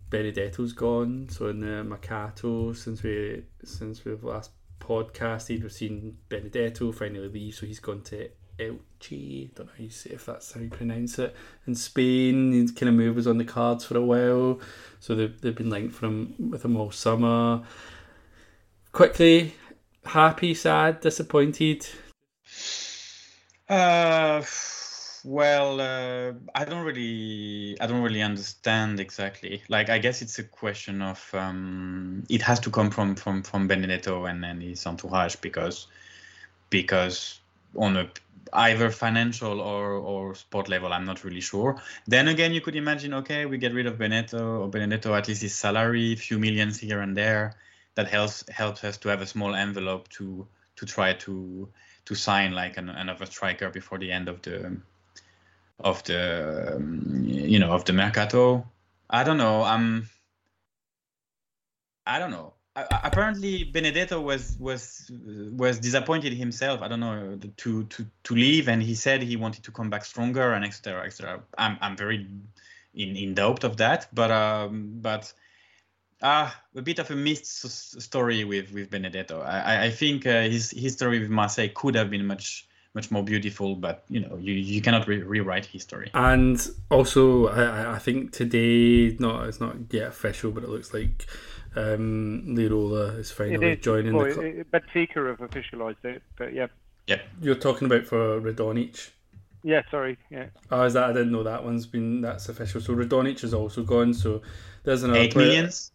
Benedetto's 0.09 0.73
gone. 0.73 1.27
So 1.29 1.47
in 1.47 1.61
the 1.61 1.83
Mercato, 1.83 2.73
since 2.73 3.03
we 3.03 3.43
since 3.63 4.03
we've 4.05 4.23
last 4.23 4.51
podcasted, 4.79 5.63
we've 5.63 5.71
seen 5.71 6.17
Benedetto 6.29 6.91
finally 6.91 7.27
leave, 7.29 7.55
so 7.55 7.65
he's 7.65 7.79
gone 7.79 8.01
to 8.03 8.29
Elche. 8.59 9.53
Don't 9.55 9.67
know 9.67 9.73
how 9.77 9.83
you 9.83 9.89
say 9.89 10.11
if 10.11 10.25
that's 10.25 10.51
how 10.51 10.61
you 10.61 10.69
pronounce 10.69 11.17
it. 11.19 11.35
In 11.65 11.75
Spain, 11.75 12.51
his 12.51 12.71
kind 12.71 12.89
of 12.89 12.95
move 12.95 13.15
was 13.15 13.27
on 13.27 13.37
the 13.37 13.45
cards 13.45 13.85
for 13.85 13.97
a 13.97 14.01
while, 14.01 14.59
so 14.99 15.15
they've 15.15 15.39
they've 15.41 15.55
been 15.55 15.69
linked 15.69 15.95
from 15.95 16.35
with 16.37 16.65
him 16.65 16.75
all 16.75 16.91
summer. 16.91 17.63
Quickly, 18.93 19.55
happy, 20.05 20.53
sad, 20.53 20.99
disappointed. 20.99 21.87
Uh, 23.67 24.43
well, 25.23 25.81
uh, 25.81 26.33
I 26.53 26.63
don't 26.63 26.85
really, 26.85 27.75
I 27.81 27.87
don't 27.87 28.03
really 28.03 28.21
understand 28.21 28.99
exactly. 28.99 29.63
Like, 29.67 29.89
I 29.89 29.97
guess 29.97 30.21
it's 30.21 30.37
a 30.37 30.43
question 30.43 31.01
of 31.01 31.27
um, 31.33 32.23
it 32.29 32.43
has 32.43 32.59
to 32.59 32.69
come 32.69 32.91
from 32.91 33.15
from 33.15 33.41
from 33.41 33.67
Benedetto 33.67 34.25
and 34.25 34.45
and 34.45 34.61
his 34.61 34.85
entourage 34.85 35.37
because 35.37 35.87
because 36.69 37.39
on 37.75 37.97
a 37.97 38.07
either 38.53 38.91
financial 38.91 39.59
or 39.59 39.93
or 39.93 40.35
sport 40.35 40.69
level, 40.69 40.93
I'm 40.93 41.05
not 41.05 41.23
really 41.23 41.41
sure. 41.41 41.81
Then 42.05 42.27
again, 42.27 42.53
you 42.53 42.61
could 42.61 42.75
imagine, 42.75 43.15
okay, 43.15 43.47
we 43.47 43.57
get 43.57 43.73
rid 43.73 43.87
of 43.87 43.97
Benedetto 43.97 44.61
or 44.61 44.67
Benedetto 44.67 45.15
at 45.15 45.27
least 45.27 45.41
his 45.41 45.55
salary, 45.55 46.15
few 46.15 46.37
millions 46.37 46.77
here 46.77 47.01
and 47.01 47.17
there. 47.17 47.55
That 47.95 48.07
helps 48.07 48.43
helps 48.49 48.83
us 48.83 48.97
to 48.99 49.09
have 49.09 49.21
a 49.21 49.27
small 49.27 49.55
envelope 49.55 50.09
to 50.09 50.47
to 50.77 50.85
try 50.85 51.13
to 51.13 51.69
to 52.05 52.15
sign 52.15 52.53
like 52.53 52.77
an, 52.77 52.89
another 52.89 53.25
striker 53.25 53.69
before 53.69 53.99
the 53.99 54.11
end 54.11 54.27
of 54.27 54.41
the 54.41 54.77
of 55.79 56.03
the 56.03 56.75
um, 56.75 57.23
you 57.23 57.59
know 57.59 57.71
of 57.71 57.85
the 57.85 57.93
mercato. 57.93 58.65
I 59.09 59.23
don't 59.23 59.37
know. 59.37 59.63
I'm. 59.63 60.09
I 62.05 62.19
don't 62.19 62.31
know. 62.31 62.53
I, 62.75 62.85
apparently, 63.03 63.63
Benedetto 63.63 64.19
was 64.19 64.57
was 64.59 65.11
was 65.51 65.79
disappointed 65.79 66.33
himself. 66.33 66.81
I 66.81 66.87
don't 66.87 66.99
know 66.99 67.37
to 67.57 67.83
to 67.83 68.05
to 68.23 68.35
leave, 68.35 68.67
and 68.67 68.81
he 68.81 68.95
said 68.95 69.21
he 69.21 69.35
wanted 69.35 69.63
to 69.65 69.71
come 69.71 69.89
back 69.89 70.05
stronger 70.05 70.53
and 70.53 70.65
etc. 70.65 71.05
etc. 71.05 71.43
I'm 71.57 71.77
I'm 71.81 71.95
very 71.95 72.27
in 72.95 73.15
in 73.15 73.35
doubt 73.35 73.63
of 73.63 73.77
that, 73.77 74.07
but 74.13 74.31
um 74.31 74.99
but 75.01 75.31
ah 76.23 76.55
a 76.75 76.81
bit 76.81 76.99
of 76.99 77.11
a 77.11 77.15
missed 77.15 77.65
s- 77.65 77.95
story 77.99 78.43
with 78.43 78.71
with 78.73 78.89
Benedetto. 78.89 79.41
I 79.41 79.59
I- 79.59 79.83
I 79.85 79.89
think 79.91 80.25
uh, 80.25 80.43
his 80.43 80.71
history 80.71 81.19
with 81.19 81.29
Marseille 81.29 81.69
could 81.75 81.95
have 81.95 82.09
been 82.09 82.25
much 82.25 82.67
much 82.95 83.09
more 83.11 83.23
beautiful, 83.23 83.75
but 83.75 84.03
you 84.09 84.19
know 84.21 84.37
you 84.37 84.53
you 84.53 84.81
cannot 84.81 85.07
re- 85.07 85.21
rewrite 85.23 85.65
history. 85.65 86.09
And 86.13 86.57
also, 86.89 87.47
I, 87.47 87.63
I- 87.63 87.95
I 87.95 87.99
think 87.99 88.31
today, 88.31 89.15
not 89.19 89.47
it's 89.49 89.59
not 89.59 89.75
yet 89.91 90.07
official, 90.07 90.51
but 90.51 90.63
it 90.63 90.69
looks 90.69 90.93
like 90.93 91.25
um, 91.75 92.43
Lirola 92.47 93.17
is 93.17 93.31
It 93.31 93.33
finally 93.33 93.71
is. 93.71 93.79
joining 93.83 94.13
well, 94.15 94.25
the 94.27 94.33
club. 94.33 94.45
it- 94.45 94.71
Benfica 94.71 95.27
have 95.29 95.39
officialised 95.49 96.05
it, 96.05 96.21
but 96.37 96.53
yeah, 96.53 96.67
Yeah. 97.07 97.21
You're 97.41 97.55
talking 97.67 97.87
about 97.87 98.05
for 98.05 98.39
Radonjić. 98.39 99.09
yeah. 99.63 99.81
Sorry, 99.89 100.17
yeah. 100.29 100.47
Oh, 100.69 100.83
is 100.83 100.93
that? 100.93 101.09
I 101.09 101.13
didn't 101.13 101.31
know 101.31 101.43
that 101.43 101.63
one's 101.65 101.87
been 101.87 102.21
that's 102.21 102.47
official. 102.49 102.79
So 102.79 102.93
Radonjić 102.93 103.43
is 103.43 103.53
also 103.55 103.81
gone. 103.83 104.13
So 104.13 104.41
there's 104.83 105.01
another 105.03 105.19
Eight 105.21 105.33
player- 105.33 105.47
millions. 105.47 105.91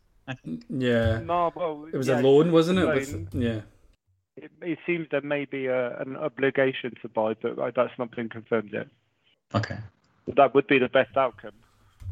Yeah, 0.68 1.20
No, 1.20 1.52
well, 1.54 1.86
it 1.92 1.96
was 1.96 2.08
yeah, 2.08 2.20
a 2.20 2.22
loan, 2.22 2.52
wasn't 2.52 2.78
it? 2.78 2.86
With, 2.86 3.28
yeah, 3.34 3.60
it, 4.36 4.50
it 4.62 4.78
seems 4.86 5.08
there 5.10 5.20
may 5.20 5.44
be 5.44 5.66
a, 5.66 5.98
an 6.00 6.16
obligation 6.16 6.94
to 7.02 7.08
buy, 7.08 7.34
but 7.34 7.58
uh, 7.58 7.70
that's 7.74 7.98
not 7.98 8.14
been 8.14 8.28
confirmed 8.28 8.70
yet. 8.72 8.88
Okay. 9.54 9.78
That 10.36 10.54
would 10.54 10.66
be 10.66 10.78
the 10.78 10.88
best 10.88 11.16
outcome. 11.16 11.52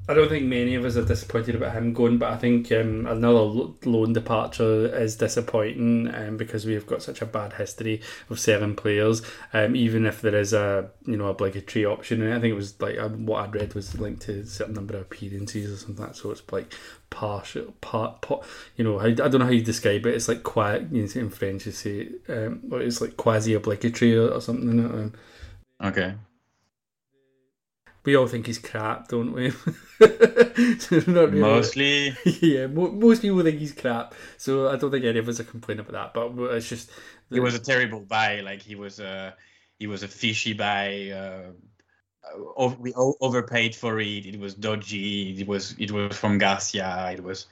I 0.08 0.14
don't 0.14 0.28
think 0.28 0.44
many 0.44 0.76
of 0.76 0.84
us 0.84 0.96
are 0.96 1.04
disappointed 1.04 1.56
about 1.56 1.72
him 1.72 1.92
going, 1.92 2.18
but 2.18 2.32
I 2.32 2.36
think 2.36 2.70
um, 2.70 3.06
another 3.06 3.72
loan 3.84 4.12
departure 4.12 4.86
is 4.94 5.16
disappointing 5.16 6.14
um, 6.14 6.36
because 6.36 6.64
we've 6.64 6.86
got 6.86 7.02
such 7.02 7.22
a 7.22 7.26
bad 7.26 7.54
history 7.54 8.00
of 8.30 8.38
selling 8.38 8.76
players. 8.76 9.22
Um, 9.52 9.74
even 9.74 10.06
if 10.06 10.20
there 10.20 10.36
is 10.36 10.52
a 10.52 10.90
you 11.06 11.16
know 11.16 11.26
obligatory 11.26 11.84
option, 11.84 12.22
and 12.22 12.32
I 12.32 12.38
think 12.38 12.52
it 12.52 12.56
was 12.56 12.80
like 12.80 12.98
um, 12.98 13.26
what 13.26 13.42
I'd 13.42 13.54
read 13.54 13.74
was 13.74 13.98
linked 13.98 14.22
to 14.22 14.40
a 14.40 14.46
certain 14.46 14.74
number 14.74 14.94
of 14.94 15.02
appearances 15.02 15.72
or 15.72 15.76
something 15.76 16.04
like 16.04 16.14
that. 16.14 16.18
So 16.18 16.30
it's 16.30 16.42
like 16.52 16.72
partial, 17.10 17.74
part, 17.80 18.22
part 18.22 18.46
you 18.76 18.84
know, 18.84 19.00
I, 19.00 19.06
I 19.06 19.12
don't 19.12 19.40
know 19.40 19.46
how 19.46 19.50
you 19.50 19.62
describe 19.62 20.06
it. 20.06 20.14
It's 20.14 20.28
like 20.28 20.44
quiet 20.44 20.86
you 20.92 21.02
know, 21.02 21.20
in 21.20 21.30
French. 21.30 21.66
You 21.66 21.72
say 21.72 22.10
um, 22.28 22.60
it's 22.74 23.00
like 23.00 23.16
quasi 23.16 23.54
obligatory 23.54 24.16
or, 24.16 24.28
or 24.28 24.40
something. 24.40 25.12
Okay. 25.82 26.14
We 28.06 28.16
all 28.16 28.26
think 28.26 28.46
he's 28.46 28.58
crap, 28.58 29.08
don't 29.08 29.32
we? 29.32 29.50
so 29.50 30.96
not 31.06 31.30
really. 31.30 31.40
Mostly. 31.40 32.14
yeah, 32.40 32.66
mo- 32.68 32.90
most 32.92 33.22
people 33.22 33.42
think 33.42 33.58
he's 33.58 33.72
crap, 33.72 34.14
so 34.36 34.68
I 34.68 34.76
don't 34.76 34.90
think 34.90 35.04
any 35.04 35.18
of 35.18 35.28
us 35.28 35.40
are 35.40 35.44
complaining 35.44 35.84
about 35.86 36.14
that. 36.14 36.36
But 36.36 36.54
it's 36.54 36.68
just 36.68 36.90
He 37.30 37.40
was 37.40 37.54
a 37.54 37.58
terrible 37.58 38.00
buy. 38.00 38.40
Like 38.40 38.62
he 38.62 38.74
was 38.74 39.00
a 39.00 39.34
he 39.78 39.86
was 39.86 40.02
a 40.02 40.08
fishy 40.08 40.52
buy. 40.54 41.10
Uh, 41.10 41.50
o- 42.56 42.76
we 42.80 42.92
o- 42.94 43.16
overpaid 43.20 43.74
for 43.74 44.00
it. 44.00 44.26
It 44.26 44.38
was 44.40 44.54
dodgy. 44.54 45.40
It 45.40 45.46
was 45.46 45.74
it 45.78 45.90
was 45.90 46.16
from 46.16 46.38
Garcia. 46.38 47.10
It 47.12 47.22
was. 47.22 47.46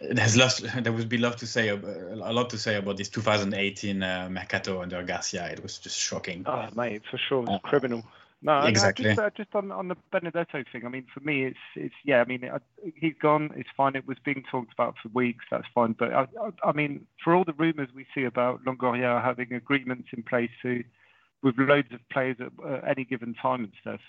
There's 0.00 0.36
lots. 0.36 0.58
There 0.60 0.92
would 0.92 1.08
be 1.08 1.18
love 1.18 1.36
to 1.36 1.46
say 1.46 1.68
a 1.68 1.76
lot 1.76 2.50
to 2.50 2.58
say 2.58 2.74
about 2.74 2.96
this 2.96 3.08
2018 3.08 4.02
uh, 4.02 4.28
Mercato 4.32 4.82
under 4.82 5.00
Garcia. 5.04 5.46
It 5.48 5.62
was 5.62 5.78
just 5.78 5.96
shocking. 5.96 6.42
Oh, 6.44 6.68
mate, 6.74 7.02
for 7.08 7.18
sure, 7.18 7.42
it's 7.44 7.50
Uh, 7.52 7.58
criminal. 7.60 8.02
No, 8.44 8.52
I 8.52 8.68
exactly. 8.68 9.04
Just, 9.04 9.20
uh, 9.20 9.30
just 9.36 9.54
on 9.54 9.70
on 9.70 9.88
the 9.88 9.96
Benedetto 10.10 10.64
thing. 10.72 10.84
I 10.84 10.88
mean, 10.88 11.06
for 11.14 11.20
me, 11.20 11.44
it's 11.44 11.58
it's 11.76 11.94
yeah. 12.04 12.20
I 12.20 12.24
mean, 12.24 12.44
I, 12.44 12.58
he's 12.96 13.14
gone. 13.20 13.50
It's 13.54 13.68
fine. 13.76 13.94
It 13.94 14.06
was 14.06 14.18
being 14.24 14.42
talked 14.50 14.72
about 14.72 14.96
for 15.00 15.08
weeks. 15.10 15.44
That's 15.50 15.66
fine. 15.72 15.94
But 15.96 16.12
I, 16.12 16.22
I, 16.40 16.68
I 16.70 16.72
mean, 16.72 17.06
for 17.22 17.36
all 17.36 17.44
the 17.44 17.52
rumours 17.52 17.88
we 17.94 18.04
see 18.14 18.24
about 18.24 18.64
Longoria 18.64 19.22
having 19.22 19.52
agreements 19.52 20.08
in 20.16 20.24
place 20.24 20.50
to, 20.62 20.82
with 21.42 21.56
loads 21.56 21.92
of 21.92 22.00
players 22.10 22.36
at 22.40 22.50
uh, 22.64 22.80
any 22.84 23.04
given 23.04 23.34
time 23.34 23.64
and 23.64 23.72
stuff, 23.80 24.00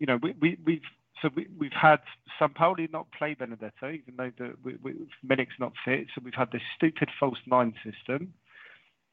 you 0.00 0.06
know, 0.06 0.18
we, 0.20 0.34
we 0.40 0.58
we've 0.64 0.82
so 1.20 1.30
we, 1.36 1.46
we've 1.56 1.70
had 1.72 2.00
Sampaoli 2.40 2.90
not 2.90 3.06
play 3.16 3.34
Benedetto, 3.34 3.90
even 3.90 4.14
though 4.16 4.32
the 4.38 4.54
we, 4.64 4.76
we, 4.82 4.94
Milik's 5.24 5.60
not 5.60 5.72
fit. 5.84 6.08
So 6.14 6.20
we've 6.24 6.34
had 6.34 6.50
this 6.50 6.62
stupid 6.76 7.10
false 7.18 7.38
nine 7.46 7.74
system. 7.84 8.34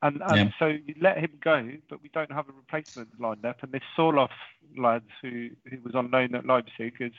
And, 0.02 0.22
and 0.22 0.36
Yeah. 0.36 0.52
so 0.58 0.68
you 0.68 0.96
let 1.02 1.18
him 1.18 1.32
go, 1.42 1.72
but 1.90 2.02
we 2.02 2.10
don't 2.10 2.32
have 2.32 2.48
a 2.48 2.54
replacement 2.54 3.10
lined 3.20 3.46
up. 3.46 3.62
And 3.64 3.72
this 3.72 3.84
Sørloth 3.98 4.30
lad 4.78 5.04
who, 5.22 5.50
who 5.70 5.78
was 5.84 5.96
on 5.96 6.10
loan 6.12 6.36
at 6.36 6.46
Leipzig 6.46 7.02
has, 7.02 7.12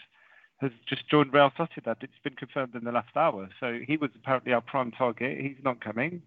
has 0.58 0.70
just 0.86 1.06
joined 1.08 1.32
Real 1.32 1.50
Sociedad. 1.58 2.02
It's 2.02 2.18
been 2.24 2.36
confirmed 2.36 2.74
in 2.74 2.84
the 2.84 2.92
last 2.92 3.14
hour. 3.16 3.48
So 3.60 3.80
he 3.86 3.96
was 3.96 4.10
apparently 4.14 4.52
our 4.52 4.62
prime 4.62 4.92
target. 4.92 5.38
He's 5.40 5.62
not 5.62 5.80
coming. 5.80 6.22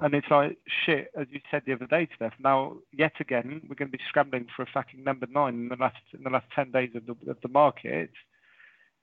And 0.00 0.14
it's 0.14 0.30
like, 0.30 0.58
shit, 0.84 1.10
as 1.18 1.26
you 1.30 1.40
said 1.50 1.62
the 1.66 1.72
other 1.72 1.86
day, 1.86 2.06
Steph, 2.14 2.34
now, 2.38 2.76
yet 2.92 3.14
again, 3.18 3.62
we're 3.68 3.74
going 3.74 3.90
to 3.90 3.96
be 3.96 4.04
scrambling 4.08 4.46
for 4.54 4.62
a 4.62 4.66
fucking 4.72 5.02
number 5.02 5.26
nine 5.28 5.54
in 5.54 5.68
the 5.70 5.76
last, 5.76 5.96
in 6.16 6.22
the 6.22 6.30
last 6.30 6.46
10 6.54 6.70
days 6.70 6.90
of 6.94 7.06
the, 7.06 7.30
of 7.30 7.38
the 7.42 7.48
market. 7.48 8.10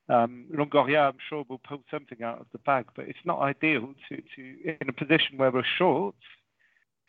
Um, 0.07 0.45
Longoria, 0.53 1.09
I'm 1.09 1.17
sure, 1.27 1.43
will 1.49 1.57
pull 1.67 1.83
something 1.91 2.23
out 2.23 2.39
of 2.39 2.45
the 2.53 2.59
bag, 2.59 2.85
but 2.95 3.07
it's 3.09 3.25
not 3.25 3.41
ideal 3.41 3.93
to, 4.07 4.15
to 4.35 4.77
in 4.81 4.87
a 4.87 4.93
position 4.93 5.37
where 5.37 5.51
we're 5.51 5.63
short, 5.65 6.15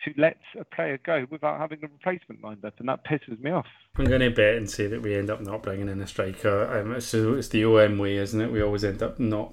to 0.04 0.12
let 0.16 0.38
a 0.58 0.64
player 0.64 0.98
go 1.04 1.26
without 1.30 1.58
having 1.58 1.78
a 1.82 1.88
replacement 1.88 2.42
lined 2.42 2.64
up, 2.64 2.74
and 2.78 2.88
that 2.88 3.04
pisses 3.04 3.40
me 3.40 3.50
off. 3.50 3.66
I'm 3.96 4.04
going 4.04 4.20
to 4.20 4.30
bet 4.30 4.56
and 4.56 4.68
say 4.68 4.86
that 4.86 5.02
we 5.02 5.14
end 5.14 5.30
up 5.30 5.40
not 5.40 5.62
bringing 5.62 5.88
in 5.88 6.00
a 6.00 6.06
striker. 6.06 6.78
Um, 6.78 7.00
so 7.00 7.34
it's 7.34 7.48
the 7.48 7.64
OM 7.64 7.98
way, 7.98 8.16
isn't 8.16 8.40
it? 8.40 8.52
We 8.52 8.62
always 8.62 8.84
end 8.84 9.02
up 9.02 9.18
not 9.18 9.52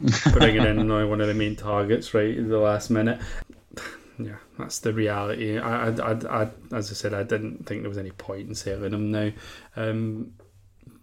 bringing 0.32 0.64
in 0.64 0.88
one 0.88 1.20
of 1.20 1.26
the 1.26 1.34
main 1.34 1.56
targets 1.56 2.14
right 2.14 2.36
at 2.36 2.48
the 2.48 2.58
last 2.58 2.90
minute. 2.90 3.20
Yeah, 4.18 4.36
that's 4.58 4.78
the 4.78 4.92
reality. 4.92 5.58
I, 5.58 5.88
I, 5.88 6.12
I, 6.12 6.42
I, 6.42 6.50
as 6.72 6.90
I 6.90 6.94
said, 6.94 7.12
I 7.12 7.22
didn't 7.22 7.66
think 7.66 7.82
there 7.82 7.88
was 7.88 7.98
any 7.98 8.12
point 8.12 8.48
in 8.48 8.54
selling 8.54 8.94
him 8.94 9.10
now. 9.10 9.30
Um, 9.76 10.32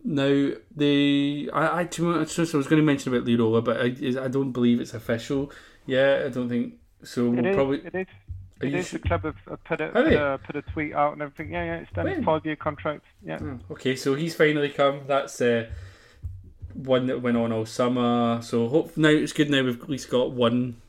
now 0.04 0.52
the 0.76 1.50
I, 1.54 1.82
I, 1.82 1.84
to 1.86 2.02
be 2.02 2.08
honest, 2.18 2.40
I 2.40 2.58
was 2.58 2.68
going 2.68 2.82
to 2.82 2.86
mention 2.86 3.14
about 3.14 3.28
Lirola, 3.28 3.64
but 3.64 3.78
I, 3.80 4.24
I 4.24 4.28
don't 4.28 4.52
believe 4.52 4.82
it's 4.82 4.94
official. 4.94 5.52
Yeah, 5.86 6.24
I 6.26 6.30
don't 6.30 6.50
think 6.50 6.76
so. 7.04 7.34
It 7.38 7.42
We'll 7.42 7.46
is, 7.46 7.56
probably. 7.56 7.82
it 7.86 7.96
is. 7.96 8.08
Are 8.64 8.68
It 8.68 8.74
is. 8.74 8.92
The 8.92 9.00
club 9.00 9.24
have, 9.24 9.36
have 9.50 9.64
put, 9.64 9.82
a, 9.82 9.90
put, 9.90 10.14
a, 10.14 10.40
put 10.44 10.56
a 10.56 10.62
tweet 10.62 10.94
out 10.94 11.14
and 11.14 11.22
everything. 11.22 11.54
Yeah, 11.54 11.64
yeah, 11.66 11.76
it's 11.76 11.92
done. 11.92 12.24
Five 12.24 12.46
year 12.46 12.56
contract. 12.56 13.04
Yeah. 13.26 13.40
Oh, 13.42 13.60
okay, 13.72 13.96
so 13.96 14.16
he's 14.16 14.36
finally 14.36 14.70
come. 14.70 15.02
That's 15.08 15.40
uh, 15.42 15.70
one 16.74 17.08
that 17.08 17.22
went 17.22 17.38
on 17.38 17.52
all 17.52 17.66
summer. 17.66 18.42
So 18.42 18.68
hope 18.68 18.98
now 18.98 19.10
it's 19.10 19.34
good. 19.34 19.50
Now 19.50 19.64
we've 19.64 19.82
at 19.82 19.90
least 19.90 20.10
got 20.10 20.32
one 20.32 20.82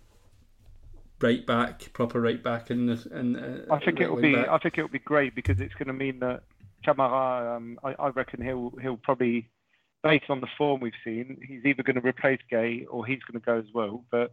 right 1.20 1.44
back, 1.46 1.92
proper 1.92 2.20
right 2.20 2.42
back 2.42 2.70
in 2.70 2.86
the. 2.86 3.08
In, 3.18 3.36
uh, 3.36 3.74
I 3.74 3.78
think 3.78 3.98
right 3.98 4.02
it'll 4.02 4.20
be. 4.20 4.34
back. 4.34 4.48
I 4.48 4.58
think 4.58 4.78
it'll 4.78 4.88
be 4.88 4.98
great 4.98 5.34
because 5.34 5.60
it's 5.60 5.74
going 5.74 5.88
to 5.88 5.92
mean 5.92 6.20
that 6.20 6.42
Kamara. 6.86 7.56
Um, 7.56 7.78
I, 7.82 7.94
I 7.98 8.08
reckon 8.08 8.42
he'll 8.42 8.72
he'll 8.80 8.96
probably, 8.96 9.48
based 10.02 10.26
on 10.28 10.40
the 10.40 10.48
form 10.58 10.80
we've 10.80 10.92
seen, 11.04 11.38
he's 11.46 11.64
either 11.64 11.82
going 11.82 12.00
to 12.00 12.06
replace 12.06 12.40
Gueye 12.50 12.86
or 12.90 13.06
he's 13.06 13.22
going 13.22 13.40
to 13.40 13.44
go 13.44 13.58
as 13.58 13.72
well. 13.74 14.04
But 14.10 14.32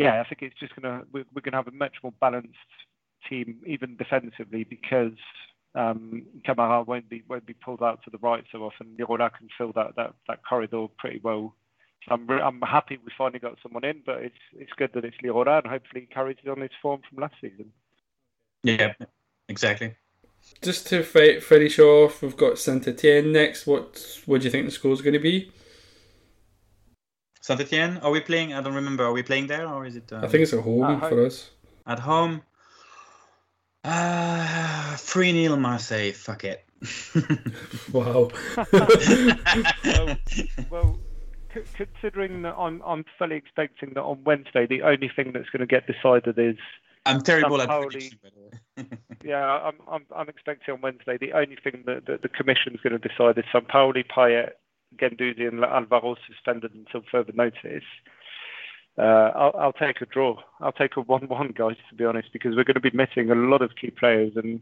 yeah, 0.00 0.20
I 0.20 0.28
think 0.28 0.42
it's 0.42 0.58
just 0.58 0.74
going 0.74 0.90
to 0.90 1.06
we're, 1.12 1.24
we're 1.34 1.42
going 1.42 1.52
to 1.52 1.58
have 1.58 1.68
a 1.68 1.72
much 1.72 1.96
more 2.02 2.12
balanced 2.20 2.54
team, 3.28 3.56
even 3.66 3.96
defensively, 3.96 4.64
because 4.64 5.18
um, 5.74 6.22
Kamara 6.46 6.86
won't 6.86 7.08
be 7.08 7.22
won't 7.28 7.46
be 7.46 7.52
pulled 7.52 7.82
out 7.82 8.02
to 8.04 8.10
the 8.10 8.18
right 8.18 8.44
so 8.50 8.64
often. 8.64 8.96
Lirola 8.98 9.30
can 9.32 9.48
fill 9.56 9.72
that, 9.72 9.96
that, 9.96 10.14
that 10.26 10.40
corridor 10.48 10.86
pretty 10.98 11.20
well. 11.22 11.54
So 12.08 12.14
I'm 12.14 12.26
re- 12.26 12.40
I'm 12.40 12.62
happy 12.62 12.98
we 13.04 13.12
finally 13.16 13.40
got 13.40 13.58
someone 13.62 13.84
in, 13.84 14.02
but 14.06 14.22
it's 14.22 14.42
it's 14.54 14.72
good 14.76 14.90
that 14.94 15.04
it's 15.04 15.16
Lirola 15.22 15.58
and 15.58 15.66
hopefully 15.66 16.02
he 16.02 16.06
carries 16.06 16.38
on 16.48 16.62
his 16.62 16.70
form 16.80 17.02
from 17.08 17.22
last 17.22 17.34
season. 17.40 17.70
Yeah, 18.62 18.94
exactly. 19.48 19.96
Just 20.62 20.86
to 20.88 21.02
fi- 21.02 21.40
finish 21.40 21.78
off, 21.78 22.22
we've 22.22 22.36
got 22.36 22.58
Saint 22.58 22.88
Etienne 22.88 23.32
next. 23.32 23.66
What 23.66 24.22
what 24.24 24.40
do 24.40 24.46
you 24.46 24.50
think 24.50 24.64
the 24.64 24.72
score's 24.72 25.02
going 25.02 25.12
to 25.12 25.18
be? 25.18 25.52
Saint 27.40 27.60
Etienne, 27.60 27.98
are 28.02 28.10
we 28.10 28.20
playing? 28.20 28.52
I 28.54 28.60
don't 28.60 28.74
remember. 28.74 29.04
Are 29.04 29.12
we 29.12 29.22
playing 29.22 29.46
there 29.46 29.66
or 29.66 29.86
is 29.86 29.96
it? 29.96 30.12
Um, 30.12 30.24
I 30.24 30.28
think 30.28 30.42
it's 30.42 30.52
at 30.52 30.60
home 30.62 30.82
Uh, 30.82 31.08
for 31.08 31.24
us. 31.26 31.50
at 31.86 31.98
home. 32.00 32.42
Uh, 33.82 34.96
3 34.96 35.32
0 35.32 35.56
Marseille. 35.56 36.12
Fuck 36.12 36.44
it. 36.44 36.64
Wow. 37.92 38.30
well, 38.72 38.88
well 40.70 40.98
c- 41.54 41.60
considering 41.74 42.42
that 42.42 42.54
I'm 42.56 42.82
I'm 42.86 43.04
fully 43.18 43.36
expecting 43.36 43.90
that 43.94 44.02
on 44.02 44.22
Wednesday 44.24 44.66
the 44.66 44.82
only 44.82 45.10
thing 45.14 45.32
that's 45.32 45.48
going 45.50 45.60
to 45.60 45.66
get 45.66 45.86
decided 45.86 46.38
is 46.38 46.56
I'm 47.04 47.20
terrible 47.22 47.60
at 47.60 47.68
prediction, 47.68 48.18
by 48.22 48.28
the 48.34 48.40
way. 48.84 48.98
yeah 49.24 49.44
I'm 49.44 49.74
I'm, 49.88 50.04
I'm 50.14 50.28
expecting 50.28 50.72
on 50.74 50.80
Wednesday 50.80 51.18
the 51.18 51.32
only 51.32 51.56
thing 51.62 51.82
that, 51.86 52.06
that 52.06 52.22
the 52.22 52.28
commission's 52.28 52.80
going 52.80 52.98
to 52.98 53.08
decide 53.08 53.36
is 53.38 53.44
Sampaoli, 53.52 54.04
Payet, 54.06 54.52
Guendouzi, 54.96 55.48
and 55.48 55.64
Alvaro 55.64 56.16
suspended 56.26 56.74
until 56.74 57.02
further 57.10 57.32
notice. 57.34 57.84
Uh, 58.98 59.30
I'll, 59.34 59.54
I'll 59.58 59.72
take 59.72 60.00
a 60.00 60.06
draw. 60.06 60.36
I'll 60.60 60.72
take 60.72 60.96
a 60.96 61.00
one-one, 61.00 61.54
guys. 61.56 61.76
To 61.88 61.94
be 61.94 62.04
honest, 62.04 62.32
because 62.32 62.56
we're 62.56 62.64
going 62.64 62.74
to 62.74 62.80
be 62.80 62.90
missing 62.96 63.30
a 63.30 63.34
lot 63.34 63.62
of 63.62 63.76
key 63.76 63.90
players 63.90 64.32
and. 64.36 64.60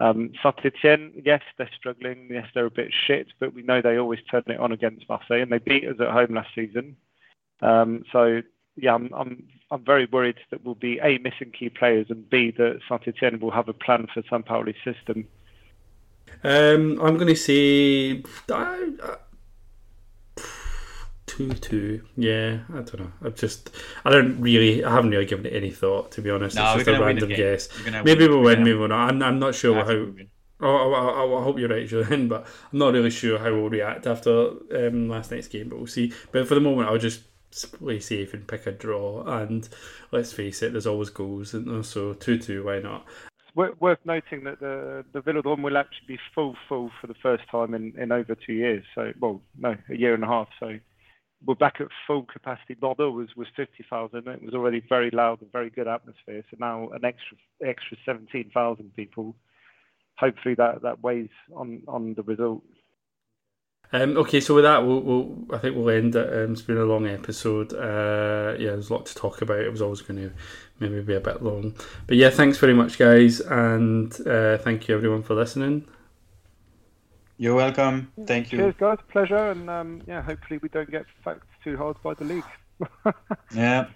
Um, 0.00 0.30
Saint 0.40 0.64
Etienne, 0.64 1.10
yes, 1.24 1.42
they're 1.56 1.68
struggling. 1.76 2.28
Yes, 2.30 2.46
they're 2.54 2.66
a 2.66 2.70
bit 2.70 2.92
shit, 2.94 3.32
but 3.40 3.52
we 3.52 3.64
know 3.64 3.82
they 3.82 3.98
always 3.98 4.20
turn 4.30 4.44
it 4.46 4.60
on 4.60 4.70
against 4.70 5.08
Marseille, 5.08 5.42
and 5.42 5.50
they 5.50 5.58
beat 5.58 5.88
us 5.88 5.96
at 5.98 6.12
home 6.12 6.36
last 6.36 6.54
season. 6.54 6.96
Um, 7.62 8.04
so, 8.12 8.42
yeah, 8.76 8.94
I'm, 8.94 9.12
I'm 9.12 9.42
I'm 9.72 9.84
very 9.84 10.06
worried 10.06 10.38
that 10.52 10.64
we'll 10.64 10.76
be 10.76 11.00
a 11.00 11.18
missing 11.18 11.50
key 11.50 11.68
players, 11.68 12.06
and 12.10 12.30
b 12.30 12.52
that 12.58 12.78
Saint 12.88 13.08
Etienne 13.08 13.40
will 13.40 13.50
have 13.50 13.68
a 13.68 13.72
plan 13.72 14.06
for 14.14 14.22
Sampaoli's 14.22 14.76
system. 14.84 15.26
Um, 16.44 17.00
I'm 17.02 17.16
going 17.16 17.26
to 17.26 17.34
say 17.34 18.22
two 21.28 21.52
two. 21.52 22.02
Yeah, 22.16 22.58
I 22.70 22.80
don't 22.80 22.98
know. 22.98 23.12
I've 23.22 23.36
just 23.36 23.70
I 24.04 24.10
don't 24.10 24.40
really 24.40 24.84
I 24.84 24.90
haven't 24.90 25.10
really 25.10 25.26
given 25.26 25.46
it 25.46 25.52
any 25.52 25.70
thought 25.70 26.10
to 26.12 26.22
be 26.22 26.30
honest. 26.30 26.56
No, 26.56 26.64
it's 26.74 26.84
just 26.84 26.88
a 26.88 26.92
gonna 26.92 27.04
win 27.04 27.16
the 27.18 27.26
random 27.26 27.36
guess. 27.36 27.68
Maybe 28.04 28.26
win. 28.26 28.30
we'll 28.30 28.42
win, 28.42 28.64
maybe 28.64 28.74
we'll 28.74 28.88
not. 28.88 29.10
I'm, 29.10 29.22
I'm 29.22 29.38
not 29.38 29.54
sure 29.54 29.76
how. 29.76 29.86
think 29.86 29.98
we'll 30.00 30.14
win. 30.14 30.30
Oh, 30.60 30.92
I, 30.92 31.22
I, 31.22 31.40
I 31.40 31.44
hope 31.44 31.58
you're 31.58 31.68
right, 31.68 31.86
Julian, 31.86 32.26
but 32.28 32.44
I'm 32.72 32.78
not 32.80 32.92
really 32.92 33.10
sure 33.10 33.38
how 33.38 33.52
we'll 33.52 33.70
react 33.70 34.08
after 34.08 34.50
um, 34.74 35.08
last 35.08 35.30
night's 35.30 35.46
game. 35.46 35.68
But 35.68 35.78
we'll 35.78 35.86
see. 35.86 36.12
But 36.32 36.48
for 36.48 36.56
the 36.56 36.60
moment, 36.60 36.88
I'll 36.88 36.98
just 36.98 37.22
play 37.78 38.00
safe 38.00 38.34
and 38.34 38.46
pick 38.46 38.66
a 38.66 38.72
draw. 38.72 39.22
And 39.22 39.68
let's 40.10 40.32
face 40.32 40.62
it, 40.62 40.72
there's 40.72 40.86
always 40.86 41.10
goals, 41.10 41.54
and 41.54 41.86
so 41.86 42.14
two 42.14 42.38
two. 42.38 42.64
Why 42.64 42.80
not? 42.80 43.06
Wor- 43.54 43.76
Worth 43.78 43.98
noting 44.04 44.44
that 44.44 44.60
the 44.60 45.04
the 45.12 45.20
Velodrome 45.20 45.62
will 45.62 45.76
actually 45.76 46.06
be 46.08 46.18
full 46.34 46.56
full 46.68 46.90
for 47.00 47.06
the 47.06 47.14
first 47.14 47.44
time 47.50 47.74
in, 47.74 47.92
in 47.96 48.10
over 48.10 48.34
two 48.34 48.52
years. 48.52 48.84
So, 48.94 49.12
well, 49.20 49.40
no, 49.56 49.76
a 49.88 49.96
year 49.96 50.14
and 50.14 50.24
a 50.24 50.26
half. 50.26 50.48
So, 50.58 50.78
we're 51.44 51.54
back 51.54 51.76
at 51.80 51.88
full 52.06 52.24
capacity. 52.24 52.74
Bordeaux 52.74 53.10
was 53.10 53.28
was 53.36 53.46
fifty 53.56 53.84
thousand. 53.88 54.26
It 54.26 54.42
was 54.42 54.54
already 54.54 54.82
very 54.88 55.10
loud 55.10 55.40
and 55.40 55.52
very 55.52 55.70
good 55.70 55.88
atmosphere. 55.88 56.44
So 56.50 56.56
now 56.58 56.88
an 56.90 57.04
extra 57.04 57.36
extra 57.64 57.96
seventeen 58.04 58.50
thousand 58.52 58.94
people. 58.94 59.36
Hopefully 60.18 60.54
that 60.56 60.82
that 60.82 61.02
weighs 61.02 61.28
on 61.54 61.82
on 61.86 62.14
the 62.14 62.22
result. 62.22 62.62
Um, 63.90 64.18
okay, 64.18 64.40
so 64.40 64.54
with 64.54 64.64
that, 64.64 64.86
we'll, 64.86 65.00
we'll 65.00 65.46
I 65.50 65.58
think 65.58 65.74
we'll 65.74 65.88
end 65.88 66.14
it. 66.14 66.28
Um, 66.30 66.52
it's 66.52 66.60
been 66.60 66.76
a 66.76 66.84
long 66.84 67.06
episode. 67.06 67.72
Uh, 67.72 68.54
yeah, 68.58 68.70
there's 68.70 68.90
a 68.90 68.92
lot 68.92 69.06
to 69.06 69.14
talk 69.14 69.40
about. 69.40 69.60
It 69.60 69.70
was 69.70 69.80
always 69.80 70.02
going 70.02 70.20
to 70.20 70.32
maybe 70.78 71.00
be 71.00 71.14
a 71.14 71.20
bit 71.20 71.42
long, 71.42 71.74
but 72.06 72.16
yeah, 72.16 72.28
thanks 72.28 72.58
very 72.58 72.74
much, 72.74 72.98
guys, 72.98 73.40
and 73.40 74.12
uh, 74.26 74.58
thank 74.58 74.88
you 74.88 74.94
everyone 74.94 75.22
for 75.22 75.34
listening. 75.34 75.86
You're 77.38 77.54
welcome. 77.54 78.12
Thank 78.26 78.52
you. 78.52 78.58
Cheers, 78.58 78.74
guys. 78.78 78.98
Pleasure, 79.10 79.50
and 79.50 79.70
um, 79.70 80.02
yeah, 80.06 80.22
hopefully 80.22 80.58
we 80.60 80.68
don't 80.68 80.90
get 80.90 81.06
fucked 81.24 81.46
too 81.62 81.76
hard 81.76 81.96
by 82.02 82.14
the 82.14 82.24
league. 82.24 82.44
yeah. 83.54 83.86